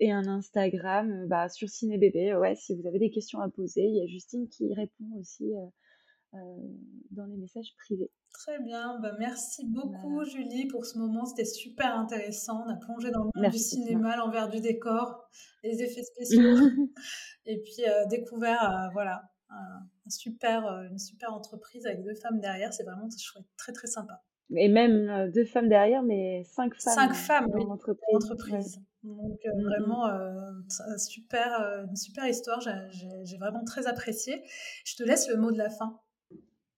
Et 0.00 0.10
un 0.10 0.26
Instagram 0.26 1.26
bah, 1.28 1.48
sur 1.48 1.68
Ciné 1.68 1.98
Bébé. 1.98 2.34
Ouais, 2.34 2.54
si 2.56 2.74
vous 2.74 2.86
avez 2.86 2.98
des 2.98 3.10
questions 3.10 3.40
à 3.40 3.48
poser, 3.48 3.82
il 3.82 3.96
y 3.96 4.02
a 4.02 4.06
Justine 4.06 4.48
qui 4.48 4.72
répond 4.74 5.06
aussi 5.18 5.52
dans 7.12 7.26
les 7.26 7.36
messages 7.36 7.74
privés. 7.76 8.10
Très 8.34 8.58
bien, 8.60 8.98
bah, 9.00 9.12
merci 9.18 9.64
beaucoup 9.64 10.24
Julie 10.24 10.66
pour 10.66 10.84
ce 10.84 10.98
moment, 10.98 11.24
c'était 11.24 11.44
super 11.44 11.96
intéressant. 11.96 12.64
On 12.66 12.68
a 12.68 12.76
plongé 12.76 13.12
dans 13.12 13.22
le 13.22 13.30
monde 13.34 13.52
du 13.52 13.58
cinéma, 13.58 14.16
l'envers 14.16 14.48
du 14.48 14.60
décor, 14.60 15.28
les 15.62 15.80
effets 15.82 16.02
spéciaux, 16.02 16.58
et 17.46 17.62
puis 17.62 17.88
euh, 17.88 18.06
découvert 18.06 18.62
euh, 18.62 18.88
voilà 18.92 19.22
un, 19.50 20.10
super, 20.10 20.66
euh, 20.66 20.88
une 20.90 20.98
super 20.98 21.32
entreprise 21.32 21.86
avec 21.86 22.02
deux 22.02 22.16
femmes 22.16 22.40
derrière. 22.40 22.74
C'est 22.74 22.82
vraiment 22.82 23.08
chouette, 23.08 23.46
très 23.56 23.72
très 23.72 23.86
sympa. 23.86 24.20
Et 24.56 24.68
même 24.68 25.30
deux 25.32 25.44
femmes 25.44 25.68
derrière, 25.68 26.02
mais 26.02 26.44
cinq 26.44 26.74
femmes. 26.74 26.94
Cinq 26.94 27.14
femmes 27.14 27.50
dans 27.50 27.64
l'entreprise. 27.64 28.78
Donc 29.02 29.40
mm, 29.44 29.58
mm. 29.58 29.64
vraiment 29.64 30.08
super, 30.98 31.84
une 31.88 31.96
super 31.96 32.26
histoire. 32.26 32.60
J'ai 32.60 33.38
vraiment 33.38 33.64
très 33.64 33.86
apprécié. 33.86 34.42
Je 34.84 34.96
te 34.96 35.02
laisse 35.02 35.28
le 35.28 35.36
mot 35.36 35.50
de 35.50 35.58
la 35.58 35.70
fin. 35.70 35.98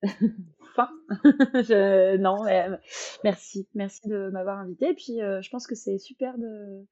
fin? 0.76 0.90
je, 1.54 2.16
non, 2.18 2.44
merci, 3.24 3.66
merci 3.74 4.06
de 4.06 4.30
m'avoir 4.30 4.58
invité. 4.58 4.90
Et 4.90 4.94
puis, 4.94 5.20
euh, 5.20 5.40
je 5.40 5.50
pense 5.50 5.66
que 5.66 5.74
c'est 5.74 5.98
super 5.98 6.36
de 6.38 6.86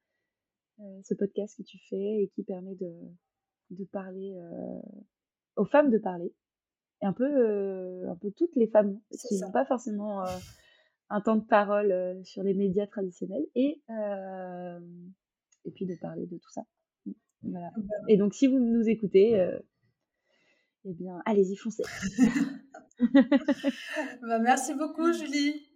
euh, 0.80 1.00
ce 1.04 1.14
podcast 1.14 1.56
que 1.56 1.62
tu 1.62 1.78
fais 1.88 2.22
et 2.22 2.32
qui 2.34 2.42
permet 2.42 2.74
de, 2.74 2.92
de 3.70 3.84
parler 3.84 4.34
euh, 4.36 4.80
aux 5.56 5.66
femmes 5.66 5.90
de 5.90 5.98
parler 5.98 6.32
et 7.02 7.06
un 7.06 7.12
peu, 7.12 8.08
un 8.08 8.16
peu 8.16 8.30
toutes 8.32 8.56
les 8.56 8.66
femmes 8.66 8.98
qui 9.28 9.38
n'ont 9.40 9.52
pas 9.52 9.66
forcément 9.66 10.24
un 11.10 11.20
temps 11.20 11.36
de 11.36 11.44
parole 11.44 12.20
sur 12.24 12.42
les 12.42 12.54
médias 12.54 12.86
traditionnels 12.86 13.46
et 13.54 13.80
et 15.66 15.70
puis 15.70 15.86
de 15.86 15.94
parler 16.00 16.26
de 16.26 16.36
tout 16.36 16.50
ça. 16.50 16.62
Voilà. 17.42 17.70
Bah 17.76 17.94
et 18.08 18.16
donc, 18.16 18.34
si 18.34 18.46
vous 18.46 18.58
nous 18.58 18.88
écoutez, 18.88 19.38
eh 20.86 20.92
bien, 20.92 21.22
allez-y, 21.24 21.56
foncez. 21.56 21.84
Bah, 24.22 24.38
merci 24.38 24.72
beaucoup, 24.74 25.12
Julie. 25.12 25.66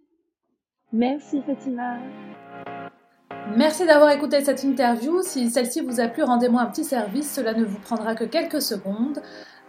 Merci, 0.93 1.41
Fatima. 1.41 1.99
Merci 3.57 3.85
d'avoir 3.85 4.11
écouté 4.11 4.41
cette 4.41 4.63
interview. 4.63 5.21
Si 5.21 5.49
celle-ci 5.49 5.81
vous 5.81 5.99
a 5.99 6.07
plu, 6.07 6.23
rendez-moi 6.23 6.61
un 6.61 6.67
petit 6.67 6.83
service. 6.83 7.31
Cela 7.33 7.53
ne 7.53 7.65
vous 7.65 7.79
prendra 7.79 8.15
que 8.15 8.23
quelques 8.23 8.61
secondes. 8.61 9.19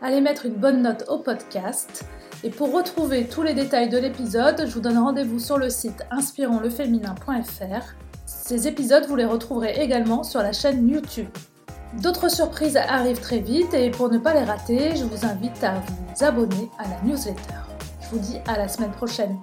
Allez 0.02 0.22
mettre 0.22 0.46
une 0.46 0.54
bonne 0.54 0.80
note 0.80 1.04
au 1.08 1.18
podcast. 1.18 2.06
Et 2.42 2.48
pour 2.48 2.72
retrouver 2.72 3.26
tous 3.26 3.42
les 3.42 3.52
détails 3.52 3.90
de 3.90 3.98
l'épisode, 3.98 4.64
je 4.66 4.72
vous 4.72 4.80
donne 4.80 4.96
rendez-vous 4.96 5.38
sur 5.38 5.58
le 5.58 5.68
site 5.68 6.06
inspironsleféminin.fr. 6.10 7.94
Ces 8.24 8.66
épisodes, 8.66 9.04
vous 9.06 9.16
les 9.16 9.26
retrouverez 9.26 9.74
également 9.78 10.22
sur 10.22 10.40
la 10.40 10.52
chaîne 10.52 10.88
YouTube. 10.88 11.28
D'autres 12.00 12.30
surprises 12.30 12.78
arrivent 12.78 13.20
très 13.20 13.40
vite 13.40 13.74
et 13.74 13.90
pour 13.90 14.08
ne 14.08 14.16
pas 14.16 14.32
les 14.32 14.44
rater, 14.44 14.96
je 14.96 15.04
vous 15.04 15.26
invite 15.26 15.62
à 15.62 15.74
vous 15.74 16.24
abonner 16.24 16.70
à 16.78 16.84
la 16.88 17.02
newsletter. 17.02 17.60
Je 18.00 18.08
vous 18.08 18.20
dis 18.20 18.38
à 18.46 18.56
la 18.56 18.68
semaine 18.68 18.92
prochaine. 18.92 19.38